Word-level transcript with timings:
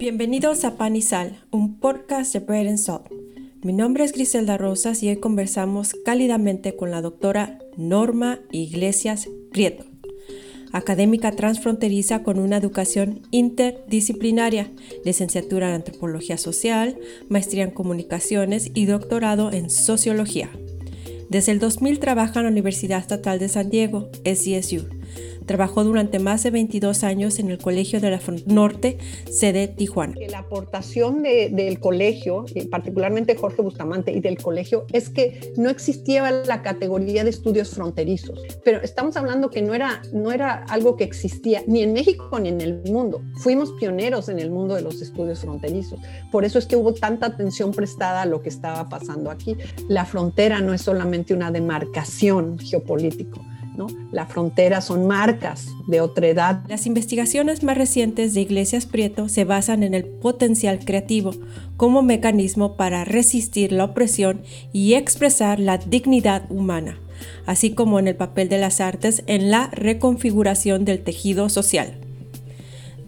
Bienvenidos 0.00 0.64
a 0.64 0.78
Pan 0.78 0.96
y 0.96 1.02
Sal, 1.02 1.44
un 1.50 1.78
podcast 1.78 2.32
de 2.32 2.38
Bread 2.38 2.68
and 2.68 2.78
Salt. 2.78 3.04
Mi 3.62 3.74
nombre 3.74 4.02
es 4.02 4.12
Griselda 4.14 4.56
Rosas 4.56 5.02
y 5.02 5.10
hoy 5.10 5.16
conversamos 5.16 5.94
cálidamente 6.06 6.74
con 6.74 6.90
la 6.90 7.02
doctora 7.02 7.58
Norma 7.76 8.40
Iglesias 8.50 9.28
Prieto, 9.52 9.84
académica 10.72 11.32
transfronteriza 11.32 12.22
con 12.22 12.38
una 12.38 12.56
educación 12.56 13.20
interdisciplinaria, 13.30 14.72
licenciatura 15.04 15.68
en 15.68 15.74
antropología 15.74 16.38
social, 16.38 16.98
maestría 17.28 17.64
en 17.64 17.70
comunicaciones 17.70 18.70
y 18.72 18.86
doctorado 18.86 19.52
en 19.52 19.68
sociología. 19.68 20.48
Desde 21.28 21.52
el 21.52 21.58
2000 21.58 21.98
trabaja 21.98 22.40
en 22.40 22.46
la 22.46 22.52
Universidad 22.52 23.00
Estatal 23.00 23.38
de 23.38 23.50
San 23.50 23.68
Diego, 23.68 24.08
SDSU 24.24 24.99
Trabajó 25.46 25.84
durante 25.84 26.18
más 26.18 26.42
de 26.42 26.50
22 26.50 27.04
años 27.04 27.38
en 27.38 27.50
el 27.50 27.58
Colegio 27.58 28.00
de 28.00 28.10
la 28.10 28.20
Norte, 28.46 28.98
sede 29.30 29.68
Tijuana. 29.68 30.14
La 30.28 30.40
aportación 30.40 31.22
del 31.22 31.80
colegio, 31.80 32.44
particularmente 32.70 33.34
Jorge 33.34 33.62
Bustamante 33.62 34.12
y 34.12 34.20
del 34.20 34.38
colegio, 34.38 34.86
es 34.92 35.08
que 35.08 35.52
no 35.56 35.70
existía 35.70 36.30
la 36.30 36.62
categoría 36.62 37.24
de 37.24 37.30
estudios 37.30 37.70
fronterizos. 37.70 38.40
Pero 38.64 38.80
estamos 38.82 39.16
hablando 39.16 39.50
que 39.50 39.62
no 39.62 39.74
era, 39.74 40.02
no 40.12 40.32
era 40.32 40.64
algo 40.68 40.96
que 40.96 41.04
existía 41.04 41.62
ni 41.66 41.82
en 41.82 41.92
México 41.92 42.38
ni 42.38 42.48
en 42.48 42.60
el 42.60 42.82
mundo. 42.90 43.22
Fuimos 43.36 43.72
pioneros 43.72 44.28
en 44.28 44.38
el 44.38 44.50
mundo 44.50 44.74
de 44.74 44.82
los 44.82 45.00
estudios 45.02 45.40
fronterizos. 45.40 45.98
Por 46.30 46.44
eso 46.44 46.58
es 46.58 46.66
que 46.66 46.76
hubo 46.76 46.94
tanta 46.94 47.26
atención 47.26 47.72
prestada 47.72 48.22
a 48.22 48.26
lo 48.26 48.42
que 48.42 48.48
estaba 48.48 48.88
pasando 48.88 49.30
aquí. 49.30 49.56
La 49.88 50.04
frontera 50.04 50.60
no 50.60 50.74
es 50.74 50.82
solamente 50.82 51.34
una 51.34 51.50
demarcación 51.50 52.58
geopolítica 52.58 53.40
la 54.12 54.26
frontera 54.26 54.80
son 54.80 55.06
marcas 55.06 55.68
de 55.86 56.00
otra 56.00 56.28
edad. 56.28 56.62
Las 56.68 56.86
investigaciones 56.86 57.62
más 57.62 57.76
recientes 57.76 58.34
de 58.34 58.40
Iglesias 58.40 58.86
Prieto 58.86 59.28
se 59.28 59.44
basan 59.44 59.82
en 59.82 59.94
el 59.94 60.04
potencial 60.04 60.80
creativo 60.84 61.32
como 61.76 62.02
mecanismo 62.02 62.76
para 62.76 63.04
resistir 63.04 63.72
la 63.72 63.84
opresión 63.84 64.42
y 64.72 64.94
expresar 64.94 65.60
la 65.60 65.78
dignidad 65.78 66.50
humana, 66.50 66.98
así 67.46 67.72
como 67.72 67.98
en 67.98 68.08
el 68.08 68.16
papel 68.16 68.48
de 68.48 68.58
las 68.58 68.80
artes 68.80 69.22
en 69.26 69.50
la 69.50 69.68
reconfiguración 69.72 70.84
del 70.84 71.02
tejido 71.02 71.48
social. 71.48 72.09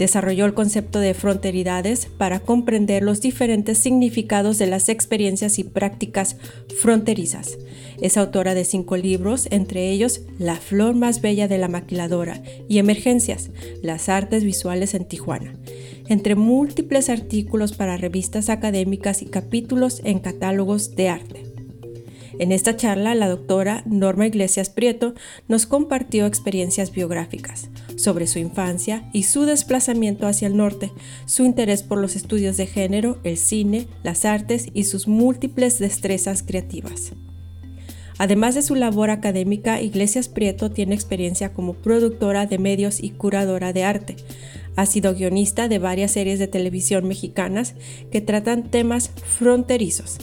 Desarrolló 0.03 0.47
el 0.47 0.55
concepto 0.55 0.98
de 0.98 1.14
fronteridades 1.14 2.06
para 2.06 2.41
comprender 2.41 3.05
los 3.05 3.20
diferentes 3.20 3.78
significados 3.78 4.59
de 4.59 4.67
las 4.67 4.89
experiencias 4.89 5.61
y 5.61 5.62
prácticas 5.62 6.39
fronterizas. 6.77 7.56
Es 8.00 8.17
autora 8.17 8.55
de 8.55 8.64
cinco 8.64 8.97
libros, 8.97 9.47
entre 9.53 9.91
ellos 9.91 10.22
La 10.41 10.56
flor 10.56 10.97
más 10.97 11.20
bella 11.20 11.47
de 11.47 11.59
la 11.59 11.69
maquiladora 11.69 12.42
y 12.69 12.78
Emergencias, 12.78 13.50
las 13.81 14.09
artes 14.09 14.42
visuales 14.42 14.94
en 14.94 15.05
Tijuana, 15.05 15.55
entre 16.09 16.34
múltiples 16.34 17.09
artículos 17.09 17.72
para 17.72 17.97
revistas 17.97 18.48
académicas 18.48 19.22
y 19.22 19.27
capítulos 19.27 20.00
en 20.03 20.19
catálogos 20.19 20.97
de 20.97 21.11
arte. 21.11 21.44
En 22.41 22.50
esta 22.50 22.77
charla, 22.77 23.14
la 23.14 23.28
doctora 23.28 23.84
Norma 23.87 24.27
Iglesias 24.27 24.69
Prieto 24.69 25.14
nos 25.47 25.66
compartió 25.66 26.27
experiencias 26.27 26.91
biográficas 26.91 27.69
sobre 28.03 28.27
su 28.27 28.39
infancia 28.39 29.08
y 29.12 29.22
su 29.22 29.45
desplazamiento 29.45 30.27
hacia 30.27 30.48
el 30.48 30.56
norte, 30.56 30.92
su 31.25 31.45
interés 31.45 31.83
por 31.83 31.98
los 31.98 32.17
estudios 32.17 32.56
de 32.56 32.67
género, 32.67 33.19
el 33.25 33.36
cine, 33.36 33.86
las 34.03 34.25
artes 34.25 34.67
y 34.75 34.84
sus 34.84 35.09
múltiples 35.09 35.78
destrezas 35.78 36.42
creativas. 36.42 37.12
Además 38.19 38.55
de 38.55 38.62
su 38.62 38.75
labor 38.75 39.11
académica, 39.11 39.81
Iglesias 39.81 40.28
Prieto 40.28 40.70
tiene 40.70 40.94
experiencia 40.94 41.53
como 41.53 41.75
productora 41.75 42.47
de 42.47 42.59
medios 42.59 43.03
y 43.03 43.11
curadora 43.11 43.72
de 43.72 43.84
arte. 43.84 44.16
Ha 44.77 44.87
sido 44.87 45.14
guionista 45.14 45.69
de 45.69 45.78
varias 45.78 46.12
series 46.12 46.39
de 46.39 46.47
televisión 46.47 47.06
mexicanas 47.09 47.75
que 48.11 48.20
tratan 48.20 48.70
temas 48.70 49.11
fronterizos. 49.39 50.19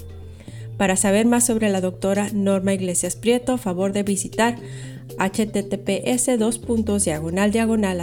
Para 0.77 0.95
saber 0.95 1.25
más 1.25 1.45
sobre 1.45 1.69
la 1.69 1.81
doctora 1.81 2.29
Norma 2.33 2.73
Iglesias 2.73 3.17
Prieto, 3.17 3.57
favor 3.57 3.91
de 3.91 4.03
visitar 4.03 4.55
https 5.17 6.37
diagonal 7.05 7.51
diagonal 7.51 8.01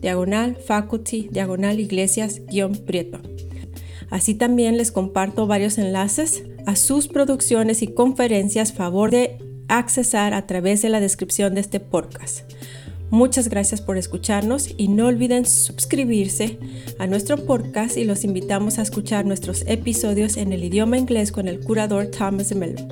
diagonal 0.00 0.56
faculty 0.56 1.28
diagonal 1.30 1.80
iglesias 1.80 2.42
prieto. 2.76 3.20
Así 4.10 4.34
también 4.34 4.76
les 4.76 4.92
comparto 4.92 5.46
varios 5.46 5.78
enlaces 5.78 6.44
a 6.66 6.76
sus 6.76 7.08
producciones 7.08 7.82
y 7.82 7.88
conferencias 7.88 8.72
favor 8.72 9.10
de 9.10 9.38
accesar 9.68 10.34
a 10.34 10.46
través 10.46 10.82
de 10.82 10.88
la 10.88 11.00
descripción 11.00 11.54
de 11.54 11.60
este 11.60 11.80
podcast. 11.80 12.50
Muchas 13.10 13.48
gracias 13.48 13.80
por 13.80 13.98
escucharnos 13.98 14.72
y 14.76 14.86
no 14.86 15.06
olviden 15.06 15.44
suscribirse 15.44 16.58
a 17.00 17.08
nuestro 17.08 17.44
podcast 17.44 17.96
y 17.96 18.04
los 18.04 18.22
invitamos 18.22 18.78
a 18.78 18.82
escuchar 18.82 19.26
nuestros 19.26 19.64
episodios 19.66 20.36
en 20.36 20.52
el 20.52 20.62
idioma 20.62 20.96
inglés 20.96 21.32
con 21.32 21.48
el 21.48 21.58
curador 21.58 22.06
Thomas 22.06 22.54
Miller. 22.54 22.86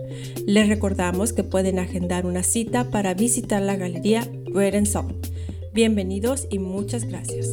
Les 0.44 0.68
recordamos 0.68 1.32
que 1.32 1.44
pueden 1.44 1.78
agendar 1.78 2.26
una 2.26 2.42
cita 2.42 2.90
para 2.90 3.14
visitar 3.14 3.62
la 3.62 3.76
galería 3.76 4.28
Bread 4.52 4.74
and 4.74 4.86
Salt. 4.86 5.28
Bienvenidos 5.72 6.48
y 6.50 6.58
muchas 6.58 7.04
gracias. 7.04 7.52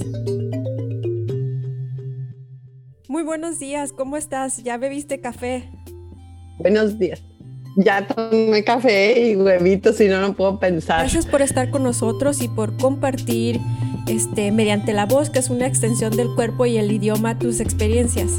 Muy 3.07 3.21
buenos 3.21 3.59
días, 3.59 3.93
¿cómo 3.93 4.17
estás? 4.17 4.63
¿Ya 4.63 4.77
bebiste 4.77 5.21
café? 5.21 5.69
Buenos 6.57 6.97
días 6.97 7.21
ya 7.75 8.07
tomé 8.07 8.63
café 8.63 9.19
y 9.19 9.35
huevitos 9.35 9.99
y 9.99 10.07
no, 10.07 10.21
no 10.21 10.33
puedo 10.33 10.59
pensar. 10.59 10.99
Gracias 10.99 11.25
por 11.25 11.41
estar 11.41 11.69
con 11.69 11.83
nosotros 11.83 12.41
y 12.41 12.47
por 12.47 12.75
compartir 12.77 13.59
este, 14.07 14.51
mediante 14.51 14.93
la 14.93 15.05
voz, 15.05 15.29
que 15.29 15.39
es 15.39 15.49
una 15.49 15.67
extensión 15.67 16.15
del 16.15 16.33
cuerpo 16.35 16.65
y 16.65 16.77
el 16.77 16.91
idioma, 16.91 17.37
tus 17.37 17.59
experiencias. 17.59 18.31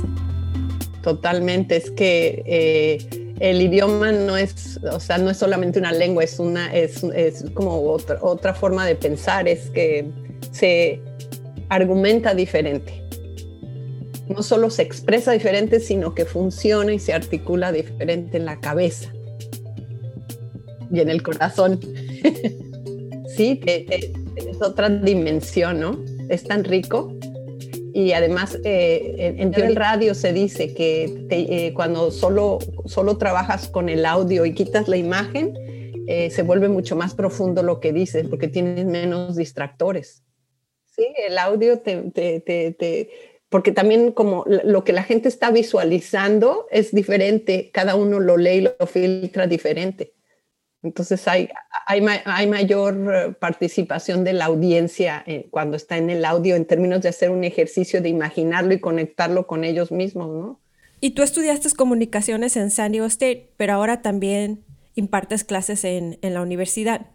Totalmente, 1.02 1.76
es 1.76 1.90
que 1.90 2.42
eh, 2.46 3.34
el 3.38 3.60
idioma 3.60 4.10
no 4.10 4.36
es, 4.36 4.80
o 4.90 4.98
sea, 4.98 5.18
no 5.18 5.30
es 5.30 5.36
solamente 5.36 5.78
una 5.78 5.92
lengua, 5.92 6.24
es, 6.24 6.38
una, 6.38 6.74
es, 6.74 7.04
es 7.04 7.44
como 7.54 7.82
otra, 7.82 8.18
otra 8.22 8.54
forma 8.54 8.86
de 8.86 8.96
pensar, 8.96 9.46
es 9.46 9.70
que 9.70 10.06
se 10.50 11.00
argumenta 11.68 12.34
diferente. 12.34 13.02
No 14.28 14.42
solo 14.42 14.70
se 14.70 14.82
expresa 14.82 15.30
diferente, 15.30 15.78
sino 15.78 16.14
que 16.14 16.24
funciona 16.24 16.92
y 16.92 16.98
se 16.98 17.12
articula 17.12 17.70
diferente 17.70 18.38
en 18.38 18.44
la 18.44 18.58
cabeza 18.58 19.12
y 20.90 21.00
en 21.00 21.08
el 21.08 21.22
corazón. 21.22 21.80
sí, 23.36 23.60
es 23.64 24.62
otra 24.62 24.88
dimensión, 24.88 25.80
¿no? 25.80 25.98
Es 26.28 26.44
tan 26.44 26.64
rico. 26.64 27.12
Y 27.96 28.12
además, 28.12 28.58
eh, 28.62 29.36
en, 29.38 29.54
el 29.54 29.74
radio 29.74 30.14
se 30.14 30.34
dice 30.34 30.74
que 30.74 31.26
eh, 31.30 31.72
cuando 31.72 32.10
solo, 32.10 32.58
solo 32.84 33.16
trabajas 33.16 33.68
con 33.68 33.88
el 33.88 34.04
audio 34.04 34.44
y 34.44 34.52
quitas 34.52 34.86
la 34.86 34.98
imagen, 34.98 35.54
eh, 36.06 36.28
se 36.28 36.42
vuelve 36.42 36.68
mucho 36.68 36.94
más 36.94 37.14
profundo 37.14 37.62
lo 37.62 37.80
que 37.80 37.94
dices, 37.94 38.28
porque 38.28 38.48
tienes 38.48 38.84
menos 38.84 39.34
distractores. 39.34 40.22
Sí, 40.94 41.06
el 41.26 41.38
audio 41.38 41.78
te, 41.78 42.10
te, 42.10 42.40
te, 42.40 43.10
porque 43.48 43.72
también 43.72 44.12
como 44.12 44.44
lo 44.46 44.84
que 44.84 44.92
la 44.92 45.02
gente 45.02 45.28
está 45.28 45.50
visualizando 45.50 46.66
es 46.70 46.94
diferente, 46.94 47.70
cada 47.72 47.94
uno 47.94 48.20
lo 48.20 48.36
lee 48.36 48.56
y 48.56 48.60
lo 48.60 48.86
filtra 48.86 49.46
diferente. 49.46 50.12
Entonces 50.86 51.26
hay, 51.26 51.48
hay, 51.86 52.46
mayor 52.46 53.12
eh, 53.12 53.32
participación 53.32 54.22
de 54.22 54.32
la 54.32 54.44
audiencia 54.44 55.24
eh, 55.26 55.48
cuando 55.50 55.76
está 55.76 55.98
en 55.98 56.10
el 56.10 56.24
audio 56.24 56.54
en 56.54 56.64
términos 56.64 57.02
de 57.02 57.08
hacer 57.08 57.30
un 57.30 57.42
ejercicio 57.42 58.00
de 58.00 58.08
imaginarlo 58.08 58.72
y 58.72 58.78
conectarlo 58.78 59.48
con 59.48 59.64
ellos 59.64 59.90
mismos, 59.90 60.28
¿no? 60.28 60.60
Y 61.00 61.10
tú 61.10 61.22
estudiaste 61.22 61.68
comunicaciones 61.76 62.56
en 62.56 62.70
San 62.70 62.92
Diego 62.92 63.06
State, 63.06 63.50
pero 63.56 63.72
ahora 63.72 64.00
también 64.00 64.64
impartes 64.94 65.42
clases 65.42 65.84
en, 65.84 66.18
la 66.22 66.40
universidad. 66.40 67.08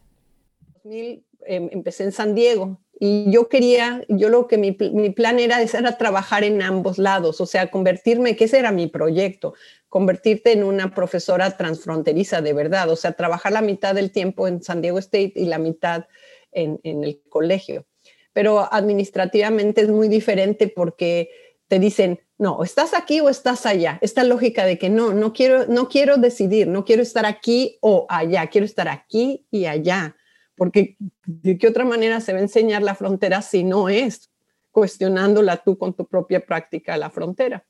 En 0.83 1.23
em, 1.47 1.69
empecé 1.71 2.03
en 2.03 2.11
San 2.11 2.35
Diego 2.35 2.77
y 3.03 3.31
yo 3.31 3.49
quería, 3.49 4.05
yo 4.09 4.29
lo 4.29 4.47
que 4.47 4.59
mi, 4.59 4.73
plan 4.73 5.39
era, 5.39 5.59
era 5.59 5.97
trabajar 5.97 6.43
en 6.43 6.61
ambos 6.61 6.99
lados, 6.99 7.41
o 7.41 7.47
sea, 7.47 7.71
convertirme, 7.71 8.35
que 8.35 8.43
ese 8.43 8.59
era 8.59 8.71
mi 8.71 8.85
proyecto, 8.85 9.55
convertirte 9.89 10.51
en 10.51 10.63
una 10.63 10.93
profesora 10.93 11.57
transfronteriza 11.57 12.43
de 12.43 12.53
verdad, 12.53 12.91
o 12.91 12.95
sea, 12.95 13.13
trabajar 13.13 13.53
la 13.53 13.63
mitad 13.63 13.95
del 13.95 14.11
tiempo 14.11 14.47
en 14.47 14.61
San 14.61 14.83
Diego 14.83 14.99
State 14.99 15.33
y 15.35 15.45
la 15.45 15.57
mitad 15.57 16.05
en, 16.51 16.79
el 16.83 17.23
colegio. 17.27 17.87
Pero 18.33 18.71
administrativamente 18.71 19.81
es 19.81 19.89
muy 19.89 20.07
diferente 20.07 20.67
porque 20.67 21.31
te 21.67 21.79
dicen, 21.79 22.19
no, 22.37 22.63
estás 22.63 22.93
aquí 22.93 23.19
o 23.19 23.29
estás 23.29 23.65
allá. 23.65 23.97
Esta 24.01 24.23
lógica 24.23 24.63
de 24.63 24.77
que 24.77 24.91
no, 24.91 25.11
no 25.11 25.33
quiero, 25.33 25.65
no 25.65 25.89
quiero 25.89 26.17
decidir, 26.17 26.67
no 26.67 26.85
quiero 26.85 27.01
estar 27.01 27.25
aquí 27.25 27.79
o 27.81 28.05
allá, 28.09 28.45
quiero 28.45 28.65
estar 28.65 28.87
aquí 28.87 29.47
y 29.49 29.65
allá 29.65 30.15
porque 30.61 30.95
de 31.25 31.57
qué 31.57 31.67
otra 31.67 31.85
manera 31.85 32.21
se 32.21 32.33
va 32.33 32.37
a 32.37 32.43
enseñar 32.43 32.83
la 32.83 32.93
frontera 32.93 33.41
si 33.41 33.63
no 33.63 33.89
es 33.89 34.29
cuestionándola 34.69 35.57
tú 35.63 35.75
con 35.75 35.95
tu 35.95 36.05
propia 36.05 36.45
práctica 36.45 36.97
la 36.97 37.09
frontera. 37.09 37.65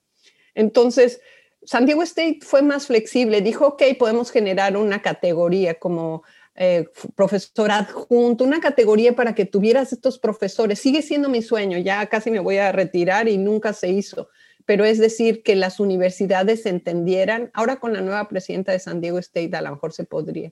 Entonces, 0.56 1.22
San 1.64 1.86
Diego 1.86 2.04
State 2.04 2.40
fue 2.42 2.62
más 2.62 2.88
flexible, 2.88 3.40
dijo, 3.40 3.66
ok, 3.66 3.84
podemos 3.98 4.30
generar 4.30 4.76
una 4.76 5.02
categoría 5.02 5.76
como 5.76 6.24
eh, 6.56 6.90
profesor 7.16 7.72
adjunto, 7.72 8.44
una 8.44 8.60
categoría 8.60 9.16
para 9.16 9.36
que 9.36 9.46
tuvieras 9.46 9.94
estos 9.94 10.20
profesores. 10.20 10.78
Sigue 10.80 11.02
siendo 11.02 11.30
mi 11.30 11.42
sueño, 11.42 11.78
ya 11.78 12.06
casi 12.08 12.30
me 12.30 12.42
voy 12.42 12.58
a 12.58 12.74
retirar 12.74 13.30
y 13.30 13.38
nunca 13.38 13.72
se 13.72 13.88
hizo, 13.88 14.28
pero 14.66 14.84
es 14.84 15.00
decir, 15.00 15.44
que 15.44 15.56
las 15.56 15.80
universidades 15.80 16.66
entendieran, 16.66 17.52
ahora 17.54 17.78
con 17.78 17.94
la 17.94 18.02
nueva 18.02 18.28
presidenta 18.28 18.74
de 18.74 18.80
San 18.80 19.00
Diego 19.00 19.18
State 19.18 19.56
a 19.56 19.62
lo 19.62 19.72
mejor 19.72 19.94
se 19.94 20.04
podría, 20.04 20.52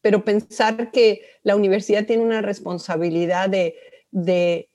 pero 0.00 0.24
pensar 0.24 0.90
que 0.90 1.22
la 1.42 1.56
universidad 1.56 2.06
tiene 2.06 2.22
una 2.22 2.42
responsabilidad 2.42 3.48
de, 3.48 3.76
de 4.10 4.70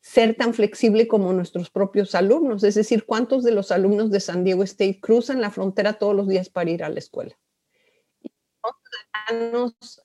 ser 0.00 0.34
tan 0.34 0.52
flexible 0.52 1.06
como 1.06 1.32
nuestros 1.32 1.70
propios 1.70 2.14
alumnos, 2.14 2.64
es 2.64 2.74
decir, 2.74 3.04
cuántos 3.06 3.44
de 3.44 3.52
los 3.52 3.70
alumnos 3.70 4.10
de 4.10 4.20
San 4.20 4.44
Diego 4.44 4.64
State 4.64 5.00
cruzan 5.00 5.40
la 5.40 5.50
frontera 5.50 5.94
todos 5.94 6.14
los 6.14 6.28
días 6.28 6.48
para 6.48 6.70
ir 6.70 6.82
a 6.82 6.88
la 6.88 6.98
escuela. 6.98 7.38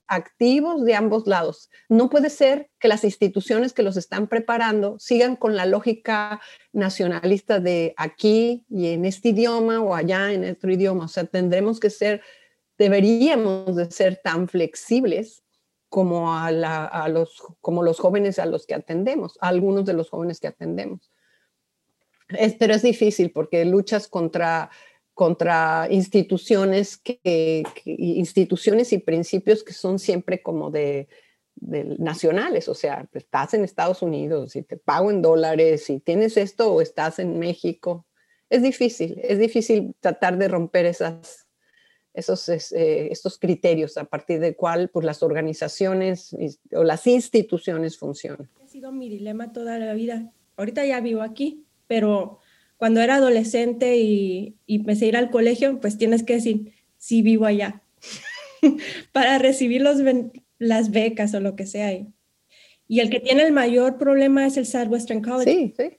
Activos 0.06 0.84
de 0.84 0.94
ambos 0.94 1.26
lados. 1.26 1.70
No 1.88 2.08
puede 2.08 2.30
ser 2.30 2.70
que 2.78 2.88
las 2.88 3.04
instituciones 3.04 3.72
que 3.72 3.82
los 3.82 3.96
están 3.96 4.28
preparando 4.28 4.98
sigan 4.98 5.36
con 5.36 5.56
la 5.56 5.66
lógica 5.66 6.40
nacionalista 6.72 7.60
de 7.60 7.94
aquí 7.96 8.64
y 8.70 8.88
en 8.88 9.04
este 9.04 9.30
idioma 9.30 9.80
o 9.80 9.94
allá 9.94 10.32
en 10.32 10.48
otro 10.48 10.72
idioma. 10.72 11.06
O 11.06 11.08
sea, 11.08 11.24
tendremos 11.24 11.80
que 11.80 11.90
ser, 11.90 12.22
deberíamos 12.78 13.76
de 13.76 13.90
ser 13.90 14.20
tan 14.22 14.48
flexibles 14.48 15.42
como, 15.88 16.34
a, 16.34 16.50
los, 17.08 17.42
como 17.60 17.82
los 17.82 17.98
jóvenes 17.98 18.38
a 18.38 18.46
los 18.46 18.66
que 18.66 18.74
atendemos, 18.74 19.36
a 19.40 19.48
algunos 19.48 19.84
de 19.84 19.94
los 19.94 20.10
jóvenes 20.10 20.38
que 20.38 20.48
atendemos. 20.48 21.10
Es, 22.28 22.54
pero 22.54 22.74
es 22.74 22.82
difícil 22.82 23.32
porque 23.32 23.64
luchas 23.64 24.06
contra, 24.06 24.70
contra 25.14 25.88
instituciones, 25.90 26.98
que, 26.98 27.64
instituciones 27.84 28.92
y 28.92 28.98
principios 28.98 29.64
que 29.64 29.72
son 29.72 29.98
siempre 29.98 30.42
como 30.42 30.70
de, 30.70 31.08
nacionales, 31.60 32.68
o 32.68 32.74
sea, 32.74 33.08
estás 33.12 33.52
en 33.52 33.64
Estados 33.64 34.02
Unidos 34.02 34.54
y 34.54 34.62
te 34.62 34.76
pago 34.76 35.10
en 35.10 35.22
dólares 35.22 35.90
y 35.90 35.98
tienes 35.98 36.36
esto 36.36 36.72
o 36.72 36.80
estás 36.80 37.18
en 37.18 37.40
México. 37.40 38.06
Es 38.48 38.62
difícil, 38.62 39.20
es 39.24 39.40
difícil 39.40 39.96
tratar 39.98 40.38
de 40.38 40.46
romper 40.46 40.86
esas, 40.86 41.47
esos, 42.18 42.48
eh, 42.48 43.08
estos 43.10 43.38
criterios 43.38 43.96
a 43.96 44.04
partir 44.04 44.40
del 44.40 44.56
cual 44.56 44.90
pues, 44.90 45.06
las 45.06 45.22
organizaciones 45.22 46.36
o 46.72 46.84
las 46.84 47.06
instituciones 47.06 47.96
funcionan. 47.96 48.48
Ha 48.62 48.66
sido 48.66 48.92
mi 48.92 49.08
dilema 49.08 49.52
toda 49.52 49.78
la 49.78 49.94
vida. 49.94 50.32
Ahorita 50.56 50.84
ya 50.84 51.00
vivo 51.00 51.22
aquí, 51.22 51.64
pero 51.86 52.40
cuando 52.76 53.00
era 53.00 53.16
adolescente 53.16 53.96
y, 53.96 54.56
empecé 54.66 55.06
a 55.06 55.08
ir 55.08 55.16
al 55.16 55.30
colegio, 55.30 55.80
pues 55.80 55.96
tienes 55.96 56.24
que 56.24 56.34
decir, 56.34 56.72
sí 56.96 57.22
vivo 57.22 57.46
allá, 57.46 57.82
para 59.12 59.38
recibir 59.38 59.82
los, 59.82 59.98
las 60.58 60.90
becas 60.90 61.34
o 61.34 61.40
lo 61.40 61.54
que 61.54 61.66
sea. 61.66 61.92
Y 62.88 63.00
el 63.00 63.10
que 63.10 63.20
tiene 63.20 63.44
el 63.44 63.52
mayor 63.52 63.98
problema 63.98 64.46
es 64.46 64.56
el 64.56 64.66
Southwestern 64.66 65.22
College. 65.22 65.50
Sí, 65.50 65.74
sí. 65.76 65.98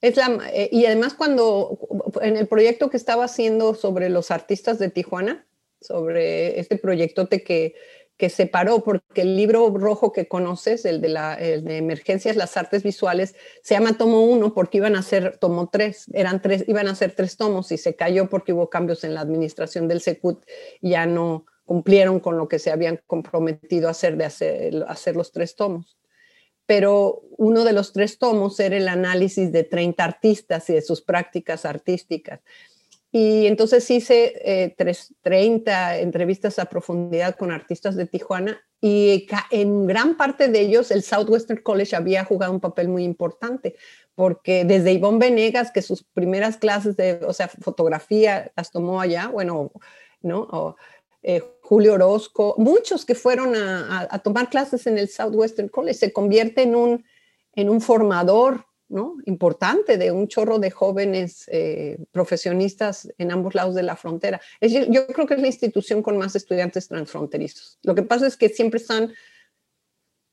Es 0.00 0.16
la, 0.16 0.38
eh, 0.52 0.68
y 0.72 0.86
además 0.86 1.14
cuando 1.14 1.78
en 2.20 2.36
el 2.36 2.46
proyecto 2.46 2.90
que 2.90 2.96
estaba 2.96 3.24
haciendo 3.24 3.74
sobre 3.74 4.08
los 4.10 4.30
artistas 4.30 4.78
de 4.78 4.90
Tijuana, 4.90 5.46
sobre 5.80 6.60
este 6.60 6.76
proyectote 6.76 7.42
que, 7.42 7.74
que 8.16 8.30
se 8.30 8.46
paró, 8.46 8.82
porque 8.82 9.22
el 9.22 9.36
libro 9.36 9.70
rojo 9.76 10.12
que 10.12 10.26
conoces, 10.26 10.84
el 10.84 11.00
de, 11.00 11.08
la, 11.08 11.36
de 11.36 11.76
emergencias, 11.76 12.36
las 12.36 12.56
artes 12.56 12.82
visuales, 12.82 13.34
se 13.62 13.74
llama 13.74 13.98
tomo 13.98 14.22
uno 14.22 14.54
porque 14.54 14.78
iban 14.78 14.96
a 14.96 15.02
ser 15.02 15.38
tomo 15.38 15.68
tres, 15.70 16.06
eran 16.12 16.40
tres, 16.40 16.64
iban 16.66 16.88
a 16.88 16.94
ser 16.94 17.14
tres 17.14 17.36
tomos 17.36 17.72
y 17.72 17.78
se 17.78 17.94
cayó 17.94 18.28
porque 18.28 18.52
hubo 18.52 18.70
cambios 18.70 19.04
en 19.04 19.14
la 19.14 19.20
administración 19.20 19.88
del 19.88 20.00
Secut, 20.00 20.44
ya 20.80 21.06
no 21.06 21.46
cumplieron 21.64 22.20
con 22.20 22.38
lo 22.38 22.48
que 22.48 22.58
se 22.58 22.70
habían 22.70 23.00
comprometido 23.06 23.88
a 23.88 23.90
hacer 23.90 24.16
de 24.16 24.24
hacer, 24.24 24.84
hacer 24.88 25.16
los 25.16 25.32
tres 25.32 25.56
tomos 25.56 25.96
pero 26.66 27.22
uno 27.38 27.64
de 27.64 27.72
los 27.72 27.92
tres 27.92 28.18
tomos 28.18 28.58
era 28.60 28.76
el 28.76 28.88
análisis 28.88 29.52
de 29.52 29.64
30 29.64 30.04
artistas 30.04 30.68
y 30.68 30.74
de 30.74 30.82
sus 30.82 31.00
prácticas 31.00 31.64
artísticas. 31.64 32.40
Y 33.12 33.46
entonces 33.46 33.88
hice 33.90 34.34
eh, 34.44 34.76
30 35.22 36.00
entrevistas 36.00 36.58
a 36.58 36.66
profundidad 36.66 37.36
con 37.36 37.50
artistas 37.50 37.96
de 37.96 38.06
Tijuana 38.06 38.60
y 38.80 39.26
en 39.50 39.86
gran 39.86 40.16
parte 40.16 40.48
de 40.48 40.60
ellos 40.60 40.90
el 40.90 41.02
Southwestern 41.02 41.62
College 41.62 41.96
había 41.96 42.24
jugado 42.24 42.52
un 42.52 42.60
papel 42.60 42.88
muy 42.88 43.04
importante, 43.04 43.76
porque 44.14 44.64
desde 44.64 44.92
Ivonne 44.92 45.18
Venegas, 45.18 45.70
que 45.70 45.82
sus 45.82 46.02
primeras 46.02 46.58
clases 46.58 46.96
de, 46.96 47.20
o 47.26 47.32
sea, 47.32 47.48
fotografía 47.48 48.52
las 48.54 48.70
tomó 48.70 49.00
allá, 49.00 49.28
bueno, 49.28 49.72
¿no? 50.20 50.76
Eh, 51.22 51.42
Julio 51.68 51.94
Orozco, 51.94 52.54
muchos 52.58 53.04
que 53.04 53.16
fueron 53.16 53.56
a, 53.56 54.20
tomar 54.20 54.48
clases 54.48 54.86
en 54.86 54.98
el 54.98 55.08
Southwestern 55.08 55.66
College, 55.66 55.98
se 55.98 56.12
convierte 56.12 56.62
en 56.62 56.76
un, 56.76 57.04
en 57.54 57.68
un 57.68 57.80
formador 57.80 58.66
¿no? 58.88 59.16
importante 59.24 59.98
de 59.98 60.12
un 60.12 60.28
chorro 60.28 60.60
de 60.60 60.70
jóvenes 60.70 61.44
eh, 61.48 61.98
profesionistas 62.12 63.12
en 63.18 63.32
ambos 63.32 63.56
lados 63.56 63.74
de 63.74 63.82
la 63.82 63.96
frontera. 63.96 64.40
yo 64.60 65.08
creo 65.08 65.26
que 65.26 65.34
es 65.34 65.40
la 65.40 65.48
institución 65.48 66.04
con 66.04 66.16
más 66.16 66.36
estudiantes 66.36 66.86
transfronterizos. 66.86 67.80
Lo 67.82 67.96
que 67.96 68.04
pasa 68.04 68.28
es 68.28 68.36
que 68.36 68.48
siempre 68.48 68.78
están 68.78 69.12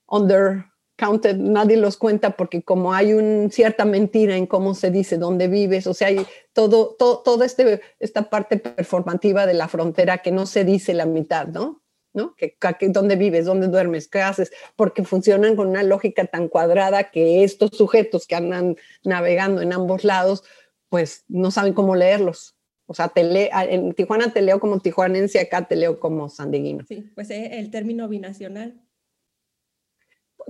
under 0.06 0.65
counted, 0.95 1.36
nadie 1.38 1.78
los 1.78 1.98
cuenta 1.98 2.31
porque 2.31 2.62
como 2.62 2.94
hay 2.94 3.13
una 3.13 3.50
cierta 3.50 3.86
mentira 3.86 4.38
en 4.38 4.45
cómo 4.45 4.75
se 4.75 4.92
dice 4.92 5.18
dónde 5.18 5.48
vives, 5.48 5.88
o 5.88 5.94
sea, 5.94 6.10
hay 6.10 6.25
todo, 6.54 6.95
todo, 6.98 7.19
toda 7.19 7.45
este, 7.45 7.81
esta 8.00 8.30
parte 8.30 8.57
performativa 8.57 9.45
de 9.45 9.56
la 9.56 9.68
frontera 9.68 10.19
que 10.19 10.31
no 10.31 10.45
se 10.45 10.63
dice 10.63 10.94
la 10.94 11.06
mitad, 11.06 11.48
¿no? 11.48 11.84
¿no? 12.13 12.36
Que, 12.36 12.56
¿Dónde 12.90 13.16
vives? 13.16 13.45
¿Dónde 13.45 13.68
duermes? 13.68 14.07
¿Qué 14.07 14.22
haces? 14.22 14.51
Porque 14.75 15.04
funcionan 15.04 15.56
con 15.56 15.68
una 15.69 15.84
lógica 15.84 16.25
tan 16.25 16.48
cuadrada 16.48 17.10
que 17.10 17.44
estos 17.44 17.72
sujetos 17.72 18.28
que 18.28 18.36
andan 18.36 18.75
navegando 19.04 19.62
en 19.62 19.74
ambos 19.74 20.04
lados, 20.04 20.44
pues 20.90 21.25
no 21.28 21.50
saben 21.50 21.74
cómo 21.74 21.95
leerlos. 21.95 22.56
O 22.86 22.94
sea, 22.94 23.10
te 23.10 23.50
en 23.74 23.94
Tijuana 23.94 24.31
te 24.31 24.42
leo 24.42 24.60
como 24.60 24.80
tijuanense, 24.80 25.40
acá 25.40 25.68
te 25.68 25.75
leo 25.75 26.00
como 26.00 26.30
sandeguino. 26.30 26.86
Sí, 26.88 27.10
pues 27.16 27.30
eh, 27.31 27.57
el 27.60 27.72
término 27.72 28.07
binacional 28.07 28.82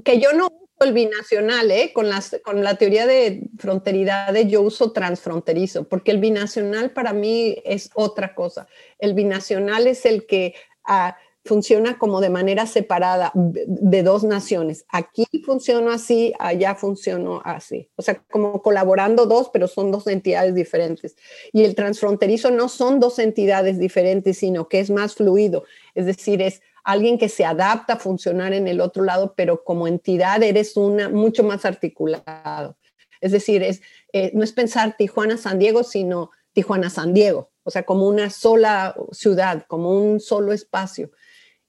que 0.04 0.20
yo 0.20 0.34
no 0.34 0.48
uso 0.48 0.86
el 0.88 0.94
binacional, 0.94 1.72
¿eh? 1.72 1.92
con, 1.94 2.10
las, 2.10 2.40
con 2.44 2.64
la 2.64 2.76
teoría 2.76 3.06
de 3.06 3.50
fronteridades 3.58 4.48
yo 4.48 4.62
uso 4.62 4.92
transfronterizo, 4.92 5.88
porque 5.88 6.12
el 6.12 6.20
binacional 6.20 6.92
para 6.92 7.14
mí 7.14 7.56
es 7.66 7.90
otra 7.94 8.36
cosa. 8.36 8.68
El 9.00 9.14
binacional 9.14 9.88
es 9.88 10.06
el 10.06 10.26
que 10.26 10.56
ah, 10.86 11.18
funciona 11.46 11.98
como 11.98 12.22
de 12.22 12.30
manera 12.30 12.66
separada 12.66 13.32
de 13.36 14.04
dos 14.04 14.24
naciones. 14.24 14.86
Aquí 14.90 15.26
funciona 15.46 15.96
así, 15.96 16.34
allá 16.40 16.76
funciona 16.76 17.40
así. 17.44 17.90
O 17.96 18.02
sea, 18.02 18.24
como 18.32 18.62
colaborando 18.62 19.26
dos, 19.26 19.50
pero 19.52 19.68
son 19.68 19.92
dos 19.92 20.08
entidades 20.08 20.56
diferentes. 20.56 21.18
Y 21.52 21.64
el 21.64 21.76
transfronterizo 21.76 22.50
no 22.50 22.70
son 22.70 23.00
dos 23.00 23.20
entidades 23.20 23.78
diferentes, 23.78 24.38
sino 24.38 24.70
que 24.70 24.80
es 24.80 24.90
más 24.90 25.16
fluido. 25.16 25.66
Es 25.96 26.06
decir, 26.06 26.42
es 26.42 26.62
alguien 26.84 27.18
que 27.18 27.30
se 27.30 27.46
adapta 27.46 27.94
a 27.94 28.00
funcionar 28.00 28.54
en 28.54 28.68
el 28.68 28.82
otro 28.82 29.04
lado, 29.04 29.34
pero 29.36 29.64
como 29.64 29.88
entidad 29.88 30.44
eres 30.44 30.76
una 30.78 31.10
mucho 31.10 31.44
más 31.44 31.66
articulado. 31.66 32.78
Es 33.22 33.32
decir, 33.32 33.64
es, 33.64 33.82
eh, 34.12 34.32
no 34.34 34.44
es 34.44 34.52
pensar 34.52 34.96
Tijuana-San 34.98 35.60
Diego, 35.60 35.84
sino 35.84 36.32
Tijuana-San 36.52 37.14
Diego, 37.14 37.52
o 37.64 37.72
sea, 37.72 37.84
como 37.84 38.08
una 38.08 38.30
sola 38.30 38.96
ciudad, 39.12 39.66
como 39.68 39.92
un 39.92 40.20
solo 40.20 40.52
espacio. 40.52 41.12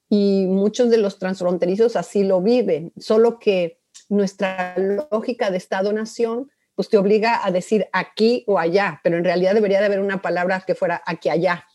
Y 0.08 0.46
muchos 0.48 0.90
de 0.90 0.98
los 0.98 1.18
transfronterizos 1.18 1.96
así 1.96 2.24
lo 2.24 2.40
viven, 2.42 2.92
solo 2.98 3.38
que 3.38 3.78
nuestra 4.08 4.74
lógica 5.10 5.50
de 5.50 5.56
Estado-Nación 5.58 6.50
pues 6.74 6.88
te 6.88 6.98
obliga 6.98 7.46
a 7.46 7.50
decir 7.50 7.86
aquí 7.92 8.44
o 8.46 8.58
allá, 8.58 9.00
pero 9.04 9.16
en 9.16 9.24
realidad 9.24 9.54
debería 9.54 9.78
de 9.78 9.86
haber 9.86 10.00
una 10.00 10.20
palabra 10.20 10.64
que 10.66 10.74
fuera 10.74 11.02
aquí 11.06 11.28
allá. 11.28 11.66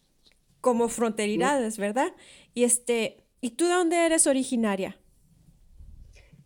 Como 0.61 0.89
fronteridades, 0.89 1.77
¿verdad? 1.77 2.13
Y 2.53 2.65
este, 2.65 3.18
¿Y 3.41 3.51
tú 3.51 3.65
de 3.65 3.73
dónde 3.73 4.05
eres 4.05 4.27
originaria? 4.27 4.97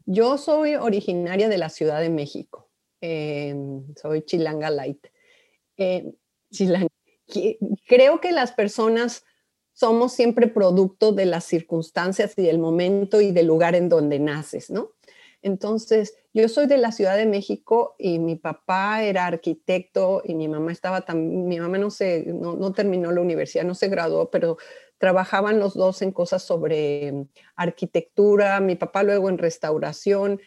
Yo 0.06 0.38
soy 0.38 0.76
originaria 0.76 1.50
de 1.50 1.58
la 1.58 1.70
Ciudad 1.70 2.02
de 2.02 2.10
México. 2.10 2.70
Em, 3.02 3.84
soy 3.96 4.22
Chilanga 4.24 4.70
Light. 4.70 5.08
Em, 5.78 6.14
creo 7.88 8.22
que 8.22 8.32
las 8.32 8.52
personas 8.52 9.24
somos 9.74 10.14
siempre 10.14 10.48
producto 10.48 11.14
de 11.14 11.26
las 11.26 11.46
circunstancias 11.46 12.34
y 12.38 12.44
del 12.44 12.60
momento 12.60 13.22
y 13.22 13.32
del 13.32 13.48
lugar 13.48 13.76
en 13.76 13.90
donde 13.90 14.20
naces, 14.20 14.70
¿no? 14.70 14.92
Entonces, 15.42 16.16
yo 16.34 16.48
soy 16.48 16.68
de 16.68 16.78
la 16.78 16.92
Ciudad 16.92 17.18
de 17.18 17.26
México 17.26 17.96
y 17.98 18.20
mi 18.20 18.36
papá 18.36 19.04
era 19.04 19.26
arquitecto 19.26 20.22
y 20.24 20.36
mi 20.36 20.48
mamá 20.48 20.72
estaba 20.72 21.02
también, 21.02 21.48
mi 21.48 21.60
mamá 21.60 21.78
no, 21.78 21.90
se, 21.90 22.24
no, 22.28 22.56
no 22.56 22.72
terminó 22.72 23.12
la 23.12 23.20
universidad, 23.20 23.66
no 23.66 23.76
se 23.76 23.90
graduó, 23.90 24.32
pero 24.32 24.58
trabajaban 25.04 25.60
los 25.60 25.74
dos 25.74 26.02
en 26.02 26.14
cosas 26.14 26.44
sobre 26.44 27.12
mm, 27.12 27.28
arquitectura, 27.58 28.62
mi 28.62 28.78
papá 28.78 29.04
luego 29.04 29.28
en 29.28 29.38
restauración 29.38 30.40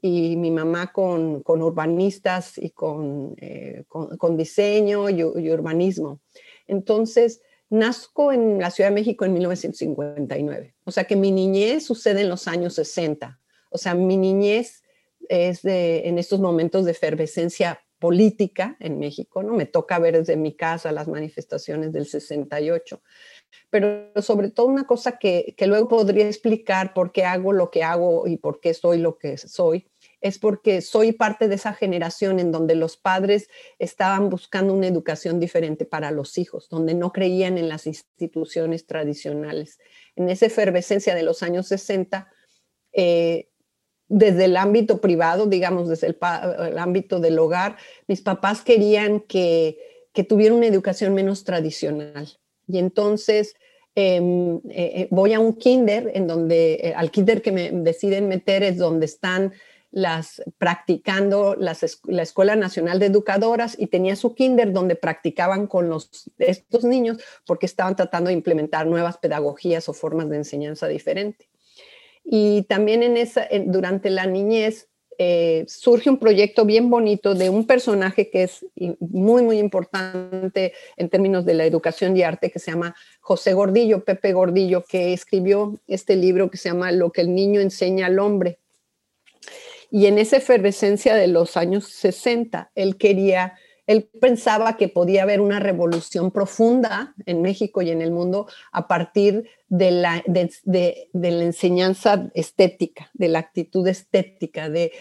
y 0.00 0.36
mi 0.36 0.52
mamá 0.52 0.92
con, 0.92 1.42
con 1.42 1.60
urbanistas 1.62 2.56
y 2.56 2.70
con, 2.70 3.34
eh, 3.38 3.82
con, 3.88 4.36
diseño 4.36 5.10
y, 5.10 5.24
urbanismo. 5.24 6.20
Entonces, 6.68 7.42
nazco 7.70 8.30
en 8.30 8.60
la 8.60 8.70
Ciudad 8.70 8.90
de 8.90 8.94
México 8.94 9.24
en 9.24 9.32
1959. 9.32 10.76
O 10.84 10.92
sea 10.92 11.02
que 11.02 11.16
mi 11.16 11.32
niñez 11.32 11.84
sucede 11.84 12.20
en 12.20 12.28
los 12.28 12.46
años 12.46 12.74
60. 12.74 13.40
O 13.70 13.78
sea, 13.78 13.94
mi 13.94 14.16
niñez 14.16 14.84
es 15.28 15.62
de, 15.62 16.06
en 16.06 16.18
estos 16.18 16.38
momentos 16.38 16.84
de 16.84 16.92
efervescencia 16.92 17.80
política 17.98 18.76
en 18.80 18.98
México, 18.98 19.42
¿no? 19.42 19.54
Me 19.54 19.64
toca 19.64 19.98
ver 19.98 20.18
desde 20.18 20.36
mi 20.36 20.54
casa 20.54 20.92
las 20.92 21.08
manifestaciones 21.08 21.90
del 21.92 22.06
68. 22.06 23.02
Pero 23.70 24.10
sobre 24.22 24.50
todo 24.50 24.66
una 24.66 24.86
cosa 24.86 25.18
que, 25.18 25.54
que 25.56 25.66
luego 25.66 25.88
podría 25.88 26.26
explicar 26.26 26.94
por 26.94 27.12
qué 27.12 27.24
hago 27.24 27.52
lo 27.52 27.70
que 27.70 27.82
hago 27.82 28.26
y 28.26 28.36
por 28.36 28.60
qué 28.60 28.74
soy 28.74 28.98
lo 28.98 29.18
que 29.18 29.36
soy, 29.38 29.86
es 30.24 30.38
porque 30.38 30.80
soy 30.80 31.12
parte 31.12 31.48
de 31.48 31.56
esa 31.56 31.74
generación 31.74 32.40
en 32.40 32.50
donde 32.50 32.74
los 32.74 32.96
padres 32.96 33.50
estaban 33.78 34.30
buscando 34.30 34.72
una 34.72 34.86
educación 34.86 35.38
diferente 35.38 35.84
para 35.84 36.10
los 36.10 36.38
hijos, 36.38 36.70
donde 36.70 36.94
no 36.94 37.12
creían 37.12 37.58
en 37.58 37.68
las 37.68 37.86
instituciones 37.86 38.86
tradicionales. 38.86 39.78
En 40.16 40.30
esa 40.30 40.46
efervescencia 40.46 41.14
de 41.14 41.24
los 41.24 41.42
años 41.42 41.66
60, 41.68 42.26
eh, 42.94 43.50
desde 44.08 44.46
el 44.46 44.56
ámbito 44.56 45.02
privado, 45.02 45.46
digamos, 45.46 45.90
desde 45.90 46.06
el, 46.06 46.78
ámbito 46.78 47.20
del 47.20 47.38
hogar, 47.38 47.76
mis 48.06 48.22
papás 48.22 48.62
querían 48.62 49.20
que, 49.20 50.06
que 50.14 50.24
tuviera 50.24 50.54
una 50.54 50.66
educación 50.66 51.12
menos 51.12 51.44
tradicional. 51.44 52.38
Y 52.68 52.78
entonces 52.78 53.54
em, 53.94 54.56
eh, 54.56 54.60
eh, 54.70 55.08
voy 55.10 55.32
a 55.34 55.40
un 55.40 55.54
kinder, 55.54 56.10
en 56.14 56.26
donde, 56.26 56.92
al 56.96 57.10
kinder 57.10 57.42
que 57.42 57.52
me 57.52 57.70
deciden 57.70 58.28
meter 58.28 58.62
es 58.62 58.78
donde 58.78 59.06
están 59.06 59.52
las 59.90 60.42
practicando 60.58 61.54
la 61.54 61.76
Escuela 62.22 62.56
Nacional 62.56 62.98
de 62.98 63.06
Educadoras 63.06 63.76
y 63.78 63.86
tenía 63.86 64.16
su 64.16 64.34
kinder 64.34 64.72
donde 64.72 64.96
practicaban 64.96 65.68
con 65.68 65.88
los, 65.88 66.28
estos 66.38 66.82
niños 66.82 67.18
porque 67.46 67.66
estaban 67.66 67.94
tratando 67.94 68.26
de 68.28 68.34
implementar 68.34 68.88
nuevas 68.88 69.18
pedagogías 69.18 69.88
o 69.88 69.92
formas 69.92 70.28
de 70.28 70.38
enseñanza 70.38 70.88
diferente. 70.88 71.48
Y 72.24 72.62
también 72.62 73.04
en 73.04 73.16
esa, 73.16 73.46
durante 73.66 74.10
la 74.10 74.26
niñez 74.26 74.88
eh, 75.18 75.64
surge 75.68 76.10
un 76.10 76.18
proyecto 76.18 76.64
bien 76.64 76.90
bonito 76.90 77.34
de 77.34 77.50
un 77.50 77.66
personaje 77.66 78.30
que 78.30 78.44
es 78.44 78.66
muy, 79.00 79.42
muy 79.42 79.58
importante 79.58 80.72
en 80.96 81.08
términos 81.08 81.44
de 81.44 81.54
la 81.54 81.64
educación 81.64 82.16
y 82.16 82.22
arte, 82.22 82.50
que 82.50 82.58
se 82.58 82.70
llama 82.70 82.94
José 83.20 83.54
Gordillo, 83.54 84.04
Pepe 84.04 84.32
Gordillo, 84.32 84.84
que 84.84 85.12
escribió 85.12 85.78
este 85.86 86.16
libro 86.16 86.50
que 86.50 86.58
se 86.58 86.68
llama 86.68 86.92
Lo 86.92 87.10
que 87.10 87.20
el 87.20 87.34
niño 87.34 87.60
enseña 87.60 88.06
al 88.06 88.18
hombre. 88.18 88.58
Y 89.90 90.06
en 90.06 90.18
esa 90.18 90.38
efervescencia 90.38 91.14
de 91.14 91.28
los 91.28 91.56
años 91.56 91.84
60, 91.84 92.72
él 92.74 92.96
quería, 92.96 93.54
él 93.86 94.08
pensaba 94.20 94.76
que 94.76 94.88
podía 94.88 95.24
haber 95.24 95.40
una 95.40 95.60
revolución 95.60 96.30
profunda 96.30 97.14
en 97.26 97.42
México 97.42 97.82
y 97.82 97.90
en 97.90 98.00
el 98.00 98.10
mundo 98.10 98.46
a 98.72 98.88
partir 98.88 99.48
de 99.68 99.90
la, 99.90 100.22
enseñanza 101.12 102.30
estética, 102.34 103.10
de 103.12 103.28
la 103.28 103.40
actitud 103.40 103.86
estética, 103.86 104.70
de, 104.70 104.92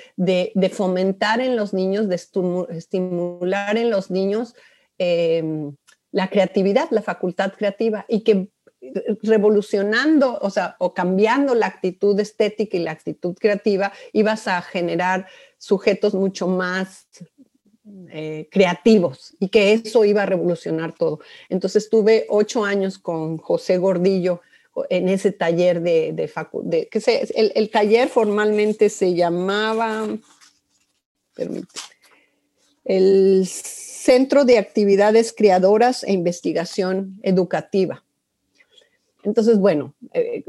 fomentar 0.72 1.40
en 1.40 1.56
los 1.56 1.74
niños, 1.74 2.10
de 2.10 2.16
estimular 2.16 3.78
en 3.78 3.90
los 3.90 4.12
niños 4.12 4.56
em, 4.98 5.76
la 6.12 6.30
creatividad, 6.30 6.88
la 6.92 7.02
facultad 7.02 7.54
creativa, 7.54 8.06
y 8.08 8.22
que 8.22 8.50
revolucionando, 9.22 10.38
o 10.42 10.50
sea, 10.50 10.76
o 10.80 10.94
cambiando 10.94 11.56
la 11.56 11.68
actitud 11.68 12.20
estética 12.20 12.78
y 12.78 12.82
la 12.82 12.92
actitud 12.92 13.36
creativa, 13.40 13.94
ibas 14.12 14.48
a 14.48 14.62
generar 14.62 15.28
sujetos 15.58 16.14
mucho 16.14 16.48
más 16.48 17.08
eh, 18.10 18.48
creativos 18.50 19.36
y 19.40 19.50
que 19.50 19.74
eso 19.74 20.06
iba 20.06 20.24
a 20.24 20.26
revolucionar 20.26 20.94
todo. 20.94 21.20
Entonces 21.50 21.90
tuve 21.90 22.26
ocho 22.30 22.64
años 22.64 22.98
con 22.98 23.38
José 23.38 23.78
Gordillo 23.78 24.42
en 24.90 25.10
ese 25.10 25.32
taller 25.32 25.82
de, 25.82 26.14
de, 26.14 26.88
que 26.88 27.00
se, 27.02 27.28
el, 27.36 27.52
el, 27.56 27.70
taller 27.70 28.10
formalmente 28.10 28.90
se 28.90 29.14
llamaba, 29.14 30.08
el 32.86 33.46
Centro 33.46 34.46
de 34.46 34.58
Actividades 34.58 35.34
Creadoras 35.34 36.04
e 36.04 36.14
Investigación 36.14 37.20
Educativa. 37.22 38.04
Entonces, 39.24 39.58
bueno, 39.58 39.94
eh, 40.14 40.44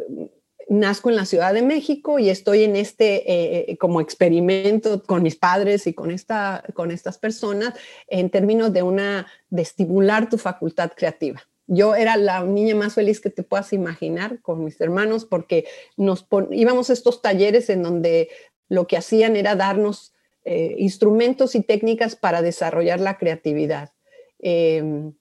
nazco 0.68 1.10
en 1.10 1.16
la 1.16 1.26
Ciudad 1.26 1.54
de 1.54 1.62
México 1.62 2.18
y 2.18 2.30
estoy 2.30 2.64
en 2.64 2.76
este 2.76 3.30
eh, 3.30 3.64
eh, 3.68 3.76
como 3.76 4.00
experimento 4.00 5.02
con 5.02 5.22
mis 5.22 5.36
padres 5.36 5.86
y 5.86 5.94
con, 5.94 6.10
esta, 6.10 6.64
con 6.74 6.90
estas 6.90 7.18
personas 7.18 7.74
en 8.08 8.30
términos 8.30 8.72
de 8.72 8.82
una 8.82 9.26
de 9.50 9.62
estimular 9.62 10.28
tu 10.28 10.38
facultad 10.38 10.92
creativa. 10.96 11.42
Yo 11.66 11.94
era 11.94 12.16
la 12.16 12.44
niña 12.44 12.74
más 12.74 12.94
feliz 12.94 13.20
que 13.20 13.30
te 13.30 13.42
puedas 13.42 13.72
imaginar 13.72 14.40
con 14.42 14.64
mis 14.64 14.80
hermanos 14.80 15.24
porque 15.24 15.66
nos 15.96 16.26
íbamos 16.50 16.90
a 16.90 16.92
estos 16.92 17.22
talleres 17.22 17.70
en 17.70 17.82
donde 17.82 18.28
lo 18.68 18.86
que 18.86 18.96
hacían 18.96 19.36
era 19.36 19.56
darnos 19.56 20.12
instrumentos 20.76 21.54
y 21.54 21.62
técnicas 21.62 22.16
para 22.16 22.42
desarrollar 22.42 23.00
la 23.00 23.16
creatividad. 23.16 23.92
Em, 24.38 25.14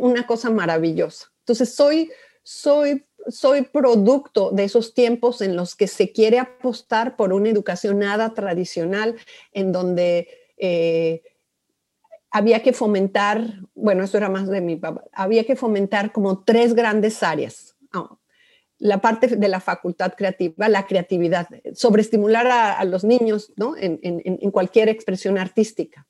una 0.00 0.26
cosa 0.26 0.48
maravillosa. 0.48 1.30
Entonces, 1.40 1.74
soy 1.74 2.10
soy, 2.42 3.06
soy 3.28 3.62
producto 3.62 4.50
de 4.50 4.64
esos 4.64 4.94
tiempos 4.94 5.40
en 5.40 5.56
los 5.56 5.74
que 5.74 5.86
se 5.86 6.12
quiere 6.12 6.38
apostar 6.38 7.16
por 7.16 7.32
una 7.32 7.48
educación 7.48 7.98
nada 7.98 8.34
tradicional, 8.34 9.16
en 9.52 9.72
donde 9.72 10.28
eh, 10.56 11.22
había 12.30 12.62
que 12.62 12.72
fomentar, 12.72 13.60
bueno, 13.74 14.04
esto 14.04 14.18
era 14.18 14.28
más 14.28 14.48
de 14.48 14.60
mi 14.60 14.76
papá, 14.76 15.04
había 15.12 15.44
que 15.44 15.56
fomentar 15.56 16.12
como 16.12 16.44
tres 16.44 16.74
grandes 16.74 17.22
áreas. 17.22 17.76
la 18.78 19.02
parte 19.02 19.36
de 19.36 19.48
la 19.48 19.60
facultad 19.60 20.14
creativa, 20.16 20.68
la 20.68 20.86
creatividad, 20.86 21.48
sobreestimular 21.74 22.46
a, 22.46 22.82
los 22.84 23.04
niños 23.04 23.52
¿no? 23.56 23.76
en, 23.76 24.00
en 24.02 24.50
cualquier 24.50 24.88
expresión 24.88 25.36
artística. 25.36 26.06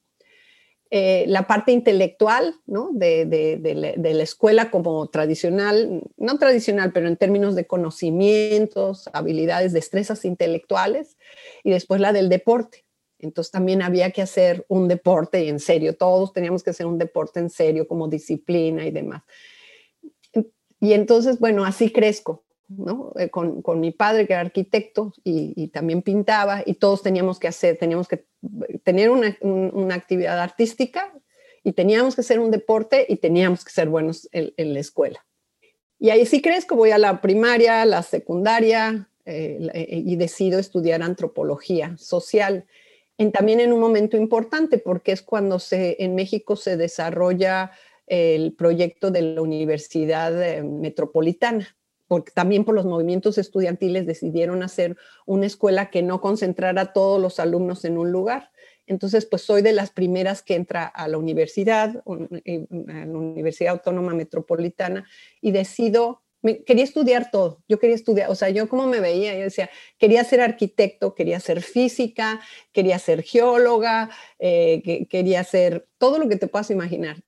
Eh, 0.92 1.24
la 1.28 1.46
parte 1.46 1.70
intelectual 1.70 2.56
¿no? 2.66 2.90
de, 2.92 3.94
la, 4.02 4.22
escuela 4.24 4.72
como 4.72 5.06
tradicional, 5.08 6.02
no 6.16 6.36
tradicional, 6.36 6.92
pero 6.92 7.06
en 7.06 7.16
términos 7.16 7.54
de 7.54 7.68
conocimientos, 7.68 9.08
habilidades, 9.12 9.72
destrezas 9.72 10.24
intelectuales, 10.24 11.16
y 11.62 11.70
después 11.70 12.00
la 12.00 12.12
del 12.12 12.28
deporte. 12.28 12.84
Entonces 13.20 13.52
también 13.52 13.82
había 13.82 14.10
que 14.10 14.22
hacer 14.22 14.64
un 14.66 14.88
deporte 14.88 15.48
en 15.48 15.60
serio, 15.60 15.96
todos 15.96 16.32
teníamos 16.32 16.64
que 16.64 16.70
hacer 16.70 16.86
un 16.86 16.98
deporte 16.98 17.38
en 17.38 17.50
serio 17.50 17.86
como 17.86 18.08
disciplina 18.08 18.84
y 18.84 18.90
demás. 18.90 19.22
Y 20.80 20.94
entonces, 20.94 21.38
bueno, 21.38 21.64
así 21.64 21.92
crezco. 21.92 22.42
Eh, 23.16 23.30
con, 23.30 23.80
mi 23.80 23.90
padre 23.90 24.28
que 24.28 24.32
era 24.32 24.42
arquitecto 24.42 25.12
y, 25.24 25.68
también 25.68 26.02
pintaba 26.02 26.62
y 26.64 26.74
todos 26.74 27.02
teníamos 27.02 27.40
que 27.40 27.48
hacer, 27.48 27.76
teníamos 27.78 28.06
que 28.06 28.24
tener 28.84 29.10
una, 29.10 29.94
actividad 29.94 30.38
artística 30.38 31.12
y 31.64 31.72
teníamos 31.72 32.14
que 32.14 32.20
hacer 32.20 32.38
un 32.38 32.52
deporte 32.52 33.06
y 33.08 33.16
teníamos 33.16 33.64
que 33.64 33.72
ser 33.72 33.88
buenos 33.88 34.28
en, 34.30 34.52
la 34.72 34.78
escuela. 34.78 35.26
Y 35.98 36.10
ahí 36.10 36.24
sí 36.26 36.40
crezco, 36.40 36.76
voy 36.76 36.92
a 36.92 36.98
la 36.98 37.20
primaria, 37.20 37.84
la 37.84 38.04
secundaria 38.04 39.08
eh, 39.24 39.58
eh, 39.74 40.02
y 40.06 40.14
decido 40.14 40.60
estudiar 40.60 41.02
antropología 41.02 41.96
social. 41.98 42.66
En, 43.18 43.32
también 43.32 43.58
en 43.58 43.72
un 43.72 43.80
momento 43.80 44.16
importante 44.16 44.78
porque 44.78 45.10
es 45.10 45.22
cuando 45.22 45.58
se, 45.58 45.96
en 45.98 46.14
México 46.14 46.54
se 46.54 46.76
desarrolla 46.76 47.72
el 48.06 48.52
proyecto 48.52 49.10
de 49.10 49.22
la 49.22 49.42
Universidad 49.42 50.62
Metropolitana 50.62 51.76
porque 52.10 52.32
también 52.32 52.64
por 52.64 52.74
los 52.74 52.86
movimientos 52.86 53.38
estudiantiles 53.38 54.04
decidieron 54.04 54.64
hacer 54.64 54.96
una 55.26 55.46
escuela 55.46 55.90
que 55.90 56.02
no 56.02 56.20
concentrara 56.20 56.82
a 56.82 56.92
todos 56.92 57.22
los 57.22 57.38
alumnos 57.38 57.84
en 57.84 57.98
un 57.98 58.10
lugar. 58.10 58.50
Entonces, 58.88 59.26
pues 59.26 59.42
soy 59.42 59.62
de 59.62 59.72
las 59.72 59.90
primeras 59.90 60.42
que 60.42 60.56
entra 60.56 60.86
a 60.86 61.06
la 61.06 61.18
universidad, 61.18 62.02
eh, 62.44 62.66
a 62.88 63.06
la 63.06 63.16
Universidad 63.16 63.74
Autónoma 63.74 64.12
Metropolitana, 64.12 65.06
y 65.40 65.52
decido, 65.52 66.24
quería 66.66 66.82
estudiar 66.82 67.30
todo, 67.30 67.62
yo 67.68 67.78
quería 67.78 67.94
estudiar, 67.94 68.28
o 68.28 68.34
sea, 68.34 68.50
yo 68.50 68.68
como 68.68 68.88
me 68.88 68.98
veía, 68.98 69.32
yo 69.34 69.42
decía, 69.42 69.70
quería 69.96 70.24
ser 70.24 70.40
arquitecto, 70.40 71.14
quería 71.14 71.38
ser 71.38 71.62
física, 71.62 72.40
quería 72.72 72.98
ser 72.98 73.22
geóloga, 73.22 74.10
eh, 74.40 75.06
quería 75.08 75.44
ser 75.44 75.86
todo 75.96 76.18
lo 76.18 76.28
que 76.28 76.34
te 76.34 76.48
puedas 76.48 76.72
imaginar. 76.72 77.22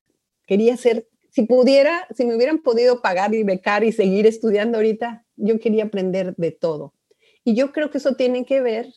Quería 0.44 0.76
ser 0.76 1.06
si 1.32 1.42
pudiera, 1.42 2.06
si 2.14 2.26
me 2.26 2.36
hubieran 2.36 2.58
podido 2.58 3.00
pagar 3.00 3.34
y 3.34 3.42
becar 3.42 3.84
y 3.84 3.92
seguir 3.92 4.26
estudiando 4.26 4.76
ahorita, 4.78 5.24
yo 5.36 5.58
quería 5.58 5.84
aprender 5.84 6.34
de 6.36 6.52
todo. 6.52 6.94
Y 7.42 7.54
yo 7.54 7.72
creo 7.72 7.90
que 7.90 7.98
eso 7.98 8.14
tiene 8.14 8.44
que 8.44 8.60
ver 8.60 8.92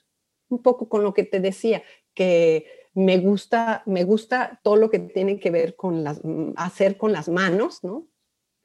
un 0.50 0.62
poco 0.62 0.90
con 0.90 1.02
lo 1.02 1.14
que 1.14 1.24
te 1.24 1.40
decía, 1.40 1.82
que 2.14 2.66
me 2.94 3.18
gusta, 3.20 3.84
me 3.86 4.04
gusta 4.04 4.60
todo 4.64 4.76
lo 4.76 4.90
que 4.90 5.00
tiene 5.00 5.40
que 5.40 5.50
ver 5.50 5.76
con 5.78 6.04
las, 6.04 6.20
hacer 6.58 6.98
con 6.98 7.14
las 7.14 7.30
manos, 7.30 7.84
¿no? 7.84 8.08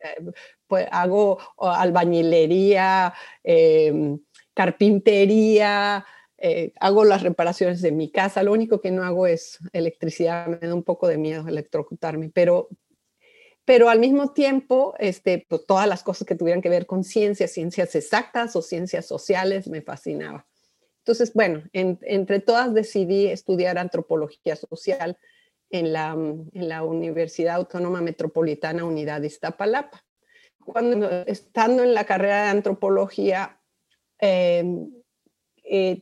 Eh, 0.00 0.32
pues 0.66 0.88
hago 0.90 1.38
albañilería, 1.58 3.14
em, 3.44 4.18
carpintería, 4.52 6.04
eh, 6.38 6.72
hago 6.80 7.04
las 7.04 7.22
reparaciones 7.22 7.82
de 7.82 7.92
mi 7.92 8.10
casa. 8.10 8.42
Lo 8.42 8.52
único 8.52 8.80
que 8.80 8.90
no 8.90 9.04
hago 9.04 9.28
es 9.28 9.58
electricidad, 9.72 10.48
me 10.48 10.56
da 10.56 10.74
un 10.74 10.82
poco 10.82 11.06
de 11.06 11.18
miedo 11.18 11.46
electrocutarme, 11.46 12.30
pero, 12.34 12.68
pero 13.70 13.88
al 13.88 14.00
mismo 14.00 14.32
tiempo, 14.32 14.96
este, 14.98 15.46
pues, 15.48 15.64
todas 15.64 15.86
las 15.86 16.02
cosas 16.02 16.26
que 16.26 16.34
tuvieran 16.34 16.60
que 16.60 16.68
ver 16.68 16.86
con 16.86 17.04
ciencias, 17.04 17.52
ciencias 17.52 17.94
exactas 17.94 18.56
o 18.56 18.62
ciencias 18.62 19.06
sociales, 19.06 19.68
me 19.68 19.80
fascinaba. 19.80 20.44
Entonces, 20.98 21.32
bueno, 21.34 21.62
entre 21.72 22.40
todas 22.40 22.74
decidí 22.74 23.28
estudiar 23.28 23.78
antropología 23.78 24.56
social 24.56 25.18
en 25.70 25.92
la, 25.92 26.10
en 26.14 26.68
la 26.68 26.82
Universidad 26.82 27.54
Autónoma 27.54 28.00
Metropolitana 28.00 28.84
Unidad 28.84 29.20
de 29.20 29.28
Iztapalapa. 29.28 30.04
Cuando 30.64 31.08
estando 31.26 31.84
en 31.84 31.94
la 31.94 32.02
carrera 32.02 32.42
de 32.42 32.48
antropología, 32.48 33.60
eh, 34.18 34.64
eh, 35.62 36.00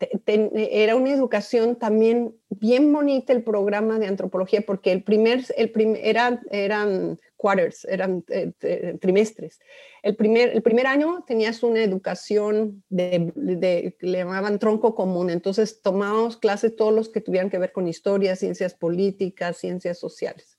era 0.73 0.97
una 0.97 1.11
educación 1.11 1.77
también 1.77 2.35
bien 2.49 2.91
bonita 2.91 3.35
el 3.35 3.43
programa 3.43 3.99
de 3.99 4.07
antropología 4.07 4.63
porque 4.63 4.91
el 4.91 5.03
primer, 5.03 5.45
el 5.59 5.71
eran, 6.03 6.41
eran 6.51 7.21
quarters, 7.39 7.87
eran 7.87 8.23
eh, 8.29 8.99
trimestres. 9.01 9.61
El 10.03 10.17
primer, 10.17 10.51
el 10.51 10.61
primer 10.61 10.87
año 10.87 11.25
tenías 11.27 11.63
una 11.63 11.83
educación 11.83 12.85
de, 12.91 13.33
de, 13.35 13.97
le 14.01 14.19
llamaban 14.19 14.59
tronco 14.59 14.95
común, 14.95 15.31
entonces 15.31 15.81
tomábamos 15.81 16.37
clases 16.37 16.77
todos 16.77 16.93
los 16.93 17.09
que 17.09 17.23
tuvieran 17.23 17.49
que 17.49 17.59
ver 17.59 17.73
con 17.73 17.89
historia, 17.89 18.37
ciencias 18.37 18.75
políticas, 18.75 19.57
ciencias 19.57 19.99
sociales. 19.99 20.59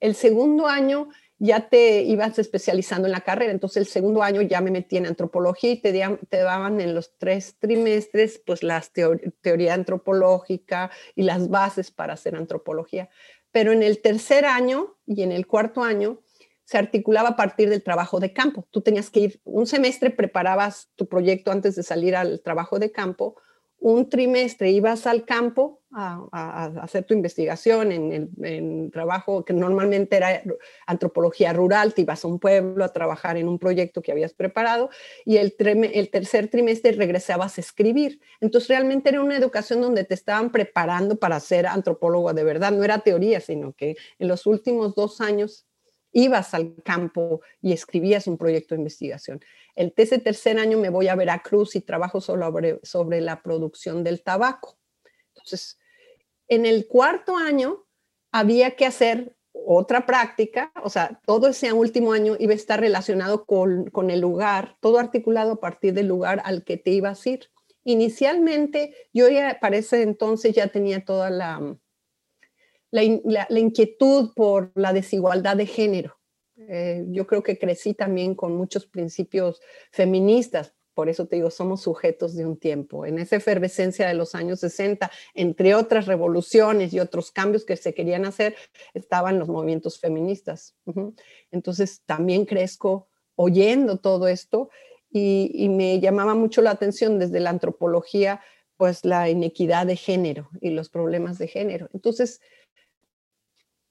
el 0.00 0.14
segundo 0.14 0.66
año 0.66 1.08
ya 1.44 1.68
te 1.68 2.02
ibas 2.02 2.38
especializando 2.38 3.08
en 3.08 3.12
la 3.12 3.22
carrera. 3.22 3.50
Entonces 3.50 3.78
el 3.78 3.86
segundo 3.86 4.22
año 4.22 4.42
ya 4.42 4.60
me 4.60 4.70
metí 4.70 4.96
en 4.96 5.06
antropología 5.06 5.72
y 5.72 5.80
te, 5.80 5.92
te 6.28 6.36
daban 6.36 6.80
en 6.80 6.94
los 6.94 7.18
tres 7.18 7.56
trimestres 7.58 8.40
pues 8.46 8.62
la 8.62 8.80
teoría 9.40 9.74
antropológica 9.74 10.92
y 11.16 11.24
las 11.24 11.48
bases 11.48 11.90
para 11.90 12.12
hacer 12.12 12.36
antropología. 12.36 13.10
Pero 13.52 13.72
en 13.72 13.82
el 13.82 14.00
tercer 14.00 14.44
año 14.44 14.96
y 15.06 15.22
en 15.22 15.30
el 15.30 15.46
cuarto 15.46 15.82
año 15.82 16.20
se 16.64 16.78
articulaba 16.78 17.30
a 17.30 17.36
partir 17.36 17.68
del 17.68 17.82
trabajo 17.82 18.18
de 18.18 18.32
campo. 18.32 18.66
Tú 18.70 18.80
tenías 18.80 19.10
que 19.10 19.20
ir, 19.20 19.40
un 19.44 19.66
semestre 19.66 20.10
preparabas 20.10 20.90
tu 20.96 21.06
proyecto 21.06 21.52
antes 21.52 21.76
de 21.76 21.82
salir 21.82 22.16
al 22.16 22.40
trabajo 22.42 22.78
de 22.78 22.92
campo, 22.92 23.36
un 23.82 24.08
trimestre 24.08 24.70
ibas 24.70 25.06
al 25.06 25.24
campo 25.24 25.80
a, 25.90 26.70
hacer 26.80 27.04
tu 27.04 27.14
investigación 27.14 27.92
en 27.92 28.30
el 28.42 28.90
trabajo 28.90 29.44
que 29.44 29.52
normalmente 29.52 30.16
era 30.16 30.42
antropología 30.86 31.52
rural, 31.52 31.92
te 31.92 32.02
ibas 32.02 32.24
a 32.24 32.28
un 32.28 32.38
pueblo 32.38 32.84
a 32.84 32.92
trabajar 32.92 33.36
en 33.36 33.48
un 33.48 33.58
proyecto 33.58 34.00
que 34.00 34.12
habías 34.12 34.32
preparado 34.32 34.88
y 35.24 35.36
el, 35.36 35.54
el 35.58 36.10
tercer 36.10 36.48
trimestre 36.48 36.92
regresabas 36.92 37.58
a 37.58 37.60
escribir. 37.60 38.20
Entonces 38.40 38.68
realmente 38.68 39.10
era 39.10 39.20
una 39.20 39.36
educación 39.36 39.82
donde 39.82 40.04
te 40.04 40.14
estaban 40.14 40.50
preparando 40.50 41.16
para 41.16 41.40
ser 41.40 41.66
antropólogo 41.66 42.32
de 42.32 42.44
verdad, 42.44 42.72
no 42.72 42.84
era 42.84 43.00
teoría, 43.00 43.40
sino 43.40 43.72
que 43.74 43.96
en 44.18 44.28
los 44.28 44.46
últimos 44.46 44.94
dos 44.94 45.20
años 45.20 45.66
ibas 46.12 46.54
al 46.54 46.74
campo 46.84 47.40
y 47.60 47.72
escribías 47.72 48.26
un 48.26 48.38
proyecto 48.38 48.74
de 48.74 48.80
investigación. 48.80 49.40
El 49.74 49.92
ese 49.96 50.18
tercer 50.18 50.58
año 50.58 50.78
me 50.78 50.90
voy 50.90 51.08
a 51.08 51.14
Veracruz 51.14 51.74
y 51.74 51.80
trabajo 51.80 52.20
sobre, 52.20 52.78
sobre 52.82 53.20
la 53.20 53.42
producción 53.42 54.04
del 54.04 54.22
tabaco. 54.22 54.78
Entonces, 55.28 55.78
en 56.48 56.66
el 56.66 56.86
cuarto 56.86 57.36
año 57.36 57.86
había 58.30 58.76
que 58.76 58.86
hacer 58.86 59.36
otra 59.54 60.06
práctica, 60.06 60.72
o 60.82 60.90
sea, 60.90 61.20
todo 61.26 61.48
ese 61.48 61.72
último 61.72 62.12
año 62.12 62.36
iba 62.38 62.52
a 62.52 62.56
estar 62.56 62.80
relacionado 62.80 63.44
con, 63.44 63.90
con, 63.90 64.10
el 64.10 64.20
lugar, 64.20 64.76
todo 64.80 64.98
articulado 64.98 65.52
a 65.52 65.60
partir 65.60 65.94
del 65.94 66.08
lugar 66.08 66.42
al 66.44 66.64
que 66.64 66.76
te 66.76 66.90
ibas 66.90 67.24
a 67.26 67.30
ir. 67.30 67.50
Inicialmente, 67.84 68.94
yo 69.12 69.28
ya 69.28 69.58
para 69.60 69.76
ese 69.76 70.02
entonces 70.02 70.54
ya 70.54 70.68
tenía 70.68 71.04
toda 71.04 71.30
la, 71.30 71.76
la, 72.92 73.58
inquietud 73.58 74.32
por 74.34 74.70
la 74.74 74.92
desigualdad 74.92 75.56
de 75.56 75.66
género. 75.66 76.18
Eh, 76.56 77.04
yo 77.08 77.26
creo 77.26 77.42
que 77.42 77.58
crecí 77.58 77.94
también 77.94 78.34
con 78.34 78.54
muchos 78.54 78.86
principios 78.86 79.60
feministas, 79.90 80.74
por 80.94 81.08
eso 81.08 81.26
te 81.26 81.36
digo, 81.36 81.50
somos 81.50 81.80
sujetos 81.80 82.36
de 82.36 82.44
un 82.44 82.58
tiempo. 82.58 83.06
En 83.06 83.18
esa 83.18 83.36
efervescencia 83.36 84.06
de 84.06 84.14
los 84.14 84.34
años 84.34 84.60
60, 84.60 85.10
entre 85.34 85.74
otras 85.74 86.06
revoluciones 86.06 86.92
y 86.92 87.00
otros 87.00 87.32
cambios 87.32 87.64
que 87.64 87.78
se 87.78 87.94
querían 87.94 88.26
hacer, 88.26 88.54
estaban 88.92 89.38
los 89.38 89.48
movimientos 89.48 89.98
feministas. 89.98 90.76
Entonces 91.50 92.02
también 92.04 92.44
crezco 92.44 93.08
oyendo 93.36 93.98
todo 93.98 94.28
esto 94.28 94.68
y, 95.10 95.50
y, 95.54 95.70
me 95.70 95.98
llamaba 96.00 96.34
mucho 96.34 96.60
la 96.60 96.70
atención 96.70 97.18
desde 97.18 97.40
la 97.40 97.50
antropología, 97.50 98.42
pues 98.76 99.04
la 99.04 99.30
inequidad 99.30 99.86
de 99.86 99.96
género 99.96 100.50
y 100.60 100.70
los 100.70 100.90
problemas 100.90 101.38
de 101.38 101.48
género. 101.48 101.88
Entonces, 101.92 102.40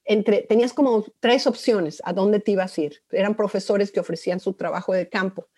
tenías 0.04 0.72
como 0.72 1.04
tres 1.20 1.46
opciones 1.46 2.02
a 2.04 2.12
dónde 2.12 2.40
te 2.40 2.52
ibas 2.52 2.76
a 2.76 2.80
ir. 2.82 3.02
Eran 3.10 3.36
profesores 3.36 3.92
que 3.92 4.00
ofrecían 4.00 4.40
su 4.40 4.54
trabajo 4.54 4.92
de 4.92 5.08
campo. 5.08 5.48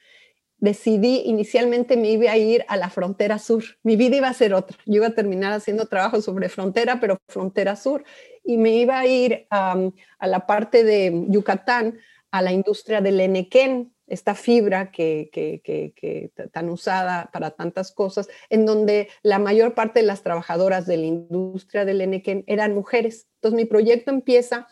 Decidí, 0.58 1.22
inicialmente 1.26 1.96
me 1.96 2.10
iba 2.10 2.30
a 2.30 2.36
ir 2.36 2.64
a 2.68 2.76
la 2.76 2.88
frontera 2.88 3.38
sur. 3.38 3.64
Mi 3.82 3.96
vida 3.96 4.16
iba 4.16 4.28
a 4.28 4.34
ser 4.34 4.54
otra. 4.54 4.76
Yo 4.86 4.96
iba 4.96 5.08
a 5.08 5.14
terminar 5.14 5.52
haciendo 5.52 5.86
trabajo 5.86 6.20
sobre 6.22 6.48
frontera, 6.48 7.00
pero 7.00 7.18
frontera 7.28 7.76
sur. 7.76 8.04
Y 8.44 8.56
me 8.56 8.70
iba 8.70 8.98
a 8.98 9.06
ir 9.06 9.46
a 9.50 9.90
la 10.20 10.46
parte 10.46 10.84
de 10.84 11.26
Yucatán, 11.28 11.98
a 12.30 12.42
la 12.42 12.52
industria 12.52 13.00
del 13.00 13.20
enequén, 13.20 13.93
esta 14.06 14.34
fibra 14.34 14.90
que, 14.90 15.30
que, 15.32 16.30
tan 16.52 16.68
usada 16.68 17.30
para 17.32 17.50
tantas 17.52 17.92
cosas, 17.92 18.28
en 18.50 18.66
donde 18.66 19.08
la 19.22 19.38
mayor 19.38 19.74
parte 19.74 20.00
de 20.00 20.06
las 20.06 20.22
trabajadoras 20.22 20.86
de 20.86 20.96
la 20.98 21.06
industria 21.06 21.84
del 21.84 22.00
Enequén 22.00 22.44
eran 22.46 22.74
mujeres. 22.74 23.28
Entonces 23.36 23.56
mi 23.56 23.64
proyecto 23.64 24.10
empieza 24.10 24.68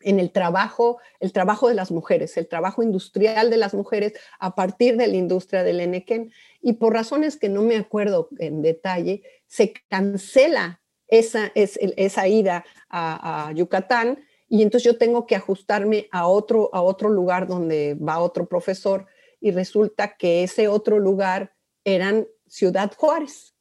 en 0.00 0.20
el 0.20 0.32
trabajo, 0.32 0.98
el 1.20 1.32
trabajo 1.32 1.68
de 1.68 1.74
las 1.74 1.90
mujeres, 1.90 2.36
el 2.36 2.46
trabajo 2.46 2.82
industrial 2.82 3.50
de 3.50 3.56
las 3.56 3.74
mujeres 3.74 4.12
a 4.38 4.54
partir 4.54 4.96
de 4.96 5.06
la 5.06 5.16
industria 5.16 5.62
del 5.62 5.80
Enequén. 5.80 6.32
Y 6.60 6.74
por 6.74 6.92
razones 6.92 7.36
que 7.36 7.48
no 7.48 7.62
me 7.62 7.76
acuerdo 7.76 8.28
en 8.38 8.62
detalle, 8.62 9.22
se 9.46 9.72
cancela 9.88 10.82
esa, 11.08 11.52
esa 11.54 12.28
ida 12.28 12.64
a, 12.88 13.48
a 13.48 13.52
Yucatán 13.52 14.18
y 14.48 14.62
entonces 14.62 14.84
yo 14.84 14.98
tengo 14.98 15.26
que 15.26 15.36
ajustarme 15.36 16.08
a 16.12 16.26
otro, 16.26 16.70
a 16.72 16.82
otro 16.82 17.08
lugar 17.08 17.46
donde 17.46 17.94
va 17.94 18.18
otro 18.18 18.46
profesor 18.46 19.06
y 19.40 19.50
resulta 19.50 20.16
que 20.16 20.42
ese 20.42 20.68
otro 20.68 20.98
lugar 20.98 21.54
eran 21.84 22.26
Ciudad 22.46 22.92
Juárez. 22.96 23.54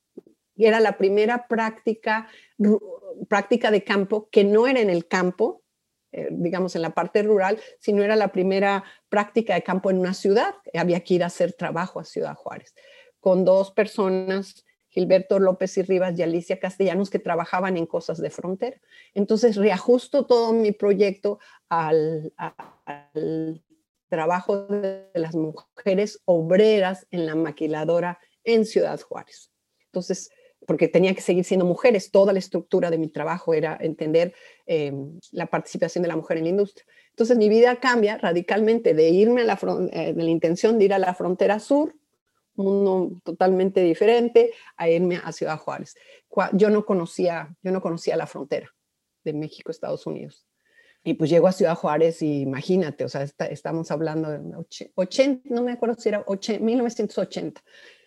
Y 0.56 0.66
era 0.66 0.80
la 0.80 0.98
primera 0.98 1.48
práctica, 1.48 2.28
práctica 3.28 3.72
de 3.72 3.84
campo 3.84 4.30
que 4.30 4.44
no 4.44 4.68
era 4.68 4.82
en 4.82 4.90
el 4.90 5.08
campo, 5.08 5.64
eh, 6.12 6.28
digamos 6.32 6.76
en 6.76 6.84
la 6.84 6.94
parte 6.94 7.24
rural, 7.24 7.60
sino 7.80 8.04
era 8.04 8.16
la 8.16 8.32
primera 8.32 8.84
práctica 9.10 9.56
de 9.56 9.64
campo 9.64 9.90
en 9.90 9.98
una 9.98 10.14
ciudad. 10.14 10.54
Había 10.74 11.00
que 11.04 11.16
ir 11.16 11.24
a 11.24 11.28
hacer 11.28 11.54
trabajo 11.54 12.00
a 12.00 12.06
Ciudad 12.06 12.36
Juárez 12.36 12.76
con 13.20 13.46
dos 13.46 13.72
personas 13.72 14.64
Gilberto 14.94 15.40
López 15.40 15.76
y 15.80 15.82
Rivas 15.82 16.18
y 16.18 16.22
Alicia 16.22 16.60
Castellanos 16.60 17.10
que 17.10 17.18
trabajaban 17.18 17.78
en 17.78 17.88
cosas 17.88 18.20
de 18.20 18.30
frontera. 18.30 18.80
Entonces 19.16 19.56
reajusto 19.56 20.28
todo 20.28 20.54
mi 20.54 20.72
proyecto 20.72 21.40
al, 21.68 22.32
trabajo 24.10 24.68
de 24.68 25.08
las 25.16 25.34
mujeres 25.34 26.22
obreras 26.26 27.08
en 27.10 27.26
la 27.26 27.34
maquiladora 27.34 28.20
en 28.44 28.66
Ciudad 28.66 29.02
Juárez. 29.02 29.50
Entonces, 29.86 30.30
porque 30.68 30.88
tenía 30.88 31.16
que 31.16 31.22
seguir 31.22 31.44
siendo 31.44 31.66
mujeres, 31.66 32.12
toda 32.12 32.32
la 32.32 32.38
estructura 32.38 32.92
de 32.92 33.00
mi 33.00 33.08
trabajo 33.08 33.56
era 33.56 33.76
entender 33.82 34.36
em, 34.68 35.20
la 35.32 35.48
participación 35.48 36.04
de 36.04 36.10
la 36.10 36.16
mujer 36.16 36.38
en 36.38 36.44
la 36.44 36.50
industria. 36.52 36.86
Entonces 37.10 37.36
mi 37.38 37.50
vida 37.50 37.78
cambia 37.78 38.20
radicalmente 38.20 38.94
de 38.94 39.10
irme 39.10 39.42
a 39.42 39.46
la, 39.46 39.60
eh, 39.92 40.14
de 40.14 40.24
la 40.24 40.30
intención 40.30 40.78
de 40.78 40.86
ir 40.86 40.94
a 40.94 41.00
la 41.00 41.16
frontera 41.16 41.60
sur 41.60 41.96
mundo 42.56 43.20
totalmente 43.24 43.82
diferente 43.82 44.54
a 44.78 44.90
irme 44.90 45.20
a 45.24 45.32
Ciudad 45.32 45.58
Juárez. 45.58 45.96
Yo 46.54 46.70
no 46.70 46.86
conocía, 46.86 47.56
yo 47.62 47.72
no 47.72 47.82
conocía 47.82 48.18
la 48.18 48.28
frontera 48.28 48.70
de 49.24 49.34
México, 49.34 49.72
Estados 49.72 50.06
Unidos. 50.06 50.46
Y 51.04 51.16
pues 51.16 51.30
llego 51.30 51.48
a 51.48 51.52
Ciudad 51.52 51.76
Juárez 51.76 52.22
y 52.22 52.42
imagínate, 52.42 53.04
o 53.04 53.10
sea, 53.10 53.24
estamos 53.50 53.92
hablando 53.92 54.30
de 54.30 54.40
80, 54.96 55.50
no 55.54 55.62
me 55.62 55.74
acuerdo 55.74 55.96
si 55.96 56.10
era 56.10 56.24
1980. 56.60 57.62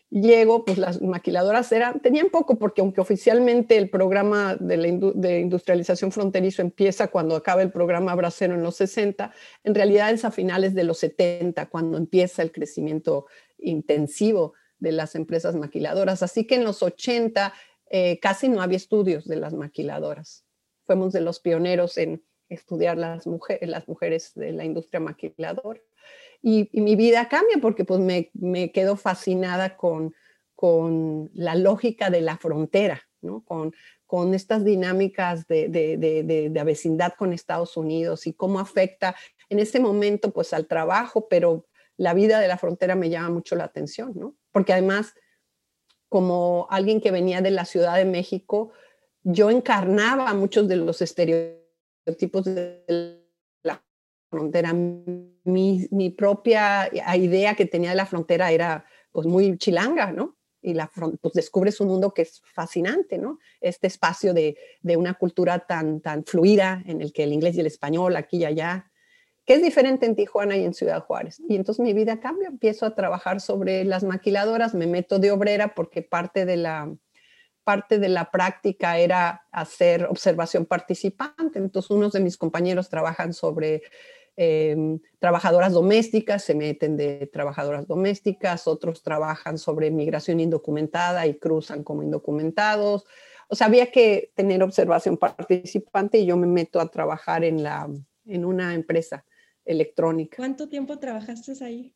Llego, 0.09 0.65
pues 0.65 0.79
las 0.79 1.03
maquiladoras 1.03 1.73
eran, 1.73 2.01
tenían 2.01 2.29
poco, 2.31 2.59
porque 2.59 2.81
aunque 2.81 3.01
oficialmente 3.01 3.77
el 3.77 3.91
programa 3.91 4.55
de, 4.55 4.77
la 4.77 5.13
de 5.15 5.41
industrialización 5.41 6.13
fronterizo 6.13 6.63
empieza 6.63 7.09
cuando 7.09 7.35
acaba 7.35 7.63
el 7.63 7.73
programa 7.73 8.15
Bracero 8.15 8.55
en 8.55 8.63
los 8.63 8.77
60, 8.77 9.33
en 9.65 9.75
realidad 9.75 10.13
es 10.13 10.25
a 10.25 10.31
finales 10.31 10.75
de 10.75 10.85
los 10.85 10.99
70 10.99 11.67
cuando 11.67 11.99
empieza 11.99 12.43
el 12.43 12.53
crecimiento 12.53 13.27
intensivo 13.59 14.55
de 14.79 14.93
las 14.93 15.17
empresas 15.17 15.57
maquiladoras. 15.57 16.23
Así 16.23 16.47
que 16.47 16.55
en 16.55 16.65
los 16.65 16.83
80 16.83 17.53
eh, 17.91 18.19
casi 18.21 18.49
no 18.49 18.63
había 18.63 18.77
estudios 18.77 19.27
de 19.27 19.37
las 19.37 19.55
maquiladoras. 19.55 20.45
Fuimos 20.85 21.13
de 21.13 21.21
los 21.21 21.41
pioneros 21.41 21.99
en 21.99 22.23
estudiar 22.49 22.97
las, 22.97 23.27
mujeres, 23.27 23.69
las 23.69 23.89
mujeres 23.89 24.33
de 24.35 24.53
la 24.53 24.65
industria 24.65 25.01
maquiladora. 25.01 25.81
Y, 26.43 26.69
mi 26.73 26.97
vida 26.97 27.29
cambia 27.29 27.59
porque 27.61 27.85
pues 27.85 28.01
me, 28.01 28.31
me 28.35 28.73
quedo 28.73 28.97
fascinada 28.97 29.77
con, 29.77 30.15
con 30.55 31.31
la 31.35 31.55
lógica 31.55 32.11
de 32.11 32.21
la 32.21 32.37
frontera, 32.39 33.03
¿no? 33.21 33.45
Con, 33.45 33.73
con 34.07 34.35
estas 34.35 34.65
dinámicas 34.65 35.47
de, 35.47 35.69
de, 35.69 35.97
de, 35.99 36.65
vecindad 36.65 37.15
con 37.15 37.33
Estados 37.33 37.77
Unidos 37.77 38.27
y 38.27 38.33
cómo 38.33 38.61
afecta 38.61 39.17
en 39.49 39.59
ese 39.59 39.81
momento 39.81 40.33
pues 40.33 40.53
al 40.53 40.67
trabajo, 40.67 41.29
pero 41.29 41.67
la 41.97 42.15
vida 42.15 42.41
de 42.41 42.49
la 42.49 42.59
frontera 42.59 42.95
me 42.95 43.11
llama 43.11 43.31
mucho 43.31 43.57
la 43.57 43.65
atención, 43.65 44.13
¿no? 44.15 44.37
Porque 44.53 44.73
además, 44.73 45.15
como 46.09 46.67
alguien 46.71 47.01
que 47.01 47.11
venía 47.11 47.41
de 47.41 47.51
la 47.51 47.65
Ciudad 47.65 47.97
de 47.97 48.05
México, 48.05 48.73
yo 49.23 49.51
encarnaba 49.51 50.33
muchos 50.35 50.69
de 50.69 50.77
los 50.77 51.03
estereotipos 51.03 52.45
de 52.45 53.26
frontera. 54.37 54.73
Mi, 54.73 55.87
mi 55.91 56.11
propia 56.11 56.91
idea 57.17 57.55
que 57.55 57.67
tenía 57.67 57.91
de 57.91 57.97
la 57.97 58.07
frontera 58.07 58.51
era 58.51 58.85
pues 59.13 59.27
muy 59.27 59.57
chilanga, 59.59 60.13
¿no? 60.13 60.37
y 60.67 60.75
la, 60.75 60.91
pues 61.23 61.33
descubres 61.33 61.81
un 61.81 61.87
mundo 61.87 62.13
que 62.13 62.23
es 62.23 62.43
fascinante, 62.53 63.19
¿no? 63.19 63.39
Este 63.61 63.87
espacio 63.87 64.35
de, 64.35 64.57
de, 64.81 64.97
una 64.97 65.15
cultura 65.15 65.61
tan, 65.61 66.01
tan 66.01 66.25
fluida 66.25 66.83
en 66.87 67.01
el 67.01 67.13
que 67.13 67.23
el 67.23 67.33
inglés 67.33 67.55
y 67.55 67.61
el 67.61 67.67
español 67.67 68.17
aquí 68.17 68.39
y 68.39 68.47
allá, 68.47 68.91
que 69.45 69.55
es 69.55 69.63
diferente 69.63 70.07
en 70.07 70.17
Tijuana 70.17 70.57
y 70.57 70.65
en 70.65 70.75
Ciudad 70.75 71.05
Juárez. 71.05 71.41
Y 71.49 71.55
entonces 71.55 71.85
mi 71.85 71.93
vida 71.93 72.19
cambia, 72.19 72.49
empiezo 72.49 72.85
a 72.85 72.97
trabajar 72.97 73.41
sobre 73.41 73.85
las 73.85 74.03
maquiladoras, 74.03 74.75
me 74.75 74.89
meto 74.89 75.21
de 75.21 75.31
obrera 75.31 75.73
porque 75.73 76.03
parte 76.03 76.45
de 76.45 76.57
la, 76.57 76.93
parte 77.63 78.01
de 78.01 78.09
la 78.09 78.31
práctica 78.33 78.99
era 78.99 79.47
hacer 79.53 80.07
observación 80.07 80.67
participante. 80.67 81.61
Entonces 81.61 81.93
unos 81.93 82.13
de 82.13 82.21
mis 82.21 82.37
compañeros 82.37 82.89
trabajan 82.89 83.33
sobre 83.33 83.83
Em, 84.39 85.01
trabajadoras 85.19 85.73
domésticas, 85.73 86.45
se 86.45 86.55
meten 86.55 86.97
de 86.99 87.27
trabajadoras 87.33 87.87
domésticas, 87.87 88.67
otros 88.67 89.03
trabajan 89.03 89.57
sobre 89.57 89.91
migración 89.91 90.41
indocumentada 90.41 91.27
y 91.27 91.39
cruzan 91.39 91.83
como 91.83 92.03
indocumentados. 92.03 93.07
O 93.49 93.55
sea, 93.55 93.69
había 93.69 93.91
que 93.91 94.33
tener 94.35 94.63
observación 94.63 95.17
participante 95.17 96.19
y 96.19 96.27
yo 96.27 96.37
me 96.37 96.47
meto 96.47 96.81
a 96.81 96.91
trabajar 96.91 97.45
en, 97.45 97.63
la, 97.63 97.89
en 98.27 98.45
una 98.45 98.75
empresa 98.75 99.25
electrónica. 99.65 100.37
¿Cuánto 100.37 100.69
tiempo 100.69 100.99
trabajaste 100.99 101.53
ahí? 101.65 101.95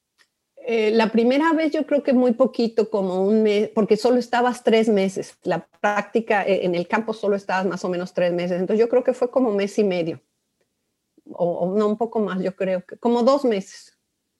Eh, 0.66 0.92
la 0.92 1.12
primera 1.12 1.52
vez 1.52 1.72
yo 1.72 1.84
creo 1.86 2.02
que 2.02 2.14
muy 2.14 2.32
poquito, 2.32 2.88
como 2.88 3.22
un 3.22 3.42
mes, 3.42 3.68
porque 3.68 3.98
solo 3.98 4.16
estabas 4.16 4.64
tres 4.64 4.88
meses. 4.88 5.36
La 5.42 5.66
práctica 5.80 6.46
eh, 6.46 6.64
en 6.64 6.74
el 6.74 6.88
campo 6.88 7.12
solo 7.12 7.36
estabas 7.36 7.66
más 7.66 7.84
o 7.84 7.90
menos 7.90 8.14
tres 8.14 8.32
meses. 8.32 8.60
Entonces 8.60 8.80
yo 8.80 8.88
creo 8.88 9.04
que 9.04 9.12
fue 9.12 9.30
como 9.30 9.52
mes 9.52 9.78
y 9.78 9.84
medio 9.84 10.22
o, 11.32 11.74
no 11.76 11.86
un 11.86 11.96
poco 11.96 12.20
más, 12.20 12.42
yo 12.42 12.54
creo, 12.56 12.84
que 12.84 12.96
como 12.96 13.22
dos 13.22 13.44
meses, 13.44 13.98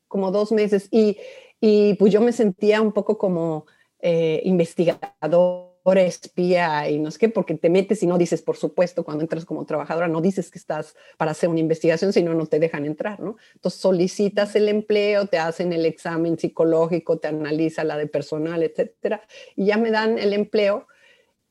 como 0.09 0.31
dos 0.31 0.53
meses. 0.53 0.89
Y, 0.91 1.19
y 1.61 1.95
pues 1.95 2.13
yo 2.13 2.21
me 2.21 2.33
sentía 2.33 2.81
un 2.81 2.93
poco 2.93 3.19
como 3.19 3.67
eh, 4.01 4.41
investigadora, 4.45 5.71
espía 6.03 6.89
y 6.89 6.99
no 6.99 7.11
sé 7.11 7.19
qué, 7.19 7.29
porque 7.29 7.55
te 7.55 7.71
metes 7.71 8.03
y 8.03 8.07
no 8.07 8.19
dices, 8.19 8.43
por 8.43 8.57
supuesto, 8.57 9.05
cuando 9.05 9.23
entras 9.23 9.45
como 9.45 9.65
trabajadora, 9.65 10.09
no 10.09 10.21
dices 10.21 10.51
que 10.51 10.59
estás 10.59 10.95
para 11.19 11.33
hacer 11.33 11.49
una 11.49 11.61
investigación, 11.61 12.13
sino 12.13 12.35
no 12.35 12.47
te 12.47 12.59
dejan 12.59 12.85
entrar, 12.85 13.21
¿no? 13.21 13.37
Entonces 13.55 13.81
solicitas 13.81 14.55
el 14.57 14.69
empleo, 14.69 15.27
te 15.27 15.39
hacen 15.39 15.73
el 15.73 15.87
examen 15.87 16.39
psicológico, 16.39 17.19
te 17.19 17.29
analiza 17.29 17.85
la 17.85 17.97
de 17.97 18.07
personal, 18.07 18.63
etcétera, 18.63 19.23
y 19.57 19.67
ya 19.67 19.79
me 19.79 19.91
dan 19.91 20.19
el 20.19 20.33
empleo 20.33 20.87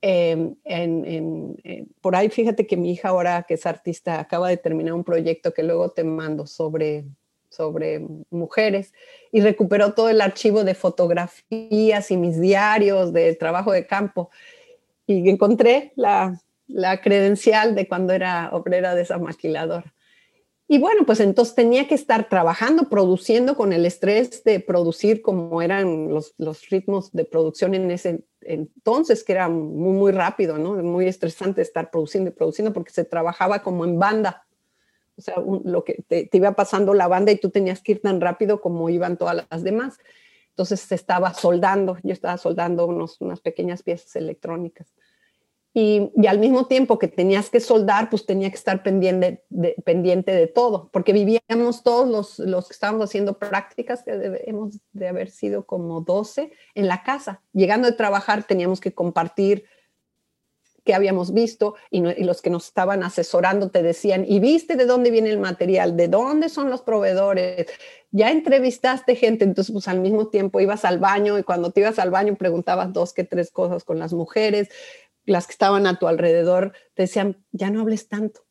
Em, 0.01 0.55
en, 0.63 1.57
por 1.99 2.15
ahí 2.15 2.29
fíjate 2.29 2.65
que 2.65 2.77
mi 2.77 2.91
hija 2.91 3.09
ahora, 3.09 3.43
que 3.47 3.55
es 3.55 3.65
artista, 3.65 4.19
acaba 4.19 4.47
de 4.47 4.57
terminar 4.57 4.93
un 4.93 5.03
proyecto 5.03 5.53
que 5.53 5.63
luego 5.63 5.91
te 5.91 6.05
mando 6.05 6.47
sobre, 6.47 7.05
sobre 7.49 8.05
mujeres 8.29 8.93
y 9.31 9.41
recuperó 9.41 9.93
todo 9.93 10.09
el 10.09 10.21
archivo 10.21 10.63
de 10.63 10.73
fotografías 10.73 12.11
y 12.11 12.17
mis 12.17 12.39
diarios 12.39 13.11
de 13.11 13.35
trabajo 13.35 13.73
de 13.73 13.85
campo 13.85 14.29
y 15.05 15.27
encontré 15.29 15.91
la, 15.95 16.39
la 16.67 17.01
credencial 17.01 17.75
de 17.75 17.87
cuando 17.87 18.13
era 18.13 18.49
obrera 18.53 18.95
de 18.95 19.01
esa 19.01 19.17
maquiladora. 19.17 19.93
Y 20.71 20.77
bueno, 20.77 21.03
pues 21.03 21.19
entonces 21.19 21.55
tenía 21.55 21.87
que 21.87 21.95
estar 21.95 22.29
trabajando, 22.29 22.89
produciendo 22.89 23.55
con 23.55 23.73
el 23.73 23.87
estrés 23.87 24.43
de 24.43 24.59
producir 24.59 25.23
como 25.23 25.63
eran 25.63 26.09
los, 26.09 26.35
los 26.37 26.69
ritmos 26.69 27.11
de 27.11 27.25
producción 27.25 27.73
en 27.73 27.89
ese 27.89 28.23
entonces, 28.41 29.23
que 29.23 29.31
era 29.31 29.49
muy, 29.49 29.93
muy 29.93 30.11
rápido, 30.11 30.59
¿no? 30.59 30.75
Muy 30.75 31.07
estresante 31.07 31.63
estar 31.63 31.89
produciendo 31.89 32.29
y 32.29 32.33
produciendo 32.33 32.71
porque 32.71 32.91
se 32.91 33.03
trabajaba 33.03 33.63
como 33.63 33.83
en 33.83 33.97
banda. 33.97 34.45
O 35.17 35.21
sea, 35.21 35.37
lo 35.37 35.83
que 35.83 36.03
te, 36.07 36.29
iba 36.31 36.51
pasando 36.51 36.93
la 36.93 37.07
banda 37.07 37.31
y 37.31 37.37
tú 37.37 37.49
tenías 37.49 37.81
que 37.81 37.93
ir 37.93 38.01
tan 38.03 38.21
rápido 38.21 38.61
como 38.61 38.91
iban 38.91 39.17
todas 39.17 39.47
las 39.49 39.63
demás. 39.63 39.97
Entonces 40.49 40.81
se 40.81 40.93
estaba 40.93 41.33
soldando, 41.33 41.97
yo 42.03 42.13
estaba 42.13 42.37
soldando 42.37 42.85
unos, 42.85 43.19
unas 43.21 43.39
pequeñas 43.39 43.81
piezas 43.81 44.15
electrónicas. 44.15 44.93
Y, 45.73 46.11
al 46.27 46.39
mismo 46.39 46.65
tiempo 46.65 46.97
que 46.97 47.07
tenías 47.07 47.49
que 47.49 47.59
soldar, 47.59 48.09
pues 48.09 48.25
tenía 48.25 48.49
que 48.49 48.55
estar 48.55 48.81
pendiente 48.81 49.43
de, 49.49 49.75
pendiente 49.85 50.31
de 50.31 50.47
todo, 50.47 50.89
porque 50.91 51.13
vivíamos 51.13 51.83
todos 51.83 52.09
los, 52.09 52.39
los 52.39 52.67
que 52.67 52.73
estábamos 52.73 53.09
haciendo 53.09 53.37
prácticas, 53.37 54.03
que 54.03 54.17
debemos 54.17 54.79
de 54.93 55.07
haber 55.07 55.29
sido 55.29 55.65
como 55.65 56.01
12 56.01 56.51
en 56.73 56.87
la 56.87 57.03
casa. 57.03 57.41
Llegando 57.53 57.87
de 57.87 57.95
trabajar 57.95 58.43
teníamos 58.45 58.79
que 58.79 58.93
compartir 58.93 59.65
qué 60.83 60.95
habíamos 60.95 61.33
visto 61.33 61.75
y, 61.91 61.99
y, 61.99 62.23
los 62.23 62.41
que 62.41 62.49
nos 62.49 62.65
estaban 62.65 63.03
asesorando 63.03 63.69
te 63.69 63.83
decían, 63.83 64.25
¿y 64.27 64.39
viste 64.39 64.75
de 64.75 64.85
dónde 64.85 65.11
viene 65.11 65.29
el 65.29 65.37
material? 65.37 65.95
¿De 65.95 66.07
dónde 66.07 66.49
son 66.49 66.71
los 66.71 66.81
proveedores? 66.81 67.67
Ya 68.09 68.31
entrevistaste 68.31 69.15
gente, 69.15 69.43
entonces 69.43 69.71
pues 69.71 69.87
al 69.87 69.99
mismo 69.99 70.29
tiempo 70.29 70.59
ibas 70.59 70.85
al 70.85 70.97
baño 70.97 71.37
y 71.37 71.43
cuando 71.43 71.69
te 71.69 71.81
ibas 71.81 71.99
al 71.99 72.09
baño 72.09 72.35
preguntabas 72.35 72.91
dos 72.91 73.13
que 73.13 73.23
tres 73.23 73.51
cosas 73.51 73.83
con 73.83 73.99
las 73.99 74.13
mujeres, 74.13 74.69
las 75.29 75.45
que 75.45 75.51
estaban 75.51 75.85
a 75.85 75.99
tu 75.99 76.07
alrededor 76.07 76.73
te 76.95 77.03
decían, 77.03 77.45
ya 77.51 77.69
no 77.69 77.81
hables 77.81 78.07
tanto, 78.07 78.41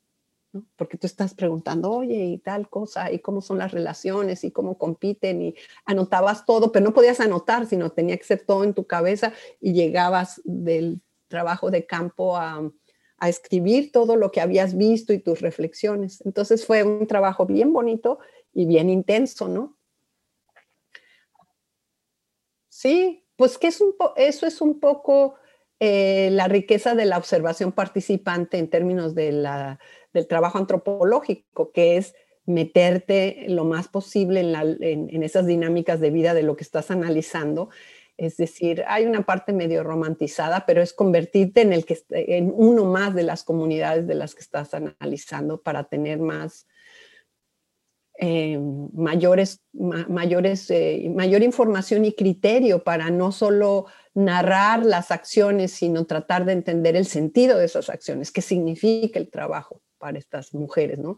¿no? 0.53 0.65
porque 0.77 0.97
tú 0.97 1.07
estás 1.07 1.35
preguntando, 1.35 1.91
oye, 1.91 2.25
y 2.25 2.39
tal 2.39 2.69
cosa, 2.69 3.11
y 3.11 3.19
cómo 3.19 3.41
son 3.41 3.59
las 3.59 3.73
relaciones, 3.73 4.45
y 4.45 4.53
cómo 4.53 4.79
compiten, 4.79 5.43
y 5.43 5.55
anotabas 5.85 6.45
todo, 6.47 6.71
pero 6.71 6.85
no 6.85 6.95
podías 6.95 7.21
anotar, 7.21 7.67
sino 7.67 7.91
tenía 7.91 8.17
que 8.17 8.25
ser 8.25 8.45
todo 8.47 8.65
en 8.65 8.75
tu 8.75 8.87
cabeza 8.87 9.33
y 9.61 9.73
llegabas 9.73 10.41
del 10.45 11.01
trabajo 11.27 11.71
de 11.71 11.85
campo 11.85 12.37
a, 12.37 12.71
a 13.19 13.29
escribir 13.29 13.91
todo 13.91 14.17
lo 14.17 14.31
que 14.31 14.41
habías 14.41 14.77
visto 14.77 15.13
y 15.13 15.19
tus 15.19 15.41
reflexiones. 15.41 16.23
Entonces 16.25 16.65
fue 16.65 16.85
un 16.85 17.07
trabajo 17.07 17.45
bien 17.45 17.73
bonito 17.73 18.21
y 18.53 18.67
bien 18.67 18.89
intenso, 18.89 19.49
¿no? 19.49 19.77
Sí, 22.69 23.27
pues 23.35 23.59
que 23.59 23.67
es 23.67 23.81
un 23.81 23.97
eso 24.17 24.47
es 24.47 24.61
un 24.61 24.79
poco 24.79 25.35
eh, 25.81 26.31
la 26.33 26.49
riqueza 26.49 26.95
de 26.95 27.07
la 27.07 27.19
observación 27.19 27.73
participante 27.73 28.59
en 28.59 28.69
términos 28.69 29.15
del 29.15 29.47
trabajo 30.29 30.59
antropológico, 30.59 31.73
que 31.73 31.97
es 31.97 32.15
meterte 32.47 33.45
lo 33.49 33.65
más 33.65 33.89
posible 33.89 34.41
en, 34.41 35.09
en, 35.11 35.23
esas 35.23 35.47
dinámicas 35.47 36.01
de 36.01 36.11
vida 36.11 36.33
de 36.35 36.43
lo 36.43 36.57
que 36.57 36.65
estás 36.65 36.91
analizando. 36.91 37.69
Es 38.17 38.37
decir, 38.37 38.85
hay 38.89 39.07
una 39.07 39.23
parte 39.23 39.53
medio 39.53 39.85
romantizada, 39.85 40.65
pero 40.67 40.83
es 40.83 40.93
convertirte 40.93 41.61
en, 41.61 41.73
el 41.73 41.85
que, 41.85 41.99
en 42.11 42.53
uno 42.55 42.85
más 42.85 43.15
de 43.15 43.23
las 43.23 43.45
comunidades 43.45 44.07
de 44.07 44.15
las 44.15 44.35
que 44.35 44.41
estás 44.41 44.75
analizando 44.75 45.63
para 45.63 45.85
tener 45.85 46.19
más, 46.19 46.67
eh, 48.21 48.59
mayores, 48.95 49.63
mayores, 49.73 50.69
eh, 50.71 51.09
mayor 51.15 51.43
información 51.43 52.05
y 52.05 52.13
criterio 52.13 52.83
para 52.83 53.11
no 53.11 53.31
solo 53.31 53.87
narrar 54.13 54.85
las 54.85 55.13
acciones, 55.13 55.71
sino 55.71 56.05
tratar 56.05 56.45
de 56.45 56.55
entender 56.55 56.97
el 56.97 57.07
sentido 57.07 57.59
de 57.59 57.67
esas 57.67 57.89
acciones, 57.89 58.33
qué 58.33 58.43
significa 58.43 59.21
el 59.21 59.31
trabajo 59.31 59.83
para 59.99 60.19
estas 60.19 60.53
mujeres, 60.53 60.99
¿no? 60.99 61.17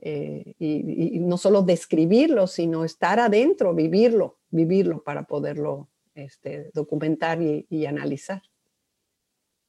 Eh, 0.00 0.54
y, 0.60 1.18
no 1.18 1.38
solo 1.38 1.62
describirlo, 1.62 2.46
sino 2.46 2.84
estar 2.84 3.18
adentro, 3.18 3.74
vivirlo, 3.74 4.38
vivirlo 4.50 5.02
para 5.02 5.24
poderlo 5.24 5.88
este, 6.14 6.70
documentar 6.72 7.40
y, 7.42 7.86
analizar. 7.86 8.42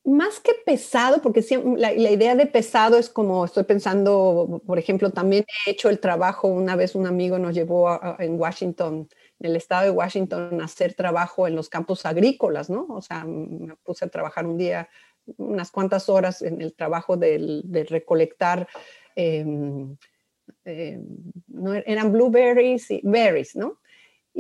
Más 0.06 0.40
que 0.40 0.54
pesado, 0.66 1.22
porque 1.22 1.44
la, 1.78 1.92
la, 1.92 2.12
idea 2.12 2.36
de 2.36 2.46
pesado 2.46 2.98
es 2.98 3.10
como 3.10 3.46
estoy 3.46 3.66
pensando, 3.66 4.62
por 4.66 4.80
ejemplo, 4.80 5.12
también 5.12 5.46
he 5.66 5.72
hecho 5.72 5.90
el 5.90 6.00
trabajo, 6.00 6.48
una 6.48 6.76
vez 6.76 6.96
un 6.96 7.06
amigo 7.06 7.38
nos 7.38 7.54
llevó 7.54 8.00
en 8.20 8.40
Washington 8.40 9.08
en 9.40 9.50
el 9.52 9.56
estado 9.56 9.84
de 9.84 9.92
Washington 9.92 10.62
hacer 10.62 10.94
trabajo 10.94 11.48
en 11.48 11.56
los 11.56 11.70
campos 11.70 12.06
agrícolas, 12.06 12.70
¿no? 12.70 12.86
O 12.90 13.02
sea, 13.02 13.24
me 13.26 13.76
puse 13.84 14.06
a 14.06 14.10
trabajar 14.10 14.46
un 14.46 14.58
día, 14.58 14.90
unas 15.38 15.72
cuantas 15.72 16.10
horas 16.10 16.42
en 16.42 16.62
el 16.62 16.74
trabajo 16.74 17.16
de, 17.16 17.86
recolectar, 17.90 18.68
em, 19.16 19.96
em, 20.66 21.06
eran 21.86 22.12
blueberries 22.12 22.92
y 22.92 23.02
berries, 23.04 23.56
¿no? 23.56 23.80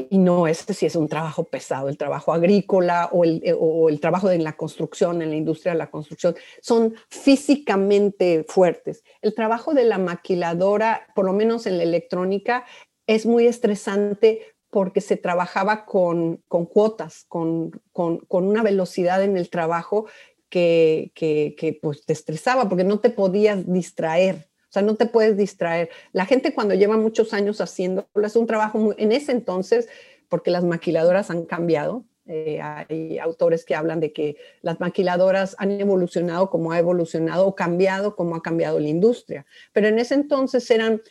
Y 0.09 0.17
no, 0.17 0.47
este 0.47 0.73
sí 0.73 0.85
es 0.85 0.95
un 0.95 1.07
trabajo 1.07 1.43
pesado, 1.43 1.89
el 1.89 1.97
trabajo 1.97 2.33
agrícola 2.33 3.09
o 3.11 3.23
el, 3.23 3.41
o 3.59 3.89
el 3.89 3.99
trabajo 3.99 4.29
en 4.29 4.43
la 4.43 4.55
construcción, 4.55 5.21
en 5.21 5.29
la 5.29 5.35
industria 5.35 5.73
de 5.73 5.79
la 5.79 5.89
construcción, 5.91 6.35
son 6.61 6.95
físicamente 7.09 8.45
fuertes. 8.47 9.03
El 9.21 9.33
trabajo 9.33 9.73
de 9.73 9.85
la 9.85 9.97
maquiladora, 9.97 11.07
por 11.15 11.25
lo 11.25 11.33
menos 11.33 11.65
en 11.65 11.77
la 11.77 11.83
electrónica, 11.83 12.65
es 13.07 13.25
muy 13.25 13.47
estresante 13.47 14.41
porque 14.69 15.01
se 15.01 15.17
trabajaba 15.17 15.85
con, 15.85 16.43
cuotas, 16.47 17.25
con, 17.27 17.81
una 18.29 18.63
velocidad 18.63 19.23
en 19.23 19.35
el 19.35 19.49
trabajo 19.49 20.05
que, 20.49 21.11
que, 21.15 21.79
pues 21.81 22.05
te 22.05 22.13
estresaba 22.13 22.69
porque 22.69 22.83
no 22.83 22.99
te 22.99 23.09
podías 23.09 23.71
distraer. 23.71 24.48
O 24.69 24.71
sea, 24.71 24.83
no 24.83 24.95
te 24.95 25.07
puedes 25.07 25.35
distraer. 25.35 25.89
La 26.11 26.25
gente 26.25 26.53
cuando 26.53 26.75
lleva 26.75 26.95
muchos 26.95 27.33
años 27.33 27.59
haciendo, 27.59 28.07
es 28.23 28.35
un 28.35 28.45
trabajo 28.45 28.77
muy, 28.77 28.95
en 28.99 29.11
ese 29.11 29.31
entonces, 29.31 29.89
porque 30.27 30.51
las 30.51 30.63
maquiladoras 30.63 31.31
han 31.31 31.45
cambiado, 31.45 32.05
eh, 32.27 32.61
hay 32.61 33.17
autores 33.17 33.65
que 33.65 33.73
hablan 33.73 33.99
de 33.99 34.13
que 34.13 34.37
las 34.61 34.79
maquiladoras 34.79 35.55
han 35.57 35.71
evolucionado 35.71 36.51
como 36.51 36.71
ha 36.71 36.77
evolucionado 36.77 37.47
o 37.47 37.55
cambiado 37.55 38.15
como 38.15 38.35
ha 38.35 38.43
cambiado 38.43 38.79
la 38.79 38.87
industria. 38.87 39.47
Pero 39.73 39.87
en 39.87 39.97
ese 39.97 40.13
entonces 40.13 40.69
eran 40.69 41.01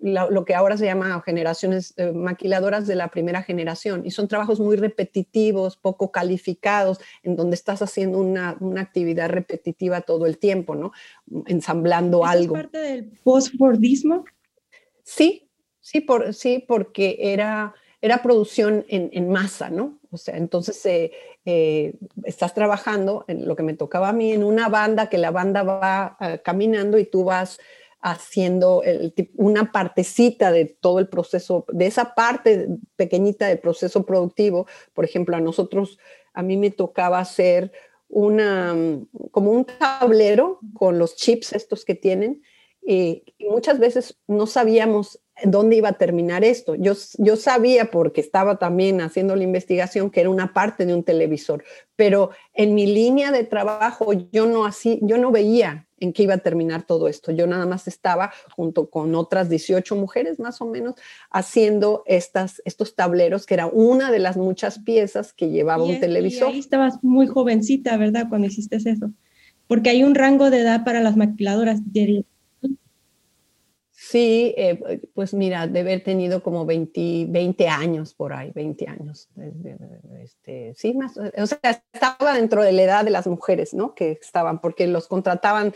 lo, 0.00 0.44
que 0.44 0.54
ahora 0.54 0.76
se 0.76 0.84
llama 0.84 1.20
generaciones 1.24 1.94
eh, 1.96 2.12
maquiladoras 2.12 2.86
de 2.86 2.94
la 2.94 3.08
primera 3.08 3.42
generación 3.42 4.06
y 4.06 4.10
son 4.10 4.28
trabajos 4.28 4.60
muy 4.60 4.76
repetitivos, 4.76 5.76
poco 5.76 6.12
calificados, 6.12 7.00
en 7.22 7.36
donde 7.36 7.56
estás 7.56 7.82
haciendo 7.82 8.18
una, 8.18 8.56
una 8.60 8.80
actividad 8.80 9.28
repetitiva 9.28 10.02
todo 10.02 10.26
el 10.26 10.38
tiempo, 10.38 10.74
¿no? 10.74 10.92
Ensamblando 11.46 12.24
algo. 12.24 12.56
¿Es 12.56 12.62
parte 12.62 12.78
del 12.78 13.04
postfordismo? 13.24 14.24
Sí, 15.02 15.48
sí, 15.80 16.00
por, 16.00 16.32
sí, 16.34 16.64
porque 16.66 17.16
era 17.20 17.74
era 18.00 18.22
producción 18.22 18.84
en, 18.88 19.28
masa, 19.28 19.70
¿no? 19.70 19.98
O 20.12 20.18
sea, 20.18 20.36
entonces 20.36 20.86
eh, 20.86 21.10
eh, 21.44 21.94
estás 22.22 22.54
trabajando, 22.54 23.24
en 23.26 23.44
lo 23.48 23.56
que 23.56 23.64
me 23.64 23.74
tocaba 23.74 24.10
a 24.10 24.12
mí, 24.12 24.32
en 24.32 24.44
una 24.44 24.68
banda, 24.68 25.08
que 25.08 25.18
la 25.18 25.32
banda 25.32 25.64
va 25.64 26.16
caminando 26.44 26.96
y 26.98 27.06
tú 27.06 27.24
vas 27.24 27.58
haciendo 28.00 28.82
una 29.34 29.72
partecita 29.72 30.52
de 30.52 30.64
todo 30.66 30.98
el 30.98 31.08
proceso, 31.08 31.64
de 31.68 31.86
esa 31.86 32.14
parte 32.14 32.68
pequeñita 32.96 33.46
del 33.46 33.58
proceso 33.58 34.06
productivo. 34.06 34.66
Por 34.94 35.04
ejemplo, 35.04 35.36
a 35.36 35.40
nosotros, 35.40 35.98
a 36.32 36.42
mí 36.42 36.56
me 36.56 36.70
tocaba 36.70 37.18
hacer 37.18 37.72
una, 38.08 38.74
como 39.30 39.50
un 39.50 39.64
tablero 39.64 40.60
con 40.74 40.98
los 40.98 41.16
chips 41.16 41.52
estos 41.52 41.84
que 41.84 41.94
tienen, 41.94 42.42
y 42.80 43.24
muchas 43.40 43.78
veces 43.78 44.18
no 44.26 44.46
sabíamos 44.46 45.20
dónde 45.44 45.76
iba 45.76 45.90
a 45.90 45.98
terminar 45.98 46.44
esto. 46.44 46.74
Yo, 46.74 46.94
yo 47.18 47.36
sabía, 47.36 47.90
porque 47.90 48.20
estaba 48.20 48.58
también 48.58 49.00
haciendo 49.00 49.36
la 49.36 49.44
investigación, 49.44 50.10
que 50.10 50.20
era 50.20 50.30
una 50.30 50.52
parte 50.52 50.86
de 50.86 50.94
un 50.94 51.04
televisor, 51.04 51.64
pero 51.96 52.30
en 52.54 52.74
mi 52.74 52.86
línea 52.86 53.30
de 53.32 53.44
trabajo 53.44 54.12
yo 54.32 54.46
no, 54.46 54.64
así, 54.64 54.98
yo 55.02 55.18
no 55.18 55.30
veía 55.30 55.86
en 56.00 56.12
qué 56.12 56.24
iba 56.24 56.34
a 56.34 56.38
terminar 56.38 56.84
todo 56.86 57.08
esto. 57.08 57.32
Yo 57.32 57.46
nada 57.46 57.66
más 57.66 57.88
estaba 57.88 58.32
junto 58.54 58.88
con 58.88 59.14
otras 59.14 59.48
18 59.48 59.96
mujeres 59.96 60.38
más 60.38 60.60
o 60.60 60.66
menos 60.66 60.94
haciendo 61.30 62.04
estas, 62.06 62.62
estos 62.64 62.94
tableros, 62.94 63.46
que 63.46 63.54
era 63.54 63.66
una 63.66 64.10
de 64.10 64.20
las 64.20 64.36
muchas 64.36 64.78
piezas 64.78 65.32
que 65.32 65.50
llevaba 65.50 65.82
un 65.82 65.98
televisor. 66.00 66.50
Y 66.50 66.54
ahí 66.54 66.58
estabas 66.60 67.02
muy 67.02 67.26
jovencita, 67.26 67.96
¿verdad? 67.96 68.26
Cuando 68.28 68.46
hiciste 68.46 68.76
eso. 68.76 69.10
Porque 69.66 69.90
hay 69.90 70.04
un 70.04 70.14
rango 70.14 70.50
de 70.50 70.60
edad 70.60 70.84
para 70.84 71.00
las 71.00 71.16
maquiladoras. 71.16 71.80
Sí, 74.10 74.54
eh, 74.56 75.02
pues 75.12 75.34
mira, 75.34 75.66
de 75.66 75.80
haber 75.80 76.02
tenido 76.02 76.42
como 76.42 76.64
20, 76.64 77.26
20, 77.28 77.68
años 77.68 78.14
por 78.14 78.32
ahí, 78.32 78.50
20 78.54 78.88
años. 78.88 79.28
Este, 80.22 80.72
sí, 80.74 80.94
más, 80.94 81.18
o 81.18 81.46
sea, 81.46 81.58
estaba 81.92 82.32
dentro 82.32 82.62
de 82.62 82.72
la 82.72 82.82
edad 82.84 83.04
de 83.04 83.10
las 83.10 83.26
mujeres, 83.26 83.74
¿no? 83.74 83.94
Que 83.94 84.12
estaban, 84.12 84.62
porque 84.62 84.86
los 84.86 85.08
contrataban 85.08 85.74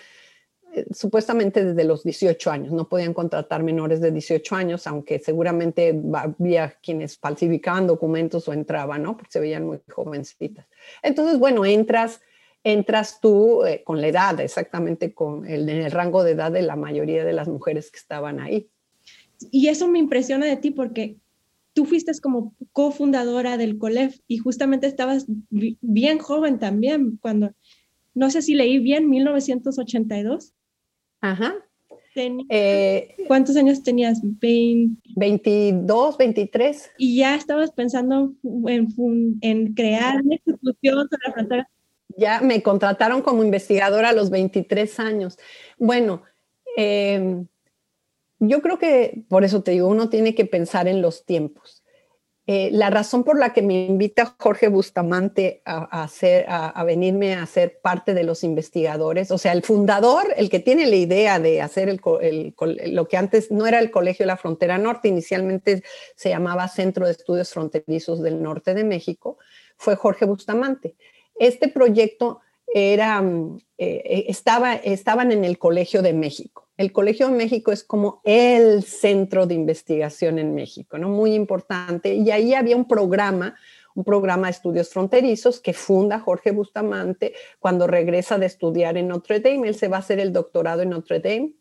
eh, 0.72 0.86
supuestamente 0.94 1.62
desde 1.62 1.84
los 1.84 2.04
18 2.04 2.50
años, 2.50 2.72
no 2.72 2.88
podían 2.88 3.12
contratar 3.12 3.62
menores 3.62 4.00
de 4.00 4.10
18 4.10 4.56
años, 4.56 4.86
aunque 4.86 5.18
seguramente 5.18 6.00
había 6.14 6.70
quienes 6.82 7.18
falsificaban 7.18 7.86
documentos 7.86 8.48
o 8.48 8.54
entraban, 8.54 9.02
¿no? 9.02 9.14
Porque 9.14 9.32
se 9.32 9.40
veían 9.40 9.66
muy 9.66 9.78
jovencitas. 9.90 10.64
Entonces, 11.02 11.38
bueno, 11.38 11.66
entras 11.66 12.22
entras 12.64 13.20
tú 13.20 13.64
eh, 13.64 13.82
con 13.84 14.00
la 14.00 14.08
edad, 14.08 14.40
exactamente 14.40 15.14
con 15.14 15.46
el, 15.46 15.68
en 15.68 15.82
el 15.82 15.90
rango 15.90 16.22
de 16.22 16.32
edad 16.32 16.52
de 16.52 16.62
la 16.62 16.76
mayoría 16.76 17.24
de 17.24 17.32
las 17.32 17.48
mujeres 17.48 17.90
que 17.90 17.98
estaban 17.98 18.40
ahí. 18.40 18.68
Y 19.50 19.68
eso 19.68 19.88
me 19.88 19.98
impresiona 19.98 20.46
de 20.46 20.56
ti 20.56 20.70
porque 20.70 21.16
tú 21.72 21.84
fuiste 21.84 22.12
como 22.20 22.54
cofundadora 22.72 23.56
del 23.56 23.78
COLEF 23.78 24.20
y 24.28 24.38
justamente 24.38 24.86
estabas 24.86 25.26
bien 25.50 26.18
joven 26.18 26.58
también 26.58 27.18
cuando, 27.20 27.52
no 28.14 28.30
sé 28.30 28.42
si 28.42 28.54
leí 28.54 28.78
bien, 28.78 29.08
1982. 29.08 30.52
Ajá. 31.20 31.54
Eh, 32.14 33.16
¿Cuántos 33.26 33.56
años 33.56 33.82
tenías? 33.82 34.20
22, 34.22 36.18
23. 36.18 36.90
Y 36.98 37.16
ya 37.16 37.34
estabas 37.34 37.70
pensando 37.72 38.34
en, 38.66 38.88
en 39.40 39.72
crear 39.72 40.20
una 40.22 40.34
institución 40.34 41.08
sobre 41.08 41.26
la 41.26 41.32
frontera 41.32 41.70
ya 42.16 42.40
me 42.40 42.62
contrataron 42.62 43.22
como 43.22 43.42
investigadora 43.42 44.10
a 44.10 44.12
los 44.12 44.30
23 44.30 45.00
años. 45.00 45.38
Bueno, 45.78 46.22
em, 46.76 47.46
yo 48.38 48.60
creo 48.60 48.78
que 48.78 49.24
por 49.28 49.44
eso 49.44 49.62
te 49.62 49.72
digo, 49.72 49.88
uno 49.88 50.08
tiene 50.08 50.34
que 50.34 50.46
pensar 50.46 50.88
en 50.88 51.02
los 51.02 51.24
tiempos. 51.24 51.82
Eh, 52.48 52.70
la 52.72 52.90
razón 52.90 53.22
por 53.22 53.38
la 53.38 53.52
que 53.52 53.62
me 53.62 53.86
invita 53.86 54.34
Jorge 54.36 54.66
Bustamante 54.66 55.62
a, 55.64 56.02
hacer, 56.02 56.44
a, 56.48 56.82
venirme 56.82 57.34
a 57.34 57.46
ser 57.46 57.78
parte 57.80 58.14
de 58.14 58.24
los 58.24 58.42
investigadores, 58.42 59.30
o 59.30 59.38
sea, 59.38 59.52
el 59.52 59.62
fundador, 59.62 60.24
el 60.36 60.50
que 60.50 60.58
tiene 60.58 60.86
la 60.86 60.96
idea 60.96 61.38
de 61.38 61.62
hacer 61.62 61.88
el, 61.88 62.00
lo 62.92 63.06
que 63.06 63.16
antes 63.16 63.52
no 63.52 63.68
era 63.68 63.78
el 63.78 63.92
Colegio 63.92 64.24
de 64.24 64.28
la 64.28 64.36
Frontera 64.36 64.76
Norte, 64.76 65.06
inicialmente 65.06 65.84
se 66.16 66.30
llamaba 66.30 66.66
Centro 66.66 67.06
de 67.06 67.12
Estudios 67.12 67.50
Fronterizos 67.52 68.20
del 68.20 68.42
Norte 68.42 68.74
de 68.74 68.82
México, 68.82 69.38
fue 69.76 69.94
Jorge 69.94 70.24
Bustamante. 70.24 70.96
Este 71.34 71.68
proyecto 71.68 72.40
era, 72.74 73.20
mm, 73.20 73.58
eh, 73.78 74.02
eh, 74.04 74.24
estaba, 74.28 74.74
estaban 74.74 75.32
en 75.32 75.44
el 75.44 75.58
Colegio 75.58 76.02
de 76.02 76.12
México. 76.12 76.68
El 76.76 76.92
Colegio 76.92 77.28
de 77.28 77.34
México 77.34 77.70
es 77.70 77.84
como 77.84 78.20
el 78.24 78.82
centro 78.82 79.46
de 79.46 79.54
investigación 79.54 80.38
en 80.38 80.54
México, 80.54 80.98
¿no? 80.98 81.08
Muy 81.08 81.34
importante. 81.34 82.14
Y 82.14 82.30
ahí 82.30 82.54
había 82.54 82.76
un 82.76 82.88
programa, 82.88 83.56
un 83.94 84.04
programa 84.04 84.46
de 84.46 84.52
estudios 84.52 84.88
fronterizos 84.88 85.60
que 85.60 85.74
funda 85.74 86.18
Jorge 86.18 86.50
Bustamante 86.50 87.34
cuando 87.58 87.86
regresa 87.86 88.38
de 88.38 88.46
estudiar 88.46 88.96
en 88.96 89.08
Notre 89.08 89.40
Dame. 89.40 89.68
Él 89.68 89.74
se 89.74 89.88
va 89.88 89.98
a 89.98 90.00
hacer 90.00 90.18
el 90.18 90.32
doctorado 90.32 90.82
en 90.82 90.90
Notre 90.90 91.20
Dame. 91.20 91.54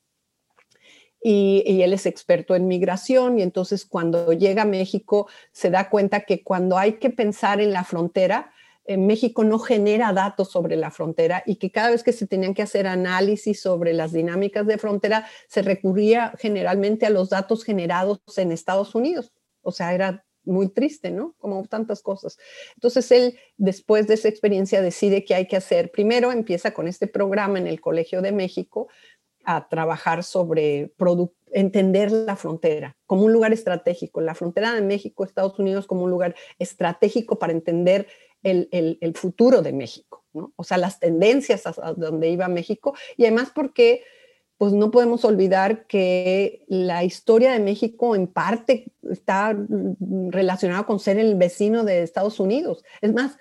Y, 1.23 1.63
y, 1.67 1.83
él 1.83 1.93
es 1.93 2.07
experto 2.07 2.55
en 2.55 2.67
migración 2.67 3.37
y 3.37 3.43
entonces 3.43 3.85
cuando 3.85 4.33
llega 4.33 4.63
a 4.63 4.65
México 4.65 5.27
se 5.51 5.69
da 5.69 5.87
cuenta 5.87 6.21
que 6.21 6.43
cuando 6.43 6.79
hay 6.79 6.93
que 6.93 7.11
pensar 7.11 7.61
en 7.61 7.73
la 7.73 7.83
frontera, 7.83 8.51
México 8.87 9.43
no 9.43 9.59
genera 9.59 10.11
datos 10.11 10.51
sobre 10.51 10.75
la 10.75 10.91
frontera 10.91 11.43
y 11.45 11.57
que 11.57 11.71
cada 11.71 11.91
vez 11.91 12.03
que 12.03 12.13
se 12.13 12.27
tenían 12.27 12.53
que 12.53 12.63
hacer 12.63 12.87
análisis 12.87 13.61
sobre 13.61 13.93
las 13.93 14.11
dinámicas 14.11 14.65
de 14.65 14.77
frontera, 14.77 15.27
se 15.47 15.61
recurría 15.61 16.33
generalmente 16.39 17.05
a 17.05 17.09
los 17.09 17.29
datos 17.29 17.63
generados 17.63 18.19
en 18.37 18.51
Estados 18.51 18.95
Unidos. 18.95 19.31
O 19.61 19.71
sea, 19.71 19.93
era 19.93 20.25
muy 20.43 20.69
triste, 20.69 21.11
¿no? 21.11 21.35
Como 21.37 21.63
tantas 21.65 22.01
cosas. 22.01 22.37
Entonces 22.75 23.11
él, 23.11 23.37
después 23.57 24.07
de 24.07 24.15
esa 24.15 24.27
experiencia, 24.27 24.81
decide 24.81 25.23
que 25.23 25.35
hay 25.35 25.47
que 25.47 25.57
hacer. 25.57 25.91
Primero 25.91 26.31
empieza 26.31 26.73
con 26.73 26.87
este 26.87 27.07
programa 27.07 27.59
en 27.59 27.67
el 27.67 27.79
Colegio 27.79 28.21
de 28.21 28.31
México 28.31 28.87
a 29.43 29.67
trabajar 29.69 30.23
sobre 30.23 30.93
entender 31.51 32.11
la 32.11 32.35
frontera 32.35 32.95
como 33.07 33.23
un 33.23 33.33
lugar 33.33 33.53
estratégico, 33.53 34.21
la 34.21 34.35
frontera 34.35 34.73
de 34.73 34.81
México, 34.81 35.23
Estados 35.23 35.57
Unidos 35.57 35.87
como 35.87 36.03
un 36.03 36.11
lugar 36.11 36.35
estratégico 36.59 37.39
para 37.39 37.51
entender 37.51 38.07
el, 38.43 39.13
futuro 39.15 39.61
de 39.61 39.73
México, 39.73 40.23
¿no? 40.33 40.53
O 40.55 40.63
sea, 40.63 40.77
las 40.77 40.99
tendencias 40.99 41.65
a, 41.67 41.93
donde 41.93 42.29
iba 42.29 42.47
México 42.47 42.93
y 43.17 43.25
además 43.25 43.51
porque 43.53 44.03
pues 44.57 44.73
no 44.73 44.91
podemos 44.91 45.25
olvidar 45.25 45.87
que 45.87 46.65
la 46.67 47.03
historia 47.03 47.51
de 47.51 47.59
México 47.59 48.15
en 48.15 48.27
parte 48.27 48.91
está 49.09 49.57
relacionada 50.29 50.83
con 50.83 50.99
ser 50.99 51.17
el 51.17 51.33
vecino 51.33 51.83
de 51.83 52.03
Estados 52.03 52.39
Unidos. 52.39 52.83
Es 53.01 53.11
más, 53.11 53.37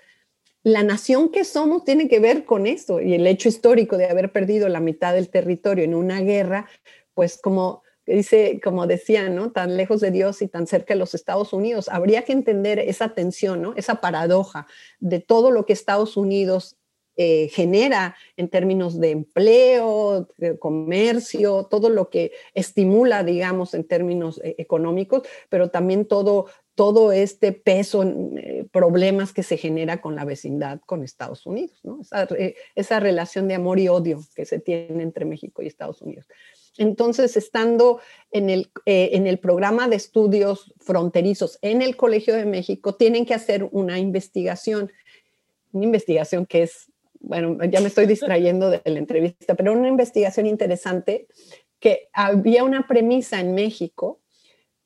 la 0.63 0.81
nación 0.81 1.29
que 1.29 1.43
somos 1.43 1.83
tiene 1.83 2.07
que 2.07 2.19
ver 2.19 2.45
con 2.45 2.65
esto 2.65 3.01
y 3.01 3.13
el 3.13 3.27
hecho 3.27 3.49
histórico 3.49 3.97
de 3.97 4.09
haber 4.09 4.31
perdido 4.31 4.67
la 4.67 4.79
mitad 4.79 5.13
del 5.13 5.29
territorio 5.29 5.83
en 5.83 5.93
una 5.93 6.21
guerra, 6.21 6.67
pues 7.13 7.39
como 7.39 7.83
dice, 8.05 8.59
como 8.63 8.87
decía, 8.87 9.29
¿no? 9.29 9.51
Tan 9.51 9.77
lejos 9.77 10.01
de 10.01 10.11
Dios 10.11 10.41
y 10.41 10.47
tan 10.47 10.67
cerca 10.67 10.93
de 10.93 10.99
los 10.99 11.13
Estados 11.13 11.53
Unidos. 11.53 11.89
Habría 11.89 12.23
que 12.23 12.33
entender 12.33 12.79
esa 12.79 13.13
tensión, 13.13 13.61
¿no? 13.61 13.73
Esa 13.75 14.01
paradoja 14.01 14.67
de 14.99 15.19
todo 15.19 15.51
lo 15.51 15.65
que 15.65 15.73
Estados 15.73 16.17
Unidos 16.17 16.77
eh, 17.17 17.49
genera 17.49 18.15
en 18.37 18.47
términos 18.47 18.99
de 18.99 19.11
empleo, 19.11 20.29
de 20.37 20.57
comercio, 20.57 21.67
todo 21.69 21.89
lo 21.89 22.09
que 22.09 22.31
estimula, 22.53 23.25
digamos, 23.25 23.73
en 23.73 23.83
términos 23.83 24.39
eh, 24.43 24.55
económicos, 24.57 25.23
pero 25.49 25.69
también 25.69 26.05
todo, 26.05 26.45
todo 26.73 27.11
este 27.11 27.51
peso, 27.51 28.03
eh, 28.03 28.65
problemas 28.71 29.33
que 29.33 29.43
se 29.43 29.57
genera 29.57 29.99
con 29.99 30.15
la 30.15 30.23
vecindad 30.23 30.79
con 30.85 31.03
Estados 31.03 31.45
Unidos, 31.45 31.81
¿no? 31.83 31.99
Esa, 31.99 32.27
esa 32.75 32.99
relación 33.01 33.49
de 33.49 33.55
amor 33.55 33.77
y 33.77 33.89
odio 33.89 34.21
que 34.33 34.45
se 34.45 34.59
tiene 34.59 35.03
entre 35.03 35.25
México 35.25 35.61
y 35.61 35.67
Estados 35.67 36.01
Unidos. 36.01 36.25
Entonces, 36.81 37.37
estando 37.37 37.99
en 38.31 38.49
el, 38.49 38.71
eh, 38.87 39.11
en 39.13 39.27
el 39.27 39.37
programa 39.37 39.87
de 39.87 39.97
estudios 39.97 40.73
fronterizos 40.79 41.59
en 41.61 41.83
el 41.83 41.95
Colegio 41.95 42.35
de 42.35 42.45
México, 42.45 42.95
tienen 42.95 43.23
que 43.27 43.35
hacer 43.35 43.69
una 43.71 43.99
investigación, 43.99 44.91
una 45.73 45.85
investigación 45.85 46.47
que 46.47 46.63
es 46.63 46.91
bueno, 47.19 47.63
ya 47.65 47.81
me 47.81 47.87
estoy 47.87 48.07
distrayendo 48.07 48.71
de 48.71 48.81
la 48.83 48.97
entrevista, 48.97 49.53
pero 49.53 49.73
una 49.73 49.87
investigación 49.87 50.47
interesante 50.47 51.27
que 51.79 52.09
había 52.13 52.63
una 52.63 52.87
premisa 52.87 53.39
en 53.39 53.53
México 53.53 54.19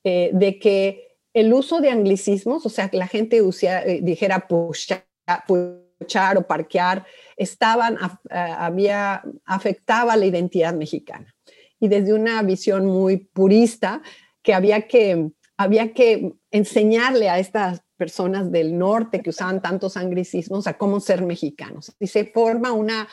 eh, 0.03 0.31
de 0.33 0.59
que 0.59 1.15
el 1.33 1.53
uso 1.53 1.79
de 1.79 1.91
anglicismos, 1.91 2.65
o 2.65 2.69
sea, 2.69 2.89
que 2.89 2.97
la 2.97 3.07
gente 3.07 3.37
eh, 3.37 3.99
dijera 4.03 4.49
puchar, 4.49 5.05
puchar, 5.47 6.37
o 6.37 6.45
parquear, 6.45 7.05
estaban, 7.37 7.97
había, 8.29 9.23
afectaba 9.45 10.17
la 10.17 10.25
identidad 10.25 10.73
mexicana. 10.73 11.33
Y 11.79 11.87
desde 11.87 12.13
una 12.13 12.41
visión 12.41 12.85
muy 12.85 13.17
purista, 13.17 14.01
que 14.41 14.53
había 14.53 14.87
que, 14.87 15.31
había 15.57 15.93
que 15.93 16.33
enseñarle 16.51 17.29
a 17.29 17.39
estas 17.39 17.81
personas 17.97 18.51
del 18.51 18.77
norte 18.77 19.21
que 19.21 19.29
usaban 19.29 19.61
tantos 19.61 19.97
anglicismos 19.97 20.67
a 20.67 20.77
cómo 20.77 20.99
ser 20.99 21.23
mexicanos. 21.23 21.95
Y 21.99 22.07
se 22.07 22.25
forma 22.25 22.71
una, 22.71 23.07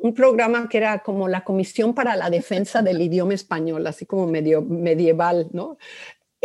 un 0.00 0.14
programa 0.14 0.68
que 0.68 0.78
era 0.78 1.02
como 1.02 1.28
la 1.28 1.44
Comisión 1.44 1.94
para 1.94 2.16
la 2.16 2.30
Defensa 2.30 2.82
del 2.82 3.00
Idioma 3.00 3.34
Español, 3.34 3.86
así 3.86 4.06
como 4.06 4.26
medio 4.26 4.62
medieval, 4.62 5.48
¿no? 5.52 5.78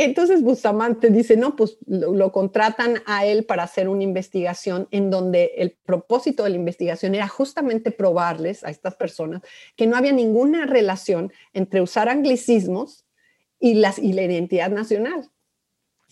Entonces 0.02 0.42
Bustamante 0.42 1.10
dice, 1.10 1.36
no, 1.36 1.58
pues 1.58 1.78
lo, 1.86 2.32
contratan 2.32 3.02
a 3.06 3.26
él 3.26 3.44
para 3.44 3.64
hacer 3.64 3.90
una 3.90 4.04
investigación 4.04 4.88
en 4.92 5.10
donde 5.10 5.52
el 5.58 5.72
propósito 5.72 6.46
de 6.46 6.52
la 6.52 6.56
investigación 6.56 7.16
era 7.16 7.28
justamente 7.28 7.92
probarles 7.92 8.64
a 8.64 8.70
estas 8.70 8.96
personas 8.96 9.42
que 9.76 9.88
no 9.88 9.98
había 9.98 10.14
ninguna 10.14 10.66
relación 10.66 11.34
entre 11.52 11.82
usar 11.82 12.08
anglicismos 12.08 13.04
y, 13.60 13.74
las, 13.74 14.00
y 14.00 14.14
la 14.14 14.22
identidad 14.22 14.72
nacional, 14.72 15.30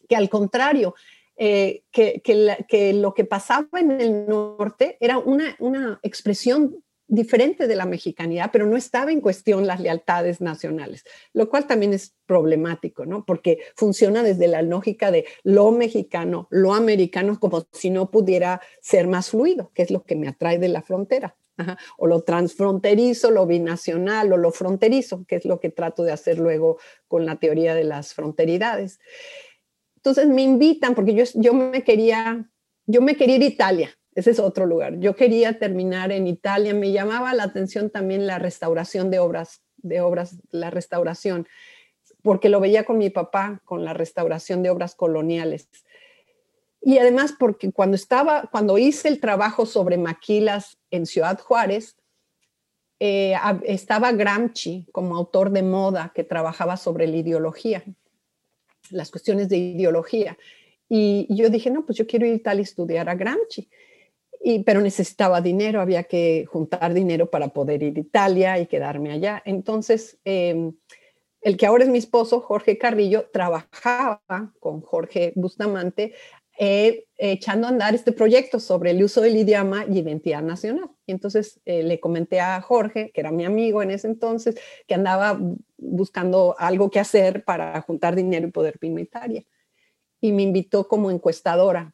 que 0.10 0.18
al 0.18 0.28
contrario, 0.28 0.94
eh, 1.38 1.84
que, 1.90 2.22
que, 2.22 2.92
lo 2.92 3.14
que 3.14 3.24
pasaba 3.24 3.80
en 3.80 4.02
el 4.02 4.28
norte 4.28 4.98
era 5.00 5.18
una, 5.18 5.56
una 5.60 6.02
expresión 6.04 6.84
diferente 7.08 7.68
de 7.68 7.76
la 7.76 7.86
mexicanidad, 7.86 8.50
pero 8.52 8.66
no 8.66 8.76
estaba 8.78 9.12
en 9.12 9.22
cuestión 9.22 9.66
las 9.66 9.80
lealtades 9.80 10.42
nacionales, 10.42 11.06
lo 11.34 11.50
cual 11.50 11.66
también 11.66 11.94
es 11.94 12.16
problemático, 12.26 13.06
¿no? 13.06 13.26
Porque 13.26 13.60
funciona 13.76 14.24
desde 14.24 14.48
la 14.48 14.62
lógica 14.62 15.10
de 15.10 15.26
lo 15.44 15.72
mexicano, 15.72 16.48
lo 16.50 16.74
americano, 16.74 17.40
como 17.40 17.68
si 17.72 17.90
no 17.90 18.12
pudiera 18.12 18.62
ser 18.82 19.08
más 19.08 19.30
fluido, 19.30 19.72
que 19.74 19.84
es 19.84 19.92
lo 19.92 20.04
que 20.04 20.16
me 20.16 20.28
atrae 20.28 20.60
de 20.60 20.70
la 20.70 20.82
frontera. 20.82 21.38
O 21.98 22.06
lo 22.06 22.22
transfronterizo, 22.22 23.32
lo 23.32 23.48
binacional 23.48 24.32
o 24.32 24.38
lo 24.38 24.52
fronterizo, 24.52 25.26
que 25.28 25.38
es 25.38 25.46
lo 25.46 25.60
que 25.60 25.72
trato 25.72 26.04
de 26.04 26.12
hacer 26.12 26.38
luego 26.38 26.78
con 27.08 27.26
la 27.26 27.38
teoría 27.38 27.74
de 27.74 27.84
las 27.84 28.14
fronteridades. 28.14 29.00
Entonces 29.96 30.28
me 30.28 30.44
invitan, 30.44 30.94
porque 30.94 31.16
yo, 31.16 31.24
yo 31.34 31.54
me 31.56 31.84
quería, 31.84 32.48
yo 32.86 33.02
me 33.02 33.16
quería 33.16 33.38
ir 33.38 33.42
a 33.42 33.46
Italia, 33.46 33.97
ese 34.18 34.32
es 34.32 34.40
otro 34.40 34.66
lugar. 34.66 34.98
Yo 34.98 35.16
quería 35.16 35.60
terminar 35.60 36.12
en 36.12 36.26
Italia, 36.26 36.74
me 36.74 36.92
llamaba 36.92 37.36
la 37.36 37.44
atención 37.44 37.92
también 37.92 38.26
la 38.26 38.40
restauración 38.40 39.12
de 39.12 39.20
obras, 39.20 39.62
de 39.78 40.02
obras, 40.02 40.40
la 40.50 40.72
restauración, 40.72 41.48
porque 42.24 42.50
lo 42.50 42.60
veía 42.60 42.84
con 42.84 42.98
mi 42.98 43.12
papá, 43.12 43.62
con 43.64 43.86
la 43.86 43.94
restauración 43.94 44.64
de 44.64 44.72
obras 44.72 44.96
coloniales. 44.96 45.70
Y 46.82 46.98
además 46.98 47.36
porque 47.38 47.72
cuando 47.72 47.94
estaba, 47.94 48.50
cuando 48.52 48.80
hice 48.80 49.08
el 49.08 49.20
trabajo 49.20 49.68
sobre 49.68 50.00
maquilas 50.00 50.80
en 50.90 51.06
Ciudad 51.06 51.40
Juárez, 51.40 51.96
eh, 53.00 53.36
estaba 53.66 54.14
Gramsci 54.14 54.88
como 54.92 55.16
autor 55.16 55.52
de 55.52 55.62
moda 55.62 56.12
que 56.16 56.24
trabajaba 56.24 56.78
sobre 56.78 57.06
la 57.06 57.18
ideología, 57.18 57.84
las 58.90 59.12
cuestiones 59.12 59.48
de 59.48 59.58
ideología. 59.58 60.40
Y 60.90 61.28
yo 61.30 61.52
dije, 61.52 61.70
no, 61.70 61.86
pues 61.86 62.00
yo 62.00 62.08
quiero 62.08 62.26
ir 62.26 62.32
a 62.34 62.38
Italia 62.38 62.62
a 62.62 62.64
estudiar 62.64 63.10
a 63.10 63.14
Gramsci 63.14 63.70
pero 64.66 64.82
necesitaba 64.82 65.42
dinero, 65.42 65.82
había 65.82 66.04
que 66.04 66.46
juntar 66.48 66.94
dinero 66.94 67.30
para 67.30 67.50
poder 67.50 67.84
ir 67.84 67.98
a 67.98 68.00
Italia 68.00 68.60
y 68.60 68.68
quedarme 68.68 69.12
allá. 69.12 69.42
Entonces, 69.46 70.20
em, 70.24 70.74
el 71.42 71.58
que 71.58 71.66
ahora 71.66 71.84
es 71.84 71.90
mi 71.90 71.98
esposo, 71.98 72.40
Jorge 72.42 72.78
Carrillo, 72.78 73.30
trabajaba 73.32 74.22
con 74.60 74.82
Jorge 74.82 75.34
Bustamante 75.36 76.14
eh, 76.60 77.06
echando 77.18 77.68
a 77.68 77.70
andar 77.70 77.94
este 77.94 78.12
proyecto 78.12 78.60
sobre 78.60 78.90
el 78.92 79.04
uso 79.04 79.22
del 79.22 79.38
idioma 79.38 79.86
y 79.88 80.00
identidad 80.00 80.42
nacional. 80.42 80.90
Y 81.06 81.12
entonces 81.12 81.60
eh, 81.66 81.84
le 81.84 82.00
comenté 82.00 82.40
a 82.40 82.60
Jorge, 82.62 83.12
que 83.14 83.22
era 83.22 83.32
mi 83.32 83.46
amigo 83.46 83.84
en 83.84 83.92
ese 83.92 84.08
entonces, 84.08 84.56
que 84.88 84.96
andaba 84.96 85.40
buscando 85.78 86.56
algo 86.58 86.90
que 86.90 87.00
hacer 87.00 87.44
para 87.44 87.80
juntar 87.82 88.16
dinero 88.16 88.48
y 88.48 88.52
poder 88.52 88.80
irme 88.82 89.02
a 89.02 89.04
Italia. 89.04 89.44
Y 90.20 90.32
me 90.32 90.42
invitó 90.42 90.88
como 90.88 91.12
encuestadora. 91.12 91.94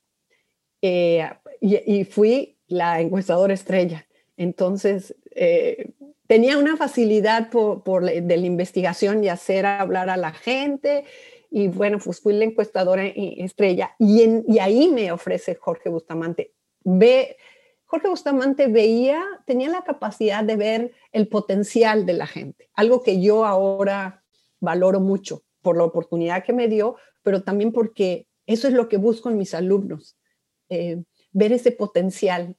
Eh, 0.85 1.25
y, 1.61 2.03
fui 2.03 2.57
la 2.67 2.99
encuestadora 2.99 3.53
estrella. 3.53 4.05
Entonces, 4.35 5.15
eh, 5.31 5.93
tenía 6.27 6.57
una 6.57 6.75
facilidad 6.75 7.49
por, 7.49 8.03
de 8.03 8.37
la 8.37 8.45
investigación 8.45 9.23
y 9.23 9.29
hacer 9.29 9.65
hablar 9.65 10.09
a 10.09 10.17
la 10.17 10.33
gente. 10.33 11.05
Y 11.49 11.69
bueno, 11.69 11.99
pues 12.03 12.19
fui 12.19 12.33
la 12.33 12.43
encuestadora 12.43 13.05
estrella. 13.05 13.95
Y, 13.97 14.43
y 14.45 14.59
ahí 14.59 14.89
me 14.89 15.13
ofrece 15.13 15.55
Jorge 15.55 15.87
Bustamante. 15.87 16.51
Ve, 16.83 17.37
Jorge 17.85 18.09
Bustamante 18.09 18.67
veía, 18.67 19.23
tenía 19.45 19.69
la 19.69 19.83
capacidad 19.83 20.43
de 20.43 20.57
ver 20.57 20.91
el 21.13 21.29
potencial 21.29 22.05
de 22.05 22.13
la 22.13 22.27
gente, 22.27 22.69
algo 22.73 23.03
que 23.03 23.21
yo 23.21 23.45
ahora 23.45 24.25
valoro 24.59 24.99
mucho 24.99 25.43
por 25.61 25.77
la 25.77 25.85
oportunidad 25.85 26.43
que 26.43 26.51
me 26.51 26.67
dio, 26.67 26.97
pero 27.21 27.43
también 27.43 27.71
porque 27.71 28.27
eso 28.47 28.67
es 28.67 28.73
lo 28.73 28.89
que 28.89 28.97
busco 28.97 29.29
en 29.29 29.37
mis 29.37 29.53
alumnos. 29.53 30.17
Eh, 30.73 31.03
ver 31.35 31.51
ese 31.51 31.71
potencial 31.71 32.55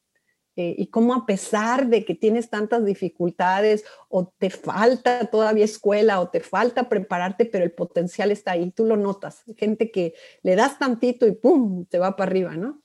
eh, 0.57 0.75
y 0.79 0.87
cómo 0.87 1.15
a 1.15 1.27
pesar 1.27 1.89
de 1.89 2.05
que 2.05 2.15
tienes 2.15 2.49
tantas 2.49 2.85
dificultades 2.85 3.85
o 4.09 4.33
te 4.39 4.51
falta 4.51 5.27
todavía 5.27 5.65
escuela 5.65 6.21
o 6.21 6.29
te 6.29 6.41
falta 6.41 6.89
prepararte, 6.89 7.45
pero 7.45 7.65
el 7.65 7.73
potencial 7.73 8.31
está 8.31 8.53
ahí, 8.53 8.71
tú 8.71 8.85
lo 8.85 8.97
notas. 8.97 9.43
Gente 9.57 9.91
que 9.91 10.15
le 10.43 10.55
das 10.55 10.79
tantito 10.79 11.27
y 11.27 11.33
¡pum! 11.33 11.87
te 11.87 11.99
va 11.99 12.15
para 12.15 12.31
arriba, 12.31 12.57
¿no? 12.57 12.83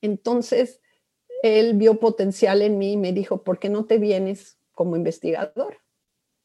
Entonces, 0.00 0.80
él 1.44 1.74
vio 1.74 2.00
potencial 2.00 2.60
en 2.62 2.78
mí 2.78 2.92
y 2.94 2.96
me 2.96 3.12
dijo, 3.12 3.44
¿por 3.44 3.60
qué 3.60 3.68
no 3.68 3.84
te 3.84 3.98
vienes 3.98 4.58
como 4.72 4.96
investigador? 4.96 5.78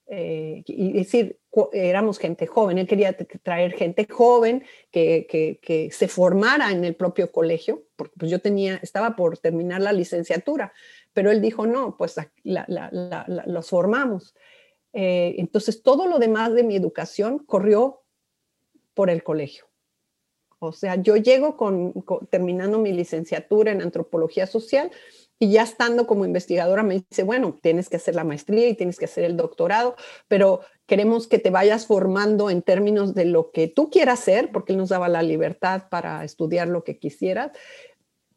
Eh, 0.08 0.64
y 0.68 0.94
decir, 0.94 1.40
éramos 1.74 2.20
gente 2.20 2.48
joven, 2.48 2.78
él 2.78 2.88
quería 2.88 3.16
traer 3.44 3.74
gente 3.74 4.08
joven 4.10 4.64
que, 4.92 5.28
que, 5.62 5.90
se 5.92 6.08
formara 6.08 6.72
en 6.72 6.84
el 6.84 6.96
propio 6.96 7.32
colegio, 7.32 7.84
porque 7.96 8.14
pues 8.18 8.32
yo 8.32 8.40
tenía, 8.40 8.80
estaba 8.82 9.16
por 9.16 9.38
terminar 9.38 9.82
la 9.82 9.94
licenciatura, 9.94 10.74
pero 11.14 11.32
él 11.32 11.42
dijo, 11.42 11.66
no, 11.66 11.96
pues 11.98 12.16
los 12.44 13.70
formamos. 13.70 14.36
Eh, 14.94 15.36
entonces, 15.38 15.84
todo 15.84 16.08
lo 16.08 16.20
demás 16.20 16.54
de 16.54 16.64
mi 16.64 16.76
educación 16.76 17.40
corrió 17.40 18.04
por 18.94 19.10
el 19.10 19.24
colegio. 19.24 19.66
O 20.60 20.72
sea, 20.72 20.96
yo 20.96 21.18
llego 21.18 21.58
con, 21.58 21.94
terminando 22.30 22.80
mi 22.80 22.94
licenciatura 22.94 23.72
en 23.72 23.82
antropología 23.82 24.48
social 24.48 24.92
y 25.38 25.52
ya 25.52 25.64
estando 25.64 26.08
como 26.08 26.26
investigadora 26.26 26.82
me 26.82 27.04
dice, 27.10 27.24
bueno, 27.24 27.58
tienes 27.62 27.90
que 27.90 27.98
hacer 27.98 28.16
la 28.16 28.24
maestría 28.24 28.70
y 28.70 28.74
tienes 28.74 28.98
que 28.98 29.06
hacer 29.06 29.26
el 29.26 29.36
doctorado, 29.36 29.96
pero 30.28 30.62
queremos 30.86 31.28
que 31.28 31.40
te 31.40 31.50
vayas 31.50 31.88
formando 31.88 32.50
en 32.50 32.62
términos 32.62 33.16
de 33.16 33.26
lo 33.26 33.52
que 33.52 33.68
tú 33.68 33.90
quieras 33.90 34.20
hacer, 34.20 34.52
porque 34.52 34.74
él 34.74 34.78
nos 34.78 34.90
daba 34.90 35.10
la 35.10 35.24
libertad 35.24 35.84
para 35.90 36.24
estudiar 36.24 36.68
lo 36.68 36.84
que 36.84 37.00
quisieras, 37.00 37.52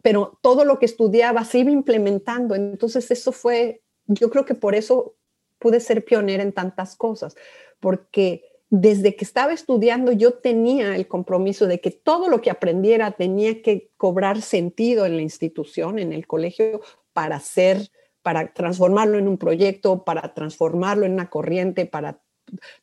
pero 0.02 0.38
todo 0.42 0.64
lo 0.64 0.78
que 0.78 0.87
estudiaba 0.87 1.44
se 1.44 1.58
iba 1.58 1.70
implementando. 1.70 2.54
Entonces 2.54 3.11
eso 3.11 3.32
fue, 3.32 3.82
yo 4.06 4.30
creo 4.30 4.44
que 4.44 4.54
por 4.54 4.74
eso 4.74 5.14
pude 5.58 5.80
ser 5.80 6.04
pionera 6.04 6.42
en 6.42 6.52
tantas 6.52 6.96
cosas, 6.96 7.37
porque 7.80 8.44
desde 8.70 9.16
que 9.16 9.24
estaba 9.24 9.52
estudiando 9.52 10.12
yo 10.12 10.34
tenía 10.34 10.94
el 10.94 11.08
compromiso 11.08 11.66
de 11.66 11.80
que 11.80 11.90
todo 11.90 12.28
lo 12.28 12.42
que 12.42 12.50
aprendiera 12.50 13.12
tenía 13.12 13.62
que 13.62 13.90
cobrar 13.96 14.42
sentido 14.42 15.06
en 15.06 15.16
la 15.16 15.22
institución, 15.22 15.98
en 15.98 16.12
el 16.12 16.26
colegio, 16.26 16.80
para 17.12 17.37
hacer, 17.37 17.90
para 18.22 18.52
transformarlo 18.52 19.18
en 19.18 19.26
un 19.26 19.38
proyecto, 19.38 20.04
para 20.04 20.34
transformarlo 20.34 21.06
en 21.06 21.14
una 21.14 21.30
corriente, 21.30 21.87
para 21.87 22.20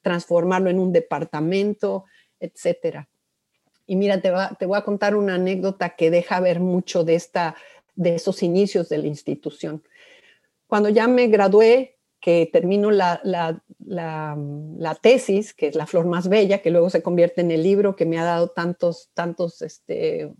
transformarlo 0.01 0.69
en 0.69 0.79
un 0.79 0.91
departamento, 0.91 2.05
etcétera. 2.39 3.07
Y 3.87 3.95
mira, 3.95 4.21
te, 4.21 4.31
te 4.57 4.65
voy 4.65 4.77
a 4.77 4.83
contar 4.83 5.15
una 5.15 5.35
anécdota 5.35 5.95
que 5.95 6.09
deja 6.09 6.39
ver 6.39 6.59
mucho 6.59 7.03
de, 7.03 7.15
esta, 7.15 7.55
de 7.95 8.15
esos 8.15 8.41
inicios 8.43 8.89
de 8.89 8.97
la 8.97 9.07
institución. 9.07 9.83
Cuando 10.67 10.89
ya 10.89 11.07
me 11.07 11.27
gradué, 11.27 11.95
que 12.25 12.49
termino 12.51 12.89
la, 12.89 13.21
la, 13.23 13.61
la, 13.85 14.95
tesis, 14.95 15.53
que 15.53 15.67
es 15.67 15.75
la 15.75 15.85
flor 15.85 16.07
más 16.07 16.27
bella, 16.27 16.63
que 16.63 16.71
luego 16.71 16.89
se 16.89 17.03
convierte 17.03 17.41
en 17.41 17.51
el 17.51 17.61
libro 17.61 17.95
que 17.95 18.07
me 18.07 18.17
ha 18.17 18.23
dado 18.23 18.47
tantos, 18.47 19.11
tantos, 19.13 19.61
este, 19.61 20.33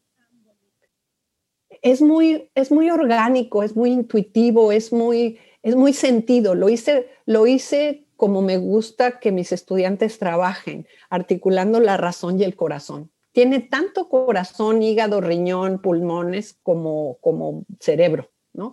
es 1.84 2.02
muy, 2.02 2.50
es 2.56 2.72
muy 2.72 2.90
orgánico, 2.90 3.62
es 3.62 3.76
muy 3.76 3.92
intuitivo, 3.92 4.72
es 4.72 4.92
muy, 4.92 5.38
es 5.62 5.76
muy 5.76 5.94
sentido. 5.94 6.56
Lo 6.56 6.70
hice, 6.70 7.08
lo 7.28 7.46
hice 7.46 8.05
como 8.16 8.42
me 8.42 8.58
gusta 8.58 9.20
que 9.20 9.32
mis 9.32 9.52
estudiantes 9.52 10.20
trabajen, 10.20 10.88
articulando 11.10 11.80
la 11.80 11.98
razón 11.98 12.40
y 12.40 12.44
el 12.44 12.56
corazón. 12.56 13.12
Tiene 13.32 13.60
tanto 13.60 14.08
corazón, 14.08 14.82
hígado, 14.82 15.20
riñón, 15.20 15.82
pulmones 15.82 16.58
como, 16.64 17.18
como 17.22 17.66
cerebro. 17.80 18.30
¿no? 18.56 18.72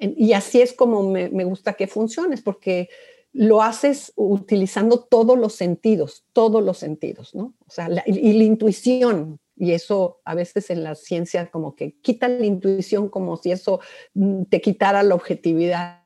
y 0.00 0.32
así 0.32 0.60
es 0.60 0.72
como 0.72 1.02
me, 1.08 1.44
gusta 1.44 1.74
que 1.74 1.86
funcione, 1.86 2.36
porque 2.38 2.88
lo 3.32 3.62
haces 3.62 4.12
utilizando 4.16 5.00
todos 5.00 5.38
los 5.38 5.54
sentidos, 5.54 6.24
todos 6.32 6.64
los 6.64 6.78
sentidos, 6.78 7.34
¿no? 7.34 7.54
O 7.66 7.70
sea, 7.70 7.88
y 8.06 8.32
la 8.32 8.44
intuición, 8.44 9.38
y 9.56 9.72
eso 9.72 10.20
a 10.24 10.34
veces 10.34 10.70
en 10.70 10.82
la 10.82 10.94
ciencia 10.94 11.50
como 11.50 11.76
que 11.76 11.94
quita 12.00 12.28
la 12.28 12.46
intuición 12.46 13.08
como 13.08 13.36
si 13.36 13.52
eso 13.52 13.80
mm, 14.14 14.44
te 14.44 14.60
quitara 14.60 15.02
la 15.02 15.14
objetividad. 15.14 16.02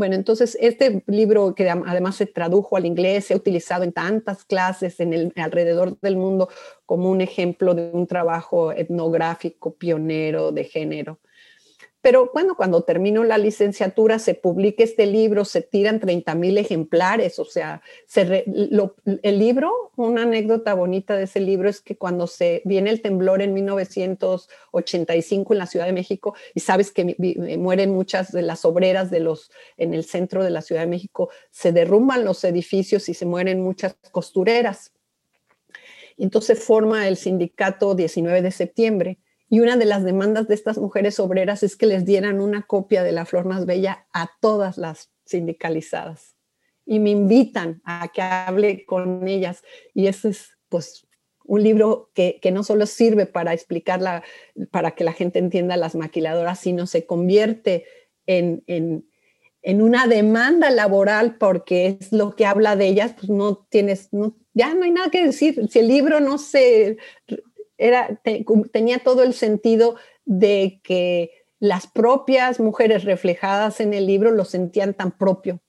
Bueno, 0.00 0.14
entonces 0.14 0.56
este 0.62 1.04
libro 1.08 1.54
que 1.54 1.68
además 1.68 2.16
se 2.16 2.24
tradujo 2.24 2.78
al 2.78 2.86
inglés, 2.86 3.26
se 3.26 3.34
ha 3.34 3.36
utilizado 3.36 3.84
en 3.84 3.92
tantas 3.92 4.46
clases 4.46 4.98
en 4.98 5.12
el, 5.12 5.30
alrededor 5.36 6.00
del 6.00 6.16
mundo 6.16 6.48
como 6.86 7.10
un 7.10 7.20
ejemplo 7.20 7.74
de 7.74 7.90
un 7.92 8.06
trabajo 8.06 8.72
etnográfico 8.72 9.74
pionero 9.74 10.52
de 10.52 10.64
género. 10.64 11.18
Pero 12.02 12.30
bueno, 12.32 12.56
cuando 12.56 12.82
termino 12.82 13.24
la 13.24 13.36
licenciatura 13.36 14.18
se 14.18 14.34
publica 14.34 14.82
este 14.82 15.04
libro, 15.04 15.44
se 15.44 15.60
tiran 15.60 16.00
30 16.00 16.34
mil 16.34 16.56
ejemplares, 16.56 17.38
o 17.38 17.44
sea, 17.44 17.82
el 18.14 19.38
libro, 19.38 19.92
una 19.96 20.22
anécdota 20.22 20.72
bonita 20.72 21.14
de 21.16 21.24
ese 21.24 21.40
libro 21.40 21.68
es 21.68 21.82
que 21.82 21.98
cuando 21.98 22.26
se 22.26 22.62
viene 22.64 22.88
el 22.88 23.02
temblor 23.02 23.42
en 23.42 23.52
1985 23.52 25.52
en 25.52 25.58
la 25.58 25.66
Ciudad 25.66 25.84
de 25.84 25.92
México, 25.92 26.34
y 26.54 26.60
sabes 26.60 26.90
que 26.90 27.16
mueren 27.58 27.90
muchas 27.90 28.32
de 28.32 28.42
las 28.42 28.64
obreras 28.64 29.10
de 29.10 29.20
los, 29.20 29.50
en 29.76 29.92
el 29.92 30.04
centro 30.04 30.42
de 30.42 30.50
la 30.50 30.62
Ciudad 30.62 30.80
de 30.80 30.86
México, 30.86 31.28
se 31.50 31.72
derrumban 31.72 32.24
los 32.24 32.42
edificios 32.44 33.10
y 33.10 33.14
se 33.14 33.26
mueren 33.26 33.60
muchas 33.60 33.98
costureras. 34.10 34.94
Entonces 36.16 36.64
forma 36.64 37.08
el 37.08 37.18
sindicato 37.18 37.94
19 37.94 38.40
de 38.40 38.52
septiembre 38.52 39.18
y 39.52 39.58
una 39.58 39.76
de 39.76 39.84
las 39.84 40.04
demandas 40.04 40.46
de 40.46 40.54
estas 40.54 40.78
mujeres 40.78 41.18
obreras 41.18 41.64
es 41.64 41.76
que 41.76 41.86
les 41.86 42.04
dieran 42.04 42.40
una 42.40 42.62
copia 42.62 43.02
de 43.02 43.10
La 43.10 43.26
Flor 43.26 43.46
Más 43.46 43.66
Bella 43.66 44.06
a 44.12 44.30
todas 44.40 44.78
las 44.78 45.10
sindicalizadas. 45.24 46.36
Y 46.86 47.00
me 47.00 47.10
invitan 47.10 47.82
a 47.84 48.12
que 48.14 48.22
hable 48.22 48.84
con 48.86 49.26
ellas. 49.26 49.64
Y 49.92 50.06
ese 50.06 50.28
es, 50.28 50.56
pues, 50.68 51.04
un 51.44 51.64
libro 51.64 52.12
que, 52.14 52.38
que 52.40 52.52
no 52.52 52.62
solo 52.62 52.86
sirve 52.86 53.26
para 53.26 53.52
explicar, 53.52 54.22
para 54.70 54.92
que 54.92 55.02
la 55.02 55.12
gente 55.12 55.40
entienda 55.40 55.76
las 55.76 55.96
maquiladoras, 55.96 56.60
sino 56.60 56.86
se 56.86 57.04
convierte 57.04 57.86
en, 58.26 58.62
en, 58.68 59.08
en 59.62 59.82
una 59.82 60.06
demanda 60.06 60.70
laboral 60.70 61.38
porque 61.38 61.98
es 62.00 62.12
lo 62.12 62.36
que 62.36 62.46
habla 62.46 62.76
de 62.76 62.86
ellas, 62.86 63.14
pues 63.18 63.30
no 63.30 63.66
tienes, 63.68 64.12
no, 64.12 64.36
ya 64.54 64.74
no 64.74 64.84
hay 64.84 64.92
nada 64.92 65.10
que 65.10 65.26
decir. 65.26 65.68
Si 65.68 65.80
el 65.80 65.88
libro 65.88 66.20
no 66.20 66.38
se 66.38 66.98
tenía 68.72 68.98
todo 68.98 69.22
el 69.22 69.34
sentido 69.34 69.96
de 70.24 70.80
que 70.84 71.30
las 71.58 71.86
propias 71.86 72.60
mujeres 72.60 73.04
reflejadas 73.04 73.80
en 73.80 73.94
el 73.94 74.06
libro 74.06 74.30
lo 74.30 74.44
sentían 74.44 74.94
tan 74.94 75.16
propio 75.16 75.60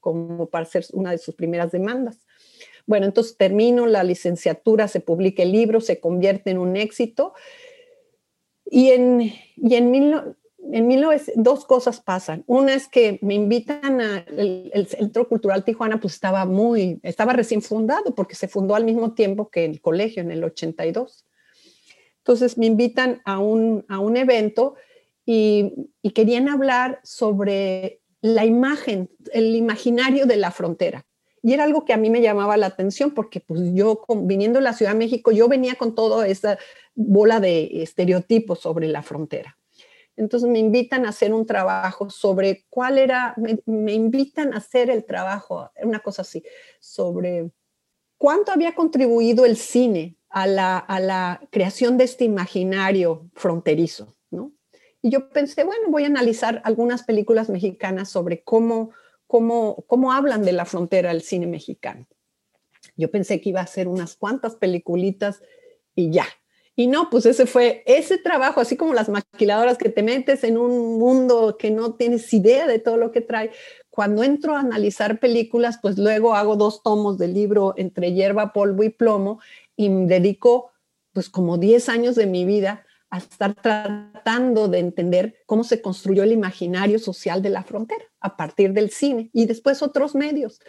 como 0.00 0.46
para 0.46 0.64
ser 0.64 0.86
una 0.92 1.10
de 1.10 1.18
sus 1.18 1.34
primeras 1.34 1.72
demandas. 1.72 2.26
Bueno, 2.86 3.06
entonces 3.06 3.36
termino 3.36 3.86
la 3.86 4.02
licenciatura, 4.02 4.88
se 4.88 5.00
publica 5.00 5.42
el 5.42 5.52
libro, 5.52 5.80
se 5.80 6.00
convierte 6.00 6.50
en 6.50 6.58
un 6.58 6.76
éxito 6.76 7.34
y 8.64 8.90
en, 8.90 9.32
y 9.56 9.74
en, 9.74 9.94
en 10.72 11.06
dos 11.36 11.64
cosas 11.64 12.00
pasan. 12.00 12.44
Una 12.46 12.74
es 12.74 12.88
que 12.88 13.18
me 13.22 13.34
invitan 13.34 14.00
al 14.00 14.70
el 14.72 14.86
Centro 14.86 15.28
Cultural 15.28 15.64
Tijuana, 15.64 16.00
pues 16.00 16.14
estaba 16.14 16.44
muy, 16.46 16.98
estaba 17.02 17.32
recién 17.32 17.62
fundado 17.62 18.14
porque 18.14 18.34
se 18.34 18.48
fundó 18.48 18.74
al 18.74 18.84
mismo 18.84 19.12
tiempo 19.12 19.50
que 19.50 19.64
el 19.64 19.80
colegio 19.80 20.22
en 20.22 20.30
el 20.30 20.42
82. 20.42 21.26
Entonces 22.30 22.58
me 22.58 22.66
invitan 22.66 23.20
a 23.24 23.40
un, 23.40 23.84
evento 24.16 24.76
y, 25.26 25.90
querían 26.14 26.48
hablar 26.48 27.00
sobre 27.02 28.02
la 28.20 28.44
imagen, 28.44 29.10
el 29.32 29.56
imaginario 29.56 30.26
de 30.26 30.36
la 30.36 30.52
frontera. 30.52 31.04
Y 31.42 31.54
era 31.54 31.64
algo 31.64 31.84
que 31.84 31.92
a 31.92 31.96
mí 31.96 32.08
me 32.08 32.22
llamaba 32.22 32.56
la 32.56 32.66
atención 32.66 33.10
porque 33.10 33.40
pues 33.40 33.60
yo 33.74 34.04
viniendo 34.22 34.60
de 34.60 34.62
la 34.62 34.74
Ciudad 34.74 34.92
de 34.92 34.98
México, 34.98 35.32
yo 35.32 35.48
venía 35.48 35.74
con 35.74 35.96
toda 35.96 36.28
esa 36.28 36.56
bola 36.94 37.40
de 37.40 37.82
estereotipos 37.82 38.60
sobre 38.60 38.86
la 38.86 39.02
frontera. 39.02 39.58
Entonces 40.16 40.48
me 40.48 40.60
invitan 40.60 41.06
a 41.06 41.08
hacer 41.08 41.34
un 41.34 41.46
trabajo 41.46 42.10
sobre 42.10 42.64
cuál 42.70 42.98
era, 42.98 43.34
me, 43.38 43.58
me, 43.66 43.92
invitan 43.92 44.54
a 44.54 44.58
hacer 44.58 44.88
el 44.88 45.04
trabajo, 45.04 45.68
una 45.82 45.98
cosa 45.98 46.22
así, 46.22 46.44
sobre 46.78 47.50
cuánto 48.20 48.52
había 48.52 48.74
contribuido 48.74 49.46
el 49.46 49.56
cine 49.56 50.18
a 50.28 50.46
la, 50.46 51.40
creación 51.50 51.96
de 51.96 52.04
este 52.04 52.24
imaginario 52.24 53.30
fronterizo, 53.32 54.14
¿no? 54.30 54.52
Y 55.00 55.08
yo 55.08 55.30
pensé, 55.30 55.64
bueno, 55.64 55.88
voy 55.88 56.04
a 56.04 56.08
analizar 56.08 56.60
algunas 56.66 57.02
películas 57.02 57.48
mexicanas 57.48 58.10
sobre 58.10 58.42
cómo, 58.44 58.90
cómo, 59.26 59.86
cómo 59.86 60.12
hablan 60.12 60.42
de 60.42 60.52
la 60.52 60.66
frontera 60.66 61.12
el 61.12 61.22
cine 61.22 61.46
mexicano. 61.46 62.06
Yo 62.94 63.10
pensé 63.10 63.40
que 63.40 63.48
iba 63.48 63.60
a 63.60 63.64
hacer 63.64 63.88
unas 63.88 64.16
cuantas 64.16 64.54
peliculitas 64.54 65.42
y 65.94 66.10
ya. 66.10 66.26
Y 66.80 66.86
no, 66.86 67.10
pues 67.10 67.26
ese 67.26 67.44
fue 67.44 67.82
ese 67.84 68.16
trabajo, 68.16 68.58
así 68.58 68.74
como 68.74 68.94
las 68.94 69.10
maquiladoras 69.10 69.76
que 69.76 69.90
te 69.90 70.02
metes 70.02 70.44
en 70.44 70.56
un 70.56 70.98
mundo 70.98 71.58
que 71.58 71.70
no 71.70 71.92
tienes 71.92 72.32
idea 72.32 72.66
de 72.66 72.78
todo 72.78 72.96
lo 72.96 73.12
que 73.12 73.20
trae. 73.20 73.50
Cuando 73.90 74.24
entro 74.24 74.56
a 74.56 74.60
analizar 74.60 75.20
películas, 75.20 75.78
pues 75.82 75.98
luego 75.98 76.34
hago 76.34 76.56
dos 76.56 76.82
tomos 76.82 77.18
del 77.18 77.34
libro 77.34 77.74
Entre 77.76 78.14
hierba, 78.14 78.54
polvo 78.54 78.82
y 78.82 78.88
plomo 78.88 79.40
y 79.76 79.90
me 79.90 80.06
dedico 80.06 80.70
pues 81.12 81.28
como 81.28 81.58
10 81.58 81.90
años 81.90 82.14
de 82.14 82.24
mi 82.24 82.46
vida 82.46 82.86
a 83.10 83.18
estar 83.18 83.54
tratando 83.56 84.68
de 84.68 84.78
entender 84.78 85.36
cómo 85.44 85.64
se 85.64 85.82
construyó 85.82 86.22
el 86.22 86.32
imaginario 86.32 86.98
social 86.98 87.42
de 87.42 87.50
la 87.50 87.62
frontera 87.62 88.06
a 88.20 88.38
partir 88.38 88.72
del 88.72 88.88
cine 88.88 89.28
y 89.34 89.44
después 89.44 89.82
otros 89.82 90.14
medios. 90.14 90.60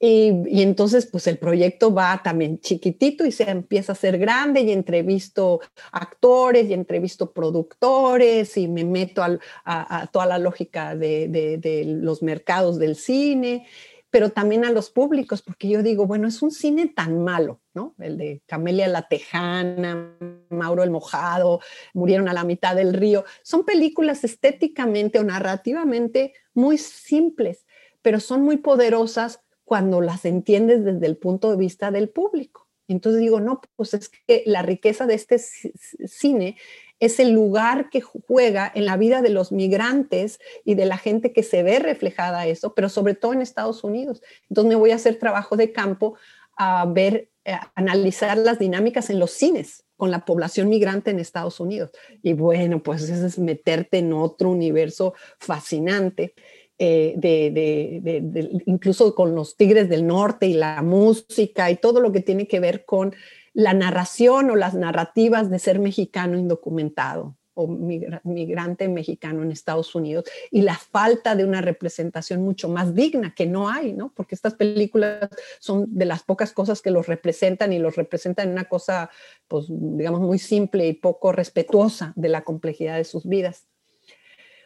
Y, 0.00 0.62
entonces, 0.62 1.06
pues 1.06 1.26
el 1.26 1.38
proyecto 1.38 1.94
va 1.94 2.20
también 2.22 2.60
chiquitito 2.60 3.24
y 3.24 3.32
se 3.32 3.48
empieza 3.48 3.92
a 3.92 3.96
ser 3.96 4.18
grande 4.18 4.60
y 4.60 4.72
entrevisto 4.72 5.60
actores 5.92 6.68
y 6.68 6.74
entrevisto 6.74 7.32
productores 7.32 8.56
y 8.56 8.68
me 8.68 8.84
meto 8.84 9.22
a, 9.64 10.06
toda 10.12 10.26
la 10.26 10.38
lógica 10.38 10.94
de, 10.94 11.28
de 11.28 11.84
los 11.86 12.22
mercados 12.22 12.78
del 12.78 12.96
cine 12.96 13.66
pero 14.14 14.30
también 14.30 14.64
a 14.64 14.70
los 14.70 14.90
públicos, 14.90 15.42
porque 15.42 15.66
yo 15.66 15.82
digo, 15.82 16.06
bueno, 16.06 16.28
es 16.28 16.40
un 16.40 16.52
cine 16.52 16.86
tan 16.86 17.24
malo, 17.24 17.60
¿no? 17.74 17.96
El 17.98 18.16
de 18.16 18.42
Camelia 18.46 18.86
la 18.86 19.08
Tejana, 19.08 20.16
Mauro 20.50 20.84
el 20.84 20.92
Mojado, 20.92 21.58
Murieron 21.94 22.28
a 22.28 22.32
la 22.32 22.44
mitad 22.44 22.76
del 22.76 22.94
río. 22.94 23.24
Son 23.42 23.64
películas 23.64 24.22
estéticamente 24.22 25.18
o 25.18 25.24
narrativamente 25.24 26.32
muy 26.52 26.78
simples, 26.78 27.66
pero 28.02 28.20
son 28.20 28.42
muy 28.42 28.58
poderosas 28.58 29.40
cuando 29.64 30.00
las 30.00 30.24
entiendes 30.24 30.84
desde 30.84 31.06
el 31.06 31.16
punto 31.16 31.50
de 31.50 31.56
vista 31.56 31.90
del 31.90 32.08
público. 32.08 32.68
Entonces 32.86 33.20
digo, 33.20 33.40
no, 33.40 33.60
pues 33.76 33.94
es 33.94 34.10
que 34.26 34.42
la 34.46 34.62
riqueza 34.62 35.06
de 35.06 35.14
este 35.14 35.38
cine 35.38 36.56
es 37.00 37.18
el 37.18 37.32
lugar 37.32 37.90
que 37.90 38.00
juega 38.00 38.70
en 38.74 38.86
la 38.86 38.96
vida 38.96 39.22
de 39.22 39.30
los 39.30 39.52
migrantes 39.52 40.38
y 40.64 40.74
de 40.74 40.86
la 40.86 40.98
gente 40.98 41.32
que 41.32 41.42
se 41.42 41.62
ve 41.62 41.78
reflejada 41.78 42.46
eso, 42.46 42.74
pero 42.74 42.88
sobre 42.88 43.14
todo 43.14 43.32
en 43.32 43.42
Estados 43.42 43.84
Unidos. 43.84 44.22
Entonces 44.48 44.68
me 44.68 44.76
voy 44.76 44.90
a 44.90 44.96
hacer 44.96 45.18
trabajo 45.18 45.56
de 45.56 45.72
campo 45.72 46.16
a 46.56 46.86
ver, 46.86 47.30
a 47.46 47.72
analizar 47.74 48.38
las 48.38 48.58
dinámicas 48.58 49.10
en 49.10 49.18
los 49.18 49.32
cines 49.32 49.84
con 49.96 50.10
la 50.10 50.24
población 50.24 50.68
migrante 50.68 51.10
en 51.10 51.20
Estados 51.20 51.60
Unidos. 51.60 51.90
Y 52.22 52.32
bueno, 52.32 52.82
pues 52.82 53.02
eso 53.02 53.26
es 53.26 53.38
meterte 53.38 53.98
en 53.98 54.12
otro 54.12 54.50
universo 54.50 55.14
fascinante. 55.38 56.34
Eh, 56.76 57.14
de, 57.16 58.62
incluso 58.66 59.14
con 59.14 59.36
los 59.36 59.56
Tigres 59.56 59.88
del 59.88 60.08
Norte 60.08 60.46
y 60.46 60.54
la 60.54 60.82
música 60.82 61.70
y 61.70 61.76
todo 61.76 62.00
lo 62.00 62.10
que 62.10 62.18
tiene 62.18 62.48
que 62.48 62.58
ver 62.58 62.84
con 62.84 63.14
la 63.52 63.74
narración 63.74 64.50
o 64.50 64.56
las 64.56 64.74
narrativas 64.74 65.50
de 65.50 65.60
ser 65.60 65.78
mexicano 65.78 66.36
indocumentado 66.36 67.36
o 67.56 67.68
migrante 67.68 68.88
mexicano 68.88 69.44
en 69.44 69.52
Estados 69.52 69.94
Unidos 69.94 70.24
y 70.50 70.62
la 70.62 70.74
falta 70.74 71.36
de 71.36 71.44
una 71.44 71.60
representación 71.60 72.42
mucho 72.42 72.68
más 72.68 72.92
digna 72.96 73.32
que 73.32 73.46
no 73.46 73.68
hay, 73.68 73.92
¿no? 73.92 74.12
Porque 74.12 74.34
estas 74.34 74.54
películas 74.54 75.28
son 75.60 75.86
de 75.88 76.04
las 76.04 76.24
pocas 76.24 76.52
cosas 76.52 76.82
que 76.82 76.90
los 76.90 77.06
representan 77.06 77.72
y 77.72 77.78
los 77.78 77.94
representan 77.94 78.48
en 78.48 78.54
una 78.54 78.64
cosa, 78.64 79.08
pues, 79.46 79.66
digamos, 79.68 80.20
muy 80.20 80.40
simple 80.40 80.88
y 80.88 80.94
poco 80.94 81.30
respetuosa 81.30 82.12
de 82.16 82.28
la 82.28 82.42
complejidad 82.42 82.96
de 82.96 83.04
sus 83.04 83.24
vidas. 83.24 83.68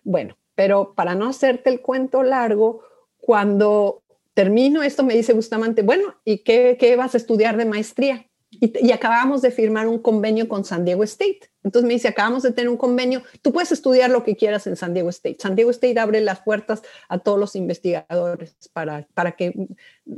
Bueno, 0.03 0.39
pero 0.59 0.93
para 0.97 1.15
no 1.15 1.29
hacerte 1.29 1.71
el 1.71 1.81
cuento 1.81 2.25
largo, 2.25 2.83
cuando 3.21 4.03
termino 4.35 4.83
esto 4.83 5.05
me 5.05 5.15
dice 5.15 5.33
Bustamante, 5.33 5.83
bueno, 5.83 6.17
¿y 6.25 6.39
qué, 6.39 6.77
qué 6.81 6.97
vas 6.97 7.15
a 7.15 7.17
estudiar 7.17 7.57
de 7.57 7.65
maestría? 7.65 8.27
Y, 8.51 8.91
acabamos 8.91 9.41
de 9.41 9.53
firmar 9.53 9.87
un 9.87 10.01
convenio 10.01 10.49
con 10.49 10.65
San 10.65 10.85
Diego 10.85 11.05
State. 11.05 11.43
Entonces 11.63 11.87
me 11.87 11.95
dice, 11.95 12.09
acabamos 12.09 12.43
de 12.43 12.51
tener 12.51 12.71
un 12.71 12.77
convenio, 12.77 13.23
tú 13.41 13.53
puedes 13.53 13.71
estudiar 13.71 14.11
lo 14.11 14.25
que 14.25 14.35
quieras 14.35 14.67
en 14.67 14.75
San 14.75 14.95
Diego 14.95 15.11
State. 15.11 15.37
San 15.39 15.55
Diego 15.55 15.71
State 15.71 16.01
abre 16.01 16.21
las 16.23 16.41
puertas 16.41 16.83
a 17.09 17.21
todos 17.21 17.39
los 17.39 17.55
investigadores 17.55 18.57
para, 18.73 19.07
para, 19.15 19.37
que, 19.37 19.55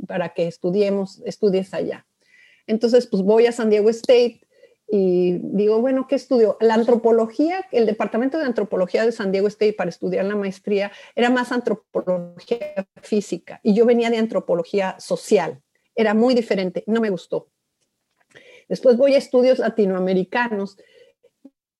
para 0.07 0.29
que 0.29 0.47
estudiemos, 0.47 1.21
estudies 1.23 1.71
allá. 1.75 2.07
Entonces, 2.65 3.05
pues 3.05 3.21
voy 3.21 3.45
a 3.45 3.51
San 3.51 3.69
Diego 3.69 3.91
State 3.91 4.41
y 4.93 5.39
digo, 5.41 5.79
bueno, 5.79 6.05
¿qué 6.05 6.15
estudio? 6.15 6.57
La 6.59 6.73
antropología, 6.73 7.65
el 7.71 7.85
departamento 7.85 8.37
de 8.37 8.43
antropología 8.43 9.05
de 9.05 9.13
San 9.13 9.31
Diego 9.31 9.47
State 9.47 9.71
para 9.71 9.89
estudiar 9.89 10.25
la 10.25 10.35
maestría 10.35 10.91
era 11.15 11.29
más 11.29 11.53
antropología 11.53 12.85
física 13.01 13.61
y 13.63 13.73
yo 13.73 13.85
venía 13.85 14.09
de 14.09 14.17
antropología 14.17 14.99
social. 14.99 15.61
Era 15.95 16.13
muy 16.13 16.35
diferente, 16.35 16.83
no 16.87 16.99
me 16.99 17.09
gustó. 17.09 17.47
Después 18.67 18.97
voy 18.97 19.13
a 19.13 19.17
estudios 19.17 19.59
latinoamericanos 19.59 20.77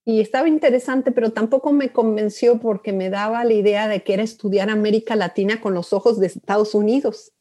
y 0.05 0.21
estaba 0.21 0.47
interesante, 0.47 1.11
pero 1.11 1.33
tampoco 1.33 1.73
me 1.73 1.91
convenció 1.91 2.61
porque 2.61 2.93
me 2.93 3.09
daba 3.09 3.43
la 3.43 3.53
idea 3.53 3.89
de 3.89 4.03
que 4.03 4.13
era 4.13 4.23
estudiar 4.23 4.69
América 4.69 5.17
Latina 5.17 5.59
con 5.59 5.73
los 5.73 5.91
ojos 5.91 6.17
de 6.17 6.27
Estados 6.27 6.73
Unidos. 6.75 7.33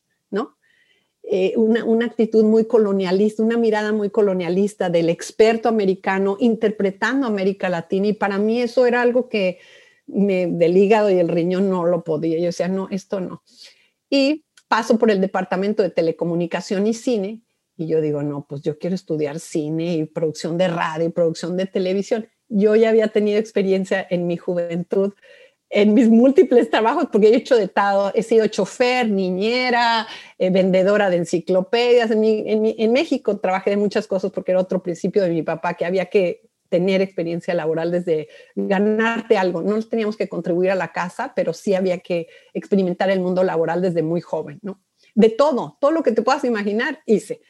Eh, 1.33 1.55
una, 1.57 2.07
actitud 2.07 2.43
muy 2.43 2.64
colonialista, 2.64 3.45
una 3.45 3.57
mirada 3.57 3.93
muy 3.93 4.11
colonialista 4.11 4.91
del 4.91 5.09
experto 5.09 5.68
americano 5.68 6.37
interpretando 6.41 7.24
América 7.24 7.68
Latina 7.68 8.09
y 8.09 8.14
para 8.14 8.37
mí 8.37 8.61
eso 8.61 8.85
era 8.85 9.01
algo 9.01 9.28
que 9.28 9.61
me, 10.09 10.49
del 10.49 10.76
hígado 10.76 11.09
y 11.09 11.20
el 11.20 11.28
riñón 11.28 11.70
no 11.70 11.85
lo 11.85 12.03
podía. 12.03 12.37
Yo 12.39 12.47
decía, 12.47 12.66
no, 12.66 12.89
esto 12.91 13.20
no. 13.20 13.45
Y 14.09 14.45
paso 14.66 14.99
por 14.99 15.09
el 15.12 15.20
departamento 15.20 15.85
de 15.85 15.91
telecomunicación 15.91 16.89
y 16.89 16.95
cine 16.95 17.43
y 17.76 17.87
yo 17.87 18.01
digo, 18.01 18.24
no, 18.24 18.45
pues 18.49 18.62
yo 18.62 18.76
quiero 18.76 18.97
estudiar 18.97 19.39
cine 19.39 19.95
y 19.95 20.07
producción 20.07 20.59
de 20.59 20.66
radio 20.66 21.07
y 21.07 21.12
producción 21.12 21.57
de 21.57 21.66
televisión. 21.66 22.28
Yo 22.49 22.74
ya 22.74 22.89
había 22.89 23.07
tenido 23.07 23.39
experiencia 23.39 24.05
en 24.11 24.26
mi 24.26 24.37
juventud 24.37 25.12
en 25.71 25.95
mis 25.95 26.11
múltiples 26.11 26.68
trabajos, 26.68 27.07
porque 27.11 27.29
he 27.29 27.37
hecho 27.37 27.57
de 27.57 27.68
todo, 27.68 28.11
he 28.14 28.25
sido 28.25 28.47
chofer, 28.49 29.09
niñera, 29.09 30.07
eh, 30.39 30.51
vendedora 30.51 31.09
de 31.09 31.18
enciclopedias. 31.18 32.11
En, 32.11 32.25
en, 32.25 32.93
México 32.93 33.39
trabajé 33.39 33.71
de 33.71 33.77
muchas 33.77 34.09
cosas 34.09 34.33
porque 34.33 34.51
era 34.51 34.61
otro 34.61 34.83
principio 34.83 35.23
de 35.23 35.31
mi 35.31 35.43
papá, 35.43 35.75
que 35.75 35.87
había 35.87 36.07
que 36.07 36.43
tener 36.68 37.01
experiencia 37.01 37.55
laboral 37.55 37.93
desde 37.93 38.29
ganarte 38.57 39.39
algo. 39.39 39.62
No 39.62 39.81
teníamos 39.83 40.16
que 40.16 40.29
contribuir 40.29 40.71
a 40.73 40.75
la 40.75 40.93
casa, 40.93 41.33
pero 41.35 41.53
sí 41.53 41.75
había 41.75 41.99
que 41.99 42.29
experimentar 42.53 43.11
el 43.11 43.21
mundo 43.21 43.45
laboral 43.45 43.81
desde 43.81 44.03
muy 44.03 44.21
joven, 44.21 44.59
¿no? 44.62 44.83
De 45.14 45.31
todo, 45.31 45.79
todo 45.81 45.93
lo 45.93 46.03
que 46.03 46.12
te 46.12 46.23
puedas 46.23 46.45
imaginar, 46.45 47.01
hice 47.07 47.43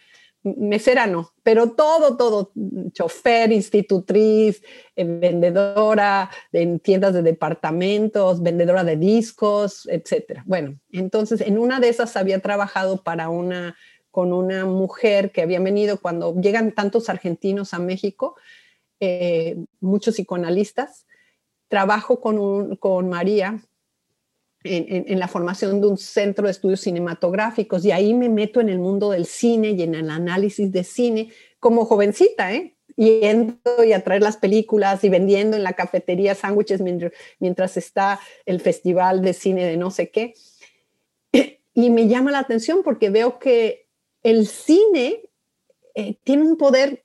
mesera 0.42 1.06
no, 1.06 1.32
pero 1.42 1.72
todo, 1.72 2.16
todo, 2.16 2.52
chofer, 2.92 3.52
institutriz, 3.52 4.62
eh, 4.96 5.04
vendedora 5.04 6.30
en 6.52 6.80
tiendas 6.80 7.12
de 7.14 7.22
departamentos, 7.22 8.42
vendedora 8.42 8.84
de 8.84 8.96
discos, 8.96 9.86
etcétera. 9.86 10.42
Bueno, 10.46 10.78
entonces 10.92 11.40
en 11.42 11.58
una 11.58 11.80
de 11.80 11.90
esas 11.90 12.16
había 12.16 12.40
trabajado 12.40 13.02
para 13.02 13.28
una, 13.28 13.76
con 14.10 14.32
una 14.32 14.64
mujer 14.64 15.30
que 15.30 15.42
había 15.42 15.60
venido 15.60 16.00
cuando 16.00 16.34
llegan 16.40 16.72
tantos 16.72 17.08
argentinos 17.10 17.74
a 17.74 17.78
México, 17.78 18.36
eh, 19.00 19.56
muchos 19.80 20.14
psicoanalistas. 20.14 21.06
Trabajo 21.68 22.20
con, 22.20 22.76
con 22.76 23.08
María, 23.08 23.62
en, 24.62 25.18
la 25.18 25.28
formación 25.28 25.80
de 25.80 25.86
un 25.86 25.96
centro 25.96 26.46
de 26.46 26.52
estudios 26.52 26.80
cinematográficos 26.80 27.84
y 27.84 27.92
ahí 27.92 28.12
me 28.14 28.28
meto 28.28 28.60
en 28.60 28.68
el 28.68 28.78
mundo 28.78 29.10
del 29.10 29.26
cine 29.26 29.70
y 29.70 29.82
en 29.82 29.94
el 29.94 30.10
análisis 30.10 30.70
de 30.70 30.84
cine 30.84 31.30
como 31.58 31.84
jovencita, 31.84 32.52
¿eh? 32.52 32.76
Yendo 32.96 33.56
y 33.84 33.92
a 33.92 34.04
traer 34.04 34.22
las 34.22 34.36
películas 34.36 35.02
y 35.04 35.08
vendiendo 35.08 35.56
en 35.56 35.62
la 35.62 35.72
cafetería 35.72 36.34
sándwiches 36.34 36.82
mientras, 37.38 37.76
está 37.78 38.20
el 38.44 38.60
festival 38.60 39.22
de 39.22 39.32
cine 39.32 39.64
de 39.64 39.76
no 39.78 39.90
sé 39.90 40.10
qué. 40.10 40.34
Y 41.72 41.88
me 41.88 42.08
llama 42.08 42.30
la 42.30 42.40
atención 42.40 42.82
porque 42.82 43.08
veo 43.08 43.38
que 43.38 43.86
el 44.22 44.46
cine 44.46 45.22
eh, 45.94 46.18
tiene 46.24 46.42
un 46.42 46.58
poder 46.58 47.04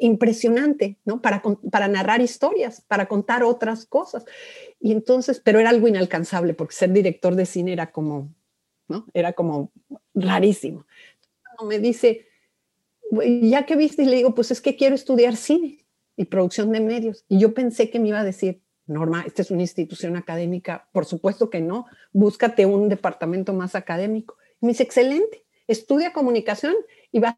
impresionante, 0.00 0.98
¿no? 1.04 1.22
Para, 1.22 1.42
para 1.70 1.88
narrar 1.88 2.20
historias, 2.20 2.80
para 2.80 3.06
contar 3.06 3.44
otras 3.44 3.86
cosas. 3.86 4.24
Y 4.80 4.92
entonces, 4.92 5.40
pero 5.40 5.60
era 5.60 5.70
algo 5.70 5.86
inalcanzable 5.86 6.54
porque 6.54 6.74
ser 6.74 6.92
director 6.92 7.36
de 7.36 7.46
cine 7.46 7.72
era 7.72 7.92
como, 7.92 8.34
¿no? 8.88 9.06
Era 9.14 9.34
como 9.34 9.70
rarísimo. 10.14 10.86
me 11.66 11.78
dice, 11.78 12.26
ya 13.42 13.66
que 13.66 13.76
viste, 13.76 14.02
y 14.02 14.06
le 14.06 14.16
digo, 14.16 14.34
pues 14.34 14.50
es 14.50 14.60
que 14.60 14.76
quiero 14.76 14.94
estudiar 14.94 15.36
cine 15.36 15.84
y 16.16 16.24
producción 16.24 16.72
de 16.72 16.80
medios. 16.80 17.24
Y 17.28 17.38
yo 17.38 17.54
pensé 17.54 17.90
que 17.90 18.00
me 18.00 18.08
iba 18.08 18.20
a 18.20 18.24
decir, 18.24 18.62
Norma, 18.86 19.22
esta 19.26 19.42
es 19.42 19.50
una 19.50 19.62
institución 19.62 20.16
académica. 20.16 20.88
Por 20.92 21.04
supuesto 21.04 21.48
que 21.50 21.60
no, 21.60 21.86
búscate 22.12 22.66
un 22.66 22.88
departamento 22.88 23.52
más 23.52 23.74
académico. 23.74 24.36
Y 24.60 24.66
me 24.66 24.72
dice, 24.72 24.82
excelente, 24.82 25.44
estudia 25.68 26.12
comunicación 26.12 26.74
y 27.12 27.20
vas 27.20 27.36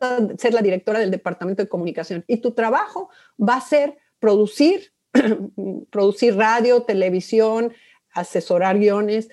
a 0.00 0.18
ser 0.38 0.54
la 0.54 0.62
directora 0.62 0.98
del 0.98 1.10
departamento 1.10 1.62
de 1.62 1.68
comunicación. 1.68 2.24
Y 2.26 2.38
tu 2.38 2.52
trabajo 2.52 3.08
va 3.38 3.56
a 3.56 3.60
ser 3.60 3.98
producir 4.18 4.94
producir 5.90 6.36
radio, 6.36 6.82
televisión, 6.82 7.72
asesorar 8.10 8.78
guiones 8.78 9.28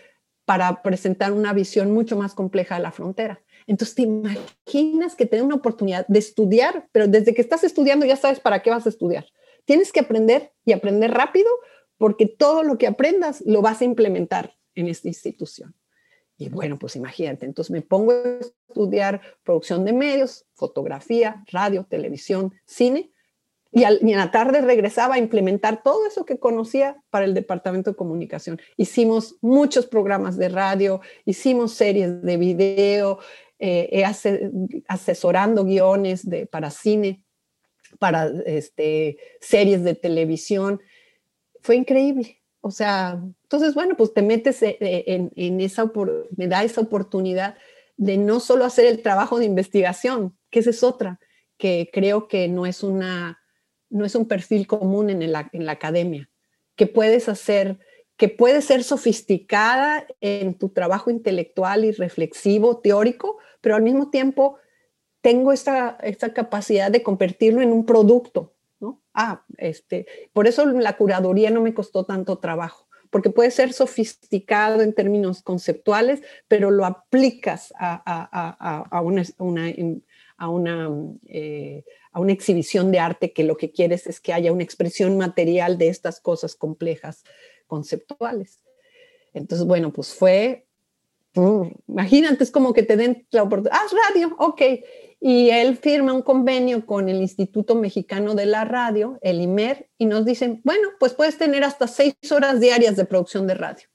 para 0.45 0.81
presentar 0.81 1.31
una 1.31 1.53
visión 1.53 1.91
mucho 1.91 2.17
más 2.17 2.33
compleja 2.33 2.75
de 2.75 2.81
la 2.81 2.91
frontera. 2.91 3.41
Entonces, 3.67 3.95
te 3.95 4.01
imaginas 4.03 5.15
que 5.15 5.25
tener 5.25 5.45
una 5.45 5.55
oportunidad 5.55 6.05
de 6.07 6.19
estudiar, 6.19 6.87
pero 6.91 7.07
desde 7.07 7.33
que 7.33 7.41
estás 7.41 7.63
estudiando 7.63 8.05
ya 8.05 8.15
sabes 8.15 8.39
para 8.39 8.61
qué 8.61 8.69
vas 8.69 8.85
a 8.85 8.89
estudiar. 8.89 9.25
Tienes 9.65 9.91
que 9.91 9.99
aprender 9.99 10.51
y 10.65 10.73
aprender 10.73 11.11
rápido 11.11 11.49
porque 11.97 12.25
todo 12.25 12.63
lo 12.63 12.77
que 12.77 12.87
aprendas 12.87 13.43
lo 13.45 13.61
vas 13.61 13.81
a 13.81 13.85
implementar 13.85 14.55
en 14.73 14.87
esta 14.87 15.07
institución. 15.07 15.75
Y 16.41 16.49
bueno, 16.49 16.79
pues 16.79 16.95
imagínate, 16.95 17.45
entonces 17.45 17.69
me 17.69 17.83
pongo 17.83 18.13
a 18.13 18.39
estudiar 18.39 19.21
producción 19.43 19.85
de 19.85 19.93
medios, 19.93 20.47
fotografía, 20.55 21.43
radio, 21.51 21.85
televisión, 21.87 22.51
cine, 22.65 23.11
y, 23.71 23.83
en 23.83 24.17
la 24.17 24.31
tarde 24.31 24.61
regresaba 24.61 25.15
a 25.15 25.19
implementar 25.19 25.83
todo 25.83 26.07
eso 26.07 26.25
que 26.25 26.39
conocía 26.39 26.99
para 27.11 27.25
el 27.25 27.35
departamento 27.35 27.91
de 27.91 27.95
comunicación. 27.95 28.59
Hicimos 28.75 29.37
muchos 29.41 29.85
programas 29.85 30.35
de 30.35 30.49
radio, 30.49 31.01
hicimos 31.25 31.73
series 31.73 32.23
de 32.23 32.37
video, 32.37 33.19
eh, 33.59 34.03
asesorando 34.87 35.63
guiones 35.63 36.27
para 36.49 36.71
cine, 36.71 37.23
para 37.99 38.31
este, 38.47 39.19
series 39.39 39.83
de 39.83 39.93
televisión. 39.93 40.81
Fue 41.61 41.75
increíble. 41.75 42.41
O 42.61 42.71
sea, 42.71 43.21
entonces, 43.52 43.76
bueno, 43.76 43.97
pues 43.97 44.14
te 44.14 44.22
metes 44.22 44.64
eh, 44.64 44.78
en, 44.80 45.30
en 45.36 45.60
esa, 45.60 45.91
me 46.38 46.47
da 46.47 46.64
esa 46.64 46.80
oportunidad 46.80 47.58
de 47.97 48.16
no 48.16 48.39
solo 48.39 48.64
hacer 48.64 48.86
el 48.86 49.02
trabajo 49.02 49.39
de 49.39 49.45
investigación, 49.45 50.38
que 50.49 50.60
esa 50.60 50.70
es 50.70 50.84
otra, 50.84 51.20
que 51.58 51.89
creo 51.91 52.30
que 52.30 52.47
no 52.47 52.66
es 52.66 52.82
una 52.82 53.41
no 53.89 54.06
es 54.06 54.16
un 54.16 54.26
perfil 54.26 54.68
común 54.68 55.10
en 55.10 55.30
la, 55.34 55.49
en 55.52 55.66
la 55.66 55.74
academia, 55.74 56.30
que 56.78 56.88
puedes 56.88 57.28
hacer, 57.28 57.78
que 58.16 58.30
puede 58.30 58.62
ser 58.62 58.86
sofisticada 58.86 60.08
en 60.22 60.58
tu 60.58 60.70
trabajo 60.70 61.12
intelectual 61.12 61.84
y 61.84 61.91
reflexivo, 61.91 62.80
teórico, 62.80 63.38
pero 63.60 63.76
al 63.76 63.82
mismo 63.82 64.10
tiempo 64.10 64.60
tengo 65.20 65.52
esta, 65.52 65.97
esta 66.04 66.34
capacidad 66.34 66.89
de 66.89 67.04
convertirlo 67.04 67.62
en 67.62 67.74
un 67.74 67.86
producto. 67.86 68.56
¿no? 68.80 69.04
Ah, 69.14 69.43
este, 69.58 70.08
por 70.32 70.47
eso 70.47 70.66
la 70.66 70.95
curaduría 70.95 71.52
no 71.52 71.60
me 71.60 71.74
costó 71.74 72.06
tanto 72.06 72.38
trabajo, 72.38 72.88
porque 73.12 73.30
puede 73.30 73.51
ser 73.51 73.74
sofisticado 73.74 74.82
en 74.82 74.93
términos 74.93 75.43
conceptuales, 75.43 76.22
pero 76.47 76.72
lo 76.72 76.86
aplicas 76.86 77.72
a, 77.78 78.01
a, 78.05 78.88
a, 78.89 79.01
una, 79.01 79.24
una 80.47 80.89
eh, 81.28 81.84
a 82.12 82.20
una 82.20 82.32
exhibición 82.34 82.91
de 82.91 82.99
arte 82.99 83.32
que 83.32 83.43
lo 83.43 83.57
que 83.57 83.72
quieres 83.72 84.07
es 84.07 84.20
que 84.20 84.34
haya 84.34 84.51
una 84.51 84.64
expresión 84.64 85.18
material 85.18 85.78
de 85.78 85.89
estas 85.89 86.20
cosas 86.20 86.55
complejas, 86.55 87.24
conceptuales. 87.68 88.64
Entonces, 89.34 89.66
bueno, 89.66 89.93
pues 89.93 90.14
fue, 90.14 90.66
imagínate, 91.88 92.43
es 92.43 92.51
como 92.51 92.74
que 92.74 92.84
te 92.84 92.97
den 92.97 93.26
la 93.32 93.43
oportunidad, 93.43 93.80
haz 93.82 93.91
radio, 94.09 94.36
ok. 94.39 94.62
Y 95.24 95.51
él 95.51 95.78
firma 95.78 96.13
un 96.13 96.24
convenio 96.24 96.86
con 96.88 97.07
el 97.07 97.22
Instituto 97.22 97.76
Mexicano 97.76 98.34
de 98.34 98.47
la 98.47 98.65
Radio, 98.65 99.19
el 99.22 99.39
IMER, 99.39 99.88
y 99.99 100.05
nos 100.05 100.26
dicen, 100.26 100.61
bueno, 100.63 100.89
pues 100.99 101.13
puedes 101.13 101.38
tener 101.38 101.63
hasta 101.63 101.88
seis 101.88 102.15
horas 102.32 102.59
diarias 102.59 102.95
de 102.95 103.05
producción 103.05 103.45
de 103.45 103.53
radio. 103.53 103.88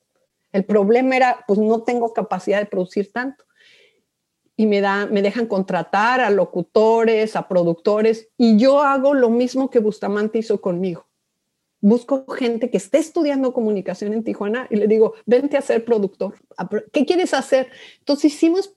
El 0.53 0.65
problema 0.65 1.17
era, 1.17 1.45
pues 1.49 1.59
no 1.59 1.83
tengo 1.83 2.13
capacidad 2.13 2.61
de 2.61 2.67
producir 2.67 3.13
tanto 3.13 3.45
y 4.57 4.67
me, 4.67 4.81
da, 4.81 5.07
me 5.07 5.21
dejan 5.21 5.47
contratar 5.47 6.21
a 6.21 6.31
locutores, 6.31 7.37
a 7.37 7.47
productores, 7.47 8.29
y 8.39 8.57
yo 8.57 8.81
hago 8.81 9.13
lo 9.13 9.29
mismo 9.29 9.69
que 9.69 9.81
Bustamante 9.81 10.39
hizo 10.39 10.61
conmigo. 10.61 11.07
Busco 11.81 12.25
gente 12.33 12.71
que 12.71 12.79
esté 12.79 12.99
estudiando 12.99 13.53
comunicación 13.53 14.15
en 14.15 14.25
Tijuana 14.25 14.67
y 14.71 14.77
le 14.77 14.87
digo, 14.87 15.15
vente 15.27 15.59
a 15.59 15.61
ser 15.61 15.85
productor. 15.85 16.37
¿Qué 16.91 17.05
quieres 17.05 17.35
hacer? 17.35 17.71
Entonces 17.99 18.33
hicimos 18.33 18.75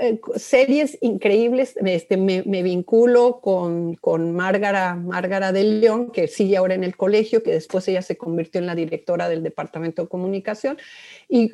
eh, 0.00 0.20
series 0.36 0.98
increíbles. 1.00 1.74
Este, 1.84 2.16
me, 2.16 2.42
vinculo 2.62 3.40
con, 3.40 3.94
con 3.96 4.32
Márgara, 4.34 4.94
Márgara 4.94 5.52
del 5.52 5.80
León, 5.80 6.10
que 6.10 6.28
sigue 6.28 6.56
ahora 6.56 6.74
en 6.74 6.84
el 6.84 6.96
colegio, 6.96 7.42
que 7.42 7.52
después 7.52 7.86
ella 7.88 8.02
se 8.02 8.16
convirtió 8.16 8.60
en 8.60 8.66
la 8.66 8.74
directora 8.74 9.28
del 9.28 9.42
Departamento 9.42 10.02
de 10.02 10.08
Comunicación, 10.08 10.78
y, 11.28 11.50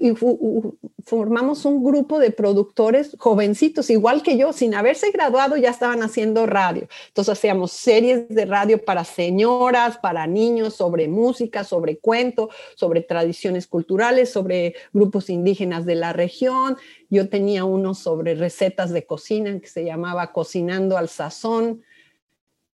formamos 1.05 1.65
un 1.65 1.83
grupo 1.83 2.19
de 2.19 2.31
productores 2.31 3.17
jovencitos, 3.19 3.91
igual 3.91 4.23
que 4.23 4.37
yo, 4.37 4.53
sin 4.53 4.75
haberse 4.75 5.11
graduado 5.11 5.57
ya 5.57 5.71
estaban 5.71 6.03
haciendo 6.03 6.47
radio. 6.47 6.89
Entonces 7.09 7.33
hacíamos 7.33 7.73
series 7.73 8.29
de 8.29 8.45
radio 8.45 8.85
para 8.85 9.05
señoras, 9.05 9.99
para 9.99 10.27
niños, 10.27 10.75
sobre 10.75 11.09
música, 11.09 11.65
sobre 11.65 11.99
cuento, 11.99 12.51
sobre 12.75 13.01
tradiciones 13.01 13.67
culturales, 13.67 14.31
sobre 14.31 14.75
grupos 14.93 15.31
indígenas 15.31 15.87
de 15.87 15.95
la 15.95 16.13
región. 16.13 16.77
Yo 17.11 17.29
tenía 17.29 17.65
uno 17.65 17.95
sobre 17.95 18.35
recetas 18.35 18.91
de 18.91 19.07
cocina 19.07 19.59
que 19.61 19.69
se 19.69 19.85
llamaba 19.85 20.33
Cocinando 20.33 20.99
al 20.99 21.09
Sazón, 21.09 21.83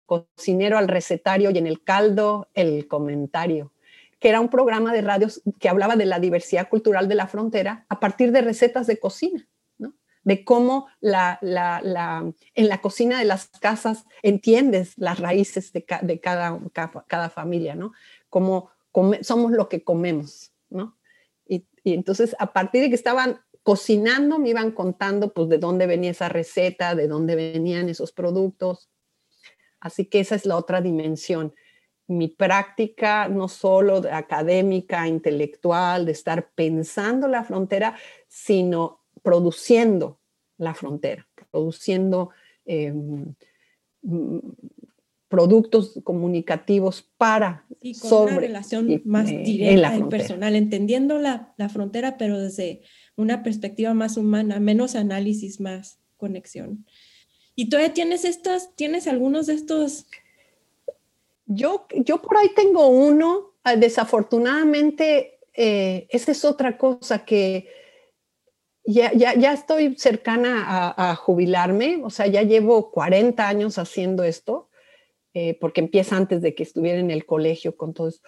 Cocinero 0.06 0.78
al 0.78 0.88
Recetario 0.88 1.50
y 1.50 1.58
en 1.58 1.66
el 1.66 1.82
caldo 1.82 2.48
el 2.54 2.86
comentario 2.88 3.72
que 4.22 4.28
era 4.28 4.40
un 4.40 4.48
programa 4.48 4.92
de 4.92 5.02
radio 5.02 5.26
que 5.58 5.68
hablaba 5.68 5.96
de 5.96 6.06
la 6.06 6.20
diversidad 6.20 6.68
cultural 6.68 7.08
de 7.08 7.16
la 7.16 7.26
frontera 7.26 7.84
a 7.88 7.98
partir 7.98 8.30
de 8.30 8.40
recetas 8.40 8.86
de 8.86 9.00
cocina, 9.00 9.48
¿no? 9.78 9.94
de 10.22 10.44
cómo 10.44 10.86
la, 11.00 11.38
la, 11.42 12.32
en 12.54 12.68
la 12.68 12.80
cocina 12.80 13.18
de 13.18 13.24
las 13.24 13.48
casas 13.48 14.04
entiendes 14.22 14.92
las 14.96 15.18
raíces 15.18 15.72
de, 15.72 15.84
cada, 16.20 16.60
cada, 17.08 17.30
familia, 17.30 17.74
¿no? 17.74 17.92
Cómo 18.30 18.70
somos 19.22 19.50
lo 19.50 19.68
que 19.68 19.82
comemos, 19.82 20.52
¿no? 20.70 20.96
Y, 21.48 21.66
entonces, 21.82 22.36
a 22.38 22.52
partir 22.52 22.82
de 22.82 22.90
que 22.90 22.94
estaban 22.94 23.40
cocinando, 23.62 24.38
me 24.38 24.50
iban 24.50 24.72
contando, 24.72 25.32
pues, 25.32 25.48
de 25.48 25.58
dónde 25.58 25.86
venía 25.86 26.10
esa 26.10 26.28
receta, 26.28 26.94
de 26.94 27.08
dónde 27.08 27.36
venían 27.36 27.88
esos 27.88 28.12
productos. 28.12 28.90
Así 29.80 30.06
que 30.06 30.20
esa 30.20 30.34
es 30.34 30.46
la 30.46 30.56
otra 30.56 30.80
dimensión 30.80 31.54
mi 32.12 32.28
práctica 32.28 33.28
no 33.28 33.48
solo 33.48 34.02
académica, 34.10 35.08
intelectual, 35.08 36.06
de 36.06 36.12
estar 36.12 36.50
pensando 36.54 37.28
la 37.28 37.44
frontera, 37.44 37.96
sino 38.28 39.00
produciendo 39.22 40.20
la 40.58 40.74
frontera, 40.74 41.26
produciendo 41.50 42.30
em, 42.64 43.34
productos 45.28 46.00
comunicativos 46.04 47.02
para 47.16 47.64
y 47.80 47.98
con 47.98 48.24
una 48.24 48.38
relación 48.38 49.02
más 49.04 49.30
eh, 49.30 49.38
directa 49.38 49.96
y 49.96 50.02
personal, 50.04 50.54
entendiendo 50.56 51.18
la, 51.18 51.54
la 51.56 51.68
frontera, 51.68 52.18
pero 52.18 52.38
desde 52.38 52.82
una 53.22 53.42
perspectiva 53.42 53.94
más 53.94 54.16
humana, 54.16 54.60
menos 54.60 54.94
análisis, 54.94 55.60
más 55.60 55.98
conexión. 56.16 56.84
Y 57.54 57.68
todavía 57.68 57.94
tienes 57.94 58.24
estas, 58.24 58.74
tienes 58.76 59.06
algunos 59.06 59.46
de 59.46 59.54
estos 59.54 60.06
yo, 61.54 61.86
yo 61.94 62.20
por 62.22 62.36
ahí 62.36 62.50
tengo 62.54 62.88
uno, 62.88 63.54
ah, 63.64 63.76
desafortunadamente, 63.76 65.38
eh, 65.54 66.06
esa 66.10 66.32
es 66.32 66.44
otra 66.44 66.78
cosa 66.78 67.24
que 67.24 67.68
ya, 68.84 69.12
ya, 69.12 69.34
ya 69.34 69.52
estoy 69.52 69.94
cercana 69.96 70.94
a, 70.96 71.14
jubilarme, 71.14 72.00
o 72.02 72.10
sea, 72.10 72.26
ya 72.26 72.42
llevo 72.42 72.90
40 72.90 73.46
años 73.46 73.78
haciendo 73.78 74.24
esto, 74.24 74.70
eh, 75.34 75.56
porque 75.60 75.80
empieza 75.80 76.16
antes 76.16 76.42
de 76.42 76.54
que 76.54 76.64
estuviera 76.64 76.98
en 76.98 77.10
el 77.10 77.24
colegio 77.24 77.76
con 77.76 77.94
todo 77.94 78.08
eso. 78.08 78.20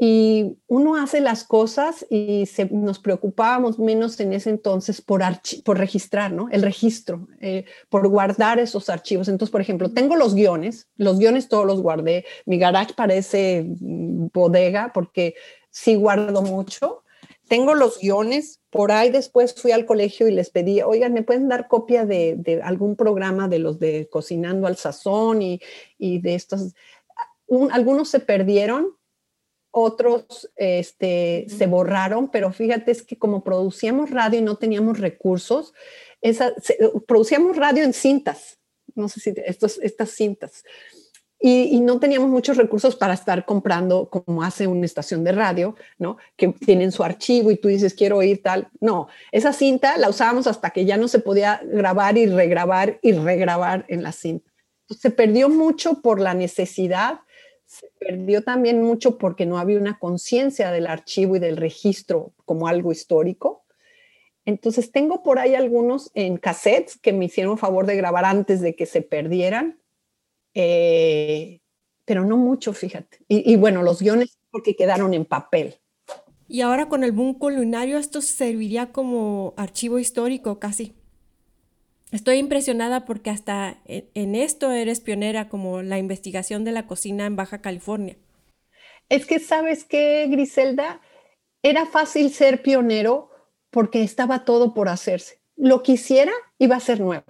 Y 0.00 0.56
uno 0.68 0.94
hace 0.94 1.20
las 1.20 1.42
cosas 1.42 2.06
y 2.08 2.44
nos 2.70 3.00
preocupábamos 3.00 3.80
menos 3.80 4.20
en 4.20 4.32
ese 4.32 4.50
entonces 4.50 5.00
por, 5.00 5.22
por 5.64 5.76
registrar, 5.76 6.32
¿no? 6.32 6.48
El 6.50 6.62
registro, 6.62 7.26
eh, 7.40 7.64
por 7.88 8.06
guardar 8.06 8.60
esos 8.60 8.88
archivos. 8.90 9.26
Entonces, 9.26 9.50
por 9.50 9.60
ejemplo, 9.60 9.90
tengo 9.90 10.14
los 10.14 10.36
guiones, 10.36 10.86
los 10.96 11.18
guiones 11.18 11.48
todos 11.48 11.66
los 11.66 11.82
guardé. 11.82 12.24
Mi 12.46 12.58
garage 12.58 12.94
parece 12.94 13.66
mm, 13.80 14.28
bodega 14.32 14.92
porque 14.94 15.34
sí 15.70 15.96
guardo 15.96 16.42
mucho. 16.42 17.02
Tengo 17.48 17.74
los 17.74 17.98
guiones, 17.98 18.60
por 18.70 18.92
ahí 18.92 19.10
después 19.10 19.54
fui 19.54 19.72
al 19.72 19.86
colegio 19.86 20.28
y 20.28 20.32
les 20.32 20.50
pedí, 20.50 20.80
oigan, 20.82 21.12
¿me 21.12 21.22
pueden 21.22 21.48
dar 21.48 21.66
copia 21.66 22.04
de, 22.04 22.60
algún 22.62 22.94
programa 22.94 23.48
de 23.48 23.58
los 23.58 23.80
de 23.80 24.06
Cocinando 24.08 24.66
al 24.68 24.76
Sazón 24.76 25.42
y, 25.42 25.60
y 25.98 26.20
de 26.20 26.34
estos? 26.36 26.74
algunos 27.70 28.10
se 28.10 28.20
perdieron, 28.20 28.97
otros 29.70 30.50
este, 30.56 31.46
se 31.48 31.66
borraron, 31.66 32.28
pero 32.30 32.52
fíjate 32.52 32.90
es 32.90 33.02
que 33.02 33.18
como 33.18 33.44
producíamos 33.44 34.10
radio 34.10 34.40
y 34.40 34.42
no 34.42 34.56
teníamos 34.56 34.98
recursos, 34.98 35.74
esa, 36.20 36.52
producíamos 37.06 37.56
radio 37.56 37.84
en 37.84 37.92
cintas, 37.92 38.58
no 38.94 39.08
sé 39.08 39.20
si 39.20 39.34
estos, 39.36 39.78
estas 39.82 40.10
cintas, 40.10 40.64
y, 41.40 41.80
no 41.80 42.00
teníamos 42.00 42.28
muchos 42.30 42.56
recursos 42.56 42.96
para 42.96 43.14
estar 43.14 43.44
comprando 43.44 44.10
como 44.10 44.42
hace 44.42 44.66
una 44.66 44.84
estación 44.84 45.22
de 45.22 45.30
radio, 45.30 45.76
¿no? 45.96 46.16
Que 46.36 46.48
tienen 46.48 46.90
su 46.90 47.04
archivo 47.04 47.52
y 47.52 47.56
tú 47.56 47.68
dices, 47.68 47.94
quiero 47.94 48.16
oír 48.16 48.42
tal. 48.42 48.68
No, 48.80 49.06
esa 49.30 49.52
cinta 49.52 49.96
la 49.98 50.08
usábamos 50.08 50.48
hasta 50.48 50.70
que 50.70 50.84
ya 50.84 50.96
no 50.96 51.06
se 51.06 51.20
podía 51.20 51.60
grabar 51.64 52.18
y 52.18 52.26
regrabar 52.26 52.98
y 53.02 53.12
regrabar 53.12 53.84
en 53.88 54.02
la 54.02 54.10
cinta. 54.10 54.50
se 54.88 55.10
perdió 55.10 55.48
mucho 55.48 56.00
por 56.02 56.18
la 56.18 56.34
necesidad 56.34 57.20
se 57.68 57.90
perdió 58.00 58.42
también 58.42 58.82
mucho 58.82 59.18
porque 59.18 59.44
no 59.44 59.58
había 59.58 59.78
una 59.78 59.98
conciencia 59.98 60.70
del 60.70 60.86
archivo 60.86 61.36
y 61.36 61.38
del 61.38 61.58
registro 61.58 62.32
como 62.46 62.66
algo 62.66 62.92
histórico. 62.92 63.66
Entonces 64.46 64.90
tengo 64.90 65.22
por 65.22 65.38
ahí 65.38 65.54
algunos 65.54 66.10
en 66.14 66.38
cassettes 66.38 66.98
que 66.98 67.12
me 67.12 67.26
hicieron 67.26 67.58
favor 67.58 67.84
de 67.84 67.96
grabar 67.96 68.24
antes 68.24 68.62
de 68.62 68.74
que 68.74 68.86
se 68.86 69.02
perdieran, 69.02 69.78
eh, 70.54 71.60
pero 72.06 72.24
no 72.24 72.38
mucho, 72.38 72.72
fíjate. 72.72 73.18
Y, 73.28 73.52
y, 73.52 73.56
bueno, 73.56 73.82
los 73.82 74.00
guiones 74.00 74.38
porque 74.50 74.74
quedaron 74.74 75.12
en 75.12 75.26
papel. 75.26 75.74
Y 76.48 76.62
ahora 76.62 76.88
con 76.88 77.04
el 77.04 77.12
boom 77.12 77.34
culinario 77.34 77.98
esto 77.98 78.22
serviría 78.22 78.92
como 78.92 79.52
archivo 79.58 79.98
histórico 79.98 80.58
casi. 80.58 80.97
Estoy 82.10 82.38
impresionada 82.38 83.04
porque 83.04 83.30
hasta 83.30 83.78
en 83.84 84.34
esto 84.34 84.72
eres 84.72 85.00
pionera 85.00 85.48
como 85.48 85.82
la 85.82 85.98
investigación 85.98 86.64
de 86.64 86.72
la 86.72 86.86
cocina 86.86 87.26
en 87.26 87.36
Baja 87.36 87.60
California. 87.60 88.16
Es 89.08 89.26
que 89.26 89.38
sabes 89.38 89.84
que, 89.84 90.26
Griselda, 90.28 91.00
era 91.62 91.86
fácil 91.86 92.30
ser 92.30 92.62
pionero 92.62 93.30
porque 93.70 94.02
estaba 94.02 94.44
todo 94.44 94.74
por 94.74 94.88
hacerse. 94.88 95.40
Lo 95.56 95.82
que 95.82 95.92
hiciera 95.92 96.32
iba 96.58 96.76
a 96.76 96.80
ser 96.80 97.00
nuevo. 97.00 97.24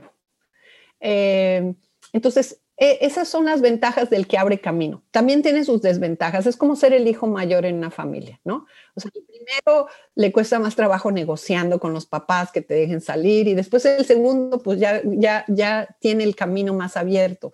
Eh, 1.01 1.74
entonces, 2.12 2.61
e, 2.79 2.99
esas 3.01 3.29
son 3.29 3.45
las 3.45 3.61
ventajas 3.61 4.09
del 4.09 4.26
que 4.26 4.39
abre 4.39 4.61
camino. 4.61 5.03
También 5.11 5.43
tiene 5.43 5.64
sus 5.64 5.83
desventajas. 5.83 6.47
Es 6.47 6.57
como 6.57 6.76
ser 6.76 6.93
el 6.93 7.09
hijo 7.09 7.26
mayor 7.26 7.66
en 7.66 7.76
una 7.76 7.91
familia, 7.91 8.41
¿no? 8.45 8.66
O 8.95 9.01
sea, 9.01 9.11
primero 9.11 9.89
le 10.14 10.33
cuesta 10.33 10.59
más 10.59 10.76
trabajo 10.76 11.11
negociando 11.11 11.81
con 11.81 11.93
los 11.93 12.07
papás 12.07 12.53
que 12.53 12.62
te 12.62 12.74
dejen 12.74 13.01
salir 13.01 13.49
y 13.49 13.55
después 13.55 13.85
el 13.85 14.05
segundo, 14.05 14.62
pues 14.62 14.79
ya, 14.79 15.03
ya, 15.05 15.45
ya 15.49 15.97
tiene 16.01 16.24
el 16.24 16.37
camino 16.37 16.72
más 16.72 16.97
abierto 16.97 17.53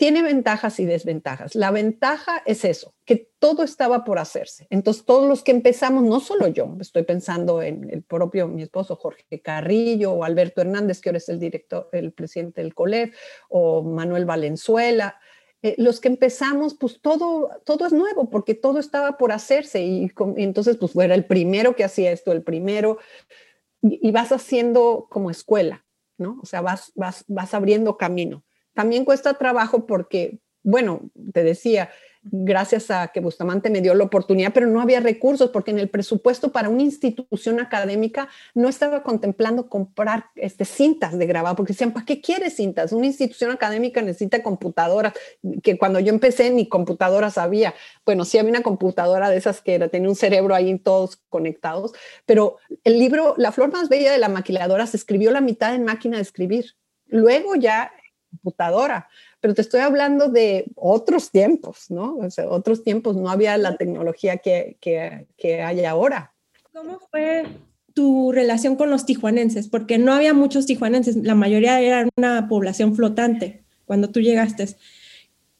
tiene 0.00 0.22
ventajas 0.22 0.80
y 0.80 0.86
desventajas. 0.86 1.54
La 1.54 1.70
ventaja 1.70 2.42
es 2.46 2.64
eso, 2.64 2.94
que 3.04 3.30
todo 3.38 3.62
estaba 3.62 4.02
por 4.02 4.18
hacerse. 4.18 4.66
Entonces, 4.70 5.04
todos 5.04 5.28
los 5.28 5.42
que 5.44 5.50
empezamos, 5.50 6.04
no 6.04 6.20
solo 6.20 6.48
yo, 6.48 6.74
estoy 6.80 7.02
pensando 7.02 7.60
en 7.60 7.90
el 7.90 8.02
propio 8.02 8.48
mi 8.48 8.62
esposo 8.62 8.96
Jorge 8.96 9.42
Carrillo 9.42 10.12
o 10.12 10.24
Alberto 10.24 10.62
Hernández, 10.62 11.02
que 11.02 11.10
ahora 11.10 11.18
es 11.18 11.28
el 11.28 11.38
director, 11.38 11.90
el 11.92 12.14
presidente 12.14 12.62
del 12.62 12.74
COLEF, 12.74 13.14
o 13.50 13.82
Manuel 13.82 14.24
Valenzuela. 14.24 15.20
Eh, 15.60 15.74
los 15.76 16.00
que 16.00 16.08
empezamos, 16.08 16.78
pues 16.80 17.02
todo, 17.02 17.50
todo 17.66 17.86
es 17.86 17.92
nuevo, 17.92 18.30
porque 18.30 18.54
todo 18.54 18.78
estaba 18.78 19.18
por 19.18 19.32
hacerse 19.32 19.82
y, 19.82 20.10
entonces, 20.36 20.78
pues 20.78 20.92
fuera 20.92 21.14
el 21.14 21.26
primero 21.26 21.76
que 21.76 21.84
hacía 21.84 22.10
esto, 22.10 22.32
el 22.32 22.42
primero, 22.42 22.96
y, 23.82 24.10
vas 24.12 24.32
haciendo 24.32 25.08
como 25.10 25.30
escuela, 25.30 25.84
¿no? 26.16 26.38
O 26.42 26.46
sea, 26.46 26.62
vas, 26.62 26.90
vas, 26.94 27.26
vas 27.28 27.52
abriendo 27.52 27.98
camino. 27.98 28.44
También 28.80 29.04
cuesta 29.04 29.34
trabajo 29.34 29.84
porque, 29.84 30.38
bueno, 30.62 31.10
te 31.34 31.44
decía, 31.44 31.90
gracias 32.22 32.90
a 32.90 33.08
que 33.08 33.20
Bustamante 33.20 33.68
me 33.68 33.82
dio 33.82 33.92
la 33.92 34.04
oportunidad, 34.04 34.54
pero 34.54 34.68
no 34.68 34.80
había 34.80 35.00
recursos 35.00 35.50
porque 35.50 35.70
en 35.70 35.78
el 35.78 35.90
presupuesto 35.90 36.50
para 36.50 36.70
una 36.70 36.80
institución 36.80 37.60
académica 37.60 38.30
no 38.54 38.70
estaba 38.70 39.02
contemplando 39.02 39.68
comprar 39.68 40.28
este, 40.34 40.64
cintas 40.64 41.18
de 41.18 41.26
grabado, 41.26 41.56
porque 41.56 41.74
decían, 41.74 41.92
¿para 41.92 42.06
qué 42.06 42.22
quieres 42.22 42.56
cintas? 42.56 42.94
Una 42.94 43.04
institución 43.04 43.50
académica 43.50 44.00
necesita 44.00 44.42
computadoras, 44.42 45.12
que 45.62 45.76
cuando 45.76 46.00
yo 46.00 46.08
empecé 46.08 46.48
ni 46.48 46.66
computadoras 46.66 47.36
había. 47.36 47.74
Bueno, 48.06 48.24
sí 48.24 48.38
había 48.38 48.52
una 48.52 48.62
computadora 48.62 49.28
de 49.28 49.36
esas 49.36 49.60
que 49.60 49.78
tenía 49.90 50.08
un 50.08 50.16
cerebro 50.16 50.54
ahí 50.54 50.78
todos 50.78 51.20
conectados, 51.28 51.92
pero 52.24 52.56
el 52.82 52.98
libro 52.98 53.34
La 53.36 53.52
flor 53.52 53.70
más 53.70 53.90
bella 53.90 54.10
de 54.10 54.16
la 54.16 54.30
maquiladora 54.30 54.86
se 54.86 54.96
escribió 54.96 55.30
la 55.32 55.42
mitad 55.42 55.74
en 55.74 55.84
máquina 55.84 56.16
de 56.16 56.22
escribir. 56.22 56.64
Luego 57.12 57.56
ya 57.56 57.92
computadora, 58.30 59.08
pero 59.40 59.54
te 59.54 59.62
estoy 59.62 59.80
hablando 59.80 60.28
de 60.28 60.66
otros 60.76 61.30
tiempos, 61.30 61.90
¿no? 61.90 62.16
O 62.16 62.30
sea, 62.30 62.48
otros 62.48 62.82
tiempos 62.82 63.16
no 63.16 63.28
había 63.30 63.56
la 63.58 63.76
tecnología 63.76 64.38
que, 64.38 64.76
que, 64.80 65.26
que 65.36 65.62
hay 65.62 65.84
ahora. 65.84 66.32
¿Cómo 66.72 66.98
fue 67.10 67.44
tu 67.94 68.32
relación 68.32 68.76
con 68.76 68.90
los 68.90 69.04
tijuanenses? 69.04 69.68
Porque 69.68 69.98
no 69.98 70.12
había 70.12 70.34
muchos 70.34 70.66
tijuanenses, 70.66 71.16
la 71.16 71.34
mayoría 71.34 71.80
era 71.80 72.08
una 72.16 72.48
población 72.48 72.94
flotante 72.94 73.64
cuando 73.84 74.10
tú 74.10 74.20
llegaste. 74.20 74.68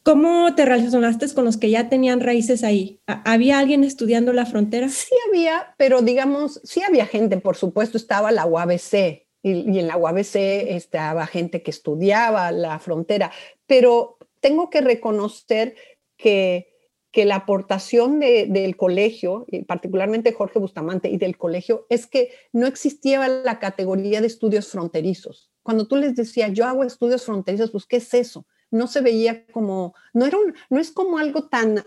¿Cómo 0.03 0.55
te 0.55 0.65
relacionaste 0.65 1.29
con 1.35 1.45
los 1.45 1.59
que 1.59 1.71
ya 1.71 1.91
tenían 1.91 2.21
raíces 2.21 2.65
ahí? 2.65 3.01
¿Había 3.07 3.59
alguien 3.59 3.85
estudiando 3.85 4.33
la 4.33 4.47
frontera? 4.47 4.89
Sí 4.89 5.15
había, 5.29 5.75
pero 5.77 6.01
digamos, 6.01 6.61
sí 6.65 6.83
había 6.83 7.05
gente, 7.05 7.37
por 7.37 7.57
supuesto, 7.57 7.99
estaba 7.99 8.33
la 8.33 8.47
UABC 8.47 9.30
y, 9.43 9.79
en 9.79 9.87
la 9.87 9.97
UABC 9.97 10.37
estaba 10.37 11.27
gente 11.27 11.63
que 11.63 11.71
estudiaba 11.71 12.53
la 12.53 12.79
frontera, 12.79 13.31
pero 13.67 14.19
tengo 14.41 14.71
que 14.71 14.81
reconocer 14.81 15.75
que, 16.17 16.69
que 17.11 17.25
la 17.25 17.37
aportación 17.37 18.21
del 18.21 18.77
colegio, 18.77 19.45
y 19.49 19.65
particularmente 19.65 20.33
Jorge 20.33 20.59
Bustamante 20.59 21.09
y 21.09 21.17
del 21.17 21.37
colegio, 21.37 21.87
es 21.89 22.07
que 22.07 22.31
no 22.53 22.67
existía 22.67 23.27
la 23.29 23.59
categoría 23.59 24.21
de 24.21 24.27
estudios 24.27 24.69
fronterizos. 24.69 25.51
Cuando 25.63 25.87
tú 25.87 25.97
les 25.97 26.15
decías, 26.15 26.53
yo 26.53 26.65
hago 26.67 26.85
estudios 26.85 27.25
fronterizos, 27.25 27.71
pues, 27.71 27.87
¿qué 27.87 27.97
es 27.97 28.15
eso? 28.15 28.47
no 28.71 28.87
se 28.87 29.01
veía 29.01 29.47
como, 29.47 29.95
no, 30.13 30.27
era 30.27 30.39
no 30.69 30.81
es 30.81 30.91
como 30.91 31.19
algo 31.19 31.49
tan, 31.49 31.85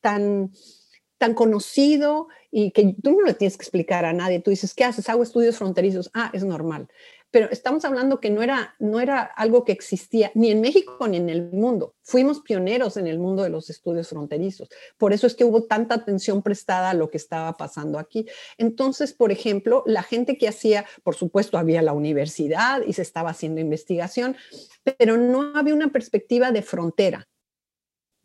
tan, 0.00 0.52
tan 1.20 1.34
conocido 1.34 2.28
y 2.50 2.70
que 2.72 2.96
tú 3.02 3.12
no 3.12 3.26
le 3.26 3.34
tienes 3.34 3.58
que 3.58 3.62
explicar 3.62 4.06
a 4.06 4.14
nadie. 4.14 4.40
Tú 4.40 4.50
dices, 4.50 4.74
¿qué 4.74 4.84
haces? 4.84 5.08
Hago 5.10 5.22
estudios 5.22 5.58
fronterizos. 5.58 6.10
Ah, 6.14 6.30
es 6.32 6.44
normal 6.44 6.88
pero 7.30 7.48
estamos 7.50 7.84
hablando 7.84 8.20
que 8.20 8.30
no 8.30 8.42
era, 8.42 8.74
no 8.78 9.00
era 9.00 9.22
algo 9.22 9.64
que 9.64 9.72
existía 9.72 10.32
ni 10.34 10.50
en 10.50 10.60
México 10.60 11.06
ni 11.06 11.16
en 11.16 11.28
el 11.28 11.50
mundo. 11.52 11.94
Fuimos 12.02 12.40
pioneros 12.40 12.96
en 12.96 13.06
el 13.06 13.18
mundo 13.18 13.42
de 13.42 13.50
los 13.50 13.70
estudios 13.70 14.08
fronterizos. 14.08 14.68
Por 14.98 15.12
eso 15.12 15.26
es 15.26 15.34
que 15.34 15.44
hubo 15.44 15.64
tanta 15.64 15.94
atención 15.94 16.42
prestada 16.42 16.90
a 16.90 16.94
lo 16.94 17.10
que 17.10 17.18
estaba 17.18 17.56
pasando 17.56 17.98
aquí. 17.98 18.26
Entonces, 18.58 19.12
por 19.12 19.30
ejemplo, 19.30 19.84
la 19.86 20.02
gente 20.02 20.38
que 20.38 20.48
hacía, 20.48 20.86
por 21.04 21.14
supuesto, 21.14 21.56
había 21.56 21.82
la 21.82 21.92
universidad 21.92 22.82
y 22.86 22.94
se 22.94 23.02
estaba 23.02 23.30
haciendo 23.30 23.60
investigación, 23.60 24.36
pero 24.98 25.16
no 25.16 25.56
había 25.56 25.74
una 25.74 25.92
perspectiva 25.92 26.50
de 26.50 26.62
frontera. 26.62 27.28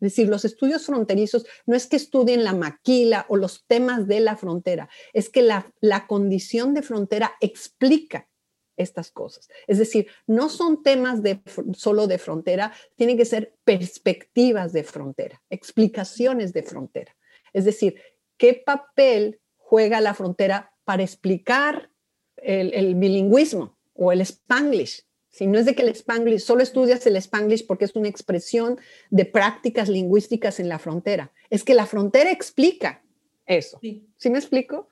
Es 0.00 0.12
decir, 0.12 0.28
los 0.28 0.44
estudios 0.44 0.86
fronterizos 0.86 1.46
no 1.64 1.74
es 1.74 1.86
que 1.86 1.96
estudien 1.96 2.44
la 2.44 2.52
maquila 2.52 3.26
o 3.28 3.36
los 3.36 3.66
temas 3.66 4.06
de 4.06 4.20
la 4.20 4.36
frontera, 4.36 4.88
es 5.12 5.30
que 5.30 5.42
la, 5.42 5.72
la 5.80 6.06
condición 6.06 6.74
de 6.74 6.82
frontera 6.82 7.32
explica 7.40 8.28
estas 8.76 9.10
cosas. 9.10 9.48
Es 9.66 9.78
decir, 9.78 10.06
no 10.26 10.48
son 10.48 10.82
temas 10.82 11.22
de, 11.22 11.40
solo 11.74 12.06
de 12.06 12.18
frontera, 12.18 12.72
tienen 12.94 13.16
que 13.16 13.24
ser 13.24 13.54
perspectivas 13.64 14.72
de 14.72 14.84
frontera, 14.84 15.42
explicaciones 15.50 16.52
de 16.52 16.62
frontera. 16.62 17.16
Es 17.52 17.64
decir, 17.64 18.00
¿qué 18.36 18.54
papel 18.54 19.40
juega 19.56 20.00
la 20.00 20.14
frontera 20.14 20.72
para 20.84 21.02
explicar 21.02 21.90
el, 22.36 22.94
bilingüismo 22.94 23.78
o 23.94 24.12
el 24.12 24.20
spanglish? 24.20 25.04
Si 25.36 25.46
no 25.46 25.58
es 25.58 25.66
de 25.66 25.74
que 25.74 25.82
el 25.82 25.90
spanglish, 25.90 26.40
solo 26.40 26.62
estudias 26.62 27.06
el 27.06 27.14
spanglish 27.16 27.66
porque 27.66 27.84
es 27.84 27.94
una 27.94 28.08
expresión 28.08 28.80
de 29.10 29.26
prácticas 29.26 29.90
lingüísticas 29.90 30.60
en 30.60 30.70
la 30.70 30.78
frontera. 30.78 31.30
Es 31.50 31.62
que 31.62 31.74
la 31.74 31.84
frontera 31.84 32.30
explica 32.30 33.02
eso. 33.44 33.78
¿Sí 33.82 34.30
me 34.30 34.38
explico? 34.38 34.88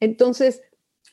Entonces, 0.00 0.60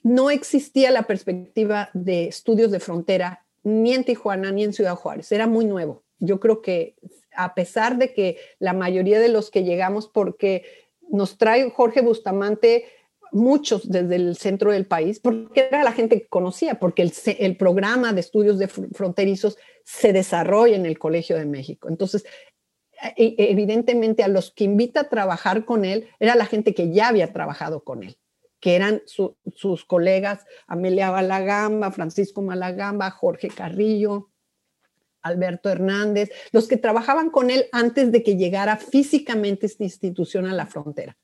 no 0.04 0.32
existía 0.32 0.92
la 0.92 1.04
perspectiva 1.04 1.92
de 1.94 2.28
estudios 2.28 2.72
de 2.72 2.82
frontera 2.82 3.46
ni 3.64 3.94
en 3.94 4.04
Tijuana 4.04 4.52
ni 4.52 4.66
en 4.66 4.74
Ciudad 4.74 4.96
Juárez. 4.96 5.32
Era 5.32 5.48
muy 5.48 5.64
nuevo. 5.64 6.04
Yo 6.20 6.42
creo 6.42 6.62
que 6.62 6.98
a 7.38 7.56
pesar 7.56 7.98
de 7.98 8.14
que 8.14 8.38
la 8.60 8.74
mayoría 8.74 9.22
de 9.22 9.30
los 9.30 9.50
que 9.50 9.64
llegamos, 9.64 10.10
porque 10.10 10.66
nos 11.10 11.38
trae 11.38 11.70
Jorge 11.70 12.02
Bustamante 12.02 12.84
muchos 13.32 13.90
desde 13.90 14.16
el 14.16 14.36
centro 14.38 14.72
del 14.72 14.86
país, 14.86 15.20
porque 15.20 15.68
era 15.72 15.84
la 15.84 15.92
gente 15.92 16.22
que 16.22 16.28
conocía, 16.28 16.80
porque 16.80 17.10
el, 17.40 17.58
programa 17.58 18.14
de 18.14 18.22
estudios 18.22 18.60
de 18.60 18.68
fronterizos 18.68 19.58
se 19.84 20.14
desarrolla 20.14 20.76
en 20.76 20.86
el 20.86 20.98
Colegio 20.98 21.38
de 21.38 21.46
México. 21.46 21.90
Entonces, 21.90 22.26
e, 23.18 23.36
evidentemente 23.38 24.24
a 24.24 24.28
los 24.28 24.52
que 24.52 24.64
invita 24.64 25.02
a 25.02 25.10
trabajar 25.10 25.66
con 25.66 25.86
él 25.86 26.08
era 26.20 26.36
la 26.36 26.46
gente 26.46 26.74
que 26.74 26.92
ya 26.92 27.10
había 27.10 27.34
trabajado 27.34 27.84
con 27.84 28.04
él 28.04 28.18
que 28.66 28.76
eran 28.76 29.04
sus 29.06 29.86
colegas 29.86 30.44
Amelia 30.66 31.12
Malagamba, 31.12 31.92
Francisco 31.92 32.42
Malagamba, 32.42 33.12
Jorge 33.12 33.50
Carrillo, 33.50 34.32
Alberto 35.22 35.70
Hernández, 35.70 36.32
los 36.52 36.68
que 36.68 36.78
trabajaban 36.78 37.30
con 37.30 37.52
él 37.52 37.66
antes 37.72 38.12
de 38.12 38.24
que 38.24 38.38
llegara 38.38 38.78
físicamente 38.78 39.66
esta 39.66 39.84
institución 39.84 40.48
a 40.48 40.54
la 40.54 40.66
frontera. 40.66 41.16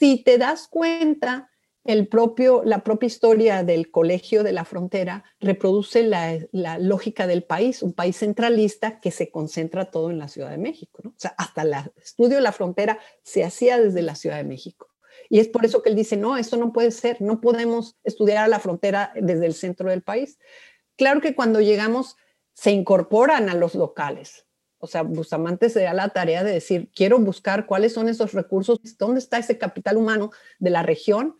Si 0.00 0.22
te 0.24 0.38
das 0.38 0.66
cuenta, 0.66 1.50
la 1.84 2.06
propia 2.06 3.06
historia 3.06 3.62
del 3.64 3.90
Colegio 3.90 4.42
de 4.42 4.52
la 4.52 4.64
Frontera 4.64 5.24
reproduce 5.40 6.02
la, 6.02 6.78
lógica 6.78 7.26
del 7.26 7.44
país, 7.44 7.82
un 7.82 7.92
país 7.92 8.16
centralista 8.16 8.98
que 8.98 9.10
se 9.10 9.30
concentra 9.30 9.90
todo 9.90 10.10
en 10.10 10.18
la 10.18 10.28
Ciudad 10.28 10.48
de 10.48 10.56
México. 10.56 11.02
O 11.04 11.12
sea, 11.18 11.34
hasta 11.36 11.62
el 11.62 11.74
estudio 12.02 12.36
de 12.36 12.42
la 12.42 12.52
frontera 12.52 12.98
se 13.22 13.44
hacía 13.44 13.78
desde 13.78 14.00
la 14.00 14.14
Ciudad 14.14 14.38
de 14.38 14.44
México. 14.44 14.88
Y 15.28 15.38
es 15.38 15.48
por 15.48 15.66
eso 15.66 15.82
que 15.82 15.90
él 15.90 15.96
dice, 15.96 16.16
no, 16.16 16.38
esto 16.38 16.56
no 16.56 16.72
puede 16.72 16.92
ser, 16.92 17.20
no 17.20 17.42
podemos 17.42 17.98
estudiar 18.02 18.38
a 18.38 18.48
la 18.48 18.58
frontera 18.58 19.12
desde 19.16 19.44
el 19.44 19.52
centro 19.52 19.90
del 19.90 20.02
país. 20.02 20.38
Claro 20.96 21.20
que 21.20 21.34
cuando 21.34 21.60
llegamos 21.60 22.16
se 22.54 22.70
incorporan 22.70 23.50
a 23.50 23.54
los 23.54 23.74
locales. 23.74 24.46
O 24.80 24.86
sea, 24.86 25.02
Bustamante 25.02 25.68
se 25.68 25.82
da 25.82 25.94
la 25.94 26.08
tarea 26.08 26.42
de 26.42 26.52
decir, 26.52 26.90
quiero 26.94 27.18
buscar 27.18 27.66
cuáles 27.66 27.92
son 27.92 28.08
esos 28.08 28.32
recursos, 28.32 28.80
dónde 28.98 29.20
está 29.20 29.38
ese 29.38 29.58
capital 29.58 29.96
humano 29.98 30.30
de 30.58 30.70
la 30.70 30.82
región 30.82 31.36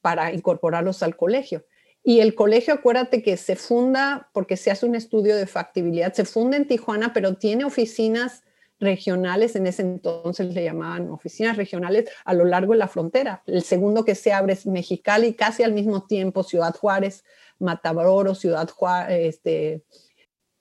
para 0.00 0.32
incorporarlos 0.32 1.02
al 1.02 1.16
colegio. 1.16 1.66
Y 2.04 2.20
el 2.20 2.34
colegio, 2.34 2.72
acuérdate 2.72 3.22
que 3.22 3.36
se 3.36 3.56
funda 3.56 4.30
porque 4.32 4.56
se 4.56 4.70
hace 4.70 4.86
un 4.86 4.94
estudio 4.94 5.36
de 5.36 5.46
factibilidad, 5.46 6.12
se 6.12 6.24
funda 6.24 6.56
en 6.56 6.66
Tijuana, 6.66 7.12
pero 7.12 7.34
tiene 7.34 7.64
oficinas 7.64 8.44
regionales, 8.80 9.56
en 9.56 9.66
ese 9.66 9.82
entonces 9.82 10.54
le 10.54 10.62
llamaban 10.62 11.10
oficinas 11.10 11.56
regionales 11.56 12.08
a 12.24 12.32
lo 12.32 12.44
largo 12.44 12.72
de 12.72 12.78
la 12.78 12.88
frontera. 12.88 13.42
El 13.46 13.62
segundo 13.62 14.04
que 14.04 14.14
se 14.14 14.32
abre 14.32 14.52
es 14.52 14.66
Mexicali, 14.66 15.34
casi 15.34 15.64
al 15.64 15.72
mismo 15.72 16.06
tiempo 16.06 16.44
Ciudad 16.44 16.74
Juárez, 16.76 17.24
Matamoros, 17.58 18.38
Ciudad 18.38 18.68
Juárez, 18.70 19.34
este, 19.34 19.82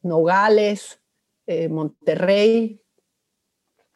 Nogales, 0.02 1.00
eh, 1.48 1.70
Monterrey. 1.70 2.82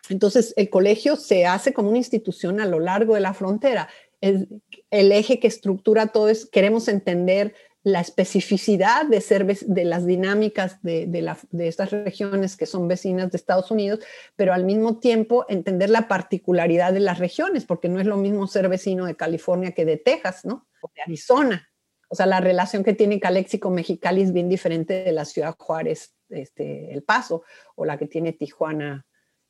Entonces, 0.09 0.53
el 0.57 0.69
colegio 0.69 1.15
se 1.15 1.45
hace 1.45 1.73
como 1.73 1.89
una 1.89 1.99
institución 1.99 2.59
a 2.59 2.65
lo 2.65 2.79
largo 2.79 3.15
de 3.15 3.21
la 3.21 3.33
frontera. 3.33 3.89
el 4.21 5.11
eje 5.11 5.39
que 5.39 5.47
estructura 5.47 6.07
todo 6.07 6.29
es, 6.29 6.45
queremos 6.45 6.87
entender 6.87 7.53
la 7.83 7.99
especificidad 7.99 9.07
de, 9.07 9.21
ser, 9.21 9.45
de 9.45 9.85
las 9.85 10.05
dinámicas 10.05 10.81
de, 10.83 11.07
de, 11.07 11.67
estas 11.67 11.91
regiones 11.91 12.55
que 12.55 12.67
son 12.67 12.87
vecinas 12.87 13.31
de 13.31 13.37
Estados 13.37 13.71
Unidos, 13.71 13.99
pero 14.35 14.53
al 14.53 14.65
mismo 14.65 14.99
tiempo 14.99 15.45
entender 15.49 15.89
la 15.89 16.07
particularidad 16.07 16.93
de 16.93 16.99
las 16.99 17.17
regiones, 17.17 17.65
porque 17.65 17.89
no 17.89 17.99
es 17.99 18.05
lo 18.05 18.17
mismo 18.17 18.45
ser 18.47 18.69
vecino 18.69 19.05
de 19.05 19.15
California 19.15 19.71
que 19.71 19.85
de 19.85 19.97
Texas, 19.97 20.45
¿no? 20.45 20.67
O 20.81 20.91
de 20.95 21.01
Arizona. 21.01 21.69
O 22.07 22.15
sea, 22.15 22.27
la 22.27 22.39
relación 22.39 22.83
que 22.83 22.93
tiene 22.93 23.19
Calexico 23.19 23.71
Mexicali 23.71 24.21
es 24.21 24.33
bien 24.33 24.49
diferente 24.49 25.03
de 25.03 25.11
la 25.11 25.25
ciudad 25.25 25.55
Juárez, 25.57 26.13
este, 26.31 26.93
El 26.93 27.03
Paso, 27.03 27.43
o 27.75 27.85
la 27.85 27.97
que 27.97 28.07
tiene 28.07 28.33
Tijuana, 28.33 29.05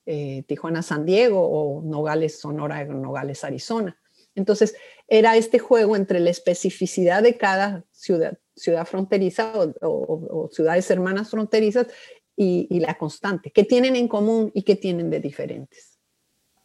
eh, 0.05 0.43
Tijuana 0.47 0.81
San 0.81 1.05
Diego, 1.05 1.41
o 1.41 1.81
Nogales 1.81 2.39
Sonora, 2.39 2.83
Nogales 2.85 3.43
Arizona. 3.43 3.97
Entonces, 4.35 4.75
era 5.07 5.35
este 5.35 5.59
juego 5.59 5.95
entre 5.95 6.19
la 6.19 6.29
especificidad 6.29 7.21
de 7.21 7.37
cada 7.37 7.83
ciudad, 7.91 8.37
ciudad 8.55 8.85
fronteriza 8.85 9.51
o, 9.81 10.49
ciudades 10.51 10.89
hermanas 10.89 11.29
fronterizas 11.29 11.87
y, 12.35 12.79
la 12.79 12.97
constante. 12.97 13.51
¿Qué 13.51 13.63
tienen 13.63 13.95
en 13.95 14.07
común 14.07 14.51
y 14.53 14.63
qué 14.63 14.75
tienen 14.75 15.09
de 15.09 15.19
diferentes? 15.19 15.99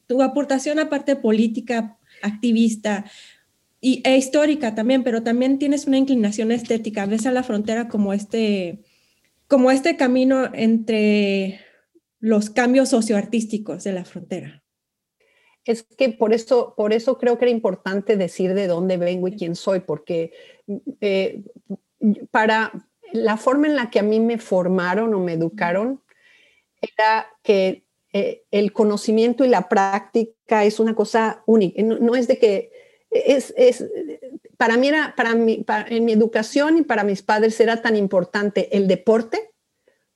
Tu 0.07 0.23
aportación, 0.23 0.79
aparte 0.79 1.17
política, 1.17 1.99
activista 2.23 3.05
y, 3.81 4.01
e 4.05 4.17
histórica 4.17 4.75
también, 4.75 5.03
pero 5.03 5.23
también 5.23 5.59
tienes 5.59 5.87
una 5.87 5.99
inclinación 5.99 6.53
estética. 6.53 7.07
Ves 7.07 7.27
a 7.27 7.33
la 7.33 7.43
frontera 7.43 7.89
como 7.89 8.13
este, 8.13 8.85
como 9.49 9.71
este 9.71 9.97
camino 9.97 10.51
entre 10.53 11.61
los 12.19 12.51
cambios 12.51 12.89
socioartísticos 12.89 13.85
de 13.85 13.93
la 13.93 14.05
frontera. 14.05 14.63
Es 15.65 15.83
que 15.83 16.11
por 16.11 16.33
eso, 16.33 16.75
por 16.77 16.93
eso 16.93 17.19
creo 17.19 17.39
que 17.39 17.47
era 17.47 17.53
importante 17.53 18.17
decir 18.17 18.55
de 18.55 18.67
dónde 18.67 18.97
vengo 18.97 19.29
y 19.29 19.37
quién 19.37 19.57
soy, 19.57 19.81
porque 19.81 20.33
eh, 21.01 21.43
para 22.31 22.73
la 23.13 23.37
forma 23.37 23.67
en 23.67 23.77
la 23.77 23.91
que 23.91 23.99
a 23.99 24.05
mí 24.05 24.21
me 24.21 24.39
formaron 24.39 25.13
o 25.15 25.21
me 25.21 25.33
educaron 25.33 26.03
era 26.81 27.27
que 27.43 27.85
eh, 28.13 28.45
el 28.51 28.73
conocimiento 28.73 29.45
y 29.45 29.49
la 29.49 29.69
práctica 29.69 30.65
es 30.65 30.79
una 30.79 30.95
cosa 30.95 31.43
única, 31.47 31.83
no, 31.83 32.15
es 32.15 32.29
de 32.29 32.39
que 32.39 32.71
es, 33.27 33.55
para 34.57 34.77
mí 34.77 34.89
era, 34.89 35.15
para 35.17 35.35
mí, 35.35 35.65
en 35.89 36.05
mi 36.05 36.13
educación 36.13 36.79
y 36.79 36.83
para 36.83 37.05
mis 37.05 37.23
padres 37.23 37.59
era 37.61 37.83
tan 37.83 37.97
importante 37.97 38.77
el 38.77 38.89
deporte 38.89 39.51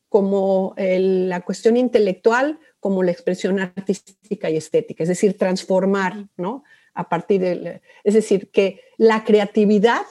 como 0.09 0.75
la 0.77 1.41
cuestión 1.43 1.77
intelectual 1.77 2.59
como 2.81 3.03
la 3.03 3.13
expresión 3.13 3.61
artística 3.61 4.51
y 4.51 4.57
estética, 4.57 5.03
es 5.05 5.09
decir, 5.09 5.37
transformar, 5.37 6.27
¿no? 6.37 6.65
a 6.95 7.09
partir 7.09 7.41
de, 7.41 7.83
es 8.05 8.15
decir, 8.15 8.51
que 8.51 8.81
la 8.97 9.25
creatividad, 9.25 10.03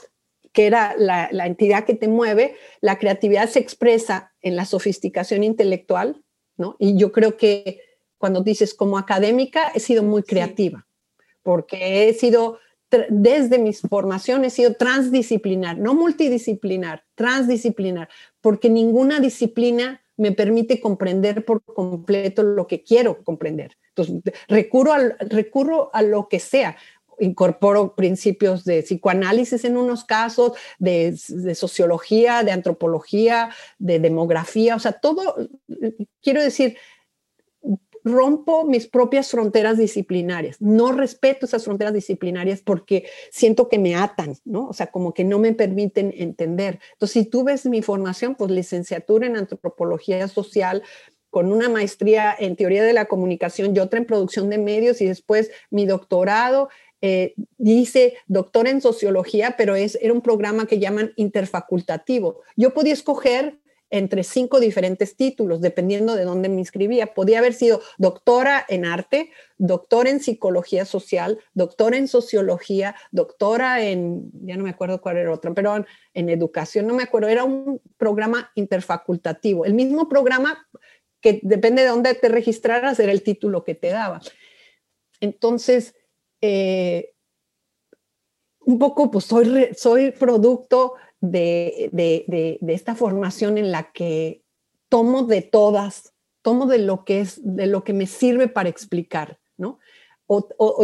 que 0.53 0.65
era 0.65 0.95
la, 0.97 1.29
la 1.31 1.45
entidad 1.45 1.85
que 1.85 1.95
te 1.95 2.07
mueve, 2.07 2.55
la 2.81 2.97
creatividad 2.97 3.49
se 3.49 3.59
expresa 3.59 4.33
en 4.41 4.55
la 4.55 4.65
sofisticación 4.65 5.43
intelectual, 5.43 6.23
¿no? 6.57 6.75
Y 6.79 6.97
yo 6.97 7.11
creo 7.11 7.37
que 7.37 7.81
cuando 8.17 8.41
dices 8.41 8.73
como 8.73 8.97
académica, 8.97 9.71
he 9.73 9.79
sido 9.79 10.03
muy 10.03 10.23
creativa, 10.23 10.87
porque 11.43 12.09
he 12.09 12.13
sido, 12.13 12.59
desde 13.09 13.59
mis 13.59 13.81
formaciones, 13.81 14.53
he 14.53 14.55
sido 14.57 14.73
transdisciplinar, 14.73 15.77
no 15.77 15.93
multidisciplinar, 15.93 17.03
transdisciplinar, 17.15 18.09
porque 18.41 18.69
ninguna 18.69 19.19
disciplina 19.19 20.01
me 20.17 20.31
permite 20.33 20.81
comprender 20.81 21.45
por 21.45 21.63
completo 21.63 22.43
lo 22.43 22.67
que 22.67 22.83
quiero 22.83 23.23
comprender. 23.23 23.77
Entonces, 23.95 24.33
recurro, 24.47 24.93
al, 24.93 25.15
recurro 25.19 25.89
a 25.93 26.01
lo 26.01 26.27
que 26.27 26.39
sea. 26.39 26.75
Incorporo 27.19 27.95
principios 27.95 28.65
de 28.65 28.81
psicoanálisis 28.81 29.63
en 29.65 29.77
unos 29.77 30.03
casos, 30.03 30.53
de, 30.77 31.17
de 31.29 31.55
sociología, 31.55 32.43
de 32.43 32.51
antropología, 32.51 33.49
de 33.77 33.99
demografía, 33.99 34.75
o 34.75 34.79
sea, 34.79 34.93
todo, 34.93 35.35
quiero 36.21 36.41
decir, 36.41 36.77
rompo 38.03 38.65
mis 38.65 38.87
propias 38.87 39.29
fronteras 39.29 39.77
disciplinarias. 39.77 40.57
No 40.59 40.91
respeto 40.91 41.45
esas 41.45 41.63
fronteras 41.63 41.93
disciplinarias 41.93 42.61
porque 42.61 43.05
siento 43.31 43.69
que 43.69 43.79
me 43.79 43.95
atan, 43.95 44.35
¿no? 44.45 44.67
O 44.67 44.73
sea, 44.73 44.87
como 44.87 45.13
que 45.13 45.23
no 45.23 45.39
me 45.39 45.53
permiten 45.53 46.13
entender. 46.15 46.79
Entonces, 46.93 47.23
si 47.23 47.29
tú 47.29 47.43
ves 47.43 47.65
mi 47.65 47.81
formación, 47.81 48.35
pues 48.35 48.51
licenciatura 48.51 49.27
en 49.27 49.37
antropología 49.37 50.27
social, 50.27 50.83
con 51.29 51.51
una 51.51 51.69
maestría 51.69 52.35
en 52.37 52.55
teoría 52.55 52.83
de 52.83 52.93
la 52.93 53.05
comunicación 53.05 53.75
y 53.75 53.79
otra 53.79 53.99
en 53.99 54.05
producción 54.05 54.49
de 54.49 54.57
medios 54.57 55.01
y 55.01 55.05
después 55.05 55.51
mi 55.69 55.85
doctorado. 55.85 56.69
Eh, 57.01 57.33
dice 57.57 58.15
doctor 58.27 58.67
en 58.67 58.81
sociología, 58.81 59.55
pero 59.57 59.75
es, 59.75 59.97
era 60.01 60.11
un 60.11 60.21
programa 60.21 60.65
que 60.65 60.79
llaman 60.79 61.13
interfacultativo. 61.15 62.41
Yo 62.57 62.73
podía 62.73 62.93
escoger 62.93 63.59
entre 63.89 64.23
cinco 64.23 64.59
diferentes 64.59 65.15
títulos, 65.15 65.61
dependiendo 65.61 66.15
de 66.15 66.23
dónde 66.23 66.49
me 66.49 66.59
inscribía. 66.59 67.13
Podía 67.13 67.39
haber 67.39 67.53
sido 67.53 67.81
doctora 67.97 68.65
en 68.67 68.85
arte, 68.85 69.31
doctora 69.57 70.09
en 70.09 70.19
psicología 70.19 70.85
social, 70.85 71.39
doctora 71.53 71.97
en 71.97 72.07
sociología, 72.07 72.95
doctora 73.11 73.83
en, 73.83 74.31
ya 74.43 74.57
no 74.57 74.63
me 74.63 74.69
acuerdo 74.69 75.01
cuál 75.01 75.17
era 75.17 75.33
otra, 75.33 75.53
pero 75.53 75.85
en, 76.13 76.29
educación, 76.29 76.85
no 76.85 76.93
me 76.93 77.03
acuerdo, 77.03 77.29
era 77.29 77.43
un 77.43 77.81
programa 77.97 78.51
interfacultativo. 78.55 79.65
El 79.65 79.73
mismo 79.73 80.07
programa 80.07 80.67
que 81.21 81.39
depende 81.43 81.81
de 81.81 81.89
dónde 81.89 82.13
te 82.13 82.29
registraras, 82.29 82.99
era 82.99 83.11
el 83.11 83.23
título 83.23 83.63
que 83.63 83.75
te 83.75 83.89
daba. 83.89 84.21
Entonces, 85.19 85.95
eh, 86.41 87.13
un 88.61 88.79
poco, 88.79 89.11
pues 89.11 89.25
soy, 89.25 89.69
soy 89.75 90.11
producto 90.11 90.93
de, 91.21 92.59
esta 92.67 92.95
formación 92.95 93.57
en 93.57 93.71
la 93.71 93.91
que 93.91 94.43
tomo 94.89 95.23
de 95.23 95.41
todas, 95.41 96.13
tomo 96.41 96.65
de 96.65 96.79
lo 96.79 97.05
que 97.05 97.21
es, 97.21 97.39
de 97.43 97.67
lo 97.67 97.83
que 97.83 97.93
me 97.93 98.07
sirve 98.07 98.47
para 98.47 98.69
explicar, 98.69 99.39
¿no? 99.57 99.79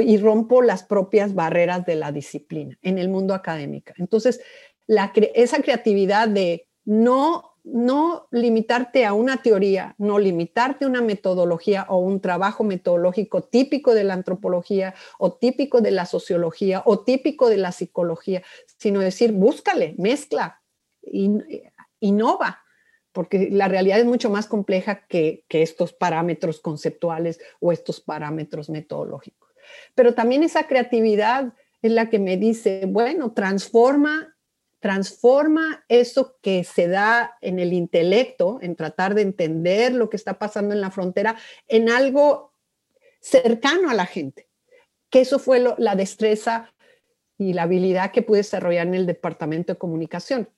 y 0.03 0.17
rompo 0.17 0.63
las 0.63 0.83
propias 0.83 1.36
barreras 1.36 1.86
de 1.86 1.95
la 1.95 2.11
disciplina 2.11 2.79
en 2.81 2.97
el 2.97 3.09
mundo 3.09 3.36
académico. 3.36 3.93
Entonces, 3.97 4.41
esa 4.88 5.61
creatividad 5.61 6.27
de 6.27 6.67
no 6.83 7.55
no 7.65 8.27
limitarte 8.29 9.05
a 9.05 9.13
una 9.13 9.38
teoría, 9.38 9.95
no 9.97 10.19
limitarte 10.19 10.86
a 10.86 10.88
una 10.88 11.01
metodología 11.01 11.88
o 11.89 11.97
un 11.97 12.21
trabajo 12.21 12.63
metodológico 12.63 13.41
típico 13.41 13.95
de 13.95 14.03
la 14.03 14.13
antropología 14.13 14.93
o 15.17 15.33
típico 15.33 15.81
de 15.81 15.89
la 15.89 16.05
sociología 16.05 16.83
o 16.86 16.99
típico 16.99 17.49
de 17.49 17.57
la 17.57 17.71
psicología, 17.71 18.43
sino 18.78 18.99
decir, 18.99 19.32
búscale, 19.32 19.95
mezcla, 19.97 20.61
innova, 21.99 22.63
porque 23.11 23.49
la 23.51 23.67
realidad 23.67 23.99
es 23.99 24.05
mucho 24.05 24.30
más 24.30 24.47
compleja 24.47 25.05
que, 25.07 25.45
que 25.47 25.61
estos 25.61 25.93
parámetros 25.93 26.59
conceptuales 26.59 27.39
o 27.59 27.71
estos 27.71 28.01
parámetros 28.01 28.69
metodológicos. 28.69 29.49
Pero 29.95 30.13
también 30.13 30.43
esa 30.43 30.67
creatividad 30.67 31.53
es 31.82 31.91
la 31.91 32.09
que 32.09 32.19
me 32.19 32.38
dice, 32.38 32.86
bueno, 32.88 33.34
transforma 33.34 34.36
transforma 34.86 35.84
eso 35.89 36.38
que 36.43 36.63
se 36.63 36.88
da 36.88 37.39
en 37.41 37.57
el 37.57 37.73
intelecto, 37.73 38.59
en 38.61 38.76
tratar 38.76 39.15
de 39.15 39.23
entender 39.23 39.95
lo 39.95 40.11
que 40.11 40.15
está 40.15 40.38
pasando 40.38 40.76
en 40.76 40.82
la 40.82 40.91
frontera, 40.91 41.38
en 41.67 41.89
algo 41.89 42.53
cercano 43.19 43.89
a 43.89 43.95
la 43.95 44.05
gente. 44.05 44.47
Que 45.09 45.21
eso 45.21 45.39
fue 45.39 45.59
la 45.76 45.95
destreza 45.95 46.71
y 47.38 47.53
la 47.53 47.63
habilidad 47.63 48.11
que 48.11 48.21
pude 48.21 48.38
desarrollar 48.38 48.88
en 48.88 48.95
el 48.95 49.05
departamento 49.05 49.73
de 49.73 49.79
comunicación. 49.79 50.49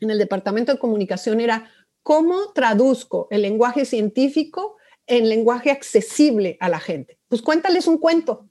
En 0.00 0.10
el 0.10 0.18
departamento 0.18 0.72
de 0.72 0.78
comunicación 0.78 1.40
era 1.40 1.70
cómo 2.02 2.52
traduzco 2.52 3.28
el 3.30 3.42
lenguaje 3.42 3.84
científico 3.84 4.76
en 5.06 5.28
lenguaje 5.28 5.70
accesible 5.70 6.56
a 6.60 6.68
la 6.68 6.80
gente. 6.80 7.18
Pues 7.28 7.42
cuéntales 7.42 7.86
un 7.86 7.98
cuento. 7.98 8.48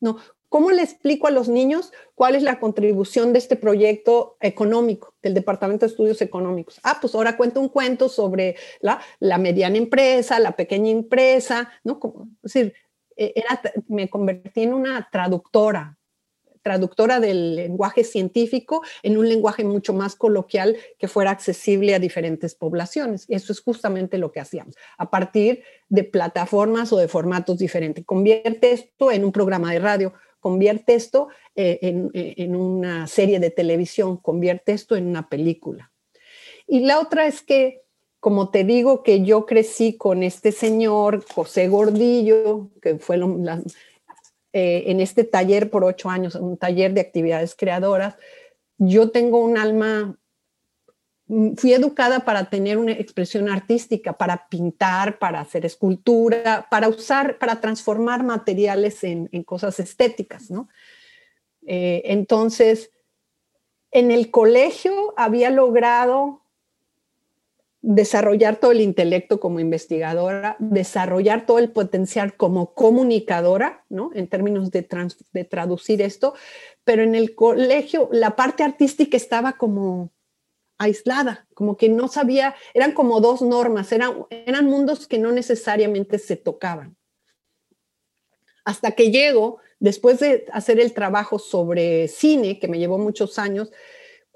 No, 0.00 0.18
¿Cómo 0.48 0.70
le 0.70 0.82
explico 0.82 1.26
a 1.26 1.30
los 1.30 1.48
niños 1.48 1.92
cuál 2.14 2.34
es 2.34 2.42
la 2.42 2.58
contribución 2.58 3.32
de 3.32 3.38
este 3.38 3.56
proyecto 3.56 4.38
económico, 4.40 5.14
del 5.22 5.34
Departamento 5.34 5.84
de 5.84 5.90
Estudios 5.90 6.22
Económicos? 6.22 6.80
Ah, 6.82 6.98
pues 7.00 7.14
ahora 7.14 7.36
cuento 7.36 7.60
un 7.60 7.68
cuento 7.68 8.08
sobre 8.08 8.56
la, 8.80 9.00
mediana 9.38 9.76
empresa, 9.76 10.38
la 10.38 10.52
pequeña 10.52 10.90
empresa, 10.90 11.70
¿no? 11.84 12.00
es 12.42 12.52
decir, 12.52 12.74
e, 13.14 13.34
era, 13.36 13.60
me 13.88 14.08
convertí 14.08 14.62
en 14.62 14.72
una 14.72 15.06
traductora, 15.12 15.97
traductora 16.62 17.20
del 17.20 17.56
lenguaje 17.56 18.04
científico 18.04 18.82
en 19.02 19.18
un 19.18 19.28
lenguaje 19.28 19.64
mucho 19.64 19.92
más 19.92 20.16
coloquial 20.16 20.76
que 20.98 21.08
fuera 21.08 21.30
accesible 21.30 21.94
a 21.94 21.98
diferentes 21.98 22.54
poblaciones. 22.54 23.26
Eso 23.28 23.52
es 23.52 23.60
justamente 23.60 24.18
lo 24.18 24.32
que 24.32 24.40
hacíamos, 24.40 24.74
a 24.96 25.10
partir 25.10 25.62
de 25.88 26.04
plataformas 26.04 26.92
o 26.92 26.98
de 26.98 27.08
formatos 27.08 27.58
diferentes. 27.58 28.04
Convierte 28.04 28.72
esto 28.72 29.10
en 29.10 29.24
un 29.24 29.32
programa 29.32 29.72
de 29.72 29.78
radio, 29.78 30.12
convierte 30.40 30.94
esto 30.94 31.28
eh, 31.54 31.78
eh, 31.82 32.34
en, 32.36 32.56
una 32.56 33.06
serie 33.06 33.40
de 33.40 33.50
televisión, 33.50 34.16
convierte 34.18 34.72
esto 34.72 34.96
en 34.96 35.06
una 35.06 35.28
película. 35.28 35.92
Y 36.66 36.80
la 36.80 37.00
otra 37.00 37.26
es 37.26 37.42
que, 37.42 37.82
como 38.20 38.50
te 38.50 38.64
digo, 38.64 39.02
que 39.02 39.22
yo 39.22 39.46
crecí 39.46 39.96
con 39.96 40.22
este 40.22 40.52
señor, 40.52 41.24
José 41.34 41.68
Gordillo, 41.68 42.70
que 42.82 42.98
fue 42.98 43.16
eh, 44.52 44.84
en 44.86 45.00
este 45.00 45.24
taller 45.24 45.70
por 45.70 45.84
ocho 45.84 46.10
años, 46.10 46.34
un 46.34 46.56
taller 46.56 46.94
de 46.94 47.00
actividades 47.00 47.54
creadoras, 47.54 48.16
yo 48.78 49.10
tengo 49.10 49.38
un 49.38 49.58
alma 49.58 50.18
Mm, 51.28 51.56
fui 51.56 51.74
educada 51.74 52.20
para 52.20 52.48
tener 52.48 52.78
una 52.78 52.92
expresión 52.92 53.50
artística, 53.50 54.14
para 54.14 54.48
pintar, 54.48 55.18
para 55.18 55.40
hacer 55.40 55.66
escultura, 55.66 56.66
para 56.70 56.88
usar, 56.88 57.38
para 57.38 57.60
transformar 57.60 58.24
materiales 58.24 59.04
en, 59.04 59.28
cosas 59.44 59.78
estéticas, 59.78 60.50
¿no? 60.50 60.68
Eh, 61.66 62.02
entonces, 62.06 62.90
en 63.90 64.10
el 64.10 64.30
colegio 64.30 65.12
había 65.18 65.50
logrado 65.50 66.42
desarrollar 67.80 68.56
todo 68.56 68.72
el 68.72 68.80
intelecto 68.80 69.38
como 69.38 69.60
investigadora, 69.60 70.56
desarrollar 70.58 71.46
todo 71.46 71.58
el 71.58 71.70
potencial 71.70 72.34
como 72.36 72.74
comunicadora, 72.74 73.84
¿no? 73.88 74.10
En 74.14 74.28
términos 74.28 74.70
de, 74.70 74.86
de 75.32 75.44
traducir 75.44 76.02
esto, 76.02 76.34
pero 76.84 77.02
en 77.02 77.14
el 77.14 77.34
colegio 77.34 78.08
la 78.12 78.34
parte 78.34 78.64
artística 78.64 79.16
estaba 79.16 79.52
como 79.52 80.10
aislada, 80.78 81.46
como 81.54 81.76
que 81.76 81.88
no 81.88 82.08
sabía, 82.08 82.54
eran 82.72 82.92
como 82.92 83.20
dos 83.20 83.42
normas, 83.42 83.92
eran, 83.92 84.26
eran 84.30 84.66
mundos 84.66 85.06
que 85.06 85.18
no 85.18 85.32
necesariamente 85.32 86.18
se 86.18 86.36
tocaban. 86.36 86.96
Hasta 88.64 88.92
que 88.92 89.10
llego, 89.10 89.58
después 89.80 90.20
de 90.20 90.46
hacer 90.52 90.78
el 90.78 90.92
trabajo 90.92 91.38
sobre 91.38 92.06
cine, 92.08 92.58
que 92.58 92.68
me 92.68 92.78
llevó 92.78 92.98
muchos 92.98 93.38
años, 93.38 93.70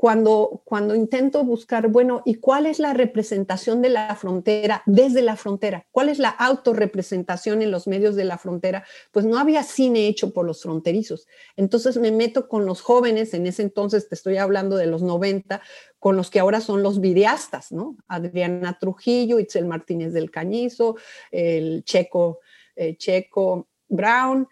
cuando, 0.03 0.62
cuando 0.64 0.96
intento 0.96 1.44
buscar, 1.44 1.86
bueno, 1.86 2.22
¿y 2.24 2.34
cuál 2.34 2.66
es 2.66 2.80
la 2.80 2.92
representación 2.92 3.80
de 3.82 3.88
la 3.88 4.16
frontera 4.16 4.82
desde 4.84 5.22
la 5.22 5.36
frontera? 5.36 5.86
¿Cuál 5.92 6.09
es 6.09 6.18
la 6.18 6.30
autorrepresentación 6.30 7.62
en 7.62 7.70
los 7.70 7.86
medios 7.86 8.16
de 8.16 8.24
la 8.24 8.36
frontera? 8.36 8.84
Pues 9.12 9.26
no 9.26 9.38
había 9.38 9.62
cine 9.62 10.09
hecho 10.09 10.32
por 10.32 10.44
los 10.44 10.61
fronterizos. 10.61 11.28
Entonces 11.55 11.98
me 11.98 12.11
meto 12.11 12.48
con 12.48 12.66
los 12.66 12.80
jóvenes, 12.80 13.32
en 13.32 13.46
ese 13.46 13.62
entonces 13.62 14.09
te 14.09 14.16
estoy 14.16 14.38
hablando 14.38 14.76
de 14.76 14.86
los 14.86 15.03
90, 15.03 15.62
con 16.00 16.16
los 16.16 16.30
que 16.30 16.40
ahora 16.40 16.61
son 16.61 16.82
los 16.82 17.00
videastas, 17.00 17.70
¿no? 17.70 17.96
Adriana 18.09 18.78
Trujillo, 18.80 19.38
Itzel 19.38 19.66
Martínez 19.66 20.12
del 20.12 20.32
Cañizo, 20.32 20.96
el 21.30 21.84
Checo, 21.84 22.40
eh, 22.74 22.96
Checo 22.96 23.68
Brown, 23.88 24.48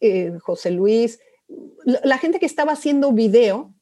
eh, 0.00 0.38
José 0.40 0.70
Luis, 0.70 1.20
la 1.84 2.16
gente 2.16 2.40
que 2.40 2.46
estaba 2.46 2.72
haciendo 2.72 3.12
video. 3.12 3.75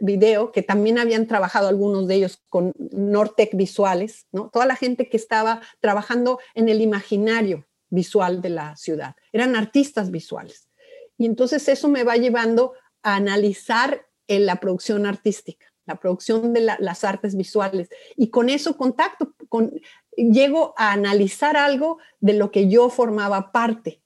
Video, 0.00 0.52
que 0.52 0.62
también 0.62 0.98
habían 0.98 1.26
trabajado 1.26 1.68
algunos 1.68 2.06
de 2.06 2.16
ellos 2.16 2.42
con 2.48 2.72
Nortec 2.78 3.56
Visuales, 3.56 4.26
¿no? 4.32 4.50
Toda 4.50 4.66
la 4.66 4.76
gente 4.76 5.08
que 5.08 5.16
estaba 5.16 5.60
trabajando 5.80 6.38
en 6.54 6.68
el 6.68 6.80
imaginario 6.82 7.66
visual 7.90 8.40
de 8.40 8.50
la 8.50 8.76
ciudad, 8.76 9.16
eran 9.32 9.56
artistas 9.56 10.10
visuales. 10.10 10.68
Y 11.16 11.26
entonces 11.26 11.68
eso 11.68 11.88
me 11.88 12.04
va 12.04 12.16
llevando 12.16 12.74
a 13.02 13.16
analizar 13.16 14.06
en 14.28 14.46
la 14.46 14.56
producción 14.56 15.06
artística, 15.06 15.66
la 15.86 15.96
producción 15.96 16.52
de 16.52 16.60
las 16.60 17.04
artes 17.04 17.34
visuales. 17.34 17.88
Y 18.14 18.28
con 18.28 18.50
eso 18.50 18.76
contacto, 18.76 19.34
con, 19.48 19.72
llego 20.16 20.74
a 20.76 20.92
analizar 20.92 21.56
algo 21.56 21.98
de 22.20 22.34
lo 22.34 22.50
que 22.50 22.68
yo 22.68 22.90
formaba 22.90 23.52
parte, 23.52 24.02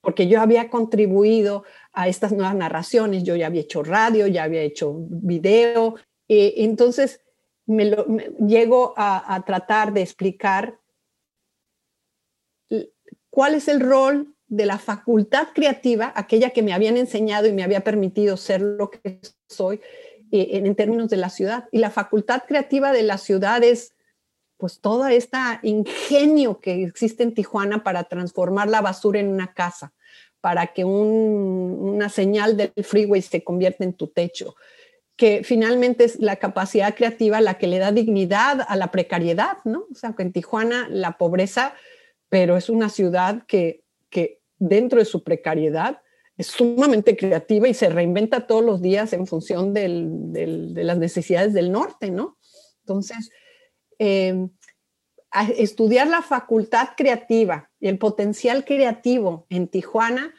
porque 0.00 0.28
yo 0.28 0.40
había 0.40 0.70
contribuido 0.70 1.64
a 1.92 2.08
estas 2.08 2.32
nuevas 2.32 2.54
narraciones, 2.54 3.22
yo 3.22 3.36
ya 3.36 3.46
había 3.46 3.60
hecho 3.60 3.82
radio, 3.82 4.26
ya 4.26 4.44
había 4.44 4.62
hecho 4.62 4.94
video, 5.08 5.96
eh, 6.28 6.54
entonces 6.58 7.20
me, 7.66 7.90
llego 8.46 8.94
a, 8.96 9.42
tratar 9.46 9.92
de 9.92 10.02
explicar 10.02 10.78
cuál 13.30 13.54
es 13.54 13.68
el 13.68 13.80
rol 13.80 14.34
de 14.48 14.66
la 14.66 14.78
facultad 14.78 15.48
creativa, 15.54 16.12
aquella 16.16 16.50
que 16.50 16.62
me 16.62 16.72
habían 16.72 16.96
enseñado 16.96 17.46
y 17.46 17.52
me 17.52 17.62
había 17.62 17.84
permitido 17.84 18.36
ser 18.36 18.60
lo 18.60 18.90
que 18.90 19.20
soy 19.48 19.80
eh, 20.32 20.48
en, 20.52 20.74
términos 20.74 21.08
de 21.08 21.16
la 21.16 21.30
ciudad. 21.30 21.68
Y 21.70 21.78
la 21.78 21.90
facultad 21.90 22.42
creativa 22.46 22.92
de 22.92 23.04
la 23.04 23.18
ciudad 23.18 23.62
es 23.62 23.94
pues 24.60 24.80
todo 24.80 25.08
este 25.08 25.38
ingenio 25.62 26.60
que 26.60 26.84
existe 26.84 27.22
en 27.24 27.34
Tijuana 27.34 27.82
para 27.82 28.04
transformar 28.04 28.68
la 28.68 28.82
basura 28.82 29.18
en 29.18 29.28
una 29.28 29.52
casa, 29.54 29.92
para 30.40 30.68
que 30.68 30.84
una 30.84 32.08
señal 32.08 32.56
del 32.56 32.72
freeway 32.84 33.22
se 33.22 33.42
convierta 33.42 33.84
en 33.84 33.94
tu 33.94 34.08
techo, 34.08 34.54
que 35.16 35.42
finalmente 35.44 36.04
es 36.04 36.20
la 36.20 36.36
capacidad 36.36 36.94
creativa 36.94 37.40
la 37.40 37.54
que 37.58 37.66
le 37.66 37.78
da 37.78 37.90
dignidad 37.90 38.64
a 38.68 38.76
la 38.76 38.90
precariedad, 38.90 39.58
¿no? 39.64 39.86
O 39.90 39.94
sea, 39.94 40.14
que 40.14 40.22
en 40.22 40.32
Tijuana 40.32 40.86
la 40.88 41.18
pobreza, 41.18 41.74
pero 42.28 42.56
es 42.56 42.70
una 42.70 42.88
ciudad 42.88 43.44
que, 43.46 43.82
que 44.10 44.40
dentro 44.58 44.98
de 44.98 45.04
su 45.04 45.24
precariedad 45.24 46.00
es 46.38 46.46
sumamente 46.46 47.16
creativa 47.16 47.68
y 47.68 47.74
se 47.74 47.90
reinventa 47.90 48.46
todos 48.46 48.64
los 48.64 48.80
días 48.80 49.12
en 49.12 49.26
función 49.26 49.74
de 49.74 49.88
las 50.74 50.96
necesidades 50.96 51.52
del 51.52 51.70
norte, 51.70 52.10
¿no? 52.10 52.38
Entonces, 52.80 53.30
em, 54.00 54.48
estudiar 55.56 56.08
la 56.08 56.22
facultad 56.22 56.88
creativa 56.96 57.70
y 57.78 57.88
el 57.88 57.98
potencial 57.98 58.64
creativo 58.64 59.46
en 59.50 59.68
Tijuana 59.68 60.34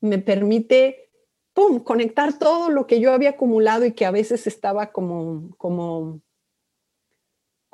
me 0.00 0.18
permite, 0.18 1.10
¡pum!, 1.54 1.78
conectar 1.82 2.38
todo 2.38 2.68
lo 2.70 2.86
que 2.86 3.00
yo 3.00 3.12
había 3.12 3.30
acumulado 3.30 3.86
y 3.86 3.92
que 3.92 4.04
a 4.04 4.10
veces 4.10 4.46
estaba 4.46 4.92
como, 4.92 5.56
como 5.56 6.20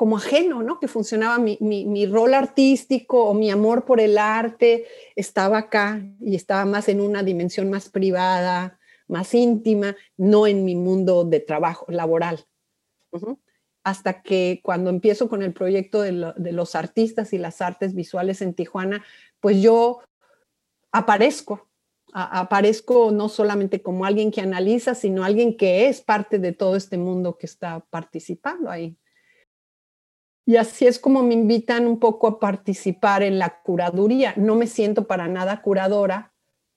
como 0.00 0.16
ajeno, 0.16 0.62
¿no? 0.62 0.80
Que 0.80 0.88
funcionaba 0.88 1.38
mi, 1.38 2.06
rol 2.06 2.32
artístico 2.32 3.22
o 3.24 3.34
mi 3.34 3.50
amor 3.50 3.84
por 3.84 4.00
el 4.00 4.16
arte 4.16 4.86
estaba 5.14 5.58
acá 5.58 6.02
y 6.22 6.36
estaba 6.36 6.64
más 6.64 6.88
en 6.88 7.02
una 7.02 7.22
dimensión 7.22 7.68
más 7.68 7.90
privada, 7.90 8.78
más 9.08 9.34
íntima, 9.34 9.94
no 10.16 10.46
en 10.46 10.64
mi 10.64 10.74
mundo 10.74 11.24
de 11.24 11.40
trabajo 11.40 11.84
laboral. 11.90 12.46
Hasta 13.82 14.22
que 14.22 14.60
cuando 14.62 14.90
empiezo 14.90 15.28
con 15.28 15.42
el 15.42 15.52
proyecto 15.52 16.02
de, 16.02 16.12
los 16.12 16.74
artistas 16.74 17.32
y 17.32 17.38
las 17.38 17.62
artes 17.62 17.94
visuales 17.94 18.42
en 18.42 18.54
Tijuana, 18.54 19.02
pues 19.40 19.62
yo 19.62 20.00
aparezco, 20.92 21.68
aparezco 22.12 23.10
no 23.10 23.28
solamente 23.28 23.82
como 23.82 24.04
alguien 24.04 24.30
que 24.30 24.42
analiza, 24.42 24.94
sino 24.94 25.24
alguien 25.24 25.56
que 25.56 25.88
es 25.88 26.02
parte 26.02 26.38
de 26.38 26.52
todo 26.52 26.76
este 26.76 26.98
mundo 26.98 27.38
que 27.38 27.46
está 27.46 27.80
participando 27.90 28.70
ahí. 28.70 28.96
Y 30.44 30.56
así 30.56 30.86
es 30.86 30.98
como 30.98 31.22
me 31.22 31.34
invitan 31.34 31.86
un 31.86 32.00
poco 32.00 32.26
a 32.26 32.40
participar 32.40 33.22
en 33.22 33.38
la 33.38 33.60
curaduría. 33.62 34.34
No 34.36 34.56
me 34.56 34.66
siento 34.66 35.06
para 35.06 35.28
nada 35.28 35.62
curadora, 35.62 36.32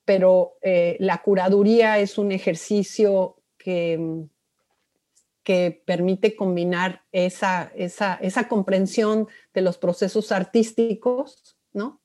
pero 0.05 0.57
eh, 0.61 0.95
la 0.99 1.19
curaduría 1.23 1.97
es 1.99 2.17
un 2.17 2.31
ejercicio 2.31 3.37
que, 3.57 4.27
que 5.43 5.83
permite 5.85 6.35
combinar 6.35 7.03
esa, 7.11 7.71
esa, 7.75 8.15
esa 8.15 8.47
comprensión 8.47 9.27
de 9.53 9.61
los 9.61 9.77
procesos 9.77 10.31
artísticos, 10.31 11.57
¿no? 11.73 12.01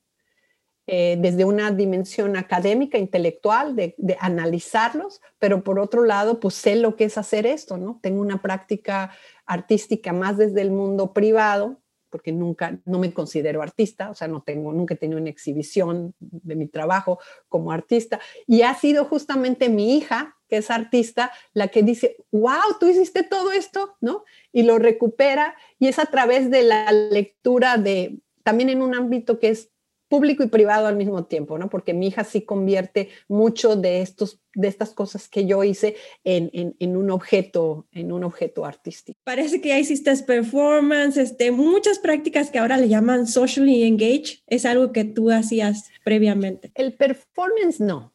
Eh, 0.91 1.17
desde 1.19 1.45
una 1.45 1.69
dimensión 1.69 2.35
académica, 2.35 2.97
intelectual, 2.97 3.75
de, 3.75 3.95
analizarlos, 4.19 5.21
pero 5.37 5.63
por 5.63 5.77
otro 5.77 6.03
lado, 6.03 6.39
pues 6.39 6.55
sé 6.55 6.75
lo 6.77 6.95
que 6.95 7.03
es 7.03 7.15
hacer 7.19 7.45
esto, 7.45 7.77
¿no? 7.77 7.99
Tengo 8.01 8.21
una 8.21 8.41
práctica 8.41 9.11
artística 9.45 10.13
más 10.13 10.37
desde 10.37 10.61
el 10.61 10.71
mundo 10.71 11.13
privado, 11.13 11.79
porque 12.09 12.31
nunca, 12.31 12.79
no 12.85 12.97
me 12.97 13.13
considero 13.13 13.61
artista, 13.61 14.09
o 14.09 14.15
sea, 14.15 14.27
no 14.27 14.41
tengo, 14.41 14.73
nunca 14.73 14.95
he 14.95 14.97
tenido 14.97 15.21
una 15.21 15.29
exhibición 15.29 16.15
de 16.19 16.55
mi 16.55 16.67
trabajo 16.67 17.19
como 17.49 17.71
artista. 17.71 18.19
Y 18.47 18.63
ha 18.63 18.73
sido 18.73 19.05
justamente 19.05 19.69
mi 19.69 19.95
hija, 19.95 20.38
que 20.49 20.57
es 20.57 20.71
artista, 20.71 21.31
la 21.53 21.69
que 21.69 21.83
dice, 21.83 22.17
wow, 22.31 22.77
tú 22.79 22.87
hiciste 22.87 23.23
todo 23.23 23.51
esto, 23.51 23.95
¿no? 24.01 24.23
Y 24.51 24.63
lo 24.63 24.79
recupera 24.79 25.55
y 25.77 25.87
es 25.87 25.99
a 25.99 26.07
través 26.07 26.49
de 26.49 26.63
la 26.63 26.91
lectura 26.91 27.77
de, 27.77 28.19
también 28.43 28.69
en 28.69 28.81
un 28.81 28.95
ámbito 28.95 29.39
que 29.39 29.49
es 29.49 29.69
público 30.09 30.43
y 30.43 30.47
privado 30.47 30.87
al 30.87 30.97
mismo 30.97 31.25
tiempo, 31.25 31.57
¿no? 31.57 31.69
Porque 31.69 31.93
mi 31.93 32.07
hija 32.07 32.23
sí 32.23 32.41
convierte 32.41 33.09
mucho 33.27 33.75
de, 33.75 34.01
estos, 34.01 34.41
de 34.55 34.67
estas 34.67 34.89
cosas 34.89 35.29
que 35.29 35.45
yo 35.45 35.63
hice 35.63 35.95
en, 36.23 36.75
en, 36.79 36.97
un 36.97 37.11
objeto, 37.11 37.87
en 37.91 38.11
un 38.11 38.23
objeto 38.23 38.65
artístico. 38.65 39.19
Parece 39.23 39.61
que 39.61 39.69
ya 39.69 39.79
hiciste 39.79 40.09
performance, 40.25 41.17
este, 41.17 41.51
muchas 41.51 41.99
prácticas 41.99 42.49
que 42.49 42.57
ahora 42.57 42.77
le 42.77 42.89
llaman 42.89 43.27
socially 43.27 43.83
engaged, 43.83 44.39
es 44.47 44.65
algo 44.65 44.91
que 44.91 45.05
tú 45.05 45.29
hacías 45.29 45.89
previamente. 46.03 46.71
El 46.73 46.93
performance 46.93 47.79
no, 47.79 48.11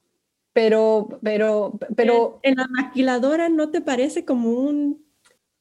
pero, 0.54 1.08
pero, 1.22 1.78
pero... 1.94 2.40
En, 2.42 2.52
en 2.52 2.56
la 2.56 2.66
maquiladora 2.68 3.50
no 3.50 3.70
te 3.70 3.82
parece 3.82 4.24
como 4.24 4.48
un 4.50 5.04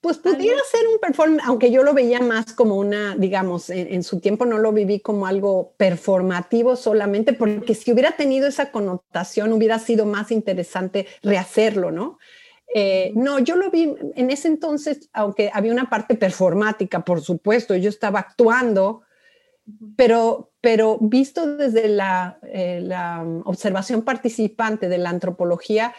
pues 0.03 0.17
pudiera 0.17 0.59
ser 0.69 0.85
un 0.85 0.99
performance, 0.99 1.43
aunque 1.45 1.71
yo 1.71 1.81
lo 1.81 1.93
veía 1.93 2.19
más 2.19 2.51
como 2.51 2.75
una, 2.75 3.15
digamos, 3.15 3.69
en, 3.69 4.03
su 4.03 4.19
tiempo 4.19 4.45
no 4.45 4.57
lo 4.57 4.73
viví 4.73 4.99
como 4.99 5.27
algo 5.27 5.75
performativo 5.77 6.75
solamente, 6.75 7.31
porque 7.31 7.73
si 7.73 7.93
hubiera 7.93 8.11
tenido 8.17 8.45
esa 8.45 8.69
connotación 8.69 9.53
hubiera 9.53 9.79
sido 9.79 10.05
más 10.05 10.29
interesante 10.31 11.07
rehacerlo, 11.21 11.89
¿no? 11.91 12.19
Eh, 12.75 13.13
no, 13.15 13.39
yo 13.39 13.55
lo 13.55 13.71
vi 13.71 13.95
en 14.15 14.29
ese 14.29 14.49
entonces, 14.49 15.09
aunque 15.13 15.49
había 15.53 15.71
una 15.71 15.89
parte 15.89 16.15
performática, 16.15 17.05
por 17.05 17.21
supuesto, 17.21 17.73
yo 17.77 17.87
estaba 17.87 18.19
actuando, 18.19 19.03
pero, 19.95 20.51
pero 20.61 20.97
visto 20.99 21.55
desde 21.55 21.87
la, 21.87 22.39
eh, 22.43 22.81
la 22.81 23.25
observación 23.45 24.03
participante 24.03 24.89
de 24.89 24.97
la 24.97 25.09
antropología, 25.09 25.93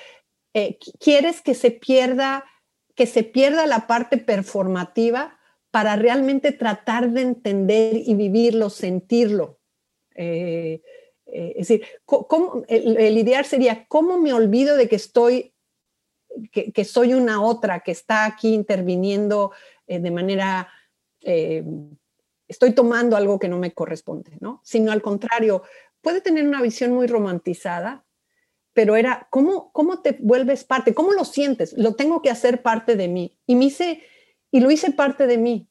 eh, 0.53 0.79
quieres 1.01 1.41
que 1.41 1.55
se 1.55 1.71
pierda 1.71 2.45
que 2.95 3.07
se 3.07 3.25
pierda 3.25 3.67
la 3.67 3.89
parte 3.89 4.19
performativa 4.19 5.37
para 5.73 5.97
realmente 5.97 6.53
tratar 6.53 7.11
de 7.11 7.23
entender 7.23 7.97
y 7.97 8.15
vivirlo, 8.15 8.71
sentirlo. 8.71 9.59
Eh, 10.15 10.81
es 11.27 11.67
decir, 11.67 11.85
el, 12.69 13.19
ideal 13.19 13.45
sería, 13.45 13.87
¿cómo 13.89 14.21
me 14.21 14.33
olvido 14.33 14.77
de 14.77 14.89
que 14.89 14.95
estoy, 14.95 15.57
que, 16.53 16.85
soy 16.85 17.15
una 17.15 17.43
otra, 17.43 17.81
que 17.81 17.91
está 17.91 18.27
aquí 18.27 18.55
interviniendo 18.55 19.51
de 19.89 20.11
manera, 20.13 20.69
estoy 22.55 22.73
tomando 22.73 23.17
algo 23.17 23.39
que 23.39 23.49
no 23.49 23.59
me 23.59 23.73
corresponde, 23.73 24.39
¿no? 24.41 24.61
Sino 24.65 24.93
al 24.93 25.03
contrario, 25.03 25.63
puede 26.01 26.21
tener 26.21 26.47
una 26.47 26.63
visión 26.63 26.93
muy 26.93 27.07
romantizada, 27.07 28.05
pero 28.73 28.97
era, 28.97 29.27
¿cómo, 29.31 29.73
¿cómo 29.73 30.03
te 30.03 30.17
vuelves 30.21 30.65
parte? 30.65 30.95
¿Cómo 30.95 31.13
lo 31.13 31.25
sientes? 31.25 31.75
Lo 31.77 31.95
tengo 31.95 32.23
que 32.23 32.31
hacer 32.31 32.63
parte 32.63 32.97
de 32.97 33.09
mí. 33.09 33.37
Y, 33.47 33.57
me 33.57 33.67
hice, 33.67 34.03
y 34.51 34.61
lo 34.61 34.71
hice 34.71 34.93
parte 34.93 35.27
de 35.27 35.39
mí. 35.39 35.69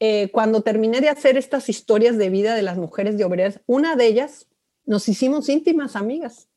Eh, 0.00 0.30
cuando 0.32 0.62
terminé 0.62 1.00
de 1.00 1.08
hacer 1.08 1.36
estas 1.36 1.68
historias 1.68 2.18
de 2.18 2.30
vida 2.30 2.54
de 2.54 2.62
las 2.62 2.76
mujeres 2.76 3.16
de 3.16 3.24
obreras, 3.24 3.60
una 3.66 3.96
de 3.96 4.06
ellas 4.06 4.48
nos 4.84 5.08
hicimos 5.08 5.48
íntimas 5.48 5.96
amigas. 5.96 6.48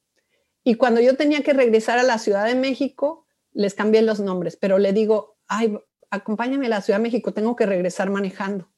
Y 0.63 0.75
cuando 0.75 1.01
yo 1.01 1.15
tenía 1.17 1.41
que 1.41 1.53
regresar 1.53 1.99
a 1.99 2.03
la 2.03 2.17
Ciudad 2.17 2.45
de 2.45 2.55
México, 2.55 3.27
les 3.53 3.73
cambié 3.73 4.01
los 4.01 4.19
nombres, 4.19 4.57
pero 4.57 4.77
le 4.77 4.93
digo, 4.93 5.37
ay, 5.47 5.77
acompáñame 6.09 6.67
a 6.67 6.69
la 6.69 6.81
Ciudad 6.81 6.99
de 6.99 7.03
México, 7.03 7.33
tengo 7.33 7.55
que 7.55 7.65
regresar 7.65 8.09
manejando. 8.09 8.70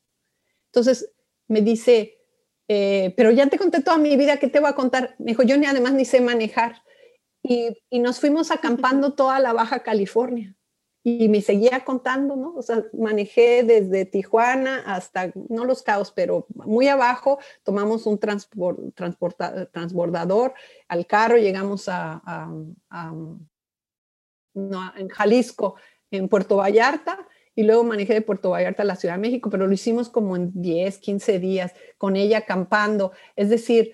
Entonces 0.73 1.13
me 1.47 1.61
dice, 1.61 2.17
eh, 2.67 3.13
pero 3.15 3.29
ya 3.29 3.47
te 3.47 3.59
conté 3.59 3.83
toda 3.83 3.99
mi 3.99 4.17
vida, 4.17 4.37
¿qué 4.37 4.47
te 4.47 4.59
voy 4.59 4.69
a 4.69 4.75
contar? 4.75 5.15
Me 5.19 5.31
dijo, 5.31 5.43
yo 5.43 5.55
ni 5.55 5.67
además 5.67 5.93
ni 5.93 6.03
sé 6.03 6.19
manejar. 6.19 6.81
Y, 7.43 7.77
nos 7.99 8.19
fuimos 8.19 8.49
acampando 8.49 9.13
toda 9.13 9.39
la 9.39 9.53
Baja 9.53 9.83
California. 9.83 10.55
Y 11.03 11.29
me 11.29 11.41
seguía 11.41 11.85
contando, 11.85 12.35
¿no? 12.35 12.55
O 12.55 12.63
sea, 12.63 12.83
manejé 12.93 13.61
desde 13.63 14.05
Tijuana 14.05 14.81
hasta, 14.87 15.31
no 15.49 15.65
los 15.65 15.83
caos, 15.83 16.11
pero 16.11 16.47
muy 16.55 16.87
abajo, 16.87 17.37
tomamos 17.63 18.07
un 18.07 18.17
transbordador 18.17 20.55
al 20.87 21.05
carro, 21.05 21.37
llegamos 21.37 21.87
a, 21.87 22.49
en 24.55 25.09
Jalisco, 25.09 25.75
en 26.09 26.29
Puerto 26.29 26.55
Vallarta, 26.55 27.27
y 27.55 27.63
luego 27.63 27.83
manejé 27.83 28.13
de 28.13 28.21
Puerto 28.21 28.49
Vallarta 28.49 28.83
a 28.83 28.85
la 28.85 28.95
Ciudad 28.95 29.15
de 29.15 29.21
México, 29.21 29.49
pero 29.49 29.67
lo 29.67 29.73
hicimos 29.73 30.09
como 30.09 30.35
en 30.35 30.51
10, 30.53 30.97
15 30.97 31.39
días, 31.39 31.73
con 31.97 32.15
ella 32.15 32.39
acampando. 32.39 33.11
Es 33.35 33.49
decir, 33.49 33.93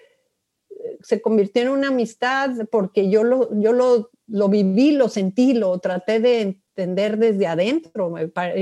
se 1.02 1.22
convirtió 1.22 1.62
en 1.64 1.70
una 1.70 1.90
amistad 1.90 2.52
porque 2.72 3.10
yo 3.10 3.24
lo, 3.24 3.50
yo 3.60 3.74
lo, 3.74 4.12
lo 4.28 4.48
viví, 4.50 4.92
lo 4.92 5.10
sentí, 5.10 5.54
lo 5.54 5.78
traté 5.80 6.20
de 6.20 6.42
entender 6.42 7.18
desde 7.18 7.48
adentro. 7.48 8.14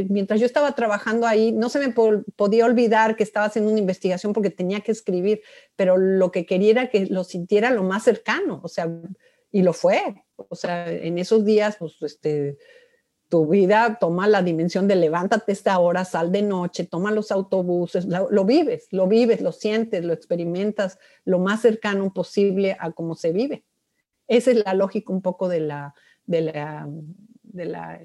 Mientras 0.09 0.39
yo 0.39 0.45
estaba 0.45 0.73
trabajando 0.73 1.27
ahí, 1.27 1.51
no 1.51 1.69
se 1.69 1.79
me 1.79 1.93
podía 2.35 2.65
olvidar 2.65 3.15
que 3.15 3.23
estaba 3.23 3.45
haciendo 3.45 3.69
una 3.69 3.79
investigación 3.79 4.33
porque 4.33 4.49
tenía 4.49 4.81
que 4.81 4.91
escribir, 4.91 5.41
pero 5.75 5.97
lo 5.97 6.31
que 6.31 6.45
quería 6.45 6.71
era 6.71 6.89
que 6.89 7.05
lo 7.05 7.23
sintiera 7.23 7.69
lo 7.69 7.83
más 7.83 8.03
cercano, 8.03 8.61
o 8.63 8.67
sea, 8.67 8.89
y 9.51 9.61
lo 9.61 9.73
fue. 9.73 10.01
O 10.35 10.55
sea, 10.55 10.91
en 10.91 11.17
esos 11.17 11.45
días, 11.45 11.77
pues, 11.77 12.01
este, 12.01 12.57
tu 13.29 13.45
vida 13.45 13.97
toma 13.99 14.27
la 14.27 14.41
dimensión 14.41 14.87
de 14.87 14.95
levántate 14.95 15.51
esta 15.51 15.77
hora, 15.79 16.05
sal 16.05 16.31
de 16.31 16.41
noche, 16.41 16.85
toma 16.85 17.11
los 17.11 17.31
autobuses, 17.31 18.05
lo, 18.05 18.45
vives, 18.45 18.87
lo 18.91 19.07
vives, 19.07 19.41
lo 19.41 19.51
sientes, 19.51 20.03
lo 20.05 20.13
experimentas 20.13 20.97
lo 21.25 21.39
más 21.39 21.61
cercano 21.61 22.13
posible 22.13 22.77
a 22.79 22.91
cómo 22.91 23.15
se 23.15 23.33
vive. 23.33 23.65
Esa 24.27 24.51
es 24.51 24.63
la 24.63 24.73
lógica 24.73 25.11
un 25.11 25.21
poco 25.21 25.49
de 25.49 25.59
la, 25.59 25.93
de 26.25 26.41
la, 26.41 26.87
de 27.43 27.65
la 27.65 28.01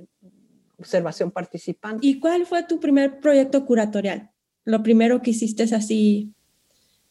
observación 0.76 1.30
participante. 1.30 2.04
¿Y 2.04 2.18
cuál 2.18 2.44
fue 2.46 2.64
tu 2.64 2.80
primer 2.80 3.20
proyecto 3.20 3.64
curatorial? 3.64 4.30
Lo 4.64 4.82
primero 4.82 5.22
que 5.22 5.30
hiciste 5.30 5.62
es 5.62 5.72
así 5.72 6.32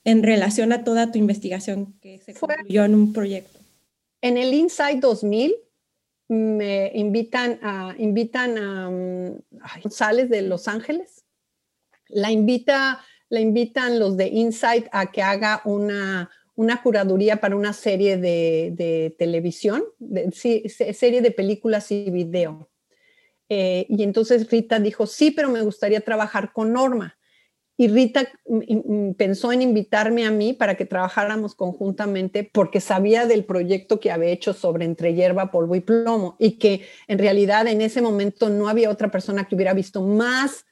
en 0.03 0.23
relación 0.23 0.73
a 0.73 0.83
toda 0.83 1.11
tu 1.11 1.17
investigación 1.17 1.93
que 2.01 2.17
se 2.19 2.33
concluyó 2.33 2.83
en 2.83 2.95
un 2.95 3.13
proyecto. 3.13 3.59
En 4.21 4.37
el 4.37 4.53
Insight 4.53 4.99
2000 4.99 5.55
me 6.31 6.89
invitan 6.95 7.59
a, 7.61 7.93
invitan 7.97 9.43
González 9.83 10.29
de 10.29 10.41
Los 10.43 10.69
Ángeles. 10.69 11.25
La, 12.07 12.31
invita, 12.31 13.03
la 13.27 13.41
invitan 13.41 13.99
los 13.99 14.15
de 14.15 14.27
Insight 14.27 14.87
a 14.93 15.11
que 15.11 15.21
haga 15.21 15.61
una, 15.65 16.31
una 16.55 16.81
curaduría 16.81 17.41
para 17.41 17.57
una 17.57 17.73
serie 17.73 18.15
de, 18.15 19.13
televisión, 19.19 19.83
de, 19.99 20.31
serie 20.93 21.21
de 21.21 21.31
películas 21.31 21.91
y 21.91 22.09
video. 22.09 22.69
Eh, 23.49 23.85
y 23.89 24.03
entonces 24.03 24.49
Rita 24.49 24.79
dijo, 24.79 25.07
sí, 25.07 25.31
pero 25.31 25.49
me 25.49 25.61
gustaría 25.61 25.99
trabajar 25.99 26.53
con 26.53 26.71
Norma. 26.71 27.17
Y 27.81 27.87
Rita 27.87 28.27
pensó 29.17 29.51
en 29.51 29.63
invitarme 29.63 30.27
a 30.27 30.29
mí 30.29 30.53
para 30.53 30.75
que 30.75 30.85
trabajáramos 30.85 31.55
conjuntamente 31.55 32.47
porque 32.53 32.79
sabía 32.79 33.25
del 33.25 33.43
proyecto 33.43 33.99
que 33.99 34.11
había 34.11 34.29
hecho 34.29 34.53
sobre 34.53 34.85
entre 34.85 35.15
hierba, 35.15 35.49
polvo 35.49 35.73
y 35.73 35.79
plomo 35.79 36.35
y 36.37 36.59
que 36.59 36.85
en 37.07 37.17
realidad 37.17 37.65
en 37.65 37.81
ese 37.81 38.03
momento 38.03 38.51
no 38.51 38.69
había 38.69 38.91
otra 38.91 39.09
persona 39.09 39.45
que 39.45 39.55
hubiera 39.55 39.73
visto 39.73 40.03
más 40.03 40.67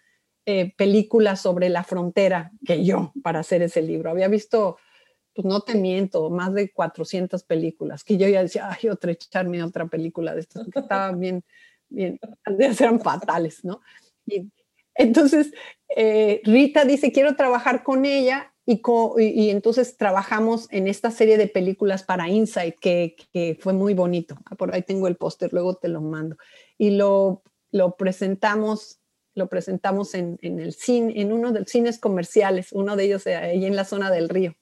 eh, 0.45 0.75
películas 0.77 1.41
sobre 1.41 1.69
la 1.69 1.83
frontera 1.83 2.51
que 2.63 2.85
yo 2.85 3.11
para 3.23 3.39
hacer 3.39 3.63
ese 3.63 3.81
libro. 3.81 4.11
Había 4.11 4.27
visto, 4.27 4.77
pues 5.33 5.47
no 5.47 5.61
te 5.61 5.73
miento, 5.73 6.29
más 6.29 6.53
de 6.53 6.71
400 6.71 7.41
películas 7.41 8.03
que 8.03 8.17
yo 8.17 8.27
ya 8.27 8.43
decía, 8.43 8.69
ay, 8.69 8.87
otra 8.87 9.13
echarme 9.13 9.63
otra 9.63 9.87
película 9.87 10.35
de 10.35 10.41
estas, 10.41 10.67
que 10.71 10.79
estaban 10.79 11.19
bien, 11.19 11.43
bien, 11.87 12.19
eran 12.79 13.01
fatales, 13.01 13.65
¿no? 13.65 13.81
Entonces, 14.99 15.53
eh, 15.95 16.41
Rita 16.43 16.83
dice, 16.83 17.13
quiero 17.13 17.37
trabajar 17.37 17.83
con 17.83 18.05
ella 18.05 18.53
y, 18.65 19.49
entonces 19.49 19.95
trabajamos 19.95 20.67
en 20.71 20.87
esta 20.87 21.09
serie 21.09 21.37
de 21.37 21.47
películas 21.47 22.03
para 22.03 22.27
Insight, 22.27 22.75
que, 22.79 23.15
fue 23.61 23.71
muy 23.71 23.93
bonito. 23.93 24.35
Ah, 24.45 24.55
por 24.55 24.75
ahí 24.75 24.83
tengo 24.83 25.07
el 25.07 25.15
póster, 25.15 25.53
luego 25.53 25.75
te 25.75 25.87
lo 25.87 26.01
mando. 26.01 26.35
Y 26.77 26.91
lo, 26.91 27.43
presentamos, 27.97 28.99
lo 29.35 29.47
presentamos 29.47 30.13
en, 30.13 30.37
el 30.41 30.73
cine, 30.73 31.13
en 31.21 31.31
uno 31.31 31.53
de 31.53 31.61
los 31.61 31.69
cines 31.69 31.97
comerciales, 31.97 32.73
uno 32.73 32.97
de 32.97 33.05
ellos 33.05 33.25
ahí 33.25 33.65
en 33.65 33.77
la 33.77 33.85
zona 33.85 34.11
del 34.11 34.27
río. 34.27 34.53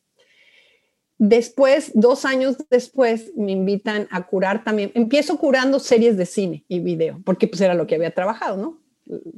Después, 1.17 1.91
dos 1.95 2.25
años 2.25 2.57
después, 2.69 3.31
me 3.35 3.51
invitan 3.51 4.07
a 4.11 4.27
curar 4.27 4.63
también. 4.63 4.91
Empiezo 4.93 5.39
curando 5.39 5.79
series 5.79 6.15
de 6.15 6.27
cine 6.27 6.63
y 6.67 6.79
video, 6.79 7.19
porque 7.25 7.47
pues 7.47 7.59
era 7.59 7.73
lo 7.73 7.87
que 7.87 7.95
había 7.95 8.13
trabajado, 8.13 8.55
¿no? 8.55 8.86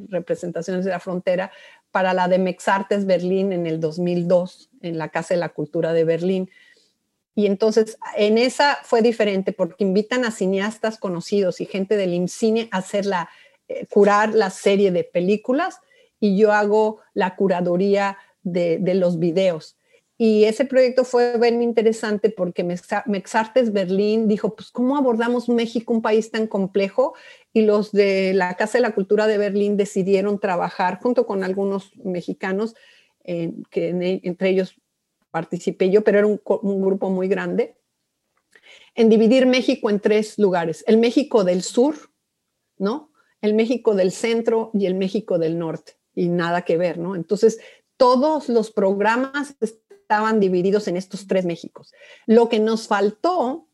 Representaciones 0.09 0.86
de 0.86 0.91
la 0.91 0.99
frontera 0.99 1.51
para 1.91 2.13
la 2.13 2.28
de 2.28 2.39
Mexartes 2.39 3.05
Berlín 3.05 3.51
en 3.53 3.65
el 3.65 3.80
2002, 3.80 4.70
en 4.82 4.97
la 4.97 5.09
Casa 5.09 5.34
de 5.34 5.39
la 5.39 5.49
Cultura 5.49 5.93
de 5.93 6.03
Berlín. 6.03 6.49
Y 7.36 7.45
entonces 7.45 7.97
en 8.17 8.38
esa 8.38 8.80
fue 8.84 9.01
diferente 9.01 9.53
porque 9.53 9.84
invitan 9.84 10.26
a 10.26 10.32
cineastas 10.32 10.97
conocidos 10.97 11.61
y 11.61 11.65
gente 11.65 11.95
del 11.95 12.13
IMCINE 12.13 12.67
a 12.72 12.78
hacer 12.78 13.05
la, 13.05 13.30
eh, 13.67 13.86
curar 13.88 14.36
la 14.36 14.49
serie 14.49 14.91
de 14.91 15.03
películas 15.03 15.80
y 16.20 16.38
yo 16.38 16.51
hago 16.51 16.99
la 17.13 17.36
curaduría 17.36 18.17
de, 18.43 18.78
de 18.80 18.93
los 18.93 19.20
videos. 19.20 19.78
Y 20.22 20.43
ese 20.43 20.65
proyecto 20.65 21.05
fue 21.05 21.38
bien 21.39 21.61
interesante 21.61 22.30
porque 22.30 22.65
Mexartes 22.65 23.72
Berlín 23.72 24.28
dijo, 24.28 24.53
pues, 24.53 24.70
¿cómo 24.70 24.97
abordamos 24.97 25.47
México, 25.47 25.93
un 25.93 26.01
país 26.01 26.30
tan 26.30 26.45
complejo? 26.45 27.13
Y 27.53 27.61
los 27.61 27.93
de 27.93 28.34
la 28.34 28.55
Casa 28.55 28.80
de 28.80 28.82
la 28.82 28.93
Cultura 28.93 29.28
de 29.28 29.38
Berlín 29.38 29.78
decidieron 29.78 30.38
trabajar 30.38 30.99
junto 31.01 31.26
con 31.26 31.45
algunos 31.45 31.95
mexicanos, 31.95 32.76
que 33.24 33.63
e, 33.72 34.20
entre 34.24 34.49
ellos 34.49 34.76
participé 35.32 35.89
yo, 35.89 36.03
pero 36.03 36.17
era 36.17 36.28
un, 36.28 36.41
un 36.63 36.82
grupo 36.82 37.09
muy 37.09 37.30
grande, 37.30 37.78
en 38.95 39.07
dividir 39.07 39.45
México 39.45 39.89
en 39.89 40.01
tres 40.01 40.38
lugares. 40.38 40.84
El 40.86 40.97
México 40.97 41.45
del 41.45 41.63
sur, 41.63 41.95
¿no? 42.78 43.13
El 43.39 43.53
México 43.53 43.95
del 43.95 44.11
centro 44.11 44.70
y 44.74 44.86
el 44.86 44.95
México 44.95 45.38
del 45.39 45.57
norte. 45.57 45.93
Y 46.13 46.28
nada 46.28 46.63
que 46.63 46.76
ver, 46.76 46.97
¿no? 46.97 47.15
Entonces, 47.15 47.61
todos 47.95 48.49
los 48.49 48.70
programas 48.70 49.55
estaban 50.10 50.39
divididos 50.39 50.88
en 50.88 50.97
estos 50.97 51.28
tres 51.28 51.45
Méxicos. 51.45 51.93
Lo 52.26 52.49
que 52.49 52.60
nos 52.60 52.88
faltó 52.88 53.68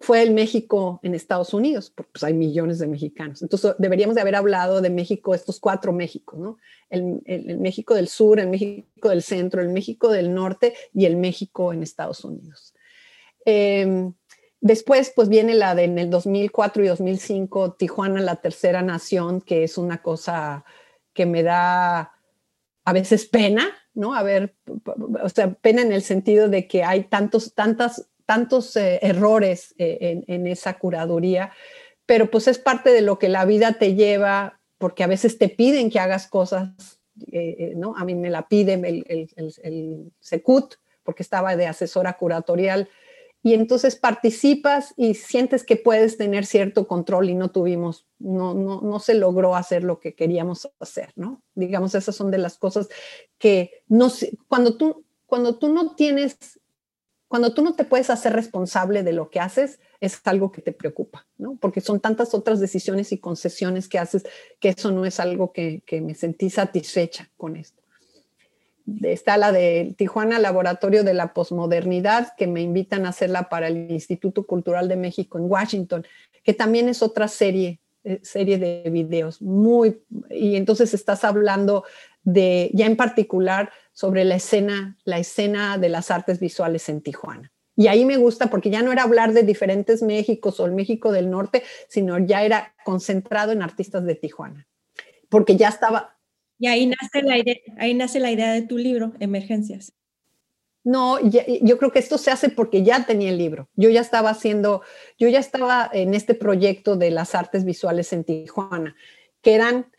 fue 0.00 0.22
el 0.22 0.32
México 0.32 0.98
en 1.02 1.14
Estados 1.14 1.52
Unidos, 1.52 1.92
porque 1.94 2.12
pues, 2.14 2.24
hay 2.24 2.32
millones 2.32 2.78
de 2.78 2.86
mexicanos. 2.86 3.42
Entonces 3.42 3.74
deberíamos 3.78 4.14
de 4.14 4.22
haber 4.22 4.34
hablado 4.34 4.80
de 4.80 4.88
México, 4.88 5.34
estos 5.34 5.60
cuatro 5.60 5.92
Méxicos, 5.92 6.38
¿no? 6.38 6.56
El, 6.88 7.20
México 7.58 7.94
del 7.94 8.08
sur, 8.08 8.40
el 8.40 8.48
México 8.48 9.10
del 9.10 9.22
centro, 9.22 9.60
el 9.60 9.68
México 9.68 10.08
del 10.08 10.32
norte 10.32 10.72
y 10.94 11.04
el 11.04 11.18
México 11.18 11.74
en 11.74 11.82
Estados 11.82 12.24
Unidos. 12.24 12.72
Em, 13.44 14.14
después, 14.62 15.12
pues 15.14 15.28
viene 15.28 15.54
la 15.54 15.74
de 15.74 15.84
en 15.84 15.98
el 15.98 16.08
2004 16.08 16.82
y 16.82 16.88
2005, 16.88 17.74
Tijuana, 17.74 18.22
la 18.22 18.36
tercera 18.36 18.80
nación, 18.80 19.42
que 19.42 19.64
es 19.64 19.76
una 19.76 20.00
cosa 20.00 20.64
que 21.12 21.26
me 21.26 21.42
da 21.42 22.14
a 22.84 22.92
veces 22.94 23.26
pena, 23.26 23.70
¿no? 23.94 24.14
A 24.14 24.22
ver, 24.22 24.54
o 25.22 25.28
sea, 25.28 25.52
pena 25.54 25.82
en 25.82 25.92
el 25.92 26.02
sentido 26.02 26.48
de 26.48 26.66
que 26.66 26.84
hay 26.84 27.04
tantos, 27.04 27.54
tantas, 27.54 28.08
tantos 28.26 28.76
eh, 28.76 28.98
errores 29.02 29.74
eh, 29.78 30.24
en, 30.26 30.46
esa 30.46 30.78
curaduría, 30.78 31.52
pero 32.06 32.30
pues 32.30 32.48
es 32.48 32.58
parte 32.58 32.90
de 32.90 33.02
lo 33.02 33.18
que 33.18 33.28
la 33.28 33.44
vida 33.44 33.74
te 33.74 33.94
lleva, 33.94 34.60
porque 34.78 35.04
a 35.04 35.06
veces 35.08 35.38
te 35.38 35.48
piden 35.48 35.90
que 35.90 36.00
hagas 36.00 36.26
cosas, 36.26 37.00
eh, 37.30 37.74
¿no? 37.76 37.96
A 37.96 38.04
mí 38.04 38.14
me 38.14 38.30
la 38.30 38.48
piden 38.48 38.84
el, 38.84 39.04
el, 39.08 39.30
el, 39.36 39.54
el 39.62 40.12
SECUT, 40.20 40.74
porque 41.02 41.22
estaba 41.22 41.56
de 41.56 41.66
asesora 41.66 42.14
curatorial 42.14 42.88
y 43.42 43.54
entonces 43.54 43.96
participas 43.96 44.94
y 44.96 45.14
sientes 45.14 45.64
que 45.64 45.76
puedes 45.76 46.16
tener 46.16 46.46
cierto 46.46 46.86
control 46.86 47.28
y 47.28 47.34
no 47.34 47.50
tuvimos, 47.50 48.06
no, 48.18 48.54
no, 48.54 48.80
no 48.80 49.00
se 49.00 49.14
logró 49.14 49.56
hacer 49.56 49.82
lo 49.82 49.98
que 49.98 50.14
queríamos 50.14 50.70
hacer, 50.78 51.12
¿no? 51.16 51.42
Digamos, 51.54 51.94
esas 51.94 52.14
son 52.14 52.30
de 52.30 52.38
las 52.38 52.56
cosas 52.56 52.88
que 53.38 53.82
no 53.88 54.12
cuando 54.46 54.76
tú, 54.76 55.04
cuando 55.26 55.58
tú 55.58 55.72
no 55.72 55.96
tienes, 55.96 56.60
cuando 57.26 57.52
tú 57.52 57.62
no 57.62 57.74
te 57.74 57.84
puedes 57.84 58.10
hacer 58.10 58.32
responsable 58.32 59.02
de 59.02 59.12
lo 59.12 59.28
que 59.28 59.40
haces, 59.40 59.80
es 60.00 60.20
algo 60.24 60.52
que 60.52 60.62
te 60.62 60.72
preocupa, 60.72 61.26
¿no? 61.36 61.56
Porque 61.56 61.80
son 61.80 61.98
tantas 61.98 62.34
otras 62.34 62.60
decisiones 62.60 63.10
y 63.10 63.18
concesiones 63.18 63.88
que 63.88 63.98
haces 63.98 64.24
que 64.60 64.68
eso 64.68 64.92
no 64.92 65.04
es 65.04 65.18
algo 65.18 65.52
que, 65.52 65.82
que 65.84 66.00
me 66.00 66.14
sentí 66.14 66.48
satisfecha 66.48 67.28
con 67.36 67.56
esto 67.56 67.81
está 69.02 69.36
la 69.36 69.52
de 69.52 69.94
Tijuana 69.96 70.38
Laboratorio 70.38 71.04
de 71.04 71.14
la 71.14 71.32
Posmodernidad, 71.32 72.34
que 72.36 72.46
me 72.46 72.62
invitan 72.62 73.06
a 73.06 73.10
hacerla 73.10 73.48
para 73.48 73.68
el 73.68 73.90
Instituto 73.90 74.46
Cultural 74.46 74.88
de 74.88 74.96
México 74.96 75.38
en 75.38 75.44
Washington, 75.50 76.06
que 76.42 76.54
también 76.54 76.88
es 76.88 77.02
otra 77.02 77.28
serie, 77.28 77.80
eh, 78.04 78.20
serie 78.22 78.58
de 78.58 78.88
videos 78.90 79.40
muy, 79.40 80.02
y 80.30 80.56
entonces 80.56 80.94
estás 80.94 81.24
hablando 81.24 81.84
de, 82.24 82.70
ya 82.72 82.86
en 82.86 82.96
particular, 82.96 83.70
sobre 83.92 84.24
la 84.24 84.36
escena, 84.36 84.96
la 85.04 85.18
escena 85.18 85.78
de 85.78 85.88
las 85.88 86.10
artes 86.10 86.40
visuales 86.40 86.88
en 86.88 87.00
Tijuana. 87.00 87.52
Y 87.76 87.86
ahí 87.86 88.04
me 88.04 88.16
gusta 88.16 88.48
porque 88.48 88.70
ya 88.70 88.82
no 88.82 88.92
era 88.92 89.02
hablar 89.02 89.32
de 89.32 89.42
diferentes 89.42 90.02
Méxicos 90.02 90.60
o 90.60 90.66
el 90.66 90.72
México 90.72 91.10
del 91.10 91.30
Norte, 91.30 91.62
sino 91.88 92.18
ya 92.18 92.42
era 92.42 92.74
concentrado 92.84 93.52
en 93.52 93.62
artistas 93.62 94.04
de 94.04 94.14
Tijuana, 94.14 94.66
porque 95.28 95.56
ya 95.56 95.68
estaba, 95.68 96.11
y 96.62 96.68
ahí 96.68 96.86
nace 96.86 97.22
la 97.22 97.38
idea, 97.38 97.56
ahí 97.76 97.92
nace 97.92 98.20
la 98.20 98.30
idea 98.30 98.52
de 98.52 98.62
tu 98.62 98.78
libro, 98.78 99.14
Emergencias. 99.18 99.94
No, 100.84 101.18
yo 101.20 101.78
creo 101.78 101.90
que 101.90 101.98
esto 101.98 102.18
se 102.18 102.30
hace 102.30 102.50
porque 102.50 102.84
ya 102.84 103.04
tenía 103.04 103.30
el 103.30 103.38
libro. 103.38 103.68
Yo 103.74 103.90
ya 103.90 104.00
estaba 104.00 104.30
haciendo, 104.30 104.82
yo 105.18 105.26
ya 105.28 105.40
estaba 105.40 105.90
en 105.92 106.14
este 106.14 106.34
proyecto 106.34 106.94
de 106.94 107.10
las 107.10 107.34
artes 107.34 107.64
visuales 107.64 108.12
en 108.12 108.22
Tijuana, 108.22 108.94
que 109.40 109.54
eran, 109.54 109.90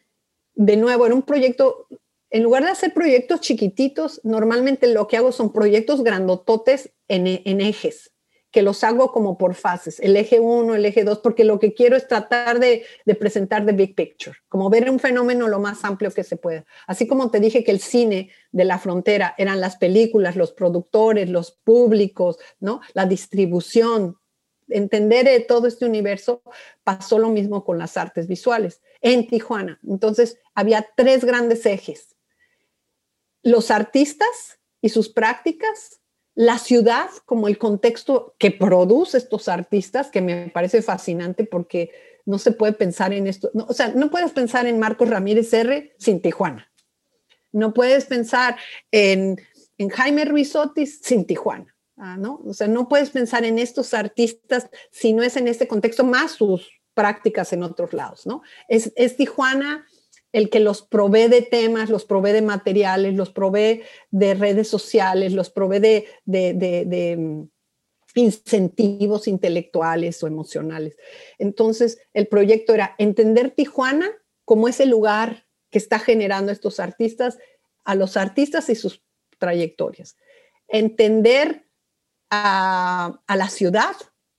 de 0.53 0.77
nuevo, 0.77 1.06
era 1.06 1.15
un 1.15 1.23
proyecto, 1.23 1.88
en 2.30 2.44
lugar 2.44 2.64
de 2.64 2.72
hacer 2.72 2.94
proyectos 2.94 3.41
chiquititos, 3.41 4.22
normalmente 4.23 4.88
lo 4.88 5.10
que 5.10 5.18
hago 5.18 5.34
son 5.34 5.52
proyectos 5.52 6.02
grandototes 6.02 6.94
en, 7.10 7.27
en 7.27 7.60
ejes 7.60 8.12
que 8.54 8.62
los 8.62 8.84
hago 8.84 9.12
como 9.12 9.36
por 9.36 9.56
fases, 9.56 10.00
el 10.00 10.16
eje 10.16 10.40
1, 10.40 10.76
el 10.76 10.86
eje 10.86 11.04
2, 11.04 11.20
porque 11.20 11.44
lo 11.44 11.58
que 11.60 11.74
quiero 11.74 11.98
es 11.98 12.08
tratar 12.08 12.60
de, 12.60 12.86
presentar 13.20 13.66
the 13.66 13.72
big 13.72 13.96
picture, 13.96 14.38
como 14.48 14.70
ver 14.70 14.92
un 14.92 15.00
fenómeno 15.00 15.48
lo 15.48 15.60
más 15.60 15.84
amplio 15.84 16.12
que 16.12 16.24
se 16.24 16.38
pueda. 16.38 16.64
Así 16.86 17.08
como 17.08 17.32
te 17.32 17.40
dije 17.40 17.64
que 17.64 17.72
el 17.72 17.80
cine 17.80 18.30
de 18.52 18.64
la 18.64 18.78
frontera 18.78 19.34
eran 19.40 19.60
las 19.60 19.78
películas, 19.78 20.36
los 20.36 20.54
productores, 20.54 21.30
los 21.30 21.52
públicos, 21.52 22.38
¿no? 22.60 22.82
La 22.94 23.08
distribución, 23.08 24.20
entender 24.70 25.46
todo 25.48 25.66
este 25.66 25.88
universo, 25.88 26.44
pasó 26.84 27.18
lo 27.18 27.30
mismo 27.30 27.66
con 27.66 27.80
las 27.80 27.98
artes 27.98 28.28
visuales 28.28 28.84
en 29.02 29.26
Tijuana. 29.28 29.80
Entonces, 29.84 30.38
había 30.54 30.88
tres 30.96 31.26
grandes 31.26 31.66
ejes. 31.66 32.16
Los 33.42 33.72
artistas 33.72 34.60
y 34.80 34.90
sus 34.90 35.10
prácticas, 35.10 36.03
la 36.36 36.58
ciudad 36.58 37.10
como 37.26 37.48
el 37.48 37.58
contexto 37.58 38.36
que 38.40 38.52
produce 38.52 39.18
estos 39.18 39.48
artistas, 39.48 40.10
que 40.10 40.22
me 40.22 40.50
parece 40.50 40.82
fascinante 40.82 41.46
porque 41.46 41.92
no 42.26 42.40
se 42.40 42.52
puede 42.52 42.74
pensar 42.74 43.14
en 43.14 43.28
esto, 43.28 43.52
o 43.54 43.74
sea, 43.74 43.90
no 43.90 44.10
puedes 44.10 44.32
pensar 44.32 44.66
en 44.66 44.80
Marcos 44.80 45.10
Ramírez 45.10 45.54
R 45.54 45.94
sin 46.00 46.22
Tijuana, 46.22 46.72
no 47.52 47.74
puedes 47.74 48.06
pensar 48.06 48.58
en, 48.92 49.38
Jaime 49.92 50.24
Ruiz 50.24 50.56
Otis 50.56 51.02
sin 51.04 51.26
Tijuana, 51.26 51.76
ah, 51.98 52.16
¿no? 52.16 52.42
O 52.46 52.54
sea, 52.54 52.70
no 52.70 52.88
puedes 52.88 53.10
pensar 53.10 53.44
en 53.44 53.60
estos 53.60 53.94
artistas 53.94 54.70
si 54.92 55.12
no 55.12 55.24
es 55.24 55.36
en 55.36 55.50
este 55.50 55.68
contexto, 55.68 56.06
más 56.06 56.32
sus 56.32 56.72
prácticas 56.94 57.52
en 57.52 57.64
otros 57.64 57.92
lados, 57.92 58.26
¿no? 58.26 58.44
Es, 58.70 58.94
es 58.96 59.18
Tijuana 59.18 59.86
el 60.34 60.50
que 60.50 60.60
los 60.60 60.82
provee 60.82 61.28
de 61.28 61.44
temas, 61.44 61.90
los 61.90 62.06
provee 62.06 62.32
de 62.32 62.42
materiales, 62.42 63.14
los 63.14 63.30
provee 63.30 63.84
de 64.10 64.34
redes 64.34 64.68
sociales, 64.68 65.32
los 65.32 65.52
provee 65.52 66.06
de, 66.26 67.16
mm, 67.18 67.44
incentivos 68.16 69.28
intelectuales 69.28 70.22
o 70.24 70.28
emocionales. 70.28 70.98
Entonces, 71.38 72.00
el 72.14 72.28
proyecto 72.28 72.74
era 72.74 72.96
entender 72.98 73.52
Tijuana 73.52 74.12
como 74.44 74.68
ese 74.68 74.88
lugar 74.88 75.48
que 75.70 75.78
está 75.78 76.00
generando 76.00 76.52
estos 76.52 76.80
artistas, 76.80 77.38
a 77.86 77.96
los 77.96 78.18
artistas 78.18 78.70
y 78.70 78.76
sus 78.76 79.04
trayectorias. 79.38 80.18
Entender 80.68 81.68
a, 82.30 83.20
la 83.28 83.50
ciudad, 83.50 83.96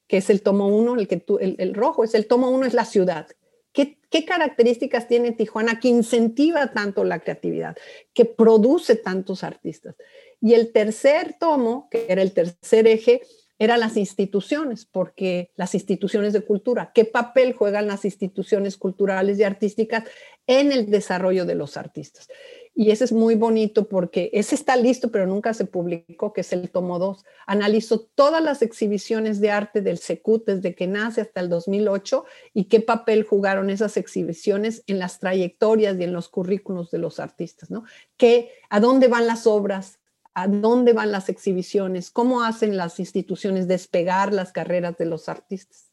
que 0.09 0.16
es 0.16 0.29
el 0.29 0.43
tomo 0.43 0.66
uno, 0.69 0.97
el, 0.97 1.07
que 1.07 1.25
el, 1.41 1.57
el 1.59 1.75
rojo 1.75 2.03
es 2.03 2.15
el 2.15 2.27
tomo 2.27 2.51
uno, 2.51 2.66
es 2.66 2.75
la 2.75 2.85
ciudad. 2.85 3.29
¿Qué, 3.74 4.24
características 4.24 5.09
tiene 5.09 5.32
Tijuana 5.32 5.80
que 5.80 5.88
incentiva 5.88 6.72
tanto 6.72 7.02
la 7.02 7.18
creatividad, 7.18 7.76
que 8.14 8.24
produce 8.24 8.94
tantos 8.94 9.42
artistas? 9.42 9.96
Y 10.40 10.55
el 10.55 10.70
tercer 10.72 11.34
tomo, 11.40 11.88
que 11.90 12.06
era 12.09 12.22
el 12.22 12.32
tercer 12.32 12.86
eje, 12.86 13.22
eran 13.59 13.80
las 13.80 13.96
instituciones, 13.96 14.84
porque 14.84 15.51
las 15.56 15.74
instituciones 15.74 16.32
de 16.32 16.42
cultura, 16.42 16.92
¿qué 16.94 17.05
papel 17.05 17.52
juegan 17.55 17.88
las 17.88 18.05
instituciones 18.05 18.76
culturales 18.76 19.38
y 19.38 19.42
artísticas 19.42 20.05
en 20.46 20.70
el 20.70 20.90
desarrollo 20.90 21.44
de 21.44 21.56
los 21.56 21.76
artistas? 21.76 22.28
Y 22.76 22.90
ese 22.90 23.05
es 23.05 23.12
muy 23.12 23.36
bonito 23.36 23.88
porque 23.88 24.30
ese 24.32 24.56
está 24.56 24.74
listo, 24.74 25.12
pero 25.12 25.26
nunca 25.26 25.55
se 25.55 25.64
publicó, 25.64 26.32
que 26.32 26.40
es 26.40 26.52
el 26.52 26.68
tomo 26.70 26.98
2. 26.98 27.24
Analizo 27.46 28.01
todas 28.01 28.42
las 28.42 28.62
exhibiciones 28.62 29.40
de 29.40 29.52
arte 29.52 29.80
del 29.80 29.98
SECUT 29.98 30.46
desde 30.46 30.74
que 30.74 30.88
nace 30.88 31.20
hasta 31.20 31.40
el 31.40 31.48
2008 31.48 32.24
y 32.52 32.64
qué 32.64 32.80
papel 32.80 33.22
jugaron 33.22 33.70
esas 33.70 33.96
exhibiciones 33.96 34.82
en 34.88 34.98
las 34.98 35.20
trayectorias 35.20 35.96
y 36.01 36.02
en 36.02 36.12
los 36.12 36.28
currículos 36.28 36.90
de 36.90 36.98
los 36.98 37.20
artistas, 37.20 37.70
¿no? 37.70 37.84
¿Qué, 38.16 38.51
¿A 38.70 38.80
dónde 38.80 39.06
van 39.06 39.28
las 39.28 39.46
obras? 39.46 40.01
¿A 40.34 40.48
dónde 40.48 40.92
van 40.92 41.12
las 41.12 41.28
exhibiciones? 41.28 42.10
¿Cómo 42.10 42.42
hacen 42.42 42.76
las 42.76 42.98
instituciones 42.98 43.68
despegar 43.68 44.32
las 44.32 44.51
carreras 44.51 44.98
de 44.98 45.05
los 45.05 45.28
artistas? 45.28 45.92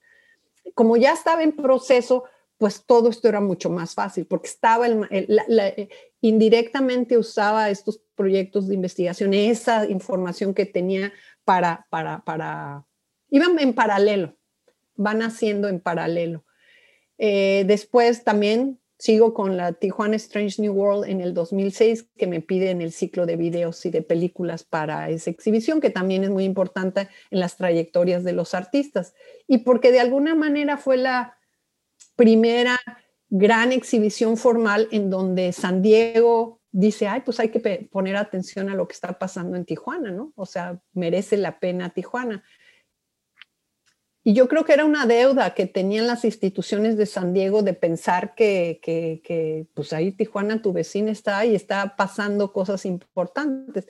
Como 0.74 0.98
ya 0.98 1.14
estaba 1.14 1.44
en 1.44 1.52
proceso, 1.56 2.24
pues 2.62 2.86
todo 2.86 3.10
esto 3.10 3.28
era 3.28 3.42
mucho 3.42 3.72
más 3.72 3.96
fácil, 3.96 4.28
porque 4.28 4.48
estaba 4.48 4.88
eh, 4.88 5.90
indirectamente 6.22 7.18
usaba 7.18 7.72
estos 7.72 8.04
proyectos 8.14 8.68
de 8.68 8.76
investigación, 8.76 9.34
esa 9.34 9.90
información 9.90 10.54
que 10.54 10.68
tenía 10.68 11.12
para, 11.44 11.88
para, 11.90 12.24
para, 12.24 12.86
iban 13.32 13.58
en 13.58 13.74
paralelo, 13.74 14.38
van 14.94 15.24
haciendo 15.24 15.70
en 15.70 15.80
paralelo. 15.80 16.46
Eh, 17.18 17.64
después 17.66 18.24
también 18.24 18.80
sigo 19.00 19.34
con 19.34 19.58
la 19.58 19.74
Tijuana 19.74 20.18
Strange 20.18 20.62
New 20.62 20.74
World 20.74 21.10
en 21.10 21.20
el 21.20 21.34
2006, 21.34 22.10
que 22.16 22.28
me 22.28 22.42
piden 22.42 22.84
el 22.84 22.92
ciclo 22.92 23.26
de 23.26 23.38
videos 23.38 23.84
y 23.88 23.90
de 23.90 24.04
películas 24.04 24.64
para 24.64 25.10
esa 25.10 25.32
exhibición, 25.32 25.82
que 25.82 25.90
también 25.90 26.24
es 26.24 26.30
muy 26.30 26.44
importante 26.44 27.08
en 27.32 27.40
las 27.40 27.58
trayectorias 27.58 28.24
de 28.24 28.34
los 28.34 28.54
artistas. 28.54 29.16
Y 29.48 29.60
porque 29.64 29.92
de 29.92 30.00
alguna 30.00 30.36
manera 30.36 30.78
fue 30.78 30.98
la 30.98 31.41
primera 32.16 32.80
gran 33.30 33.72
exhibición 33.72 34.38
formal 34.38 34.88
en 34.92 35.10
donde 35.10 35.54
San 35.54 35.82
Diego 35.82 36.60
dice, 36.72 37.08
ay, 37.08 37.22
pues 37.22 37.40
hay 37.40 37.50
que 37.50 37.90
poner 37.92 38.16
atención 38.16 38.70
a 38.70 38.76
lo 38.76 38.88
que 38.88 38.94
está 38.94 39.18
pasando 39.18 39.58
en 39.58 39.66
Tijuana, 39.66 40.12
¿no? 40.12 40.34
O 40.36 40.46
sea, 40.46 40.82
merece 40.94 41.38
la 41.38 41.60
pena 41.60 41.90
Tijuana. 41.90 42.44
Y 44.24 44.34
yo 44.34 44.48
creo 44.48 44.66
que 44.66 44.74
era 44.74 44.86
una 44.86 45.08
deuda 45.08 45.56
que 45.56 45.66
tenían 45.66 46.06
las 46.06 46.26
instituciones 46.26 46.96
de 46.96 47.08
San 47.08 47.34
Diego 47.34 47.64
de 47.64 47.74
pensar 47.74 48.36
que, 48.36 48.80
que, 48.84 49.22
que 49.24 49.66
pues 49.74 49.94
ahí 49.94 50.12
Tijuana, 50.12 50.62
tu 50.62 50.74
vecina 50.74 51.12
está 51.12 51.44
y 51.46 51.56
está 51.56 51.96
pasando 51.96 52.54
cosas 52.54 52.86
importantes 52.86 53.88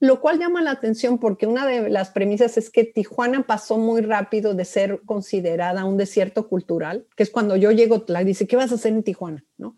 lo 0.00 0.20
cual 0.20 0.38
llama 0.38 0.62
la 0.62 0.70
atención 0.70 1.18
porque 1.18 1.46
una 1.46 1.66
de 1.66 1.90
las 1.90 2.10
premisas 2.10 2.56
es 2.56 2.70
que 2.70 2.84
Tijuana 2.84 3.46
pasó 3.46 3.76
muy 3.76 4.00
rápido 4.00 4.54
de 4.54 4.64
ser 4.64 5.02
considerada 5.04 5.84
un 5.84 5.98
desierto 5.98 6.48
cultural, 6.48 7.06
que 7.14 7.22
es 7.22 7.30
cuando 7.30 7.54
yo 7.54 7.70
llego, 7.70 8.04
la 8.08 8.24
dice, 8.24 8.46
¿qué 8.46 8.56
vas 8.56 8.72
a 8.72 8.76
hacer 8.76 8.94
en 8.94 9.02
Tijuana? 9.02 9.44
¿No? 9.58 9.76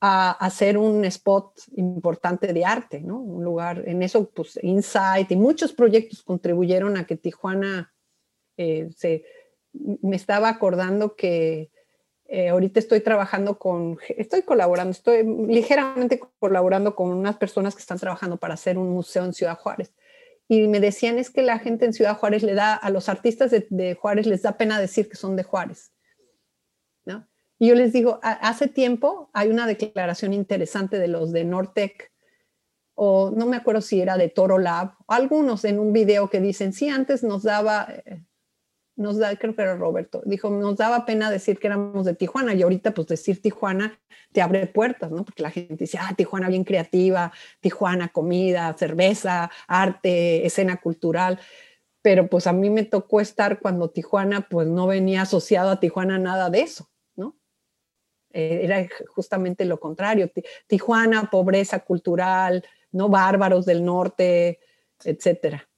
A 0.00 0.30
hacer 0.30 0.78
un 0.78 1.04
spot 1.04 1.62
importante 1.76 2.52
de 2.52 2.64
arte, 2.64 3.00
¿no? 3.00 3.18
Un 3.18 3.42
lugar, 3.42 3.82
en 3.86 4.04
eso, 4.04 4.30
pues, 4.30 4.56
Insight 4.62 5.32
y 5.32 5.36
muchos 5.36 5.72
proyectos 5.72 6.22
contribuyeron 6.22 6.96
a 6.96 7.04
que 7.04 7.16
Tijuana 7.16 7.92
eh, 8.56 8.88
se... 8.96 9.24
Me 9.72 10.14
estaba 10.14 10.48
acordando 10.48 11.16
que 11.16 11.72
eh, 12.36 12.48
ahorita 12.48 12.80
estoy 12.80 12.98
trabajando 12.98 13.60
con, 13.60 13.96
estoy 14.08 14.42
colaborando, 14.42 14.90
estoy 14.90 15.22
ligeramente 15.46 16.20
colaborando 16.40 16.96
con 16.96 17.12
unas 17.12 17.36
personas 17.36 17.76
que 17.76 17.80
están 17.80 18.00
trabajando 18.00 18.38
para 18.38 18.54
hacer 18.54 18.76
un 18.76 18.90
museo 18.90 19.24
en 19.24 19.32
Ciudad 19.32 19.56
Juárez. 19.56 19.94
Y 20.48 20.66
me 20.66 20.80
decían 20.80 21.16
es 21.16 21.30
que 21.30 21.42
la 21.42 21.60
gente 21.60 21.84
en 21.84 21.92
Ciudad 21.92 22.18
Juárez 22.18 22.42
le 22.42 22.54
da, 22.54 22.74
a 22.74 22.90
los 22.90 23.08
artistas 23.08 23.52
de, 23.52 23.94
Juárez 23.94 24.26
les 24.26 24.42
da 24.42 24.56
pena 24.56 24.80
decir 24.80 25.08
que 25.08 25.14
son 25.14 25.36
de 25.36 25.44
Juárez. 25.44 25.92
¿no? 27.04 27.28
Y 27.60 27.68
yo 27.68 27.76
les 27.76 27.92
digo, 27.92 28.18
hace 28.20 28.66
tiempo 28.66 29.30
hay 29.32 29.48
una 29.48 29.68
declaración 29.68 30.32
interesante 30.32 30.98
de 30.98 31.06
los 31.06 31.30
de 31.30 31.44
Nortec, 31.44 32.10
o 32.96 33.30
no 33.30 33.46
me 33.46 33.58
acuerdo 33.58 33.80
si 33.80 34.00
era 34.00 34.16
de 34.16 34.28
Toro 34.28 34.58
Lab, 34.58 34.94
algunos 35.06 35.64
en 35.64 35.78
un 35.78 35.92
video 35.92 36.30
que 36.30 36.40
dicen, 36.40 36.72
sí, 36.72 36.88
antes 36.88 37.22
nos 37.22 37.44
daba, 37.44 37.86
eh, 38.06 38.24
nos 38.96 39.18
da, 39.18 39.34
creo 39.36 39.54
que 39.54 39.62
era 39.62 39.76
Roberto, 39.76 40.22
dijo, 40.24 40.50
nos 40.50 40.76
daba 40.76 41.04
pena 41.04 41.30
decir 41.30 41.58
que 41.58 41.66
éramos 41.66 42.04
de 42.04 42.14
Tijuana 42.14 42.54
y 42.54 42.62
ahorita 42.62 42.92
pues 42.92 43.08
decir 43.08 43.42
Tijuana 43.42 43.98
te 44.32 44.40
abre 44.40 44.66
puertas, 44.66 45.10
¿no? 45.10 45.24
Porque 45.24 45.42
la 45.42 45.50
gente 45.50 45.84
dice, 45.84 45.98
ah, 46.00 46.14
Tijuana 46.16 46.48
bien 46.48 46.64
creativa, 46.64 47.32
Tijuana 47.60 48.08
comida, 48.08 48.74
cerveza, 48.78 49.50
arte, 49.66 50.46
escena 50.46 50.76
cultural, 50.80 51.40
pero 52.02 52.28
pues 52.28 52.46
a 52.46 52.52
mí 52.52 52.70
me 52.70 52.84
tocó 52.84 53.20
estar 53.20 53.60
cuando 53.60 53.90
Tijuana 53.90 54.48
pues 54.48 54.68
no 54.68 54.86
venía 54.86 55.22
asociado 55.22 55.70
a 55.70 55.80
Tijuana 55.80 56.18
nada 56.18 56.50
de 56.50 56.60
eso, 56.60 56.88
¿no? 57.16 57.36
Eh, 58.32 58.60
era 58.62 58.86
justamente 59.08 59.64
lo 59.64 59.80
contrario, 59.80 60.30
Tijuana, 60.66 61.30
pobreza 61.30 61.80
cultural, 61.80 62.64
¿no? 62.92 63.08
Bárbaros 63.08 63.66
del 63.66 63.84
norte, 63.84 64.60
etcétera 65.04 65.68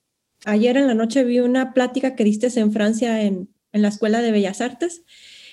ayer 0.45 0.77
en 0.77 0.87
la 0.87 0.95
noche 0.95 1.25
vi 1.25 1.41
una 1.41 1.73
plática 1.73 2.15
que 2.15 2.25
diste 2.25 2.49
en 2.59 2.73
Francia 2.73 3.23
en, 3.23 3.49
la 3.73 3.89
Escuela 3.89 4.23
de 4.23 4.31
Bellas 4.31 4.63
Artes 4.63 5.03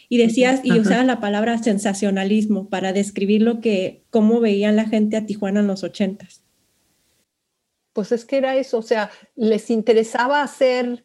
y 0.07 0.18
decías 0.18 0.61
y 0.64 0.80
usabas 0.80 1.05
la 1.05 1.19
palabra 1.19 1.57
sensacionalismo 1.57 2.69
para 2.69 2.93
describir 2.93 3.41
lo 3.41 3.60
que, 3.60 4.05
cómo 4.11 4.39
veían 4.39 4.77
la 4.77 4.85
gente 4.85 5.18
a 5.18 5.26
Tijuana 5.26 5.60
en 5.60 5.68
los 5.68 5.84
ochentas. 5.84 6.41
Pues 7.91 8.14
es 8.14 8.23
que 8.23 8.38
era 8.38 8.55
eso, 8.55 8.77
o 8.77 8.81
sea, 8.81 9.11
les 9.35 9.69
interesaba 9.69 10.41
hacer 10.41 11.03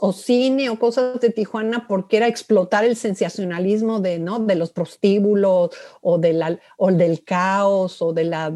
o 0.00 0.12
cine 0.12 0.68
o 0.68 0.78
cosas 0.78 1.20
de 1.20 1.30
Tijuana 1.30 1.86
porque 1.86 2.16
era 2.16 2.28
explotar 2.28 2.84
el 2.84 2.96
sensacionalismo 2.96 4.00
de, 4.00 4.18
¿no? 4.18 4.38
de 4.40 4.54
los 4.54 4.72
prostíbulos 4.72 5.70
o, 6.00 6.18
de 6.18 6.32
la, 6.32 6.58
o 6.76 6.90
del 6.90 7.24
caos 7.24 8.02
o 8.02 8.12
de 8.12 8.24
la... 8.24 8.52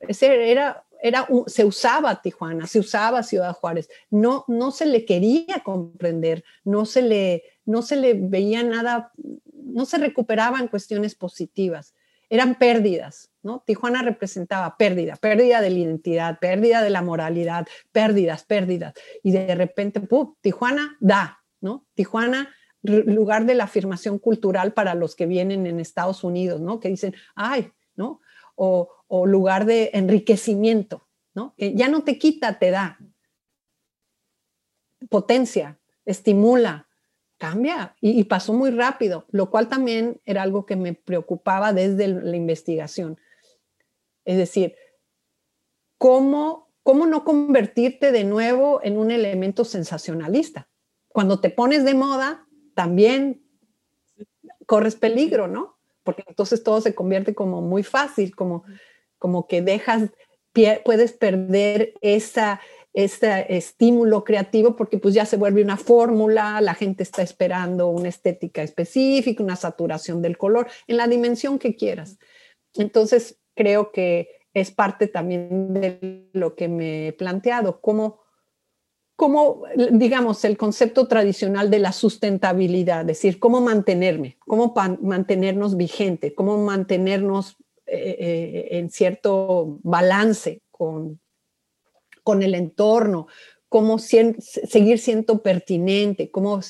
Ese 0.00 0.50
era 0.50 0.84
era, 1.02 1.26
se 1.46 1.64
usaba 1.64 2.20
Tijuana, 2.22 2.66
se 2.66 2.78
usaba 2.78 3.22
Ciudad 3.22 3.54
Juárez, 3.54 3.88
no, 4.10 4.44
no 4.48 4.70
se 4.70 4.86
le 4.86 5.04
quería 5.04 5.60
comprender, 5.64 6.44
no 6.64 6.84
se, 6.86 7.02
le, 7.02 7.44
no 7.64 7.82
se 7.82 7.96
le 7.96 8.14
veía 8.14 8.62
nada, 8.62 9.12
no 9.52 9.86
se 9.86 9.98
recuperaban 9.98 10.68
cuestiones 10.68 11.14
positivas, 11.14 11.94
eran 12.30 12.54
pérdidas, 12.54 13.32
¿no? 13.42 13.64
Tijuana 13.66 14.02
representaba 14.02 14.76
pérdida, 14.76 15.16
pérdida 15.16 15.60
de 15.60 15.70
la 15.70 15.78
identidad, 15.78 16.38
pérdida 16.38 16.80
de 16.80 16.90
la 16.90 17.02
moralidad, 17.02 17.66
pérdidas, 17.90 18.44
pérdidas. 18.44 18.94
Y 19.24 19.32
de 19.32 19.52
repente, 19.56 20.00
¡pum! 20.00 20.34
Tijuana 20.40 20.96
da, 21.00 21.40
¿no? 21.60 21.88
Tijuana, 21.94 22.54
lugar 22.82 23.46
de 23.46 23.54
la 23.54 23.64
afirmación 23.64 24.18
cultural 24.20 24.72
para 24.72 24.94
los 24.94 25.16
que 25.16 25.26
vienen 25.26 25.66
en 25.66 25.80
Estados 25.80 26.22
Unidos, 26.22 26.60
¿no? 26.60 26.78
Que 26.78 26.88
dicen, 26.88 27.14
ay, 27.34 27.72
¿no? 27.96 28.20
O, 28.54 28.90
o 29.12 29.26
lugar 29.26 29.66
de 29.66 29.90
enriquecimiento, 29.92 31.08
¿no? 31.34 31.52
Ya 31.58 31.88
no 31.88 32.04
te 32.04 32.16
quita, 32.16 32.60
te 32.60 32.70
da. 32.70 32.96
Potencia, 35.08 35.80
estimula, 36.04 36.88
cambia 37.36 37.96
y, 38.00 38.22
pasó 38.24 38.52
muy 38.52 38.70
rápido, 38.70 39.26
lo 39.30 39.50
cual 39.50 39.68
también 39.68 40.20
era 40.24 40.42
algo 40.42 40.64
que 40.64 40.76
me 40.76 40.94
preocupaba 40.94 41.72
desde 41.72 42.06
la 42.06 42.36
investigación. 42.36 43.18
Es 44.24 44.36
decir, 44.36 44.76
¿cómo, 45.98 46.72
¿cómo 46.84 47.06
no 47.06 47.24
convertirte 47.24 48.12
de 48.12 48.22
nuevo 48.22 48.80
en 48.84 48.96
un 48.96 49.10
elemento 49.10 49.64
sensacionalista? 49.64 50.68
Cuando 51.08 51.40
te 51.40 51.50
pones 51.50 51.84
de 51.84 51.94
moda, 51.94 52.46
también 52.76 53.42
corres 54.66 54.94
peligro, 54.94 55.48
¿no? 55.48 55.80
Porque 56.04 56.22
entonces 56.28 56.62
todo 56.62 56.80
se 56.80 56.94
convierte 56.94 57.34
como 57.34 57.60
muy 57.60 57.82
fácil, 57.82 58.36
como, 58.36 58.62
como 59.20 59.46
que 59.46 59.62
dejas, 59.62 60.10
puedes 60.84 61.12
perder 61.12 61.94
esa, 62.00 62.60
estímulo 62.92 64.24
creativo 64.24 64.74
porque 64.74 64.98
pues 64.98 65.14
ya 65.14 65.24
se 65.24 65.36
vuelve 65.36 65.62
una 65.62 65.76
fórmula, 65.76 66.60
la 66.60 66.74
gente 66.74 67.04
está 67.04 67.22
esperando 67.22 67.86
una 67.86 68.08
estética 68.08 68.64
específica, 68.64 69.44
una 69.44 69.54
saturación 69.54 70.20
del 70.22 70.36
color, 70.36 70.66
en 70.88 70.96
la 70.96 71.06
dimensión 71.06 71.60
que 71.60 71.76
quieras. 71.76 72.18
Entonces, 72.74 73.38
creo 73.54 73.92
que 73.92 74.28
es 74.54 74.72
parte 74.72 75.06
también 75.06 75.72
de 75.74 76.28
lo 76.32 76.56
que 76.56 76.66
me 76.66 77.08
he 77.08 77.12
planteado, 77.12 77.80
cómo, 77.80 78.18
cómo 79.14 79.62
digamos, 79.92 80.44
el 80.44 80.56
concepto 80.56 81.06
tradicional 81.06 81.70
de 81.70 81.78
la 81.78 81.92
sustentabilidad, 81.92 83.02
es 83.02 83.06
decir, 83.18 83.38
cómo 83.38 83.60
mantenerme, 83.60 84.38
cómo 84.40 84.74
mantenernos 85.00 85.76
vigente, 85.76 86.34
cómo 86.34 86.58
mantenernos 86.58 87.56
eh, 87.90 88.16
eh, 88.18 88.68
en 88.78 88.90
cierto 88.90 89.78
balance 89.82 90.62
con 90.70 91.20
con 92.22 92.42
el 92.42 92.54
entorno, 92.54 93.26
cómo 93.68 93.98
seguir 93.98 94.98
siendo 94.98 95.42
pertinente, 95.42 96.30
cómo, 96.30 96.60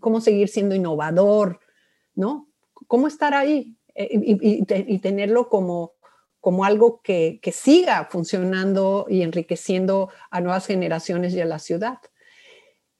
cómo 0.00 0.20
seguir 0.20 0.48
siendo 0.48 0.74
innovador, 0.74 1.60
¿no? 2.14 2.48
Cómo 2.86 3.08
estar 3.08 3.34
ahí 3.34 3.76
eh, 3.94 4.08
y, 4.12 4.98
tenerlo 4.98 5.48
como, 5.48 5.92
como 6.40 6.64
algo 6.64 7.00
que, 7.02 7.40
siga 7.52 8.08
funcionando 8.10 9.06
y 9.08 9.22
enriqueciendo 9.22 10.10
a 10.30 10.40
nuevas 10.40 10.66
generaciones 10.66 11.34
y 11.34 11.40
a 11.40 11.46
la 11.46 11.58
ciudad. 11.58 11.98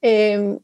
Em, 0.01 0.59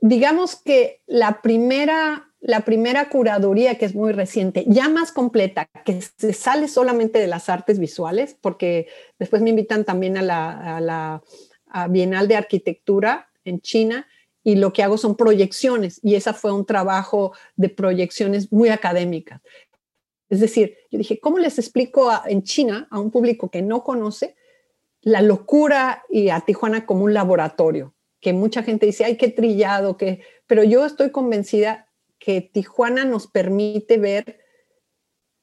digamos 0.00 0.56
que 0.56 1.02
la 1.06 1.40
primera 1.40 2.25
la 2.46 2.60
primera 2.60 3.08
curaduría, 3.08 3.76
que 3.76 3.86
es 3.86 3.94
muy 3.96 4.12
reciente, 4.12 4.64
ya 4.68 4.88
más 4.88 5.10
completa, 5.10 5.68
que 5.84 6.00
se 6.00 6.32
sale 6.32 6.68
solamente 6.68 7.18
de 7.18 7.26
las 7.26 7.48
artes 7.48 7.80
visuales, 7.80 8.36
porque 8.40 8.86
después 9.18 9.42
me 9.42 9.50
invitan 9.50 9.84
también 9.84 10.16
a 10.16 10.22
la, 10.22 11.22
Bienal 11.90 12.26
de 12.26 12.36
Arquitectura 12.36 13.28
en 13.44 13.60
China 13.60 14.06
y 14.42 14.54
lo 14.54 14.72
que 14.72 14.82
hago 14.82 14.96
son 14.96 15.14
proyecciones 15.14 16.00
y 16.02 16.14
esa 16.14 16.32
fue 16.32 16.50
un 16.52 16.64
trabajo 16.64 17.32
de 17.56 17.68
proyecciones 17.68 18.50
muy 18.50 18.70
académicas. 18.70 19.42
Es 20.30 20.40
decir, 20.40 20.78
yo 20.90 20.96
dije, 20.96 21.18
¿cómo 21.18 21.38
les 21.38 21.58
explico 21.58 22.10
en 22.26 22.44
China 22.44 22.86
a 22.90 22.98
un 22.98 23.10
público 23.10 23.50
que 23.50 23.60
no 23.60 23.82
conoce 23.84 24.36
la 25.02 25.20
locura 25.20 26.04
y 26.08 26.30
a 26.30 26.40
Tijuana 26.40 26.86
como 26.86 27.04
un 27.04 27.12
laboratorio? 27.12 27.92
Que 28.20 28.32
mucha 28.32 28.62
gente 28.62 28.86
dice, 28.86 29.04
ay, 29.04 29.16
qué 29.16 29.28
trillado, 29.28 29.98
que... 29.98 30.22
pero 30.46 30.64
yo 30.64 30.86
estoy 30.86 31.10
convencida 31.10 31.85
que 32.26 32.40
Tijuana 32.40 33.04
nos 33.04 33.28
permite 33.28 33.98
ver, 33.98 34.40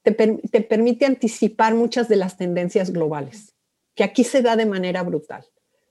te, 0.01 0.11
permite 0.11 1.05
anticipar 1.05 1.75
muchas 1.75 2.09
de 2.09 2.17
las 2.17 2.35
tendencias 2.35 2.91
globales, 2.91 3.55
que 3.95 4.03
aquí 4.03 4.25
se 4.25 4.41
da 4.41 4.57
de 4.57 4.65
manera 4.65 5.01
brutal, 5.01 5.45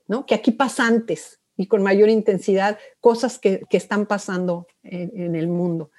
¿no? 0.07 0.27
Que 0.27 0.35
aquí 0.35 0.51
pasa 0.51 0.85
antes 0.85 1.39
y 1.57 1.65
con 1.65 1.81
mayor 1.81 2.09
intensidad 2.09 2.77
cosas 2.99 3.39
que, 3.39 3.65
están 3.71 4.05
pasando 4.05 4.67
en, 4.83 5.35
el 5.35 5.47
mundo. 5.47 5.89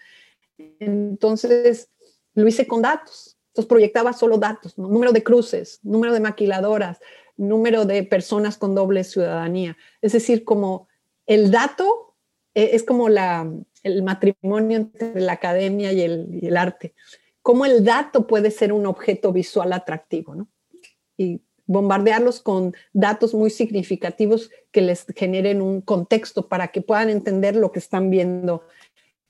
Entonces, 0.78 1.88
lo 2.34 2.46
hice 2.46 2.68
con 2.68 2.82
datos. 2.82 3.36
Entonces 3.48 3.68
proyectaba 3.68 4.12
solo 4.12 4.38
datos, 4.38 4.78
número 4.78 5.10
de 5.10 5.24
cruces, 5.24 5.80
número 5.82 6.12
de 6.12 6.20
maquiladoras, 6.20 7.00
número 7.36 7.84
de 7.84 8.04
personas 8.04 8.58
con 8.58 8.76
doble 8.76 9.02
ciudadanía. 9.02 9.76
Es 10.02 10.12
decir, 10.12 10.44
como 10.44 10.86
el 11.26 11.50
dato 11.50 12.14
eh, 12.54 12.70
es 12.74 12.84
como 12.84 13.08
la, 13.08 13.48
el 13.85 14.02
matrimonio 14.02 14.78
entre 14.78 15.20
la 15.20 15.32
academia 15.32 15.93
y 15.93 16.01
el, 16.01 16.56
arte. 16.56 16.94
Cómo 17.43 17.66
el 17.66 17.85
dato 17.85 18.27
puede 18.27 18.51
ser 18.51 18.73
un 18.73 18.86
objeto 18.86 19.32
visual 19.32 19.73
atractivo, 19.73 20.35
¿no? 20.35 20.48
Y 21.16 21.43
bombardearlos 21.66 22.40
con 22.40 22.74
datos 22.93 23.35
muy 23.35 23.51
significativos 23.51 24.51
que 24.73 24.81
les 24.81 25.06
generen 25.15 25.62
un 25.62 25.81
contexto 25.81 26.48
para 26.48 26.69
que 26.69 26.81
puedan 26.81 27.11
entender 27.11 27.56
lo 27.56 27.73
que 27.73 27.78
están 27.78 28.11
viendo 28.11 28.66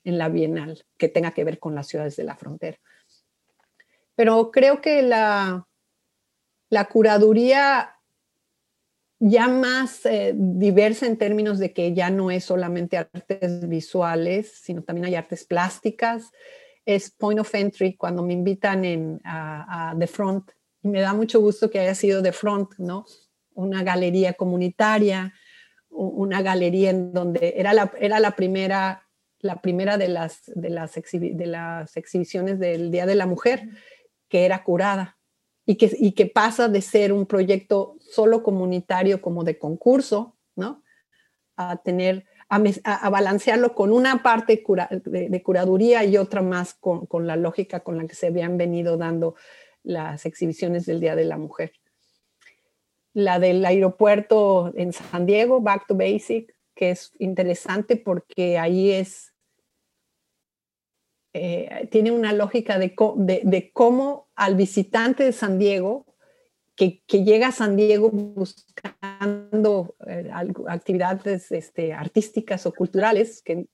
en 0.03 0.17
la 0.17 0.29
Bienal, 0.29 0.85
que 0.97 1.09
tenga 1.09 1.31
que 1.31 1.43
ver 1.43 1.59
con 1.59 1.75
las 1.75 1.87
ciudades 1.87 2.15
de 2.15 2.23
la 2.23 2.35
frontera. 2.35 2.79
Pero 4.15 4.51
creo 4.51 4.81
que 4.81 5.01
la, 5.01 5.67
la 6.69 6.85
curaduría 6.85 7.94
ya 9.19 9.47
más 9.47 10.05
eh, 10.05 10.33
diversa 10.35 11.05
en 11.05 11.17
términos 11.17 11.59
de 11.59 11.73
que 11.73 11.93
ya 11.93 12.09
no 12.09 12.31
es 12.31 12.43
solamente 12.43 12.97
artes 12.97 13.67
visuales, 13.67 14.51
sino 14.61 14.83
también 14.83 15.05
hay 15.05 15.15
artes 15.15 15.45
plásticas. 15.45 16.31
Es 16.85 17.11
Point 17.11 17.39
of 17.39 17.55
Entry 17.55 17.95
cuando 17.95 18.23
me 18.23 18.33
invitan 18.33 18.85
en, 18.85 19.21
a, 19.23 19.95
The 19.97 20.07
Front. 20.07 20.51
Y 20.83 20.89
me 20.89 21.01
da 21.01 21.13
mucho 21.13 21.39
gusto 21.39 21.69
que 21.69 21.79
haya 21.79 21.95
sido 21.95 22.21
The 22.21 22.31
Front, 22.31 22.75
¿no? 22.77 23.05
Una 23.53 23.83
galería 23.83 24.33
comunitaria, 24.33 25.33
una 25.89 26.41
galería 26.41 26.89
en 26.89 27.13
donde 27.13 27.53
era 27.57 27.73
la, 27.73 27.91
era 27.99 28.19
la 28.19 28.31
primera, 28.31 29.07
la 29.39 29.61
primera 29.61 29.97
de, 29.97 30.09
las, 30.09 30.41
de, 30.53 30.69
las 30.69 30.93
de 30.93 31.45
las 31.45 31.95
exhibiciones 31.95 32.59
del 32.59 32.91
Día 32.91 33.05
de 33.05 33.15
la 33.15 33.25
Mujer 33.25 33.69
que 34.27 34.45
era 34.45 34.63
curada 34.63 35.14
y 35.65 35.75
que, 35.75 35.91
y 35.99 36.11
que 36.11 36.27
pasa 36.27 36.67
de 36.67 36.81
ser 36.81 37.11
un 37.11 37.25
proyecto 37.25 37.95
solo 37.99 38.43
comunitario 38.43 39.21
como 39.21 39.43
de 39.43 39.57
concurso, 39.57 40.35
¿no? 40.55 40.83
A 41.55 41.77
tener, 41.77 42.25
a, 42.49 43.09
balancearlo 43.09 43.73
con 43.73 43.91
una 43.91 44.21
parte 44.21 44.63
de, 45.05 45.43
curaduría 45.43 46.03
y 46.03 46.17
otra 46.17 46.41
más 46.41 46.73
con, 46.73 47.05
con, 47.05 47.27
la 47.27 47.35
lógica 47.35 47.79
con 47.79 47.97
la 47.97 48.05
que 48.05 48.15
se 48.15 48.27
habían 48.27 48.57
venido 48.57 48.97
dando 48.97 49.35
las 49.83 50.25
exhibiciones 50.25 50.85
del 50.85 50.99
Día 50.99 51.15
de 51.15 51.25
la 51.25 51.37
Mujer. 51.37 51.73
La 53.13 53.39
del 53.39 53.63
aeropuerto 53.65 54.73
en 54.75 54.91
San 54.91 55.25
Diego, 55.25 55.61
Back 55.61 55.87
to 55.87 55.95
Basic, 55.95 56.53
que 56.75 56.91
es 56.91 57.13
interesante 57.19 57.95
porque 57.95 58.57
ahí 58.59 58.91
es 58.91 59.34
eh, 61.37 61.89
tiene 61.91 62.11
una 62.11 62.31
lógica 62.31 62.79
de, 62.79 62.95
cómo 63.73 64.29
al 64.37 64.55
visitante 64.55 65.25
de 65.25 65.33
San 65.33 65.59
Diego, 65.59 66.05
que, 66.77 67.03
llega 67.09 67.49
a 67.49 67.51
San 67.51 67.75
Diego 67.75 68.09
buscando 68.09 69.97
eh, 70.07 70.31
actividades 70.69 71.51
este, 71.51 71.91
artísticas 71.91 72.65
o 72.65 72.71
culturales, 72.71 73.43
que, 73.43 73.67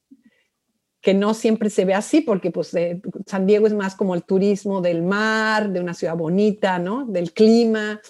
no 1.13 1.35
siempre 1.35 1.69
se 1.69 1.85
ve 1.85 1.93
así, 1.93 2.21
porque 2.21 2.49
pues, 2.49 2.73
eh, 2.73 2.99
San 3.27 3.45
Diego 3.45 3.67
es 3.67 3.73
más 3.75 3.93
como 3.93 4.15
el 4.15 4.23
turismo 4.23 4.81
del 4.81 5.03
mar, 5.03 5.69
de 5.69 5.81
una 5.81 5.93
ciudad 5.93 6.17
bonita, 6.17 6.79
¿no? 6.79 7.05
del 7.05 7.31
clima, 7.31 8.01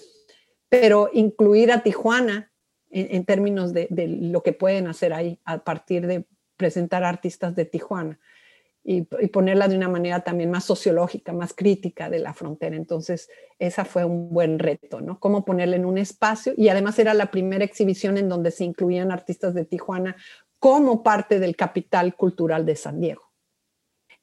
pero 0.69 1.09
incluir 1.11 1.73
a 1.73 1.83
Tijuana 1.83 2.53
en, 2.89 3.25
términos 3.25 3.73
de, 3.73 3.87
de, 3.89 4.07
lo 4.07 4.43
que 4.43 4.53
pueden 4.53 4.87
hacer 4.87 5.11
ahí 5.11 5.41
a 5.43 5.61
partir 5.65 6.07
de 6.07 6.25
presentar 6.55 7.03
artistas 7.03 7.53
de 7.53 7.65
Tijuana 7.65 8.17
y, 8.83 9.03
ponerla 9.03 9.67
de 9.67 9.75
una 9.75 9.89
manera 9.89 10.21
también 10.21 10.49
más 10.49 10.63
sociológica, 10.63 11.33
más 11.33 11.53
crítica 11.53 12.09
de 12.09 12.19
la 12.19 12.33
frontera. 12.33 12.75
Entonces, 12.75 13.29
esa 13.59 13.85
fue 13.85 14.05
un 14.05 14.29
buen 14.29 14.57
reto, 14.59 15.01
¿no? 15.01 15.19
Cómo 15.19 15.45
ponerla 15.45 15.75
en 15.75 15.85
un 15.85 15.97
espacio 15.97 16.53
y 16.57 16.69
además 16.69 16.97
era 16.97 17.13
la 17.13 17.29
primera 17.29 17.63
exhibición 17.63 18.17
en 18.17 18.29
donde 18.29 18.51
se 18.51 18.63
incluían 18.63 19.11
artistas 19.11 19.53
de 19.53 19.65
Tijuana 19.65 20.15
como 20.59 21.03
parte 21.03 21.39
del 21.39 21.55
capital 21.55 22.15
cultural 22.15 22.65
de 22.65 22.75
San 22.75 22.99
Diego. 22.99 23.31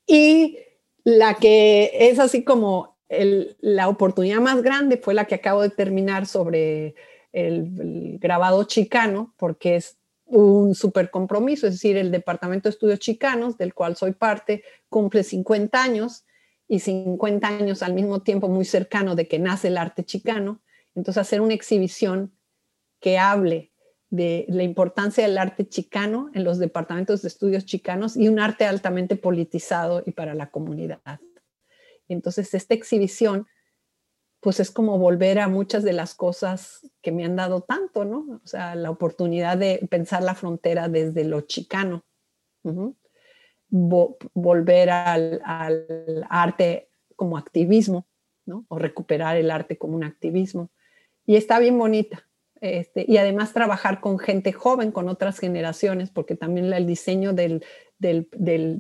Y 0.07 0.59
la 1.05 1.35
que 1.35 1.91
es 1.95 2.19
así 2.19 2.43
como 2.43 2.99
la 3.09 3.89
oportunidad 3.89 4.41
más 4.41 4.63
grande 4.63 4.99
fue 4.99 5.15
la 5.15 5.25
que 5.25 5.37
acabo 5.37 5.63
de 5.63 5.71
terminar 5.71 6.27
sobre 6.27 6.95
el 7.33 8.19
grabado 8.19 8.65
chicano, 8.65 9.35
porque 9.37 9.77
es 9.77 9.98
un 10.29 10.75
super 10.75 11.11
compromiso, 11.11 11.67
es 11.67 11.75
decir, 11.75 11.97
el 11.97 12.11
Departamento 12.11 12.69
de 12.69 12.75
Estudios 12.75 12.99
Chicanos, 12.99 13.57
del 13.57 13.75
cual 13.75 13.97
soy 13.97 14.13
parte, 14.13 14.63
cumple 14.89 15.23
50 15.23 15.83
años 15.83 16.25
y 16.69 16.81
50 16.81 17.49
años 17.49 17.83
al 17.83 17.95
mismo 17.95 18.23
tiempo 18.23 18.49
muy 18.49 18.65
cercano 18.65 19.15
de 19.15 19.27
que 19.27 19.39
nace 19.39 19.69
el 19.69 19.79
arte 19.79 20.05
chicano, 20.05 20.61
entonces 20.95 21.21
hacer 21.21 21.41
una 21.41 21.55
exhibición 21.55 22.35
que 23.01 23.19
hable 23.19 23.73
de 24.11 24.47
la 24.49 24.63
importancia 24.63 25.27
del 25.27 25.39
arte 25.39 25.69
chicano 25.69 26.31
en 26.35 26.45
los 26.45 26.59
departamentos 26.59 27.23
de 27.23 27.29
estudios 27.29 27.65
chicanos 27.65 28.17
y 28.17 28.29
un 28.29 28.39
arte 28.39 28.65
altamente 28.65 29.17
politizado 29.17 30.03
y 30.05 30.13
para 30.13 30.35
la 30.35 30.51
comunidad. 30.51 31.01
Entonces, 32.09 32.55
esta 32.55 32.75
exhibición, 32.75 33.47
pues 34.41 34.61
es 34.61 34.71
como 34.71 34.99
volver 34.99 35.39
a 35.41 35.49
muchas 35.49 35.83
de 35.83 35.93
las 35.93 36.15
cosas 36.15 36.89
que 37.03 37.11
me 37.11 37.25
han 37.25 37.37
dado 37.37 37.63
tanto, 37.63 38.05
¿no? 38.05 38.41
O 38.43 38.47
sea, 38.47 38.75
la 38.75 38.91
oportunidad 38.91 39.59
de 39.59 39.87
pensar 39.91 40.23
la 40.23 40.35
frontera 40.35 40.89
desde 40.89 41.25
lo 41.25 41.43
chicano. 41.43 42.05
volver 43.71 44.91
al, 44.91 45.41
al, 45.45 46.27
arte 46.31 46.89
como 47.17 47.37
activismo, 47.37 48.07
¿no? 48.47 48.65
O 48.69 48.79
recuperar 48.79 49.37
el 49.37 49.51
arte 49.51 49.77
como 49.77 49.97
un 49.97 50.05
activismo. 50.05 50.71
Y 51.27 51.37
está 51.37 51.59
bien 51.59 51.77
bonita. 51.77 52.25
Este, 52.61 53.05
y 53.07 53.19
además 53.19 53.53
trabajar 53.53 54.01
con 54.01 54.19
gente 54.19 54.53
joven, 54.53 54.91
con 54.91 55.09
otras 55.09 55.39
generaciones, 55.39 56.11
porque 56.11 56.35
también 56.35 56.73
el 56.73 56.87
diseño 56.87 57.33
del, 57.33 57.65
del, 57.99 58.29
del, 58.33 58.79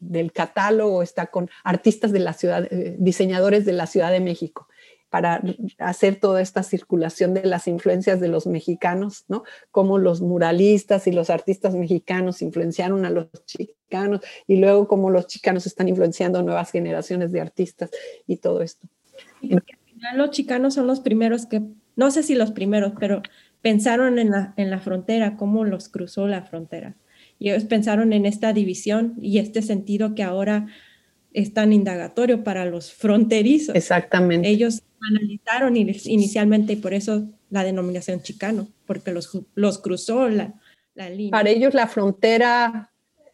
del, 0.00 0.32
catálogo 0.32 1.02
está 1.02 1.26
con 1.26 1.48
artistas 1.64 2.12
de 2.12 2.20
la 2.20 2.32
ciudad, 2.32 2.66
eh, 2.70 2.96
diseñadores 2.98 3.64
de 3.64 3.72
la 3.72 3.86
Ciudad 3.86 4.10
de 4.10 4.20
México, 4.20 4.68
para 5.10 5.42
hacer 5.78 6.18
toda 6.18 6.40
esta 6.40 6.62
circulación 6.62 7.34
de 7.34 7.44
las 7.44 7.68
influencias 7.68 8.20
de 8.20 8.28
los 8.28 8.46
mexicanos, 8.46 9.24
¿no? 9.28 9.44
Cómo 9.70 9.98
los 9.98 10.20
muralistas 10.20 11.06
y 11.06 11.12
los 11.12 11.30
artistas 11.30 11.74
mexicanos 11.74 12.42
influenciaron 12.42 13.04
a 13.04 13.10
los 13.10 13.28
chicanos 13.46 14.20
y 14.46 14.56
luego 14.56 14.88
cómo 14.88 15.10
los 15.10 15.26
chicanos 15.26 15.66
están 15.66 15.88
influenciando 15.88 16.42
nuevas 16.42 16.70
generaciones 16.70 17.32
de 17.32 17.40
artistas 17.40 17.90
y 18.26 18.38
todo 18.38 18.62
esto. 18.62 18.88
Los 20.14 20.30
chicanos 20.30 20.74
son 20.74 20.86
los 20.86 21.00
primeros 21.00 21.46
que 21.46 21.62
no 21.96 22.10
sé 22.10 22.22
si 22.22 22.34
los 22.34 22.52
primeros, 22.52 22.92
pero 23.00 23.22
pensaron 23.62 24.18
en 24.18 24.30
la, 24.30 24.54
en 24.56 24.70
la 24.70 24.78
frontera, 24.78 25.36
cómo 25.36 25.64
los 25.64 25.88
cruzó 25.88 26.28
la 26.28 26.42
frontera. 26.42 26.94
Y 27.38 27.50
ellos 27.50 27.64
pensaron 27.64 28.12
en 28.12 28.26
esta 28.26 28.52
división 28.52 29.14
y 29.20 29.38
este 29.38 29.62
sentido 29.62 30.14
que 30.14 30.22
ahora 30.22 30.66
es 31.32 31.52
tan 31.52 31.72
indagatorio 31.72 32.42
para 32.44 32.64
los 32.64 32.92
fronterizos. 32.92 33.74
Exactamente. 33.74 34.48
Ellos 34.48 34.82
analizaron 35.10 35.76
inicialmente 35.76 36.74
y 36.74 36.76
por 36.76 36.94
eso 36.94 37.28
la 37.50 37.62
denominación 37.62 38.22
chicano, 38.22 38.68
porque 38.86 39.12
los, 39.12 39.38
los 39.54 39.78
cruzó 39.78 40.28
la, 40.28 40.54
la 40.94 41.10
línea. 41.10 41.30
Para 41.30 41.50
ellos 41.50 41.74
la 41.74 41.86
frontera, 41.86 42.90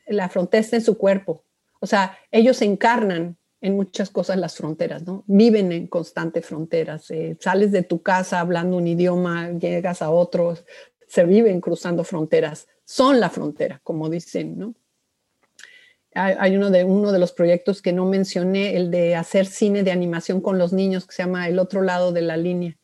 la 0.07 0.29
frontera 0.29 0.61
está 0.61 0.77
en 0.77 0.83
su 0.83 0.99
cuerpo. 0.99 1.45
O 1.81 1.87
sea, 1.87 2.19
ellos 2.31 2.61
encarnan 2.63 3.37
en 3.61 3.77
muchas 3.77 4.11
cosas 4.11 4.37
las 4.37 4.57
fronteras, 4.57 5.07
¿no? 5.07 5.23
Viven 5.29 5.71
en 5.71 5.87
constante 5.87 6.43
fronteras. 6.43 7.11
Eh, 7.13 7.37
sales 7.41 7.71
de 7.71 7.85
tu 7.85 8.03
casa 8.03 8.41
hablando 8.41 8.77
un 8.77 8.89
idioma, 8.89 9.53
llegas 9.53 10.03
a 10.03 10.11
otros, 10.11 10.65
se 11.07 11.25
viven 11.25 11.61
cruzando 11.61 12.03
fronteras. 12.03 12.67
Son 12.93 13.21
la 13.21 13.31
frontera, 13.31 13.81
como 13.85 14.11
dicen, 14.11 14.59
¿no? 14.59 14.75
Hay, 16.15 16.55
uno, 16.55 16.71
de, 16.71 16.85
uno 16.85 17.11
de 17.11 17.19
los 17.19 17.33
proyectos 17.33 17.81
que 17.81 17.95
no 17.95 18.05
mencioné, 18.05 18.77
el 18.77 18.91
de 18.91 19.17
hacer 19.17 19.47
cine 19.47 19.83
de 19.83 19.93
animación 19.93 20.43
con 20.43 20.59
los 20.59 20.75
niños, 20.75 21.07
que 21.07 21.15
se 21.15 21.23
llama 21.23 21.49
El 21.49 21.59
otro 21.59 21.81
lado 21.81 22.13
de 22.13 22.21
la 22.21 22.37
línea, 22.37 22.77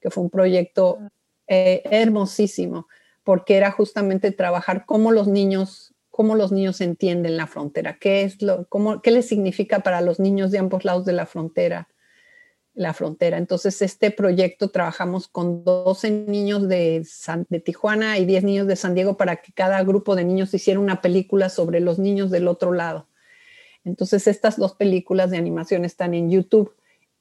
que 0.00 0.10
fue 0.10 0.22
un 0.22 0.30
proyecto 0.30 1.00
eh, 1.48 1.82
hermosísimo, 1.86 2.86
porque 3.24 3.56
era 3.56 3.72
justamente 3.72 4.30
trabajar 4.30 4.86
cómo 4.86 5.10
los 5.10 5.26
niños 5.26 5.92
cómo 6.08 6.36
los 6.36 6.52
niños 6.52 6.80
entienden 6.80 7.36
la 7.36 7.48
frontera, 7.48 7.98
qué 7.98 8.22
es 8.22 8.40
lo, 8.40 8.68
cómo, 8.68 9.02
qué 9.02 9.10
les 9.10 9.26
significa 9.26 9.80
para 9.80 10.00
los 10.00 10.20
niños 10.20 10.52
de 10.52 10.58
ambos 10.58 10.84
lados 10.84 11.04
de 11.04 11.12
la 11.14 11.26
frontera, 11.26 11.88
la 12.78 12.94
frontera. 12.94 13.38
Entonces, 13.38 13.82
este 13.82 14.12
proyecto 14.12 14.70
trabajamos 14.70 15.26
con 15.26 15.64
12 15.64 16.10
niños 16.10 16.68
de, 16.68 17.04
de 17.48 17.60
Tijuana 17.60 18.18
y 18.18 18.24
10 18.24 18.44
niños 18.44 18.66
de 18.68 18.76
San 18.76 18.94
Diego 18.94 19.16
para 19.16 19.36
que 19.36 19.52
cada 19.52 19.82
grupo 19.82 20.14
de 20.14 20.24
niños 20.24 20.54
hiciera 20.54 20.78
una 20.78 21.00
película 21.00 21.48
sobre 21.48 21.80
los 21.80 21.98
niños 21.98 22.30
del 22.30 22.46
otro 22.46 22.72
lado. 22.72 23.08
Entonces, 23.84 24.28
estas 24.28 24.56
dos 24.56 24.74
películas 24.74 25.30
de 25.30 25.38
animación 25.38 25.84
están 25.84 26.14
en 26.14 26.30
YouTube. 26.30 26.72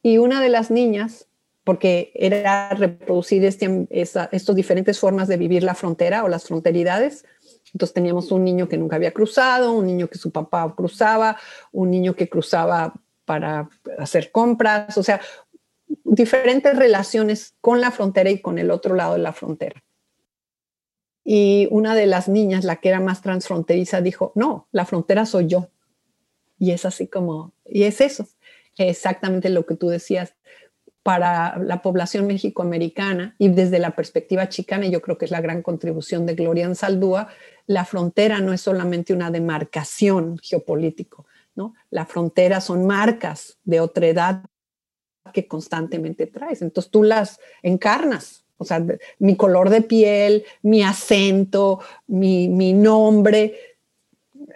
Y 0.04 0.20
una 0.20 0.42
de 0.42 0.50
las 0.50 0.70
niñas, 0.70 1.28
porque 1.64 2.12
era 2.14 2.70
reproducir 2.70 3.44
estas 3.44 4.56
diferentes 4.56 5.00
formas 5.00 5.28
de 5.28 5.38
vivir 5.38 5.64
la 5.64 5.74
frontera 5.74 6.24
o 6.24 6.28
las 6.28 6.46
fronteridades, 6.46 7.26
entonces 7.74 7.96
teníamos 7.96 8.32
un 8.32 8.46
niño 8.46 8.70
que 8.70 8.78
nunca 8.78 8.96
había 8.96 9.12
cruzado, 9.12 9.72
un 9.74 9.88
niño 9.88 10.08
que 10.08 10.20
su 10.20 10.32
papá 10.32 10.72
cruzaba, 10.78 11.38
un 11.72 11.90
niño 11.90 12.16
que 12.16 12.30
cruzaba 12.30 12.94
para 13.28 13.70
hacer 14.00 14.32
compras, 14.32 14.98
o 14.98 15.04
sea, 15.04 15.20
diferentes 15.88 16.76
relaciones 16.76 17.56
con 17.62 17.82
la 17.82 17.92
frontera 17.92 18.30
y 18.30 18.42
con 18.42 18.60
el 18.60 18.72
otro 18.72 18.96
lado 18.96 19.14
de 19.14 19.20
la 19.20 19.34
frontera. 19.34 19.84
Y 21.24 21.68
una 21.72 21.94
de 21.96 22.06
las 22.06 22.30
niñas, 22.30 22.64
la 22.64 22.78
que 22.78 22.90
era 22.90 23.00
más 23.00 23.22
transfronteriza, 23.22 24.02
dijo, 24.02 24.32
no, 24.36 24.68
la 24.72 24.86
frontera 24.86 25.26
soy 25.26 25.48
yo. 25.48 25.70
Y 26.58 26.72
es 26.72 26.86
así 26.86 27.08
como, 27.08 27.54
y 27.66 27.84
es 27.84 28.02
eso, 28.02 28.28
exactamente 28.78 29.50
lo 29.50 29.66
que 29.66 29.76
tú 29.76 29.90
decías, 29.90 30.36
para 31.04 31.58
la 31.60 31.82
población 31.82 32.28
mexicoamericana 32.28 33.36
y 33.38 33.48
desde 33.48 33.80
la 33.80 33.92
perspectiva 33.92 34.50
chicana, 34.50 34.88
yo 34.88 35.02
creo 35.02 35.18
que 35.18 35.24
es 35.24 35.32
la 35.32 35.40
gran 35.40 35.62
contribución 35.62 36.26
de 36.26 36.36
Gloria 36.36 36.66
Ansaldúa, 36.66 37.30
la 37.66 37.86
frontera 37.86 38.42
no 38.42 38.52
es 38.52 38.60
solamente 38.60 39.14
una 39.14 39.32
demarcación 39.32 40.38
geopolítico, 40.38 41.26
¿no? 41.56 41.76
La 41.92 42.06
frontera 42.06 42.60
son 42.60 42.86
marcas 42.86 43.58
de 43.64 43.80
otra 43.80 44.08
edad 44.08 44.44
que 45.32 45.48
constantemente 45.48 46.28
traes. 46.28 46.62
Entonces 46.62 46.92
tú 46.92 47.04
las 47.04 47.40
encarnas. 47.62 48.46
O 48.58 48.66
sea, 48.66 48.84
mi 49.20 49.36
color 49.36 49.70
de 49.70 49.82
piel, 49.82 50.44
mi 50.64 50.82
acento, 50.82 51.80
mi, 52.08 52.48
mi 52.48 52.74
nombre, 52.74 53.56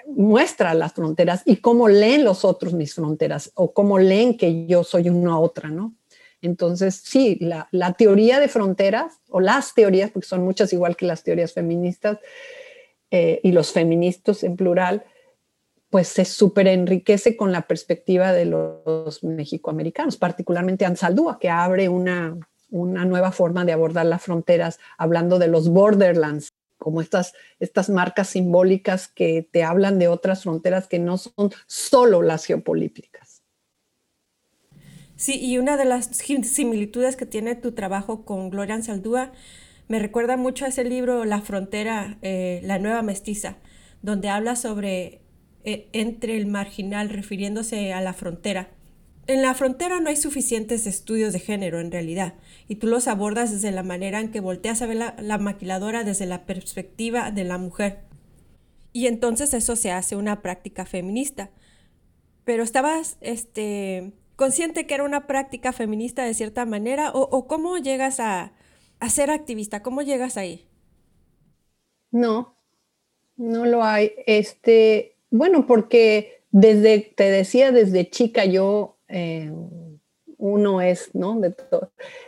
muestra 0.07 0.73
las 0.73 0.93
fronteras 0.93 1.43
y 1.45 1.57
cómo 1.57 1.87
leen 1.87 2.23
los 2.23 2.43
otros 2.43 2.73
mis 2.73 2.95
fronteras 2.95 3.51
o 3.55 3.73
cómo 3.73 3.99
leen 3.99 4.37
que 4.37 4.65
yo 4.65 4.83
soy 4.83 5.09
una 5.09 5.39
otra, 5.39 5.69
¿no? 5.69 5.93
Entonces, 6.41 6.95
sí, 6.95 7.37
la, 7.39 7.93
teoría 7.93 8.39
de 8.39 8.47
fronteras, 8.47 9.21
o 9.29 9.39
las 9.39 9.75
teorías, 9.75 10.09
porque 10.09 10.27
son 10.27 10.43
muchas 10.43 10.73
igual 10.73 10.95
que 10.95 11.05
las 11.05 11.23
teorías 11.23 11.53
feministas, 11.53 12.17
eh, 13.11 13.39
y 13.43 13.51
los 13.51 13.71
feministas 13.71 14.43
en 14.43 14.55
plural, 14.55 15.05
pues 15.91 16.07
se 16.07 16.23
súper 16.23 16.67
enriquece 16.67 17.35
con 17.35 17.51
la 17.51 17.67
perspectiva 17.67 18.31
de 18.31 18.45
los 18.45 19.23
mexicoamericanos, 19.23 20.15
particularmente 20.15 20.85
Ansaldúa, 20.85 21.37
que 21.37 21.49
abre 21.49 21.89
una, 21.89 22.37
una 22.69 23.03
nueva 23.03 23.33
forma 23.33 23.65
de 23.65 23.73
abordar 23.73 24.05
las 24.05 24.23
fronteras, 24.23 24.79
hablando 24.97 25.37
de 25.37 25.49
los 25.49 25.67
borderlands, 25.67 26.53
como 26.77 27.01
estas, 27.01 27.33
estas 27.59 27.89
marcas 27.89 28.29
simbólicas 28.29 29.09
que 29.09 29.47
te 29.51 29.63
hablan 29.63 29.99
de 29.99 30.07
otras 30.07 30.43
fronteras 30.43 30.87
que 30.87 30.97
no 30.97 31.17
son 31.17 31.51
solo 31.67 32.21
las 32.21 32.45
geopolíticas. 32.45 33.43
Sí, 35.17 35.39
y 35.41 35.57
una 35.57 35.75
de 35.75 35.85
las 35.85 36.05
similitudes 36.05 37.17
que 37.17 37.25
tiene 37.25 37.55
tu 37.55 37.73
trabajo 37.73 38.23
con 38.23 38.49
Gloria 38.49 38.75
Ansaldúa 38.75 39.33
me 39.89 39.99
recuerda 39.99 40.37
mucho 40.37 40.63
a 40.63 40.69
ese 40.69 40.85
libro 40.85 41.25
La 41.25 41.41
frontera, 41.41 42.17
eh, 42.21 42.61
la 42.63 42.79
nueva 42.79 43.01
mestiza, 43.01 43.57
donde 44.01 44.29
habla 44.29 44.55
sobre 44.55 45.21
eh, 45.63 45.87
entre 45.93 46.37
el 46.37 46.47
marginal, 46.47 47.09
refiriéndose 47.09 47.93
a 47.93 48.01
la 48.01 48.13
frontera. 48.13 48.69
En 49.27 49.41
la 49.41 49.53
frontera 49.53 49.99
no 49.99 50.09
hay 50.09 50.17
suficientes 50.17 50.87
estudios 50.87 51.31
de 51.33 51.39
género 51.39 51.79
en 51.79 51.91
realidad, 51.91 52.33
y 52.67 52.75
tú 52.75 52.87
los 52.87 53.07
abordas 53.07 53.51
desde 53.51 53.71
la 53.71 53.83
manera 53.83 54.19
en 54.19 54.31
que 54.31 54.39
volteas 54.39 54.81
a 54.81 54.87
ver 54.87 54.97
la, 54.97 55.15
la 55.19 55.37
maquiladora 55.37 56.03
desde 56.03 56.25
la 56.25 56.45
perspectiva 56.45 57.31
de 57.31 57.43
la 57.43 57.57
mujer. 57.57 57.99
Y 58.93 59.07
entonces 59.07 59.53
eso 59.53 59.75
se 59.75 59.91
hace 59.91 60.15
una 60.15 60.41
práctica 60.41 60.85
feminista. 60.85 61.51
Pero 62.43 62.63
estabas, 62.63 63.17
este, 63.21 64.13
consciente 64.41 64.87
que 64.87 64.95
era 64.95 65.03
una 65.03 65.27
práctica 65.27 65.71
feminista 65.71 66.23
de 66.23 66.33
cierta 66.33 66.65
manera 66.65 67.11
o, 67.13 67.45
cómo 67.45 67.77
llegas 67.77 68.19
a, 68.19 68.53
ser 69.07 69.29
activista? 69.29 69.83
¿Cómo 69.83 70.01
llegas 70.01 70.35
ahí? 70.35 70.67
No, 72.09 72.57
no 73.35 73.65
lo 73.65 73.83
hay. 73.83 74.13
Este, 74.25 75.10
bueno, 75.31 75.65
porque 75.65 76.43
desde, 76.51 77.13
te 77.15 77.23
decía, 77.23 77.71
desde 77.71 78.09
chica 78.09 78.45
yo, 78.45 78.97
eh, 79.07 79.51
uno 80.37 80.81
es, 80.81 81.09
¿no? 81.13 81.39
De. 81.39 81.55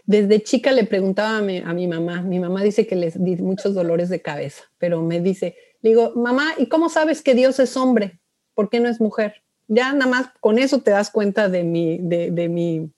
Desde 0.05 0.41
chica 0.41 0.71
le 0.71 0.85
preguntaba 0.85 1.37
a 1.37 1.41
mi, 1.41 1.87
mamá, 1.87 2.21
mi 2.21 2.39
mamá 2.39 2.63
dice 2.63 2.87
que 2.87 2.95
les 2.95 3.23
di 3.23 3.35
muchos 3.37 3.75
dolores 3.75 4.09
de 4.09 4.21
cabeza, 4.21 4.63
pero 4.77 5.01
me 5.01 5.19
dice, 5.19 5.55
digo, 5.81 6.13
mamá, 6.15 6.53
¿y 6.57 6.67
cómo 6.67 6.89
sabes 6.89 7.21
que 7.21 7.35
Dios 7.35 7.59
es 7.59 7.77
hombre? 7.77 8.19
¿Por 8.55 8.69
qué 8.69 8.79
no 8.79 8.89
es 8.89 8.99
mujer? 8.99 9.43
ya 9.67 9.93
nada 9.93 10.09
más 10.09 10.27
con 10.39 10.59
eso 10.59 10.81
te 10.81 10.91
das 10.91 11.09
cuenta 11.09 11.49
de 11.49 11.63
mi, 11.63 11.97
de, 11.99 12.49
mi, 12.49 12.89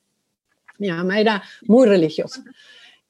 mi 0.77 0.89
mamá 0.89 1.19
era 1.19 1.43
muy 1.67 1.87
religiosa 1.87 2.43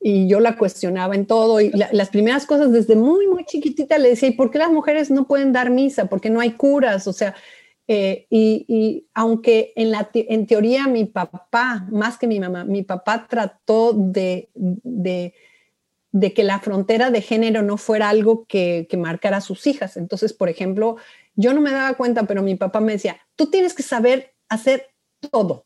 y 0.07 0.27
yo 0.27 0.40
la 0.40 0.56
cuestionaba 0.56 1.15
en 1.15 1.26
todo 1.26 1.60
y 1.60 1.72
las 1.72 2.10
primeras 2.10 2.45
cosas 2.45 2.72
desde 2.72 2.95
muy, 2.95 3.26
muy 3.26 3.44
chiquitita 3.44 3.98
le 3.98 4.10
decía, 4.10 4.30
¿y 4.30 4.34
por 4.34 4.52
qué 4.52 4.60
las 4.60 4.69
mujeres 4.69 5.10
no 5.10 5.26
pueden 5.26 5.52
dar 5.52 5.72
misa? 5.72 6.06
¿Por 6.06 6.22
qué 6.22 6.30
no 6.30 6.41
hay 6.41 6.52
curas? 6.52 7.07
O 7.07 7.14
sea, 7.14 7.34
Eh, 7.88 8.26
y, 8.30 9.07
aunque 9.14 9.72
en, 9.76 9.91
la, 9.91 10.10
en 10.14 10.48
teoría 10.48 10.88
mi 10.88 11.06
papá, 11.06 11.88
más 11.91 12.18
que 12.18 12.27
mi 12.27 12.40
mamá, 12.40 12.65
mi 12.65 12.84
papá 12.84 13.27
trató 13.27 13.94
de, 13.94 14.49
de, 14.53 16.34
que 16.34 16.44
la 16.44 16.60
frontera 16.60 17.11
de 17.11 17.22
género 17.22 17.61
no 17.61 17.77
fuera 17.77 18.10
algo 18.10 18.45
que, 18.48 18.88
que, 18.90 18.98
marcara 18.98 19.38
a 19.38 19.41
sus 19.41 19.68
hijas. 19.68 19.98
Entonces, 19.98 20.34
por 20.34 20.49
ejemplo, 20.49 20.98
yo 21.36 21.53
no 21.53 21.61
me 21.61 21.72
daba 21.72 21.95
cuenta, 21.95 22.23
pero 22.23 22.41
mi 22.41 22.56
papá 22.56 22.80
me 22.80 22.94
decía, 22.94 23.18
tú 23.36 23.52
tienes 23.52 23.73
que 23.73 23.84
saber 23.84 24.34
hacer 24.49 24.88
todo. 25.32 25.65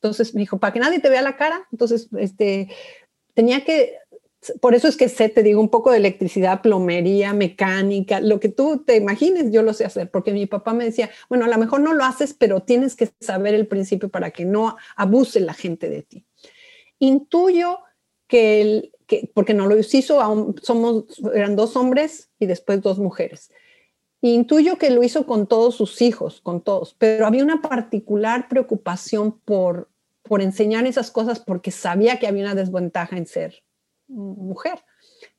Entonces 0.00 0.34
me 0.34 0.40
dijo, 0.40 0.58
para 0.58 0.72
que 0.72 0.80
nadie 0.80 1.00
te 1.00 1.10
vea 1.10 1.22
la 1.22 1.36
cara, 1.36 1.66
entonces 1.72 2.08
este, 2.18 2.68
tenía 3.38 3.62
que 3.62 3.94
por 4.60 4.74
eso 4.74 4.88
es 4.88 4.96
que 4.96 5.08
sé, 5.08 5.28
te 5.28 5.44
digo, 5.44 5.60
un 5.60 5.68
poco 5.68 5.92
de 5.92 5.98
electricidad, 5.98 6.60
plomería, 6.60 7.32
mecánica, 7.32 8.20
lo 8.20 8.40
que 8.40 8.48
tú 8.48 8.82
te 8.84 8.96
imagines, 8.96 9.52
yo 9.52 9.62
lo 9.62 9.72
sé 9.74 9.84
hacer, 9.84 10.10
porque 10.10 10.32
mi 10.32 10.46
papá 10.46 10.74
me 10.74 10.84
decía, 10.84 11.10
bueno, 11.28 11.44
a 11.44 11.48
lo 11.48 11.58
mejor 11.58 11.80
no 11.80 11.92
lo 11.92 12.04
haces, 12.04 12.34
pero 12.34 12.62
tienes 12.62 12.96
que 12.96 13.10
saber 13.20 13.54
el 13.54 13.68
principio 13.68 14.08
para 14.08 14.30
que 14.32 14.44
no 14.44 14.76
abuse 14.96 15.38
la 15.38 15.54
gente 15.54 15.88
de 15.88 16.02
ti. 16.02 16.24
Intuyo 16.98 17.78
que, 18.26 18.60
el, 18.60 18.92
que 19.06 19.30
porque 19.34 19.54
no 19.54 19.68
lo 19.68 19.76
hizo, 19.78 20.20
somos, 20.62 21.04
eran 21.32 21.54
dos 21.54 21.76
hombres 21.76 22.30
y 22.40 22.46
después 22.46 22.80
dos 22.82 22.98
mujeres. 22.98 23.50
Intuyo 24.20 24.78
que 24.78 24.90
lo 24.90 25.04
hizo 25.04 25.26
con 25.26 25.46
todos 25.46 25.76
sus 25.76 26.02
hijos, 26.02 26.40
con 26.40 26.60
todos, 26.60 26.94
pero 26.98 27.26
había 27.26 27.44
una 27.44 27.62
particular 27.62 28.48
preocupación 28.48 29.38
por, 29.44 29.88
por 30.28 30.42
enseñar 30.42 30.86
esas 30.86 31.10
cosas 31.10 31.40
porque 31.40 31.70
sabía 31.70 32.18
que 32.18 32.26
había 32.26 32.44
una 32.44 32.54
desventaja 32.54 33.16
en 33.16 33.26
ser 33.26 33.62
mujer. 34.06 34.78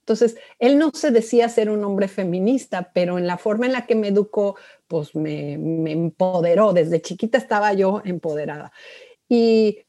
Entonces, 0.09 0.37
él 0.57 0.79
no 0.79 0.89
se 0.91 1.11
decía 1.11 1.49
ser 1.49 1.69
un 1.69 1.83
hombre 1.83 2.07
feminista, 2.07 2.91
pero 2.93 3.19
en 3.19 3.27
la 3.27 3.37
forma 3.37 3.67
en 3.67 3.73
la 3.73 3.85
que 3.85 3.93
me 3.93 4.07
educó, 4.07 4.55
pues 4.87 5.13
me, 5.13 5.53
empoderó. 5.53 6.73
Desde 6.73 6.99
chiquita 6.99 7.37
estaba 7.37 7.73
yo 7.73 8.01
empoderada. 8.03 8.71
Y, 9.27 9.85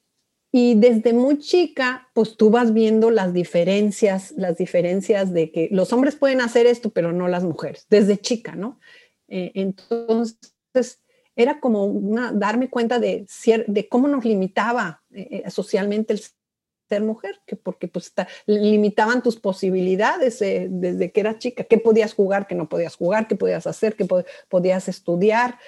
desde 0.52 1.14
muy 1.14 1.38
chica, 1.38 2.10
pues 2.12 2.36
tú 2.36 2.50
vas 2.50 2.74
viendo 2.74 3.10
las 3.10 3.32
diferencias, 3.32 4.32
las 4.36 4.58
diferencias 4.58 5.32
de 5.32 5.52
que 5.52 5.68
los 5.70 5.92
hombres 5.92 6.16
pueden 6.16 6.42
hacer 6.42 6.66
esto, 6.66 6.90
pero 6.90 7.12
no 7.12 7.28
las 7.28 7.44
mujeres, 7.44 7.86
desde 7.88 8.18
chica, 8.18 8.56
¿no? 8.56 8.78
Eh, 9.28 9.52
entonces, 9.54 11.00
era 11.40 11.60
como 11.60 11.84
una, 11.84 12.32
darme 12.32 12.68
cuenta 12.68 12.98
de, 12.98 13.26
de 13.66 13.88
cómo 13.88 14.08
nos 14.08 14.24
limitaba 14.24 15.02
eh, 15.12 15.42
eh, 15.44 15.50
socialmente 15.50 16.12
el 16.12 16.20
ser 16.88 17.02
mujer, 17.02 17.40
que 17.46 17.56
porque 17.56 17.88
pues 17.88 18.12
limitaban 18.46 19.22
tus 19.22 19.36
posibilidades 19.36 20.42
eh, 20.42 20.66
desde 20.68 21.12
que 21.12 21.20
eras 21.20 21.38
chica, 21.38 21.64
qué 21.64 21.78
podías 21.78 22.14
jugar, 22.14 22.46
qué 22.46 22.54
no 22.54 22.68
podías 22.68 22.96
jugar, 22.96 23.28
qué 23.28 23.36
podías 23.36 23.66
hacer, 23.66 23.96
qué 23.96 24.06
podías 24.48 24.88
estudiar. 24.88 25.58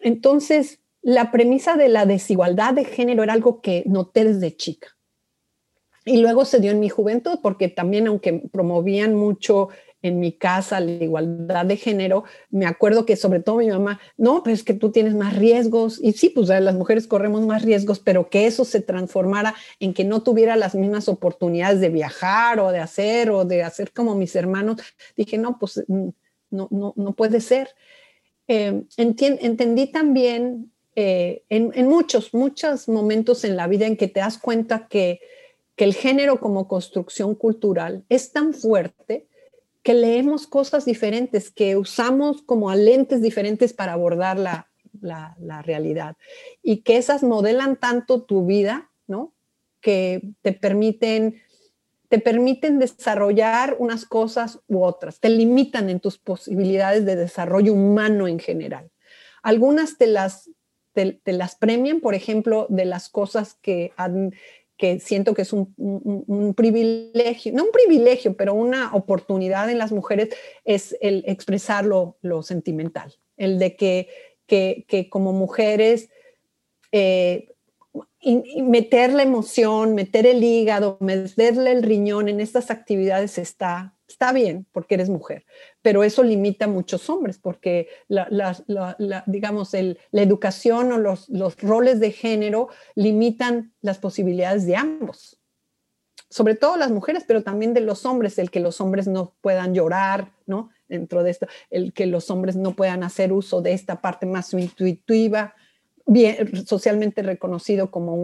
Entonces, 0.00 0.80
la 1.02 1.30
premisa 1.30 1.76
de 1.76 1.88
la 1.88 2.06
desigualdad 2.06 2.74
de 2.74 2.84
género 2.84 3.22
era 3.22 3.34
algo 3.34 3.60
que 3.60 3.84
noté 3.86 4.24
desde 4.24 4.56
chica. 4.56 4.88
Y 6.06 6.16
luego 6.16 6.46
se 6.46 6.60
dio 6.60 6.70
en 6.70 6.80
mi 6.80 6.88
juventud, 6.88 7.38
porque 7.42 7.68
también 7.68 8.06
aunque 8.06 8.32
promovían 8.50 9.14
mucho 9.14 9.68
en 10.02 10.20
mi 10.20 10.32
casa 10.32 10.80
la 10.80 10.90
igualdad 10.90 11.66
de 11.66 11.76
género, 11.76 12.24
me 12.50 12.66
acuerdo 12.66 13.04
que 13.04 13.16
sobre 13.16 13.40
todo 13.40 13.56
mi 13.56 13.68
mamá, 13.68 14.00
no, 14.16 14.42
pues 14.42 14.60
es 14.60 14.64
que 14.64 14.74
tú 14.74 14.90
tienes 14.90 15.14
más 15.14 15.36
riesgos, 15.36 16.00
y 16.02 16.12
sí, 16.12 16.30
pues 16.30 16.48
las 16.48 16.74
mujeres 16.74 17.06
corremos 17.06 17.42
más 17.46 17.62
riesgos, 17.62 17.98
pero 17.98 18.30
que 18.30 18.46
eso 18.46 18.64
se 18.64 18.80
transformara 18.80 19.54
en 19.78 19.94
que 19.94 20.04
no 20.04 20.22
tuviera 20.22 20.56
las 20.56 20.74
mismas 20.74 21.08
oportunidades 21.08 21.80
de 21.80 21.90
viajar 21.90 22.60
o 22.60 22.72
de 22.72 22.78
hacer 22.78 23.30
o 23.30 23.44
de 23.44 23.62
hacer 23.62 23.92
como 23.92 24.14
mis 24.14 24.34
hermanos, 24.36 24.78
dije, 25.16 25.38
no, 25.38 25.58
pues 25.58 25.82
mm, 25.86 26.08
no, 26.50 26.68
no, 26.70 26.94
no 26.96 27.12
puede 27.12 27.40
ser. 27.40 27.70
Eh, 28.48 28.82
entendí 28.96 29.86
también 29.92 30.72
eh, 30.96 31.44
en, 31.48 31.70
en, 31.74 31.88
muchos, 31.88 32.34
muchos 32.34 32.88
momentos 32.88 33.44
en 33.44 33.56
la 33.56 33.68
vida 33.68 33.86
en 33.86 33.96
que 33.96 34.08
te 34.08 34.20
das 34.20 34.38
cuenta 34.38 34.88
que, 34.88 35.20
que 35.76 35.84
el 35.84 35.94
género 35.94 36.40
como 36.40 36.66
construcción 36.66 37.34
cultural 37.34 38.04
es 38.08 38.32
tan 38.32 38.52
fuerte 38.52 39.28
que 39.82 39.94
leemos 39.94 40.46
cosas 40.46 40.84
diferentes, 40.84 41.50
que 41.50 41.76
usamos 41.76 42.42
como 42.42 42.72
lentes 42.74 43.22
diferentes 43.22 43.72
para 43.72 43.94
abordar 43.94 44.38
la, 44.38 44.66
realidad 45.62 46.16
y 46.62 46.78
que 46.78 46.96
esas 46.96 47.22
modelan 47.22 47.76
tanto 47.76 48.22
tu 48.22 48.44
vida, 48.44 48.90
¿no? 49.06 49.32
Que 49.80 50.20
te 50.42 50.52
permiten, 50.52 51.40
te 52.08 52.18
permiten 52.18 52.78
desarrollar 52.78 53.76
unas 53.78 54.04
cosas 54.04 54.60
u 54.66 54.82
otras, 54.82 55.20
te 55.20 55.30
limitan 55.30 55.88
en 55.88 56.00
tus 56.00 56.18
posibilidades 56.18 57.06
de 57.06 57.16
desarrollo 57.16 57.72
humano 57.72 58.28
en 58.28 58.40
general. 58.40 58.90
Algunas 59.42 59.96
te 59.96 60.06
las, 60.06 60.50
te, 60.92 61.20
las 61.24 61.56
premian, 61.56 62.00
por 62.00 62.14
ejemplo, 62.14 62.66
de 62.68 62.84
las 62.84 63.08
cosas 63.08 63.54
que 63.62 63.92
que 64.80 64.98
siento 64.98 65.34
que 65.34 65.42
es 65.42 65.52
un, 65.52 66.54
privilegio, 66.56 67.52
no 67.52 67.64
un 67.64 67.70
privilegio, 67.70 68.34
pero 68.34 68.54
una 68.54 68.94
oportunidad 68.94 69.68
en 69.68 69.76
las 69.76 69.92
mujeres 69.92 70.30
es 70.64 70.96
el 71.02 71.22
expresar 71.26 71.84
lo, 71.84 72.16
sentimental, 72.42 73.14
el 73.36 73.58
de 73.58 73.76
que, 73.76 74.08
que, 74.46 75.08
como 75.10 75.34
mujeres 75.34 76.08
eh, 76.92 77.48
meter 78.56 79.12
la 79.12 79.22
emoción, 79.22 79.94
meter 79.94 80.26
el 80.26 80.42
hígado, 80.42 80.96
meterle 81.00 81.72
el 81.72 81.82
riñón 81.82 82.30
en 82.30 82.40
estas 82.40 82.70
actividades 82.70 83.36
está, 83.36 83.94
está 84.12 84.32
bien 84.32 84.66
porque 84.72 84.94
eres 84.94 85.08
mujer, 85.08 85.46
pero 85.82 86.04
eso 86.04 86.22
limita 86.22 86.66
a 86.66 86.68
muchos 86.68 87.08
hombres 87.08 87.38
porque 87.38 87.88
la, 88.08 88.28
digamos, 89.26 89.72
la 89.72 90.22
educación 90.22 90.92
o 90.92 90.98
los, 90.98 91.28
los 91.28 91.56
roles 91.60 92.00
de 92.00 92.12
género 92.12 92.68
limitan 92.94 93.72
las 93.80 93.98
posibilidades 93.98 94.66
de 94.66 94.76
ambos. 94.76 95.38
Sobre 96.28 96.54
todo 96.54 96.76
las 96.76 96.92
mujeres, 96.92 97.24
pero 97.26 97.42
también 97.42 97.74
de 97.74 97.80
los 97.80 98.06
hombres, 98.06 98.38
el 98.38 98.52
que 98.52 98.60
los 98.60 98.80
hombres 98.80 99.08
no 99.08 99.34
puedan 99.40 99.74
llorar, 99.74 100.30
¿no? 100.46 100.70
Dentro 100.88 101.24
de 101.24 101.30
esto, 101.30 101.46
el 101.70 101.92
que 101.92 102.06
los 102.06 102.30
hombres 102.30 102.54
no 102.54 102.76
puedan 102.76 103.02
hacer 103.02 103.32
uso 103.32 103.62
de 103.62 103.72
esta 103.72 104.00
parte 104.00 104.26
más 104.26 104.52
intuitiva, 104.54 105.54
bien 106.06 106.66
socialmente 106.66 107.22
reconocido 107.22 107.90
como 107.90 108.14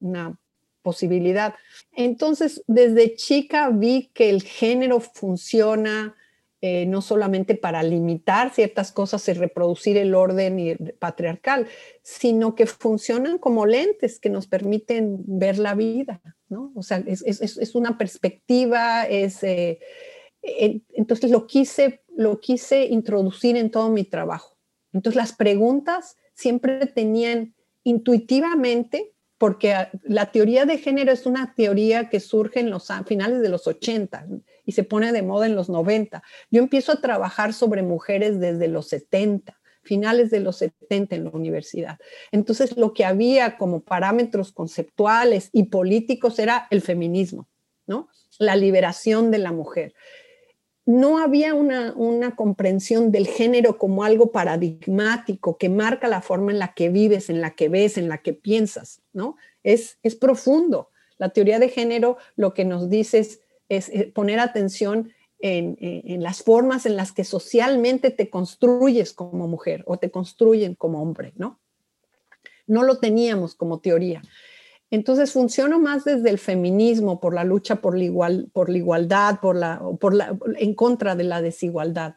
una 0.00 0.38
posibilidad. 0.82 1.54
Entonces, 1.92 2.62
desde 2.66 3.14
chica 3.14 3.70
vi 3.70 4.10
que 4.14 4.30
el 4.30 4.42
género 4.42 5.00
funciona 5.00 6.14
eh, 6.62 6.84
no 6.84 7.00
solamente 7.00 7.54
para 7.54 7.82
limitar 7.82 8.52
ciertas 8.52 8.92
cosas 8.92 9.26
y 9.28 9.32
reproducir 9.32 9.96
el 9.96 10.14
orden 10.14 10.94
patriarcal, 10.98 11.66
sino 12.02 12.54
que 12.54 12.66
funcionan 12.66 13.38
como 13.38 13.64
lentes 13.64 14.20
que 14.20 14.28
nos 14.28 14.46
permiten 14.46 15.22
ver 15.26 15.58
la 15.58 15.74
vida, 15.74 16.20
¿no? 16.50 16.70
O 16.74 16.82
sea, 16.82 17.02
es, 17.06 17.74
una 17.74 17.96
perspectiva, 17.96 19.04
es... 19.04 19.42
Eh, 19.42 19.78
entonces 20.42 21.30
lo 21.30 21.46
quise, 21.46 22.02
lo 22.14 22.40
quise 22.40 22.84
introducir 22.84 23.56
en 23.56 23.70
todo 23.70 23.88
mi 23.88 24.04
trabajo. 24.04 24.58
Entonces 24.92 25.16
las 25.16 25.32
preguntas 25.32 26.18
siempre 26.34 26.86
tenían 26.86 27.54
intuitivamente 27.84 29.14
porque 29.40 29.74
la 30.02 30.30
teoría 30.32 30.66
de 30.66 30.76
género 30.76 31.12
es 31.12 31.24
una 31.24 31.54
teoría 31.54 32.10
que 32.10 32.20
surge 32.20 32.60
en 32.60 32.68
los 32.68 32.88
finales 33.06 33.40
de 33.40 33.48
los 33.48 33.66
80 33.66 34.26
y 34.66 34.72
se 34.72 34.84
pone 34.84 35.12
de 35.12 35.22
moda 35.22 35.46
en 35.46 35.56
los 35.56 35.70
90. 35.70 36.22
Yo 36.50 36.60
empiezo 36.60 36.92
a 36.92 37.00
trabajar 37.00 37.54
sobre 37.54 37.82
mujeres 37.82 38.38
desde 38.38 38.68
los 38.68 38.88
70 38.88 39.58
finales 39.82 40.30
de 40.30 40.40
los 40.40 40.56
70 40.58 41.16
en 41.16 41.24
la 41.24 41.30
universidad. 41.30 41.98
Entonces, 42.32 42.76
lo 42.76 42.92
que 42.92 43.06
había 43.06 43.56
como 43.56 43.80
parámetros 43.80 44.52
conceptuales 44.52 45.48
y 45.54 45.64
políticos 45.64 46.38
era 46.38 46.66
el 46.68 46.82
feminismo, 46.82 47.48
¿no? 47.86 48.10
La 48.38 48.56
liberación 48.56 49.30
de 49.30 49.38
la 49.38 49.52
mujer 49.52 49.94
no 50.90 51.18
había 51.18 51.54
una, 51.54 52.34
comprensión 52.34 53.12
del 53.12 53.28
género 53.28 53.78
como 53.78 54.02
algo 54.02 54.32
paradigmático 54.32 55.56
que 55.56 55.68
marca 55.68 56.08
la 56.08 56.20
forma 56.20 56.50
en 56.50 56.58
la 56.58 56.74
que 56.74 56.88
vives, 56.88 57.30
en 57.30 57.40
la 57.40 57.54
que 57.54 57.68
ves, 57.68 57.96
en 57.96 58.08
la 58.08 58.18
que 58.18 58.32
piensas, 58.32 59.00
¿no? 59.12 59.36
Es, 59.62 59.98
es 60.02 60.16
profundo. 60.16 60.90
La 61.16 61.28
teoría 61.28 61.60
de 61.60 61.68
género 61.68 62.16
lo 62.34 62.54
que 62.54 62.64
nos 62.64 62.90
dice 62.90 63.20
es, 63.20 63.40
eh, 63.68 64.10
poner 64.12 64.40
atención 64.40 65.12
en, 65.38 65.76
en, 65.80 66.24
las 66.24 66.42
formas 66.42 66.86
en 66.86 66.96
las 66.96 67.12
que 67.12 67.22
socialmente 67.22 68.10
te 68.10 68.28
construyes 68.28 69.12
como 69.12 69.46
mujer 69.46 69.84
o 69.86 69.96
te 69.96 70.10
construyen 70.10 70.74
como 70.74 71.00
hombre, 71.00 71.32
¿no? 71.36 71.60
No 72.66 72.82
lo 72.82 72.98
teníamos 72.98 73.54
como 73.54 73.78
teoría. 73.78 74.22
Entonces 74.90 75.32
funciona 75.32 75.78
más 75.78 76.04
desde 76.04 76.30
el 76.30 76.38
feminismo, 76.38 77.20
por 77.20 77.32
la 77.32 77.44
lucha 77.44 77.76
por 77.76 77.96
la, 77.96 78.04
igual, 78.04 78.48
por 78.52 78.68
la 78.68 78.78
igualdad, 78.78 79.40
por 79.40 79.56
la, 79.56 79.80
por 80.00 80.14
la, 80.14 80.36
en 80.58 80.74
contra 80.74 81.14
de 81.14 81.24
la 81.24 81.40
desigualdad 81.40 82.16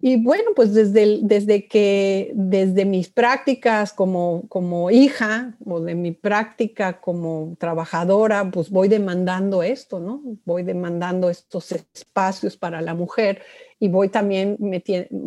Y 0.00 0.20
bueno, 0.22 0.50
pues 0.56 0.74
desde, 0.74 1.20
desde 1.22 1.68
que, 1.68 2.32
desde 2.34 2.84
mis 2.84 3.08
prácticas 3.10 3.92
como, 3.92 4.42
como 4.48 4.90
hija 4.90 5.56
o 5.64 5.80
de 5.80 5.94
mi 5.94 6.10
práctica 6.10 7.00
como 7.00 7.56
trabajadora, 7.60 8.50
pues 8.50 8.70
voy 8.70 8.88
demandando 8.88 9.62
esto, 9.62 10.00
¿no? 10.00 10.20
Voy 10.44 10.64
demandando 10.64 11.30
estos 11.30 11.70
espacios 11.70 12.56
para 12.56 12.80
la 12.80 12.94
mujer 12.94 13.42
y 13.78 13.88
voy 13.88 14.08
también 14.08 14.58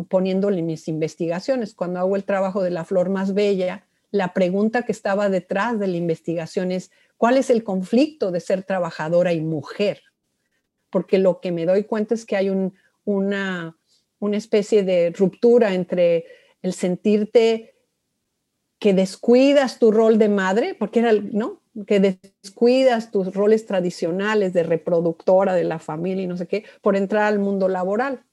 poniéndole 0.09 0.61
mis 0.61 0.89
investigaciones. 0.89 1.73
Cuando 1.73 1.99
hago 1.99 2.17
el 2.17 2.25
trabajo 2.25 2.61
de 2.61 2.71
la 2.71 2.83
flor 2.83 3.09
más 3.09 3.33
bella, 3.33 3.85
la 4.13 4.33
pregunta 4.33 4.83
que 4.83 4.93
estaba 4.93 5.27
detrás 5.27 5.77
de 5.77 5.87
la 5.87 5.97
investigación 5.97 6.71
es, 6.71 6.91
¿cuál 7.17 7.35
es 7.35 7.49
el 7.49 7.65
conflicto 7.65 8.31
de 8.31 8.39
ser 8.39 8.63
trabajadora 8.63 9.33
y 9.33 9.41
mujer? 9.41 10.03
Porque 10.89 11.17
lo 11.17 11.41
que 11.41 11.51
me 11.51 11.65
doy 11.65 11.83
cuenta 11.83 12.13
es 12.13 12.25
que 12.25 12.37
hay 12.37 12.49
una 13.03 13.75
una 14.23 14.37
especie 14.37 14.83
de 14.83 15.11
ruptura 15.11 15.73
entre 15.73 16.25
el 16.61 16.73
sentirte 16.73 17.75
que 18.79 18.93
descuidas 18.93 19.79
tu 19.79 19.91
rol 19.91 20.17
de 20.17 20.29
madre, 20.29 20.75
porque 20.79 21.01
era, 21.01 21.11
¿no? 21.11 21.61
Que 21.85 21.99
descuidas 21.99 23.11
tus 23.11 23.33
roles 23.33 23.65
tradicionales 23.65 24.53
de 24.53 24.63
reproductora 24.63 25.53
de 25.53 25.65
la 25.65 25.77
familia 25.77 26.23
y 26.23 26.27
no 26.27 26.37
sé 26.37 26.47
qué, 26.47 26.63
por 26.81 26.95
entrar 26.95 27.25
al 27.25 27.39
mundo 27.39 27.67
laboral. 27.67 28.23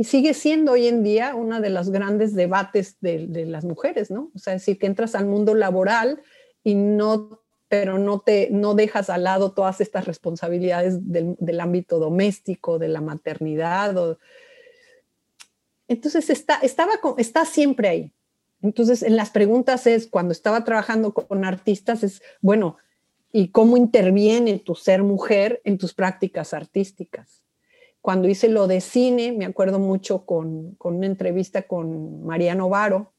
Y 0.00 0.04
sigue 0.04 0.32
siendo 0.32 0.72
hoy 0.72 0.86
en 0.86 1.02
día 1.02 1.34
uno 1.34 1.60
de 1.60 1.68
los 1.68 1.90
grandes 1.90 2.34
debates 2.34 2.96
de, 3.02 3.44
las 3.44 3.66
mujeres, 3.66 4.10
¿no? 4.10 4.30
O 4.34 4.38
sea, 4.38 4.54
decir 4.54 4.78
que 4.78 4.86
entras 4.86 5.14
al 5.14 5.26
mundo 5.26 5.54
laboral 5.54 6.22
y 6.64 6.74
no, 6.74 7.42
pero 7.68 7.98
no 7.98 8.20
te, 8.20 8.48
no 8.50 8.72
dejas 8.72 9.10
al 9.10 9.24
lado 9.24 9.52
todas 9.52 9.82
estas 9.82 10.06
responsabilidades 10.06 11.06
del, 11.12 11.60
ámbito 11.60 11.98
doméstico, 11.98 12.78
de 12.78 12.88
la 12.88 13.02
maternidad 13.02 14.16
entonces 15.86 16.30
está, 16.30 16.54
estaba, 16.62 16.92
está 17.18 17.44
siempre 17.44 17.88
ahí. 17.88 18.12
Entonces 18.62 19.02
en 19.02 19.16
las 19.16 19.28
preguntas 19.28 19.86
es, 19.86 20.06
cuando 20.06 20.32
estaba 20.32 20.64
trabajando 20.64 21.12
con 21.12 21.44
artistas, 21.44 22.04
es, 22.04 22.22
bueno, 22.40 22.78
¿y 23.32 23.48
cómo 23.48 23.76
interviene 23.76 24.60
tu 24.60 24.74
ser 24.74 25.02
mujer 25.02 25.60
en 25.62 25.76
tus 25.76 25.92
prácticas 25.92 26.54
artísticas? 26.54 27.44
Cuando 28.00 28.28
hice 28.28 28.48
lo 28.48 28.66
de 28.66 28.80
cine, 28.80 29.32
me 29.32 29.44
acuerdo 29.44 29.78
mucho 29.78 30.24
con, 30.24 30.74
con 30.76 30.96
una 30.96 31.06
entrevista 31.06 31.62
con 31.62 32.24
Mariano 32.24 32.68
Varo, 32.68 33.12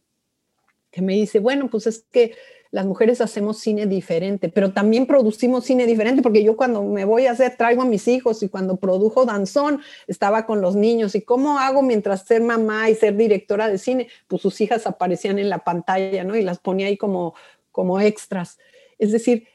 que 0.91 1.02
me 1.02 1.14
dice, 1.14 1.40
bueno, 1.40 1.70
pues 1.70 1.88
es 1.88 2.06
que 2.12 2.34
las 2.72 2.86
mujeres 2.86 3.20
hacemos 3.20 3.60
cine 3.60 3.86
diferente, 3.86 4.48
pero 4.48 4.72
también 4.72 5.06
producimos 5.06 5.66
cine 5.66 5.86
diferente, 5.86 6.22
porque 6.22 6.41
yo 6.41 6.56
cuando 6.56 6.84
me 6.84 7.03
voy 7.03 7.28
a 7.28 7.32
hacer, 7.32 7.58
traigo 7.58 7.82
a 7.82 7.86
mis 7.86 8.08
hijos 8.08 8.41
y 8.44 8.49
cuando 8.49 8.78
produjo 8.78 9.26
Danzón, 9.26 9.82
estaba 10.08 10.45
con 10.45 10.62
los 10.62 10.78
niños. 10.78 11.14
¿Y 11.16 11.22
cómo 11.22 11.60
hago 11.60 11.82
mientras 11.82 12.26
ser 12.26 12.41
mamá 12.41 12.90
y 12.90 12.95
ser 12.95 13.18
directora 13.18 13.68
de 13.68 13.78
cine? 13.78 14.08
Pues 14.28 14.41
sus 14.41 14.60
hijas 14.62 14.88
aparecían 14.88 15.38
en 15.38 15.49
la 15.49 15.60
pantalla, 15.60 16.24
¿no? 16.24 16.38
Y 16.38 16.44
las 16.44 16.60
ponía 16.60 16.88
ahí 16.88 16.95
como, 16.95 17.36
como 17.74 17.99
extras. 17.99 18.58
Es 18.98 19.12
decir, 19.12 19.48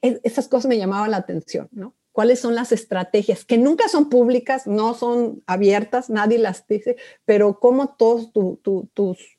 esas 0.00 0.46
cosas 0.46 0.68
me 0.68 0.78
llamaban 0.78 1.10
la 1.10 1.16
atención, 1.16 1.68
¿no? 1.72 1.92
Cuáles 2.20 2.40
son 2.40 2.54
las 2.54 2.70
estrategias, 2.70 3.46
que 3.46 3.56
nunca 3.56 3.88
son 3.88 4.10
públicas, 4.10 4.66
no 4.66 4.92
son 4.92 5.42
abiertas, 5.46 6.10
nadie 6.10 6.36
las 6.36 6.66
dice, 6.66 6.96
pero 7.24 7.58
cómo 7.58 7.94
todos 7.96 8.30
tus, 8.34 9.38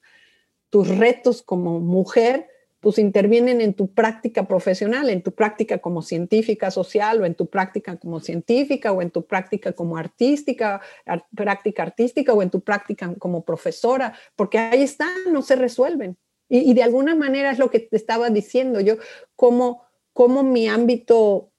tus 0.71 0.87
retos 0.97 1.43
como 1.43 1.79
mujer 1.79 2.47
pues 2.79 2.97
intervienen 2.97 3.61
en 3.61 3.75
tu 3.75 3.93
práctica 3.93 4.47
profesional, 4.47 5.11
en 5.11 5.21
tu 5.21 5.31
práctica 5.31 5.77
como 5.77 6.01
científica 6.01 6.71
social 6.71 7.21
o 7.21 7.25
en 7.27 7.35
tu 7.35 7.51
práctica 7.51 7.97
como 7.97 8.19
científica 8.19 8.91
o 8.91 9.03
en 9.03 9.11
tu 9.11 9.27
práctica 9.27 9.73
como 9.73 9.95
artística, 9.95 10.81
práctica 11.35 11.83
artística 11.83 12.33
o 12.33 12.41
en 12.41 12.49
tu 12.49 12.61
práctica 12.61 13.13
como 13.19 13.45
profesora, 13.45 14.15
porque 14.35 14.57
ahí 14.57 14.81
están, 14.81 15.31
no 15.31 15.43
se 15.43 15.55
resuelven. 15.55 16.17
Y, 16.49 16.73
de 16.73 16.81
alguna 16.81 17.13
manera 17.13 17.51
es 17.51 17.59
lo 17.59 17.69
que 17.69 17.79
te 17.79 17.95
estaba 17.95 18.31
diciendo 18.31 18.81
yo, 18.81 18.95
como, 19.35 19.83
como 20.13 20.41
mi 20.41 20.67
ámbito 20.67 21.51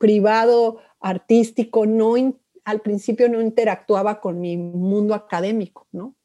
privado, 0.00 0.78
artístico, 0.98 1.84
no 1.84 2.14
al 2.64 2.80
principio 2.80 3.28
no 3.28 3.40
interactuaba 3.40 4.20
con 4.20 4.40
mi 4.40 4.56
mundo 4.56 5.14
académico, 5.14 5.86
¿no? 5.92 6.16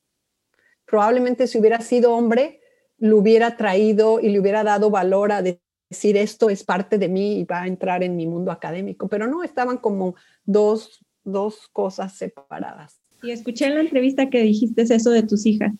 Probablemente 0.85 1.45
si 1.45 1.60
hubiera 1.60 1.81
sido 1.81 2.14
hombre, 2.14 2.61
lo 2.97 3.18
hubiera 3.18 3.57
traído 3.57 4.22
y 4.22 4.30
le 4.30 4.39
hubiera 4.39 4.64
dado 4.64 4.89
valor 4.89 5.34
a 5.34 5.41
decir 5.41 6.15
esto 6.15 6.49
es 6.49 6.64
parte 6.64 6.97
de 6.97 7.10
mí 7.10 7.39
y 7.39 7.43
va 7.43 7.64
a 7.64 7.68
entrar 7.68 8.02
en 8.02 8.15
mi 8.15 8.27
mundo 8.27 8.52
académico, 8.52 9.10
pero 9.10 9.27
no, 9.27 9.43
estaban 9.43 9.77
como 9.77 10.15
dos, 10.45 11.06
dos 11.26 11.68
cosas 11.73 12.14
separadas. 12.14 13.02
Y 13.23 13.31
escuché 13.31 13.65
en 13.65 13.76
la 13.76 13.81
entrevista 13.81 14.30
que 14.30 14.41
dijiste 14.41 14.84
eso 14.84 15.10
de 15.10 15.23
tus 15.23 15.45
hijas. 15.45 15.73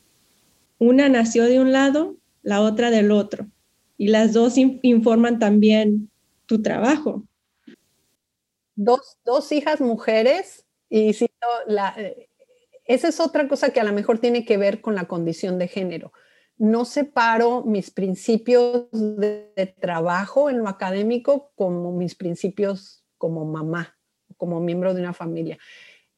Una 0.80 1.08
nació 1.08 1.46
de 1.46 1.62
un 1.62 1.72
lado, 1.72 2.18
la 2.42 2.60
otra 2.60 2.92
del 2.92 3.12
otro, 3.12 3.48
y 3.98 4.10
las 4.10 4.34
dos 4.34 4.58
informan 4.58 5.40
también 5.40 6.10
tu 6.46 6.62
trabajo. 6.62 7.24
Dos, 8.76 9.18
dos 9.24 9.52
hijas 9.52 9.82
mujeres 9.82 10.66
y 10.90 11.14
si 11.14 11.28
la, 11.66 11.94
eh, 11.98 12.30
esa 12.84 13.08
es 13.08 13.20
otra 13.20 13.48
cosa 13.48 13.72
que 13.72 13.80
a 13.80 13.84
lo 13.84 13.94
mejor 13.94 14.20
tiene 14.20 14.46
que 14.46 14.58
ver 14.58 14.82
con 14.82 14.96
la 14.96 15.08
condición 15.08 15.58
de 15.58 15.68
género 15.68 16.12
no 16.58 16.86
separo 16.86 17.64
mis 17.64 17.92
principios 17.92 18.88
de, 18.92 19.76
trabajo 19.80 20.50
en 20.50 20.60
lo 20.60 20.68
académico 20.68 21.52
como 21.56 21.92
mis 21.92 22.16
principios 22.16 23.04
como 23.18 23.46
mamá, 23.46 23.98
como 24.38 24.60
miembro 24.60 24.94
de 24.94 25.02
una 25.02 25.14
familia. 25.14 25.58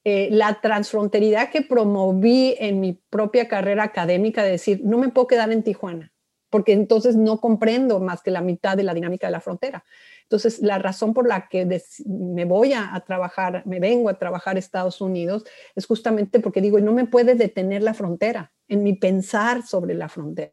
Eh, 0.04 0.30
la 0.32 0.62
transfronteridad 0.62 1.50
que 1.52 1.62
promoví 1.62 2.56
en 2.60 2.80
mi 2.80 2.94
propia 2.94 3.48
carrera 3.48 3.84
académica 3.84 4.44
de 4.44 4.52
decir, 4.52 4.82
no 4.84 4.98
me 4.98 5.10
puedo 5.10 5.28
quedar 5.28 5.52
en 5.52 5.64
Tijuana, 5.64 6.14
porque 6.50 6.74
entonces 6.74 7.16
no 7.16 7.40
comprendo 7.40 8.00
más 8.00 8.22
que 8.22 8.32
la 8.32 8.42
mitad 8.42 8.78
de 8.78 8.84
la 8.84 8.94
dinámica 8.94 9.28
de 9.28 9.32
la 9.32 9.42
frontera. 9.42 9.84
Entonces, 10.30 10.60
la 10.60 10.78
razón 10.78 11.14
por 11.14 11.26
la 11.26 11.48
que 11.48 11.66
me 12.06 12.44
voy 12.44 12.74
a, 12.74 13.02
trabajar, 13.08 13.64
me 13.66 13.80
vengo 13.80 14.10
a 14.10 14.20
trabajar 14.20 14.58
a 14.58 14.60
Estados 14.60 15.00
Unidos, 15.00 15.46
es 15.74 15.86
justamente 15.86 16.42
porque 16.42 16.60
digo, 16.60 16.78
no 16.82 16.92
me 16.92 17.06
puede 17.06 17.36
detener 17.36 17.82
la 17.82 17.94
frontera 17.94 18.52
en 18.68 18.84
mi 18.84 18.94
pensar 18.94 19.66
sobre 19.66 19.94
la 19.94 20.10
frontera. 20.10 20.52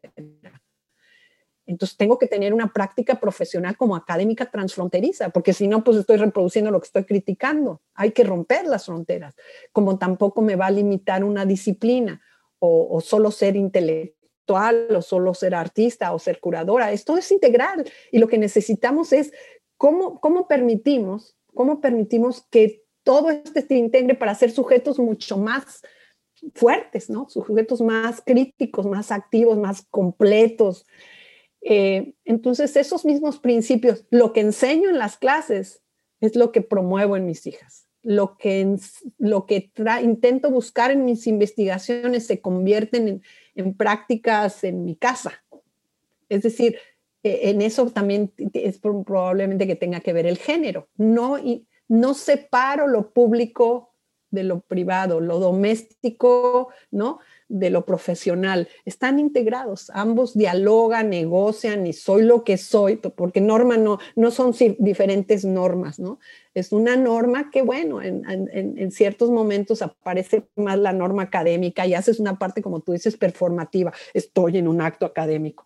Entonces 1.65 1.97
tengo 1.97 2.17
que 2.17 2.27
tener 2.27 2.53
una 2.53 2.71
práctica 2.71 3.19
profesional 3.19 3.75
como 3.75 3.97
académica 3.97 4.49
transfronteriza, 4.49 5.29
porque 5.31 5.51
si 5.51 5.67
no, 5.67 5.83
pues 5.83 5.97
estoy 5.97 6.15
reproduciendo 6.15 6.71
lo 6.71 6.79
que 6.79 6.85
estoy 6.85 7.03
criticando. 7.03 7.81
Hay 7.95 8.11
que 8.11 8.23
romper 8.23 8.67
las 8.67 8.85
fronteras, 8.85 9.35
como 9.73 9.97
tampoco 9.97 10.41
me 10.41 10.55
va 10.55 10.67
a 10.67 10.71
limitar 10.71 11.21
una 11.25 11.45
disciplina 11.45 12.21
o, 12.59 12.87
o 12.95 13.01
solo 13.01 13.29
ser 13.29 13.57
intelectual 13.57 14.15
o 14.95 15.01
solo 15.01 15.33
ser 15.33 15.55
artista 15.55 16.13
o 16.13 16.19
ser 16.19 16.39
curadora. 16.39 16.91
Esto 16.91 17.17
es 17.17 17.31
integral 17.31 17.83
y 18.11 18.19
lo 18.19 18.27
que 18.27 18.37
necesitamos 18.37 19.13
es 19.13 19.31
¿cómo, 19.77 20.19
cómo 20.19 20.47
permitimos, 20.47 21.37
cómo 21.53 21.81
permitimos 21.81 22.45
que 22.49 22.83
todo 23.03 23.29
este 23.29 23.61
se 23.61 23.75
integre 23.75 24.15
para 24.15 24.35
ser 24.35 24.51
sujetos 24.51 24.99
mucho 24.99 25.37
más 25.37 25.81
fuertes, 26.53 27.09
¿no? 27.09 27.29
Sujetos 27.29 27.81
más 27.81 28.21
críticos, 28.25 28.85
más 28.85 29.11
activos, 29.11 29.57
más 29.57 29.85
completos. 29.89 30.85
Eh, 31.61 32.13
entonces, 32.25 32.75
esos 32.75 33.05
mismos 33.05 33.39
principios, 33.39 34.05
lo 34.09 34.33
que 34.33 34.41
enseño 34.41 34.89
en 34.89 34.97
las 34.97 35.17
clases 35.17 35.81
es 36.19 36.35
lo 36.35 36.51
que 36.51 36.61
promuevo 36.61 37.15
en 37.15 37.25
mis 37.25 37.45
hijas. 37.47 37.87
Lo 38.03 38.37
que, 38.37 38.75
lo 39.17 39.45
que 39.47 39.71
intento 40.03 40.51
buscar 40.51 40.91
en 40.91 41.05
mis 41.05 41.25
investigaciones 41.25 42.27
se 42.27 42.39
convierten 42.39 43.07
en, 43.07 43.23
en 43.55 43.75
prácticas 43.75 44.63
en 44.63 44.85
mi 44.85 44.95
casa. 44.95 45.43
Es 46.29 46.43
decir, 46.43 46.77
en 47.25 47.61
eso 47.63 47.87
también 47.87 48.31
es 48.53 48.77
probablemente 48.77 49.65
que 49.65 49.75
tenga 49.75 49.99
que 49.99 50.13
ver 50.13 50.27
el 50.27 50.37
género. 50.37 50.87
No, 50.95 51.37
no 51.87 52.13
separo 52.13 52.87
lo 52.87 53.13
público 53.13 53.93
de 54.29 54.43
lo 54.43 54.59
privado, 54.59 55.19
lo 55.21 55.39
doméstico, 55.39 56.69
¿no? 56.91 57.17
De 57.47 57.71
lo 57.71 57.83
profesional. 57.83 58.67
Están 58.83 59.17
integrados, 59.17 59.89
ambos 59.95 60.35
dialogan, 60.35 61.09
negocian 61.09 61.87
y 61.87 61.93
soy 61.93 62.23
lo 62.23 62.43
que 62.43 62.57
soy, 62.57 62.97
porque 62.97 63.41
norma 63.41 63.77
no, 63.77 63.97
no 64.15 64.29
son 64.29 64.53
diferentes 64.77 65.45
normas, 65.45 65.99
¿no? 65.99 66.19
Es 66.53 66.71
una 66.71 66.95
norma 66.95 67.49
que, 67.49 67.63
bueno, 67.63 68.03
en, 68.03 68.23
en 68.27 68.91
ciertos 68.91 69.31
momentos 69.31 69.81
aparece 69.81 70.47
más 70.55 70.77
la 70.77 70.93
norma 70.93 71.23
académica 71.23 71.87
y 71.87 71.95
haces 71.95 72.19
una 72.19 72.37
parte, 72.37 72.61
como 72.61 72.81
tú 72.81 72.91
dices, 72.91 73.17
performativa. 73.17 73.93
Estoy 74.13 74.57
en 74.57 74.67
un 74.67 74.81
acto 74.81 75.07
académico 75.07 75.65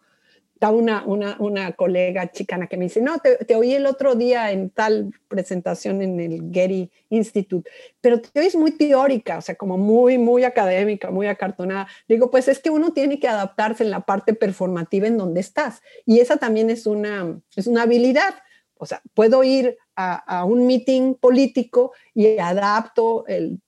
está 0.60 0.72
una, 0.72 1.06
una, 1.06 1.38
una, 1.40 1.72
colega 1.72 2.30
chicana 2.34 2.68
que 2.68 2.76
me 2.76 2.84
dice, 2.84 3.02
no, 3.02 3.20
te, 3.20 3.38
te, 3.46 3.56
oí 3.56 3.74
el 3.74 3.86
otro 3.86 4.16
día 4.16 4.52
en 4.52 4.70
tal 4.70 5.14
presentación 5.30 6.02
en 6.02 6.20
el 6.20 6.52
Getty 6.52 6.92
Institute, 7.08 7.70
pero 8.02 8.20
te 8.20 8.42
oís 8.42 8.58
muy 8.58 8.72
teórica, 8.72 9.38
o 9.38 9.42
sea, 9.42 9.56
como 9.56 9.78
muy, 9.78 10.18
muy 10.18 10.44
académica, 10.44 11.12
muy 11.12 11.28
acartonada. 11.28 11.88
Digo, 12.10 12.30
pues 12.30 12.50
es 12.50 12.60
que 12.60 12.70
uno 12.70 12.92
tiene 12.92 13.22
que 13.22 13.30
adaptarse 13.30 13.86
en 13.86 13.90
la 13.90 14.02
parte 14.02 14.34
performativa 14.34 15.08
en 15.08 15.18
donde 15.18 15.40
estás. 15.40 15.82
Y 16.06 16.20
esa 16.20 16.36
también 16.36 16.70
es 16.70 16.86
una, 16.86 17.40
es 17.56 17.66
una 17.66 17.84
habilidad. 17.84 18.36
O 18.76 18.86
sea, 18.86 19.02
puedo 19.14 19.46
ir 19.46 19.78
a, 19.96 20.44
un 20.44 20.68
meeting 20.68 21.16
político 21.16 21.94
y 22.14 22.38
adapto 22.38 23.26
el, 23.28 23.62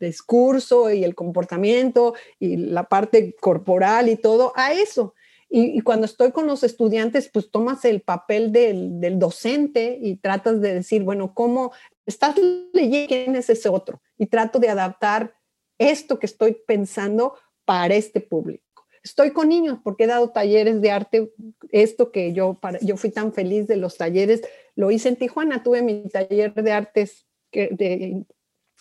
discurso 0.00 0.90
y 0.90 1.04
el 1.04 1.14
comportamiento 1.14 2.14
y 2.40 2.56
la 2.56 2.84
parte 2.84 3.36
corporal 3.40 4.08
y 4.08 4.16
todo 4.16 4.52
a 4.56 4.72
eso. 4.72 5.14
Y, 5.48 5.80
cuando 5.82 6.06
estoy 6.06 6.32
con 6.32 6.46
los 6.46 6.64
estudiantes, 6.64 7.30
pues 7.32 7.50
tomas 7.50 7.84
el 7.84 8.00
papel 8.00 8.50
del, 8.52 9.18
docente 9.18 9.98
y 10.02 10.16
tratas 10.16 10.60
de 10.60 10.74
decir, 10.74 11.04
bueno, 11.04 11.34
¿cómo 11.34 11.72
estás 12.04 12.36
leyendo 12.72 13.08
quién 13.08 13.36
es 13.36 13.48
ese 13.48 13.68
otro? 13.68 14.02
Y 14.18 14.26
trato 14.26 14.58
de 14.58 14.68
adaptar 14.68 15.36
esto 15.78 16.18
que 16.18 16.26
estoy 16.26 16.56
pensando 16.66 17.34
para 17.64 17.94
este 17.94 18.20
público. 18.20 18.64
Estoy 19.04 19.30
con 19.30 19.48
niños 19.48 19.78
porque 19.84 20.04
he 20.04 20.08
dado 20.08 20.30
talleres 20.30 20.80
de 20.80 20.90
arte, 20.90 21.32
esto 21.70 22.10
que 22.10 22.32
yo, 22.32 22.58
yo 22.82 22.96
fui 22.96 23.10
tan 23.10 23.32
feliz 23.32 23.68
de 23.68 23.76
los 23.76 23.96
talleres, 23.96 24.42
lo 24.74 24.90
hice 24.90 25.10
en 25.10 25.16
Tijuana, 25.16 25.62
tuve 25.62 25.80
mi 25.80 26.08
taller 26.08 26.54
de 26.54 26.72
artes, 26.72 27.24
de 27.52 28.24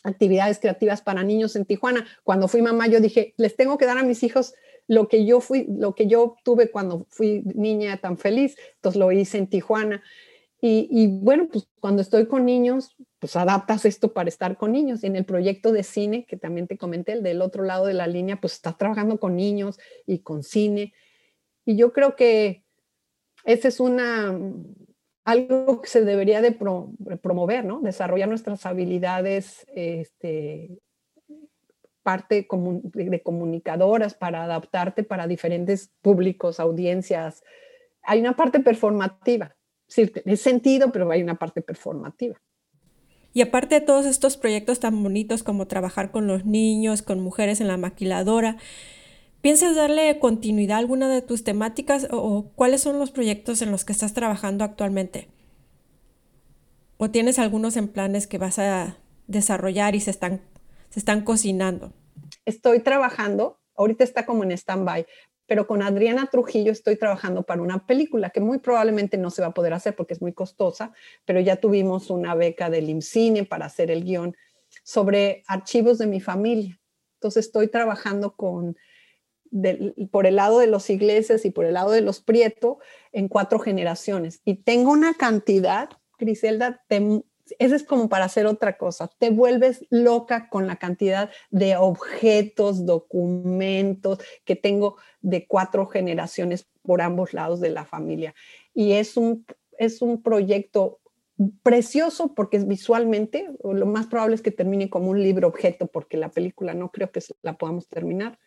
actividades 0.04 0.60
creativas 0.60 1.02
para 1.02 1.24
niños 1.24 1.56
en 1.56 1.66
Tijuana. 1.66 2.08
Cuando 2.24 2.48
fui 2.48 2.64
mamá, 2.64 2.88
yo 2.88 3.00
dije, 3.00 3.36
les 3.38 3.56
tengo 3.56 3.78
que 3.78 3.86
dar 3.86 4.00
a 4.00 4.04
mis 4.04 4.24
hijos 4.24 4.56
lo 4.88 5.08
que 5.08 5.26
yo 5.26 5.40
fui, 5.42 5.66
lo 5.68 5.96
que 5.96 6.08
yo 6.08 6.36
tuve 6.44 6.70
cuando 6.70 7.06
fui 7.10 7.42
niña 7.44 7.98
tan 7.98 8.18
feliz. 8.18 8.56
Entonces 8.76 9.00
lo 9.00 9.12
hice 9.12 9.38
en 9.38 9.48
Tijuana. 9.48 10.04
Y, 10.68 11.08
bueno, 11.22 11.48
pues 11.52 11.68
cuando 11.80 12.02
estoy 12.02 12.26
con 12.26 12.44
niños, 12.44 12.96
pues 13.20 13.36
adaptas 13.36 13.86
esto 13.86 14.14
para 14.14 14.30
estar 14.30 14.58
con 14.58 14.72
niños. 14.72 15.04
Y 15.04 15.08
en 15.08 15.16
el 15.16 15.24
proyecto 15.24 15.72
de 15.72 15.84
cine, 15.84 16.26
que 16.26 16.38
también 16.38 16.66
te 16.66 16.76
comenté, 16.76 17.14
el 17.14 17.22
del 17.22 17.44
otro 17.44 17.64
lado 17.64 17.86
de 17.86 17.94
la 17.94 18.08
línea, 18.08 18.42
pues 18.42 18.54
estás 18.54 18.76
trabajando 18.76 19.20
con 19.20 19.36
niños 19.36 19.78
y 20.08 20.20
con 20.20 20.42
cine. 20.42 20.92
Y 21.66 21.78
yo 21.78 21.94
creo 21.94 22.16
que 22.16 22.64
ese 23.44 23.68
es 23.68 23.80
una, 23.80 24.36
algo 25.24 25.82
que 25.82 25.90
se 25.90 26.04
debería 26.04 26.42
de 26.42 26.52
promover, 26.52 27.64
¿no? 27.64 27.82
Desarrollar 27.82 28.28
nuestras 28.28 28.66
habilidades, 28.66 29.68
este, 29.76 30.80
parte 32.06 32.48
de 32.48 33.22
comunicadoras 33.24 34.14
para 34.14 34.46
adaptarte 34.46 35.04
para 35.04 35.28
diferentes 35.28 35.92
públicos, 36.02 36.62
audiencias. 36.62 37.44
Hay 38.04 38.22
una 38.22 38.38
parte 38.38 38.60
performativa 38.62 39.56
Sí, 39.88 40.08
tiene 40.08 40.38
sentido, 40.38 40.92
pero 40.92 41.10
hay 41.12 41.22
una 41.22 41.36
parte 41.36 41.62
performativa. 41.62 42.42
Y 43.34 43.42
aparte 43.42 43.76
de 43.76 43.82
todos 43.82 44.06
estos 44.06 44.38
proyectos 44.38 44.80
tan 44.80 45.02
bonitos 45.04 45.44
como 45.44 45.68
trabajar 45.68 46.12
con 46.12 46.26
los 46.26 46.46
niños, 46.46 47.02
con 47.02 47.20
mujeres 47.20 47.60
en 47.60 47.68
la 47.68 47.78
maquiladora, 47.78 48.58
¿piensas 49.42 49.76
darle 49.76 50.18
continuidad 50.20 50.78
a 50.78 50.80
alguna 50.80 51.10
de 51.10 51.22
tus 51.22 51.44
temáticas 51.44 52.08
o, 52.12 52.52
cuáles 52.56 52.82
son 52.82 52.98
los 52.98 53.12
proyectos 53.12 53.62
en 53.62 53.72
los 53.72 53.84
que 53.84 53.92
estás 53.92 54.14
trabajando 54.14 54.64
actualmente? 54.64 55.28
¿O 56.98 57.12
tienes 57.12 57.40
algunos 57.40 57.76
en 57.76 57.90
planes 57.90 58.26
que 58.26 58.38
vas 58.38 58.58
a 58.58 58.98
desarrollar 59.28 59.96
y 59.96 60.00
se 60.00 60.12
están, 60.12 60.42
se 60.96 61.00
están 61.00 61.26
cocinando? 61.26 61.92
Estoy 62.46 62.80
trabajando, 62.80 63.60
ahorita 63.76 64.06
está 64.06 64.26
como 64.26 64.46
en 64.46 64.54
stand-by, 64.54 65.06
pero 65.46 65.68
con 65.68 65.82
Adriana 65.82 66.30
Trujillo 66.32 66.72
estoy 66.72 66.96
trabajando 66.96 67.44
para 67.44 67.62
una 67.62 67.86
película 67.86 68.30
que 68.30 68.40
muy 68.40 68.60
probablemente 68.60 69.18
no 69.18 69.30
se 69.30 69.42
va 69.42 69.50
a 69.50 69.54
poder 69.54 69.74
hacer 69.74 69.94
porque 69.94 70.14
es 70.14 70.22
muy 70.22 70.32
costosa, 70.32 70.94
pero 71.26 71.42
ya 71.42 71.58
tuvimos 71.58 72.10
una 72.10 72.34
beca 72.34 72.70
del 72.70 72.90
IMCINE 72.90 73.44
para 73.44 73.66
hacer 73.66 73.92
el 73.92 74.06
guion 74.06 74.38
sobre 74.86 75.44
archivos 75.48 75.98
de 75.98 76.08
mi 76.08 76.22
familia. 76.22 76.80
Entonces 77.16 77.48
estoy 77.48 77.68
trabajando 77.68 78.38
con, 78.38 78.78
por 80.12 80.26
el 80.26 80.38
lado 80.38 80.60
de 80.60 80.68
los 80.68 80.90
iglesias 80.90 81.44
y 81.44 81.52
por 81.52 81.66
el 81.66 81.74
lado 81.74 81.92
de 81.92 82.00
los 82.00 82.22
Prieto 82.22 82.80
en 83.12 83.28
cuatro 83.28 83.60
generaciones. 83.60 84.40
Y 84.46 84.64
tengo 84.64 84.92
una 84.92 85.14
cantidad, 85.16 85.90
Griselda, 86.18 86.86
eso 87.60 87.76
es 87.76 87.84
como 87.84 88.10
para 88.10 88.26
hacer 88.26 88.46
otra 88.46 88.78
cosa. 88.78 89.10
Te 89.20 89.30
vuelves 89.30 89.86
loca 89.90 90.50
con 90.50 90.68
la 90.68 90.78
cantidad 90.78 91.30
de 91.52 91.76
objetos, 91.78 92.86
documentos 92.86 94.20
que 94.46 94.56
tengo 94.56 94.98
de 95.22 95.48
cuatro 95.48 95.86
generaciones 95.86 96.68
por 96.82 97.02
ambos 97.02 97.34
lados 97.34 97.60
de 97.62 97.70
la 97.70 97.86
familia. 97.86 98.34
Y 98.74 98.94
es 98.94 99.18
un, 99.18 99.46
es 99.78 100.02
un 100.02 100.22
proyecto 100.22 101.00
precioso 101.64 102.34
porque 102.34 102.58
es 102.58 102.68
visualmente, 102.68 103.50
lo 103.64 103.86
más 103.86 104.08
probable 104.08 104.36
es 104.36 104.42
que 104.42 104.52
termine 104.52 104.90
como 104.90 105.10
un 105.10 105.22
libro 105.22 105.48
objeto 105.48 105.88
porque 105.88 106.18
la 106.18 106.30
película 106.30 106.74
no 106.74 106.92
creo 106.92 107.12
que 107.12 107.22
la 107.42 107.58
podamos 107.58 107.88
terminar 107.90 108.40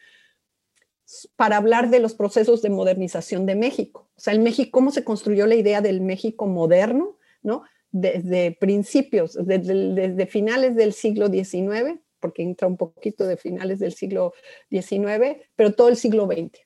para 1.37 1.57
hablar 1.57 1.91
de 1.91 2.01
los 2.01 2.15
procesos 2.15 2.61
de 2.63 2.71
modernización 2.71 3.47
de 3.47 3.55
México. 3.55 4.11
O 4.17 4.21
sea, 4.21 4.35
el 4.35 4.41
México, 4.41 4.71
cómo 4.73 4.91
se 4.91 5.05
construyó 5.05 5.47
la 5.47 5.55
idea 5.55 5.81
del 5.81 6.01
México 6.01 6.47
moderno, 6.47 7.17
¿no? 7.43 7.63
Desde 7.91 8.53
principios, 8.53 9.39
desde, 9.41 10.27
finales 10.27 10.77
del 10.77 10.93
siglo 10.93 11.29
XIX, 11.29 12.01
porque 12.21 12.43
entra 12.43 12.69
un 12.69 12.77
poquito 12.77 13.27
de 13.27 13.37
finales 13.37 13.79
del 13.79 13.93
siglo 13.93 14.33
XIX, 14.71 15.39
pero 15.57 15.73
todo 15.73 15.89
el 15.89 15.97
siglo 15.97 16.27
XX. 16.27 16.61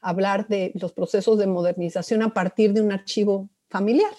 Hablar 0.00 0.48
de 0.48 0.72
los 0.74 0.92
procesos 0.92 1.38
de 1.38 1.46
modernización 1.46 2.22
a 2.22 2.34
partir 2.34 2.72
de 2.72 2.80
un 2.80 2.92
archivo 2.92 3.50
familiar. 3.68 4.12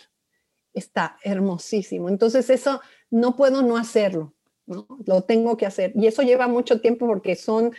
Está 0.73 1.17
hermosísimo. 1.23 2.09
Entonces 2.09 2.49
eso 2.49 2.81
no 3.09 3.35
puedo 3.35 3.61
no 3.61 3.77
hacerlo, 3.77 4.33
¿no? 4.65 4.87
Lo 5.05 5.23
tengo 5.23 5.57
que 5.57 5.65
hacer. 5.65 5.91
Y 5.95 6.07
eso 6.07 6.21
lleva 6.21 6.47
mucho 6.47 6.79
tiempo 6.79 7.05
porque 7.05 7.35
son 7.35 7.73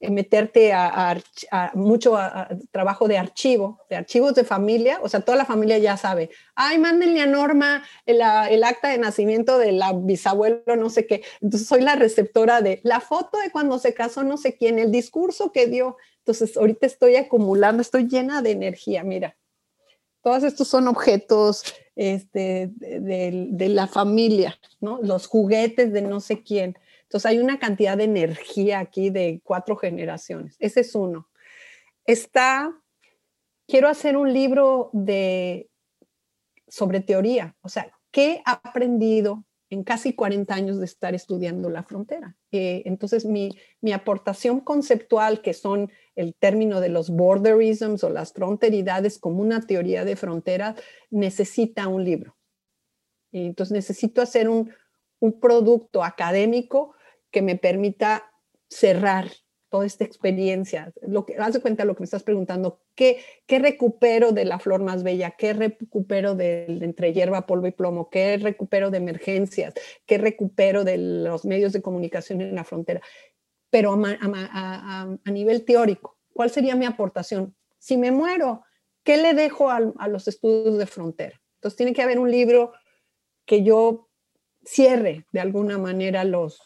meterte 0.00 0.72
a, 0.72 1.20
mucho 1.74 2.18
trabajo 2.70 3.08
de 3.08 3.16
archivo, 3.16 3.80
de 3.88 3.96
archivos 3.96 4.34
de 4.34 4.44
familia, 4.44 4.98
o 5.02 5.08
sea, 5.08 5.20
toda 5.20 5.38
la 5.38 5.46
familia 5.46 5.78
ya 5.78 5.96
sabe, 5.96 6.30
ay, 6.54 6.78
mándenle 6.78 7.20
a 7.22 7.26
Norma 7.26 7.82
el, 8.04 8.20
el, 8.50 8.64
acta 8.64 8.88
de 8.88 8.98
nacimiento 8.98 9.58
de 9.58 9.72
la 9.72 9.92
bisabuelo, 9.94 10.76
no 10.76 10.90
sé 10.90 11.06
qué. 11.06 11.22
Entonces 11.40 11.66
soy 11.66 11.80
la 11.80 11.96
receptora 11.96 12.60
de 12.60 12.80
la 12.82 13.00
foto 13.00 13.38
de 13.38 13.50
cuando 13.50 13.78
se 13.78 13.94
casó 13.94 14.22
no 14.22 14.36
sé 14.36 14.56
quién, 14.56 14.78
el 14.78 14.90
discurso 14.90 15.50
que 15.50 15.66
dio. 15.66 15.96
Entonces 16.18 16.56
ahorita 16.56 16.86
estoy 16.86 17.16
acumulando, 17.16 17.80
estoy 17.80 18.06
llena 18.06 18.42
de 18.42 18.50
energía, 18.50 19.02
mira. 19.02 19.36
Todos 20.22 20.42
estos 20.42 20.66
son 20.66 20.88
objetos 20.88 21.62
este, 21.94 22.70
de, 22.80 23.46
de 23.48 23.68
la 23.68 23.86
familia, 23.86 24.58
¿no? 24.80 24.98
Los 25.00 25.26
juguetes 25.26 25.92
de 25.92 26.02
no 26.02 26.20
sé 26.20 26.42
quién 26.42 26.76
entonces 27.06 27.26
hay 27.30 27.38
una 27.38 27.58
cantidad 27.58 27.96
de 27.96 28.04
energía 28.04 28.80
aquí 28.80 29.10
de 29.10 29.40
cuatro 29.44 29.76
generaciones. 29.76 30.56
Ese 30.58 30.80
es 30.80 30.94
uno. 30.94 31.28
Está, 32.04 32.76
quiero 33.68 33.88
hacer 33.88 34.16
un 34.16 34.32
libro 34.32 34.90
de, 34.92 35.70
sobre 36.66 37.00
teoría, 37.00 37.56
o 37.60 37.68
sea, 37.68 37.92
¿qué 38.10 38.32
he 38.32 38.42
aprendido 38.44 39.44
en 39.70 39.84
casi 39.84 40.14
40 40.14 40.52
años 40.52 40.78
de 40.78 40.84
estar 40.84 41.14
estudiando 41.14 41.70
la 41.70 41.84
frontera? 41.84 42.36
Eh, 42.50 42.82
entonces 42.86 43.24
mi, 43.24 43.50
mi 43.80 43.92
aportación 43.92 44.58
conceptual, 44.58 45.42
que 45.42 45.54
son 45.54 45.92
el 46.16 46.34
término 46.34 46.80
de 46.80 46.88
los 46.88 47.10
borderisms 47.10 48.02
o 48.02 48.10
las 48.10 48.32
fronteridades 48.32 49.18
como 49.18 49.42
una 49.42 49.60
teoría 49.60 50.04
de 50.04 50.16
frontera, 50.16 50.74
necesita 51.10 51.86
un 51.86 52.04
libro. 52.04 52.36
entonces 53.30 53.72
necesito 53.72 54.22
hacer 54.22 54.48
un, 54.48 54.72
un 55.20 55.38
producto 55.38 56.02
académico 56.02 56.95
que 57.36 57.42
me 57.42 57.56
permita 57.56 58.32
cerrar 58.70 59.30
toda 59.68 59.84
esta 59.84 60.04
experiencia. 60.04 60.90
Lo 61.02 61.26
que, 61.26 61.36
haz 61.36 61.52
de 61.52 61.60
cuenta 61.60 61.84
lo 61.84 61.94
que 61.94 62.00
me 62.00 62.06
estás 62.06 62.22
preguntando, 62.22 62.80
¿qué, 62.94 63.22
¿qué 63.44 63.58
recupero 63.58 64.32
de 64.32 64.46
la 64.46 64.58
flor 64.58 64.82
más 64.82 65.02
bella? 65.02 65.32
¿Qué 65.32 65.52
recupero 65.52 66.34
de, 66.34 66.64
entre 66.80 67.12
hierba, 67.12 67.46
polvo 67.46 67.66
y 67.66 67.72
plomo? 67.72 68.08
¿Qué 68.08 68.38
recupero 68.38 68.90
de 68.90 68.96
emergencias? 68.96 69.74
¿Qué 70.06 70.16
recupero 70.16 70.82
de 70.82 70.96
los 70.96 71.44
medios 71.44 71.74
de 71.74 71.82
comunicación 71.82 72.40
en 72.40 72.54
la 72.54 72.64
frontera? 72.64 73.02
Pero 73.68 73.92
a, 74.02 75.18
a 75.22 75.30
nivel 75.30 75.66
teórico, 75.66 76.16
¿cuál 76.32 76.48
sería 76.48 76.74
mi 76.74 76.86
aportación? 76.86 77.54
Si 77.76 77.98
me 77.98 78.12
muero, 78.12 78.62
¿qué 79.04 79.18
le 79.18 79.34
dejo 79.34 79.68
a, 79.68 79.92
a 79.98 80.08
los 80.08 80.26
estudios 80.26 80.78
de 80.78 80.86
frontera? 80.86 81.38
Entonces 81.56 81.76
tiene 81.76 81.92
que 81.92 82.00
haber 82.00 82.18
un 82.18 82.30
libro 82.30 82.72
que 83.44 83.62
yo 83.62 84.05
cierre 84.66 85.24
de 85.32 85.40
alguna 85.40 85.78
manera 85.78 86.24
los, 86.24 86.60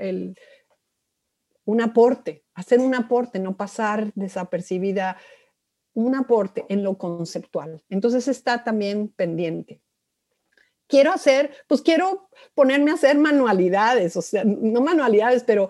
el, 0.00 0.36
un 1.64 1.80
aporte, 1.80 2.44
hacer 2.54 2.80
un 2.80 2.94
aporte, 2.94 3.38
no 3.38 3.56
pasar 3.56 4.12
desapercibida, 4.14 5.16
un 5.94 6.14
aporte 6.16 6.66
en 6.68 6.82
lo 6.82 6.98
conceptual. 6.98 7.82
Entonces 7.88 8.28
está 8.28 8.64
también 8.64 9.08
pendiente. 9.08 9.80
Quiero 10.88 11.12
hacer, 11.12 11.54
pues 11.68 11.80
quiero 11.80 12.28
ponerme 12.54 12.90
a 12.90 12.94
hacer 12.94 13.16
manualidades, 13.16 14.16
o 14.16 14.22
sea, 14.22 14.42
no 14.44 14.80
manualidades, 14.82 15.44
pero 15.44 15.68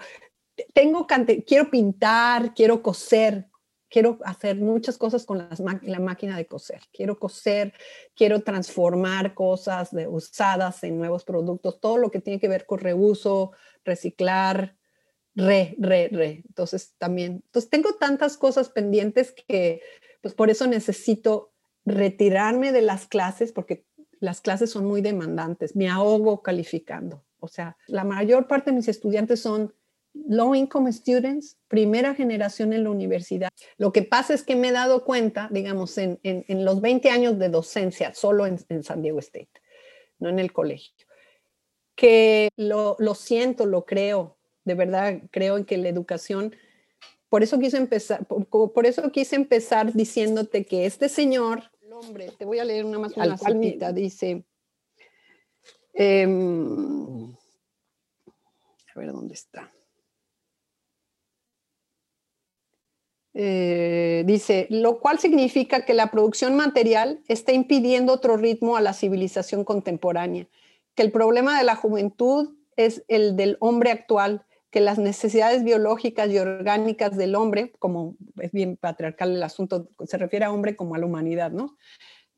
tengo, 0.73 1.07
quiero 1.47 1.71
pintar, 1.71 2.55
quiero 2.55 2.83
coser, 2.83 3.49
quiero 3.93 4.19
hacer 4.25 4.57
muchas 4.57 4.97
cosas 4.97 5.27
con 5.27 5.47
la 5.83 6.01
máquina 6.01 6.37
de 6.37 6.47
coser. 6.47 6.81
Quiero 6.93 7.19
coser, 7.19 7.75
quiero 8.17 8.41
transformar 8.41 9.35
cosas 9.35 9.91
de, 9.93 10.09
usadas 10.09 10.83
en 10.83 10.97
nuevos 10.97 11.25
productos, 11.25 11.79
todo 11.79 11.99
lo 11.99 12.11
que 12.11 12.21
tiene 12.21 12.41
que 12.41 12.49
ver 12.49 12.65
con 12.65 12.79
reuso, 12.79 13.53
reciclar, 13.85 14.79
re, 15.35 15.77
re, 15.79 16.09
re. 16.11 16.43
Entonces 16.49 16.95
también, 16.97 17.43
entonces 17.45 17.71
tengo 17.71 17.93
tantas 17.97 18.39
cosas 18.39 18.71
pendientes 18.71 19.35
que 19.47 19.83
pues 20.23 20.33
por 20.33 20.49
eso 20.49 20.67
necesito 20.67 21.53
retirarme 21.85 22.73
de 22.73 22.83
las 22.83 23.07
clases 23.07 23.53
porque 23.53 23.85
las 24.21 24.41
clases 24.41 24.71
son 24.71 24.87
muy 24.87 25.03
demandantes, 25.03 25.77
me 25.77 25.91
ahogo 25.91 26.43
calificando. 26.43 27.27
O 27.41 27.49
sea, 27.49 27.77
la 27.89 28.05
mayor 28.05 28.47
parte 28.47 28.71
de 28.71 28.77
mis 28.77 28.89
estudiantes 28.89 29.41
son 29.41 29.75
low 30.15 30.55
income 30.55 30.93
students, 30.93 31.57
primera 31.69 32.15
generación 32.15 32.73
en 32.73 32.85
la 32.85 32.91
universidad. 32.91 33.49
Lo 33.79 33.93
que 33.93 34.03
pasa 34.03 34.35
es 34.35 34.43
que 34.43 34.57
me 34.57 34.69
he 34.69 34.73
dado 34.73 35.05
cuenta, 35.05 35.49
digamos, 35.51 35.97
en, 35.99 36.19
los 36.49 36.81
20 36.81 37.11
años 37.11 37.39
de 37.39 37.49
docencia, 37.49 38.15
solo 38.15 38.47
en, 38.47 38.83
San 38.83 39.03
Diego 39.03 39.19
State, 39.19 39.51
no 40.19 40.29
en 40.29 40.39
el 40.39 40.53
colegio, 40.53 41.07
que 41.95 42.51
lo, 42.57 42.97
siento, 43.15 43.67
lo 43.67 43.85
creo, 43.85 44.37
de 44.65 44.75
verdad 44.75 45.23
creo 45.31 45.57
en 45.57 45.65
que 45.65 45.79
la 45.79 45.89
educación, 45.89 46.55
por 47.29 47.43
eso 47.43 47.59
quise 47.59 47.79
empezar, 47.79 48.27
por, 48.27 48.87
eso 48.87 49.11
quise 49.11 49.37
empezar 49.37 49.93
diciéndote 49.93 50.65
que 50.65 50.87
este 50.87 51.09
señor, 51.09 51.71
el 51.81 51.93
hombre, 51.93 52.31
te 52.39 52.45
voy 52.45 52.59
a 52.59 52.65
leer 52.65 52.85
una 52.85 52.99
más 52.99 53.17
una 53.17 53.39
citita, 53.39 53.93
dice, 53.93 54.45
em, 55.95 57.35
a 58.95 58.99
ver 58.99 59.13
dónde 59.13 59.35
está. 59.35 59.73
Eh, 63.35 64.25
dice, 64.27 64.67
lo 64.69 65.01
cual 65.01 65.19
significa 65.19 65.87
que 65.87 65.95
la 65.95 66.11
producción 66.11 66.55
material 66.55 67.21
está 67.29 67.53
impidiendo 67.53 68.13
otro 68.13 68.37
ritmo 68.37 68.77
a 68.77 68.83
la 68.83 68.93
civilización 68.93 69.65
contemporánea, 69.65 70.49
que 70.95 71.03
el 71.03 71.13
problema 71.13 71.57
de 71.57 71.65
la 71.65 71.75
juventud 71.75 72.55
es 72.77 73.05
el 73.09 73.37
del 73.37 73.57
hombre 73.61 73.91
actual, 73.91 74.45
que 74.71 74.81
las 74.81 74.99
necesidades 74.99 75.65
biológicas 75.65 76.31
y 76.31 76.39
orgánicas 76.39 77.17
del 77.17 77.35
hombre, 77.35 77.73
como 77.79 78.17
es 78.39 78.53
bien 78.53 78.77
patriarcal 78.77 79.31
el 79.31 79.43
asunto, 79.43 79.89
se 80.07 80.19
refiere 80.19 80.45
a 80.45 80.53
hombre 80.53 80.77
como 80.77 80.95
a 80.95 80.99
la 80.99 81.07
humanidad, 81.07 81.51
¿no? 81.51 81.77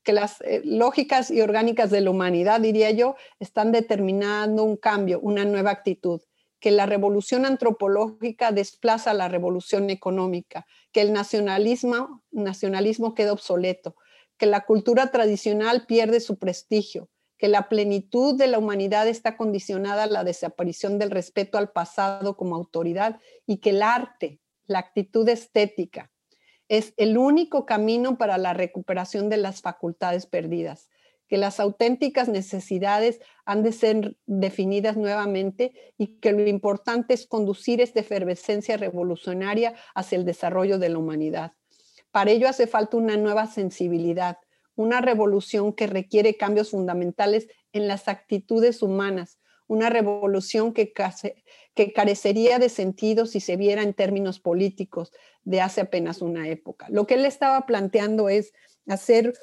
Que 0.05 0.13
las 0.13 0.41
eh, 0.43 0.61
lógicas 0.65 1.31
y 1.31 1.41
orgánicas 1.41 1.91
de 1.91 2.03
la 2.03 2.11
humanidad, 2.11 2.61
diría 2.61 2.91
yo, 2.91 3.17
están 3.41 3.73
determinando 3.73 4.63
un 4.63 4.77
cambio, 4.77 5.19
una 5.21 5.45
nueva 5.45 5.71
actitud 5.71 6.21
que 6.65 6.71
la 6.71 6.87
revolución 6.87 7.45
antropológica 7.45 8.51
desplaza 8.51 9.13
la 9.13 9.29
revolución 9.29 9.91
económica, 9.91 10.67
que 10.95 11.03
el 11.03 11.13
nacionalismo, 11.13 12.23
nacionalismo 12.31 13.15
queda 13.15 13.33
obsoleto, 13.33 13.97
que 14.39 14.47
la 14.47 14.65
cultura 14.65 15.11
tradicional 15.11 15.87
pierde 15.87 16.21
su 16.21 16.39
prestigio, 16.39 17.11
que 17.37 17.49
la 17.49 17.69
plenitud 17.69 18.39
de 18.39 18.47
la 18.47 18.61
humanidad 18.61 19.09
está 19.09 19.37
condicionada 19.37 20.05
a 20.05 20.07
la 20.07 20.23
desaparición 20.23 21.01
del 21.01 21.11
respeto 21.11 21.59
al 21.59 21.73
pasado 21.73 22.37
como 22.37 22.55
autoridad 22.55 23.19
y 23.45 23.57
que 23.59 23.71
el 23.71 23.83
arte, 23.83 24.41
la 24.67 24.79
actitud 24.79 25.29
estética, 25.29 26.13
es 26.69 26.95
el 26.97 27.19
único 27.19 27.67
camino 27.67 28.17
para 28.17 28.39
la 28.39 28.55
recuperación 28.55 29.29
de 29.29 29.39
las 29.39 29.63
facultades 29.63 30.27
perdidas, 30.27 30.91
que 31.29 31.39
las 31.39 31.61
auténticas 31.61 32.29
necesidades 32.29 33.21
han 33.45 33.63
de 33.63 33.73
ser 33.73 34.17
definidas 34.27 34.97
nuevamente 34.97 35.73
y 35.99 36.19
que 36.19 36.33
lo 36.33 36.47
importante 36.47 37.15
es 37.15 37.27
conducir 37.27 37.81
esta 37.81 38.01
efervescencia 38.01 38.77
revolucionaria 38.77 39.75
hacia 39.95 40.17
el 40.17 40.25
desarrollo 40.25 40.79
de 40.79 40.89
la 40.91 40.99
humanidad. 40.99 41.53
Para 42.11 42.31
ello 42.31 42.49
hace 42.49 42.67
falta 42.67 42.97
una 42.97 43.17
nueva 43.17 43.47
sensibilidad, 43.47 44.39
una 44.77 45.01
revolución 45.01 45.73
que 45.73 45.87
requiere 45.87 46.37
cambios 46.37 46.71
fundamentales 46.71 47.49
en 47.73 47.89
las 47.89 48.09
actitudes 48.09 48.83
humanas, 48.83 49.39
una 49.67 49.89
revolución 49.91 50.73
que, 50.73 50.93
que 51.75 51.93
carecería 51.93 52.59
de 52.59 52.69
sentido 52.69 53.27
si 53.27 53.41
se 53.41 53.57
viera 53.57 53.83
en 53.83 53.95
términos 53.95 54.41
políticos 54.41 55.13
de 55.43 55.61
hace 55.61 55.81
apenas 55.81 56.23
una 56.23 56.49
época. 56.49 56.87
Lo 56.91 57.07
que 57.07 57.15
él 57.15 57.25
estaba 57.25 57.67
planteando 57.67 58.29
es 58.29 58.53
hacer 58.87 59.35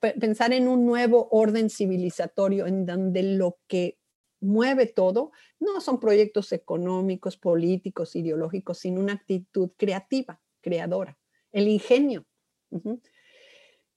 pensar 0.00 0.52
en 0.52 0.68
un 0.68 0.86
nuevo 0.86 1.28
orden 1.30 1.70
civilizatorio 1.70 2.66
en 2.66 2.86
donde 2.86 3.22
lo 3.22 3.58
que 3.66 3.98
mueve 4.40 4.86
todo 4.86 5.32
no 5.58 5.80
son 5.80 5.98
proyectos 5.98 6.52
económicos, 6.52 7.36
políticos, 7.36 8.16
ideológicos, 8.16 8.78
sino 8.78 9.00
una 9.00 9.14
actitud 9.14 9.70
creativa, 9.76 10.40
creadora, 10.60 11.18
el 11.52 11.68
ingenio, 11.68 12.26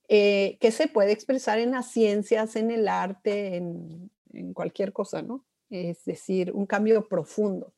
eh, 0.07 0.57
que 0.59 0.71
se 0.71 0.87
puede 0.87 1.11
expresar 1.11 1.59
en 1.59 1.71
las 1.71 1.91
ciencias, 1.91 2.55
en 2.55 2.71
el 2.71 2.87
arte, 2.87 3.57
en, 3.57 4.09
en 4.33 4.53
cualquier 4.53 4.93
cosa, 4.93 5.21
¿no? 5.21 5.45
Es 5.69 6.03
decir, 6.05 6.51
un 6.53 6.65
cambio 6.65 7.07
profundo. 7.07 7.73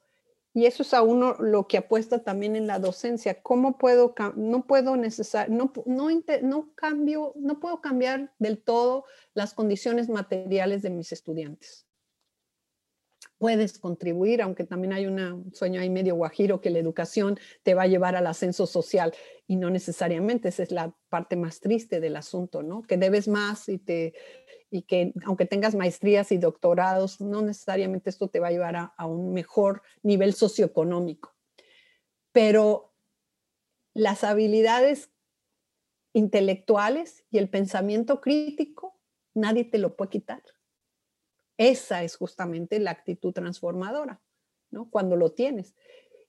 Y 0.53 0.65
eso 0.65 0.83
es 0.83 0.93
a 0.93 1.01
uno 1.01 1.35
lo 1.39 1.67
que 1.67 1.77
apuesta 1.77 2.23
también 2.23 2.55
en 2.55 2.67
la 2.67 2.79
docencia. 2.79 3.41
¿Cómo 3.41 3.77
puedo, 3.77 4.13
no 4.35 4.67
puedo 4.67 4.97
necesar, 4.97 5.49
no, 5.49 5.71
no, 5.85 6.09
no, 6.41 6.73
cambio, 6.75 7.33
no 7.37 7.59
puedo 7.59 7.79
cambiar 7.79 8.33
del 8.37 8.61
todo 8.61 9.05
las 9.33 9.53
condiciones 9.53 10.09
materiales 10.09 10.81
de 10.81 10.89
mis 10.89 11.11
estudiantes? 11.11 11.87
Puedes 13.41 13.79
contribuir, 13.79 14.43
aunque 14.43 14.65
también 14.65 14.93
hay 14.93 15.07
un 15.07 15.51
sueño 15.51 15.81
ahí 15.81 15.89
medio 15.89 16.13
guajiro 16.13 16.61
que 16.61 16.69
la 16.69 16.77
educación 16.77 17.39
te 17.63 17.73
va 17.73 17.81
a 17.81 17.87
llevar 17.87 18.15
al 18.15 18.27
ascenso 18.27 18.67
social 18.67 19.15
y 19.47 19.55
no 19.55 19.71
necesariamente, 19.71 20.49
esa 20.49 20.61
es 20.61 20.69
la 20.69 20.95
parte 21.09 21.35
más 21.35 21.59
triste 21.59 21.99
del 21.99 22.17
asunto, 22.17 22.61
¿no? 22.61 22.83
Que 22.83 22.97
debes 22.97 23.27
más 23.27 23.67
y 23.67 23.79
que 23.79 24.13
aunque 25.25 25.47
tengas 25.47 25.73
maestrías 25.73 26.31
y 26.31 26.37
doctorados, 26.37 27.19
no 27.19 27.41
necesariamente 27.41 28.11
esto 28.11 28.27
te 28.27 28.39
va 28.39 28.49
a 28.49 28.51
llevar 28.51 28.75
a, 28.75 29.05
un 29.07 29.33
mejor 29.33 29.81
nivel 30.03 30.35
socioeconómico. 30.35 31.33
Pero 32.31 32.93
las 33.95 34.23
habilidades 34.23 35.09
intelectuales 36.13 37.25
y 37.31 37.39
el 37.39 37.49
pensamiento 37.49 38.21
crítico, 38.21 39.01
nadie 39.33 39.63
te 39.63 39.79
lo 39.79 39.95
puede 39.95 40.11
quitar. 40.11 40.43
Esa 41.61 42.01
es 42.01 42.15
justamente 42.15 42.79
la 42.79 42.89
actitud 42.89 43.33
transformadora, 43.33 44.19
¿no? 44.71 44.89
Cuando 44.89 45.15
lo 45.15 45.33
tienes. 45.33 45.75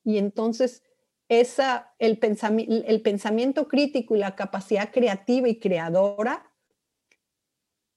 Y 0.05 0.19
entonces, 0.19 0.83
esa, 1.31 1.95
el, 1.99 2.19
el 2.87 3.01
pensamiento 3.01 3.67
crítico 3.67 4.15
y 4.15 4.19
la 4.19 4.37
capacidad 4.37 4.93
creativa 4.93 5.49
y 5.49 5.59
creadora 5.59 6.53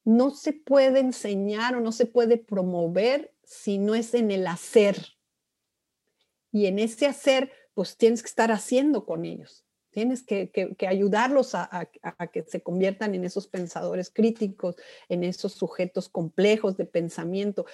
no 0.06 0.32
se 0.32 0.54
puede 0.54 1.02
enseñar 1.02 1.76
o 1.76 1.82
no 1.82 1.92
se 1.92 2.06
puede 2.06 2.38
promover 2.38 3.34
si 3.44 3.80
no 3.80 3.96
es 3.96 4.14
en 4.14 4.32
el 4.32 4.48
hacer. 4.48 4.96
Y 6.54 6.68
en 6.68 6.80
ese 6.80 7.06
hacer, 7.06 7.52
pues 7.74 7.98
tienes 7.98 8.22
que 8.22 8.30
estar 8.30 8.54
haciendo 8.54 9.06
con 9.06 9.26
ellos. 9.26 9.65
Tienes 9.96 10.24
que, 10.24 10.52
ayudarlos 10.86 11.56
a, 11.56 11.90
que 12.34 12.44
se 12.44 12.62
conviertan 12.62 13.16
en 13.16 13.24
esos 13.24 13.48
pensadores 13.48 14.10
críticos, 14.10 14.76
en 15.08 15.24
esos 15.24 15.54
sujetos 15.54 16.10
complejos 16.10 16.76
de 16.76 16.84
pensamiento, 16.84 17.66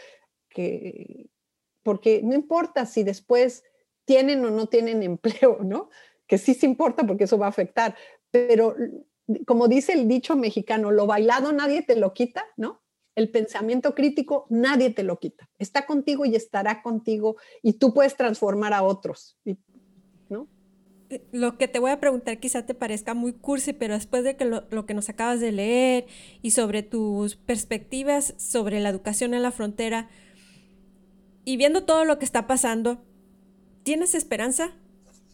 que, 0.47 1.31
porque 1.81 2.21
no 2.23 2.35
importa 2.35 2.85
si 2.85 3.01
después 3.01 3.63
tienen 4.05 4.45
o 4.45 4.51
no 4.51 4.67
tienen 4.67 5.01
empleo, 5.13 5.63
¿no? 5.63 5.89
Que 6.27 6.37
sí 6.37 6.53
se 6.53 6.67
importa 6.67 7.07
porque 7.07 7.23
eso 7.23 7.39
va 7.39 7.47
a 7.47 7.49
afectar, 7.49 7.95
pero 8.29 8.75
como 9.47 9.67
dice 9.67 9.93
el 9.93 10.07
dicho 10.07 10.35
mexicano, 10.35 10.91
lo 10.91 11.07
bailado 11.07 11.51
nadie 11.51 11.81
te 11.81 11.95
lo 11.95 12.13
quita, 12.13 12.45
¿no? 12.55 12.83
El 13.15 13.31
pensamiento 13.31 13.95
crítico 13.95 14.45
nadie 14.51 14.91
te 14.91 15.01
lo 15.01 15.17
quita. 15.17 15.49
Está 15.57 15.87
contigo 15.87 16.23
y 16.25 16.35
estará 16.35 16.83
contigo 16.83 17.37
y 17.63 17.79
tú 17.79 17.95
puedes 17.95 18.15
transformar 18.15 18.73
a 18.73 18.83
otros, 18.83 19.39
¿no? 20.29 20.47
Lo 21.31 21.57
que 21.57 21.67
te 21.67 21.79
voy 21.79 21.91
a 21.91 21.99
preguntar 21.99 22.39
quizá 22.39 22.65
te 22.65 22.73
parezca 22.73 23.13
muy 23.13 23.33
cursi, 23.33 23.73
pero 23.73 23.93
después 23.93 24.23
de 24.23 24.35
que 24.35 24.45
lo, 24.45 24.63
lo 24.69 24.85
que 24.85 24.93
nos 24.93 25.09
acabas 25.09 25.39
de 25.39 25.51
leer 25.51 26.05
y 26.41 26.51
sobre 26.51 26.83
tus 26.83 27.35
perspectivas 27.35 28.33
sobre 28.37 28.79
la 28.79 28.89
educación 28.89 29.33
en 29.33 29.43
la 29.43 29.51
frontera 29.51 30.09
y 31.43 31.57
viendo 31.57 31.83
todo 31.83 32.05
lo 32.05 32.19
que 32.19 32.25
está 32.25 32.47
pasando, 32.47 33.03
¿tienes 33.83 34.15
esperanza? 34.15 34.71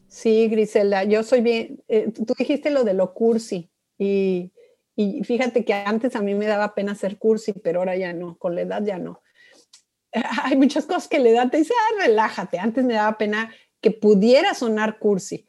Sí, 0.07 0.47
Griselda, 0.47 1.03
yo 1.03 1.23
soy 1.23 1.41
bien, 1.41 1.83
eh, 1.87 2.11
tú 2.11 2.33
dijiste 2.37 2.71
lo 2.71 2.83
de 2.83 2.93
lo 2.93 3.13
cursi, 3.13 3.69
y, 3.97 4.51
fíjate 5.23 5.65
que 5.65 5.73
antes 5.73 6.15
a 6.15 6.21
mí 6.21 6.33
me 6.33 6.47
daba 6.47 6.73
pena 6.73 6.93
hacer 6.93 7.17
cursi, 7.17 7.53
pero 7.53 7.79
ahora 7.79 7.95
ya 7.95 8.13
no, 8.13 8.37
con 8.37 8.55
la 8.55 8.61
edad 8.61 8.83
ya 8.83 8.97
no. 8.97 9.21
Hay 10.43 10.55
muchas 10.55 10.85
cosas 10.85 11.07
que 11.07 11.19
la 11.19 11.29
edad 11.29 11.49
te 11.49 11.57
dice, 11.57 11.73
ah, 11.75 12.05
relájate. 12.05 12.59
Antes 12.59 12.83
me 12.83 12.93
daba 12.93 13.17
pena 13.17 13.51
que 13.81 13.91
pudiera 13.91 14.53
sonar 14.53 14.99
cursi. 14.99 15.45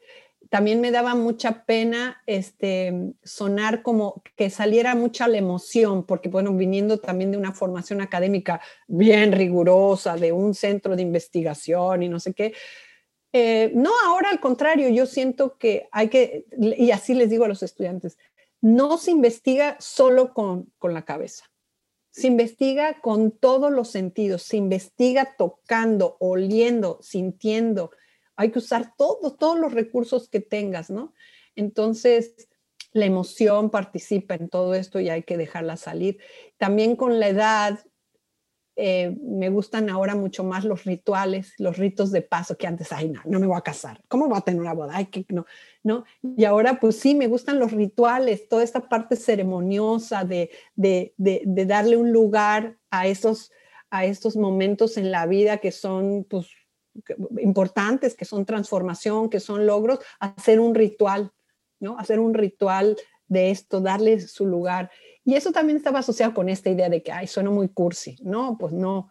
También 0.49 0.81
me 0.81 0.89
daba 0.89 1.13
mucha 1.13 1.65
pena 1.65 2.23
este, 2.25 3.13
sonar 3.23 3.83
como 3.83 4.23
que 4.35 4.49
saliera 4.49 4.95
mucha 4.95 5.27
la 5.27 5.37
emoción, 5.37 6.05
porque 6.05 6.27
bueno, 6.29 6.53
viniendo 6.53 6.97
también 6.97 7.31
de 7.31 7.37
una 7.37 7.53
formación 7.53 8.01
académica 8.01 8.59
bien 8.87 9.31
rigurosa, 9.31 10.15
de 10.15 10.31
un 10.31 10.55
centro 10.55 10.95
de 10.95 11.03
investigación 11.03 12.01
y 12.01 12.09
no 12.09 12.19
sé 12.19 12.33
qué, 12.33 12.53
eh, 13.31 13.71
no, 13.75 13.91
ahora 14.05 14.31
al 14.31 14.39
contrario, 14.39 14.89
yo 14.89 15.05
siento 15.05 15.57
que 15.57 15.87
hay 15.91 16.09
que, 16.09 16.45
y 16.57 16.91
así 16.91 17.13
les 17.13 17.29
digo 17.29 17.45
a 17.45 17.47
los 17.47 17.61
estudiantes, 17.61 18.17
no 18.61 18.97
se 18.97 19.11
investiga 19.11 19.77
solo 19.79 20.33
con, 20.33 20.71
la 20.81 21.05
cabeza, 21.05 21.45
se 22.09 22.27
investiga 22.27 22.99
con 23.01 23.31
todos 23.31 23.71
los 23.71 23.89
sentidos, 23.89 24.41
se 24.41 24.57
investiga 24.57 25.35
tocando, 25.37 26.17
oliendo, 26.19 26.99
sintiendo. 27.01 27.91
Hay 28.39 28.51
que 28.51 28.59
usar 28.59 28.93
todos, 28.97 29.37
todos 29.37 29.59
los 29.59 29.73
recursos 29.73 30.29
que 30.29 30.39
tengas, 30.39 30.89
¿no? 30.89 31.13
Entonces, 31.57 32.47
la 32.93 33.03
emoción 33.05 33.69
participa 33.69 34.35
en 34.35 34.47
todo 34.47 34.75
esto 34.75 35.01
y 35.01 35.09
hay 35.09 35.23
que 35.23 35.35
dejarla 35.35 35.75
salir. 35.75 36.19
También 36.57 36.95
con 36.95 37.19
la 37.19 37.27
edad, 37.27 37.79
eh, 38.77 39.13
me 39.21 39.49
gustan 39.49 39.89
ahora 39.89 40.15
mucho 40.15 40.45
más 40.45 40.63
los 40.63 40.85
rituales, 40.85 41.53
los 41.57 41.75
ritos 41.77 42.13
de 42.13 42.21
paso 42.21 42.55
que 42.55 42.65
antes, 42.65 42.93
ay, 42.93 43.09
no, 43.09 43.19
no 43.25 43.41
me 43.41 43.45
voy 43.45 43.57
a 43.57 43.61
casar, 43.61 44.01
¿cómo 44.07 44.29
voy 44.29 44.37
a 44.37 44.41
tener 44.41 44.61
una 44.61 44.73
boda? 44.73 44.93
Ay, 44.95 45.07
que 45.07 45.25
no, 45.27 45.45
no. 45.83 46.05
Y 46.37 46.45
ahora, 46.45 46.79
pues 46.79 46.95
sí, 46.95 47.15
me 47.15 47.27
gustan 47.27 47.59
los 47.59 47.73
rituales, 47.73 48.47
toda 48.47 48.63
esta 48.63 48.87
parte 48.87 49.17
ceremoniosa 49.17 50.23
de, 50.23 50.49
de, 50.75 51.13
de, 51.17 51.41
de 51.45 51.65
darle 51.65 51.97
un 51.97 52.13
lugar 52.13 52.77
a 52.89 53.05
esos, 53.05 53.51
a 53.89 54.05
estos 54.05 54.37
momentos 54.37 54.95
en 54.95 55.11
la 55.11 55.25
vida 55.25 55.57
que 55.57 55.73
son, 55.73 56.23
pues, 56.23 56.47
importantes, 57.39 58.15
que 58.15 58.25
son 58.25 58.45
transformación, 58.45 59.29
que 59.29 59.39
son 59.39 59.65
logros, 59.65 59.99
hacer 60.19 60.59
un 60.59 60.75
ritual, 60.75 61.31
¿no? 61.79 61.97
Hacer 61.97 62.19
un 62.19 62.33
ritual 62.33 62.97
de 63.27 63.51
esto, 63.51 63.79
darle 63.79 64.19
su 64.19 64.45
lugar. 64.45 64.91
Y 65.23 65.35
eso 65.35 65.51
también 65.51 65.77
estaba 65.77 65.99
asociado 65.99 66.33
con 66.33 66.49
esta 66.49 66.69
idea 66.69 66.89
de 66.89 67.03
que, 67.03 67.11
ay, 67.11 67.27
suena 67.27 67.51
muy 67.51 67.69
cursi. 67.69 68.17
No, 68.21 68.57
pues 68.59 68.73
no, 68.73 69.09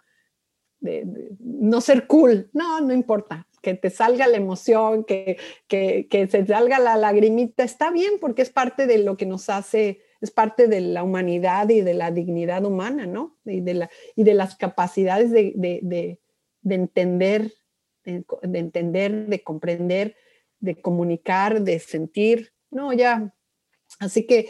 no 0.81 1.81
ser 1.81 2.07
cool. 2.07 2.51
No, 2.53 2.81
no 2.81 2.93
importa. 2.93 3.47
Que 3.63 3.75
te 3.75 3.91
salga 3.91 4.27
la 4.27 4.37
emoción, 4.37 5.05
que, 5.05 5.37
que, 5.67 6.07
que 6.09 6.27
se 6.29 6.47
salga 6.47 6.79
la 6.79 6.97
lagrimita, 6.97 7.65
está 7.65 7.91
bien 7.91 8.15
porque 8.21 8.43
es 8.43 8.51
parte 8.51 8.87
de 8.87 8.99
lo 8.99 9.17
que 9.17 9.27
nos 9.27 9.49
hace, 9.51 10.01
es 10.21 10.31
parte 10.31 10.69
de 10.69 10.81
la 10.81 11.03
humanidad 11.03 11.69
y 11.69 11.81
de 11.81 11.95
la 11.95 12.11
dignidad 12.11 12.65
humana, 12.65 13.07
¿no? 13.07 13.37
Y 13.45 13.61
de, 13.61 13.75
la, 13.75 13.91
y 14.15 14.25
de 14.25 14.35
las 14.35 14.57
capacidades 14.57 15.31
de, 15.31 15.53
de, 15.57 16.21
de 16.63 16.75
entender 16.75 17.53
de, 18.43 18.59
entender, 18.59 19.27
de 19.27 19.43
comprender, 19.43 20.17
de 20.61 20.81
comunicar, 20.81 21.63
de 21.63 21.79
sentir. 21.79 22.53
No, 22.71 22.93
ya. 22.93 23.35
Así 23.99 24.27
que 24.27 24.49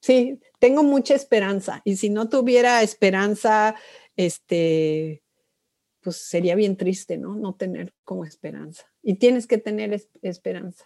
sí, 0.00 0.40
tengo 0.58 0.82
mucha 0.82 1.14
esperanza. 1.14 1.82
Y 1.84 1.96
si 1.96 2.10
no 2.10 2.28
tuviera 2.28 2.82
esperanza, 2.82 3.74
este, 4.16 5.22
pues 6.00 6.16
sería 6.16 6.54
bien 6.54 6.76
triste, 6.76 7.18
¿no? 7.18 7.34
No 7.34 7.54
tener 7.54 7.94
como 8.04 8.24
esperanza. 8.24 8.86
Y 9.02 9.14
tienes 9.14 9.46
que 9.46 9.58
tener 9.58 10.00
esperanza. 10.22 10.84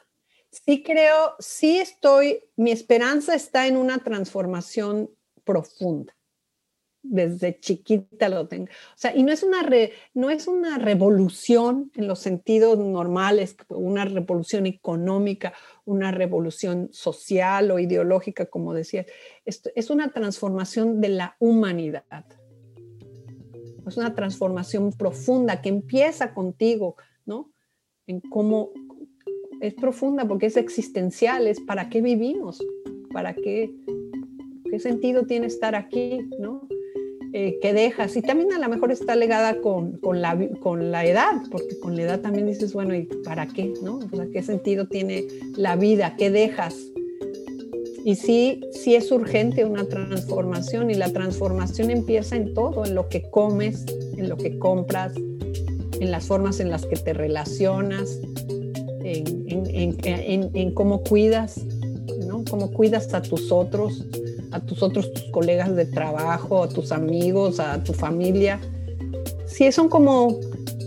Sí 0.50 0.82
creo, 0.82 1.36
sí 1.38 1.78
estoy, 1.78 2.42
mi 2.56 2.72
esperanza 2.72 3.34
está 3.34 3.68
en 3.68 3.76
una 3.76 3.98
transformación 3.98 5.10
profunda 5.44 6.14
desde 7.02 7.58
chiquita 7.58 8.28
lo 8.28 8.46
tengo. 8.46 8.64
O 8.66 8.96
sea, 8.96 9.14
y 9.16 9.22
no 9.22 9.32
es 9.32 9.42
una, 9.42 9.68
no 10.14 10.30
es 10.30 10.46
una 10.46 10.78
revolución 10.78 11.90
en 11.94 12.06
los 12.06 12.20
sentidos 12.20 12.78
normales, 12.78 13.56
una 13.68 14.04
revolución 14.04 14.66
económica, 14.66 15.52
una 15.84 16.10
revolución 16.10 16.88
social 16.92 17.70
o 17.70 17.78
ideológica, 17.78 18.46
como 18.46 18.74
decía. 18.74 19.06
Esto 19.44 19.70
es 19.74 19.90
una 19.90 20.12
transformación 20.12 21.00
de 21.00 21.08
la 21.08 21.36
humanidad. 21.38 22.04
Es 23.86 23.96
una 23.96 24.14
transformación 24.14 24.92
profunda 24.92 25.62
que 25.62 25.68
empieza 25.68 26.32
contigo, 26.34 26.96
¿no? 27.24 27.50
En 28.06 28.20
cómo 28.20 28.70
es 29.60 29.74
profunda 29.74 30.28
porque 30.28 30.46
es 30.46 30.56
existencial, 30.56 31.46
es 31.46 31.60
para 31.60 31.88
qué 31.88 32.00
vivimos, 32.00 32.62
para 33.12 33.34
qué, 33.34 33.74
qué 34.70 34.78
sentido 34.78 35.26
tiene 35.26 35.46
estar 35.46 35.74
aquí, 35.74 36.20
¿no? 36.38 36.68
Eh, 37.32 37.60
que 37.62 37.72
dejas. 37.72 38.16
Y 38.16 38.22
también 38.22 38.52
a 38.52 38.58
lo 38.58 38.68
mejor 38.68 38.90
está 38.90 39.14
legada 39.14 39.60
con, 39.60 39.92
con, 39.98 40.20
la, 40.20 40.36
con 40.58 40.90
la 40.90 41.04
edad, 41.04 41.42
porque 41.52 41.78
con 41.78 41.94
la 41.94 42.02
edad 42.02 42.20
también 42.20 42.46
dices, 42.46 42.72
bueno, 42.72 42.92
¿y 42.92 43.04
para 43.24 43.46
qué? 43.46 43.72
¿no? 43.82 43.98
O 43.98 44.30
¿qué 44.32 44.42
sentido 44.42 44.88
tiene 44.88 45.26
la 45.56 45.76
vida? 45.76 46.16
¿Qué 46.18 46.30
dejas? 46.30 46.74
Y 48.04 48.16
sí, 48.16 48.62
sí 48.72 48.96
es 48.96 49.12
urgente 49.12 49.64
una 49.64 49.84
transformación 49.84 50.90
y 50.90 50.94
la 50.94 51.12
transformación 51.12 51.90
empieza 51.90 52.34
en 52.34 52.52
todo, 52.52 52.84
en 52.84 52.96
lo 52.96 53.08
que 53.08 53.22
comes, 53.30 53.84
en 54.16 54.28
lo 54.28 54.36
que 54.36 54.58
compras, 54.58 55.12
en 56.00 56.10
las 56.10 56.26
formas 56.26 56.58
en 56.58 56.70
las 56.70 56.84
que 56.84 56.96
te 56.96 57.12
relacionas, 57.12 58.18
en, 59.04 59.44
en, 59.46 59.96
en, 60.04 60.50
en 60.52 60.74
cómo 60.74 61.04
cuidas, 61.04 61.60
¿no? 62.26 62.42
Cómo 62.50 62.72
cuidas 62.72 63.12
a 63.14 63.22
tus 63.22 63.52
otros, 63.52 64.04
a 64.52 64.60
tus 64.60 64.82
otros 64.82 65.12
tus 65.12 65.24
colegas 65.30 65.74
de 65.76 65.86
trabajo, 65.86 66.64
a 66.64 66.68
tus 66.68 66.92
amigos, 66.92 67.60
a 67.60 67.82
tu 67.82 67.92
familia. 67.92 68.60
Sí, 69.46 69.70
son 69.72 69.88
como, 69.88 70.38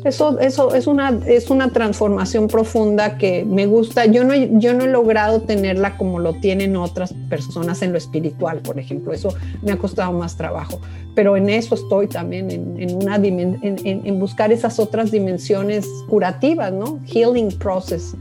eso, 0.05 0.39
eso 0.39 0.73
es, 0.73 0.87
una, 0.87 1.19
es 1.27 1.49
una 1.49 1.69
transformación 1.69 2.47
profunda 2.47 3.17
que 3.17 3.45
me 3.45 3.65
gusta. 3.65 4.05
Yo 4.05 4.23
no, 4.23 4.33
yo 4.33 4.73
no 4.73 4.85
he 4.85 4.87
logrado 4.87 5.41
tenerla 5.41 5.97
como 5.97 6.19
lo 6.19 6.33
tienen 6.33 6.75
otras 6.75 7.13
personas 7.29 7.81
en 7.81 7.91
lo 7.91 7.97
espiritual, 7.97 8.59
por 8.59 8.79
ejemplo. 8.79 9.13
Eso 9.13 9.33
me 9.61 9.71
ha 9.71 9.77
costado 9.77 10.11
más 10.13 10.35
trabajo. 10.35 10.79
Pero 11.15 11.37
en 11.37 11.49
eso 11.49 11.75
estoy 11.75 12.07
también, 12.07 12.49
en, 12.51 12.81
en 12.81 12.95
una 12.95 13.15
en, 13.15 13.59
en 13.63 14.19
buscar 14.19 14.51
esas 14.51 14.79
otras 14.79 15.11
dimensiones 15.11 15.87
curativas, 16.09 16.73
¿no? 16.73 16.99
Healing 17.05 17.57
process, 17.59 18.15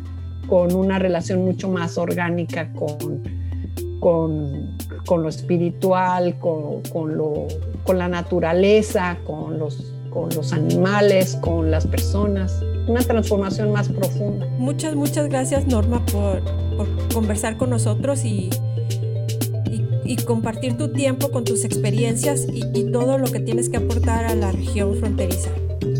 con 0.48 0.74
una 0.74 0.98
relación 0.98 1.44
mucho 1.44 1.68
más 1.68 1.96
orgánica 1.96 2.70
con, 2.74 3.22
con, 4.00 4.76
con 5.06 5.22
lo 5.22 5.28
espiritual, 5.28 6.38
con, 6.38 6.82
con, 6.82 7.16
lo, 7.16 7.46
con 7.84 7.98
la 7.98 8.08
naturaleza, 8.08 9.18
con 9.26 9.58
los, 9.58 9.92
con 10.10 10.28
los 10.34 10.52
animales, 10.52 11.36
con 11.36 11.70
las 11.70 11.86
personas. 11.86 12.62
Una 12.86 13.00
transformación 13.00 13.72
más 13.72 13.88
profunda. 13.88 14.46
Muchas, 14.58 14.94
muchas 14.94 15.28
gracias 15.28 15.66
Norma 15.66 16.04
por, 16.06 16.42
por 16.76 16.88
conversar 17.12 17.56
con 17.56 17.70
nosotros 17.70 18.24
y, 18.24 18.50
y, 20.04 20.16
compartir 20.24 20.76
tu 20.76 20.92
tiempo 20.92 21.30
con 21.30 21.44
tus 21.44 21.64
experiencias 21.64 22.46
y, 22.52 22.62
y 22.74 22.90
todo 22.92 23.18
lo 23.18 23.26
que 23.30 23.40
tienes 23.40 23.68
que 23.68 23.78
aportar 23.78 24.24
a 24.24 24.34
la 24.34 24.52
región 24.52 24.96
fronteriza. 24.96 25.50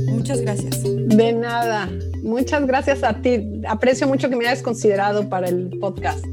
Muchas 0.09 0.41
gracias. 0.41 0.83
De 0.83 1.33
nada. 1.33 1.89
Muchas 2.23 2.67
gracias 2.67 3.03
a 3.03 3.15
ti. 3.15 3.61
Aprecio 3.67 4.07
mucho 4.07 4.31
que 4.31 4.37
me 4.37 4.47
hayas 4.47 4.63
considerado 4.63 5.29
para 5.29 5.49
el 5.49 5.77
podcast. 5.81 6.25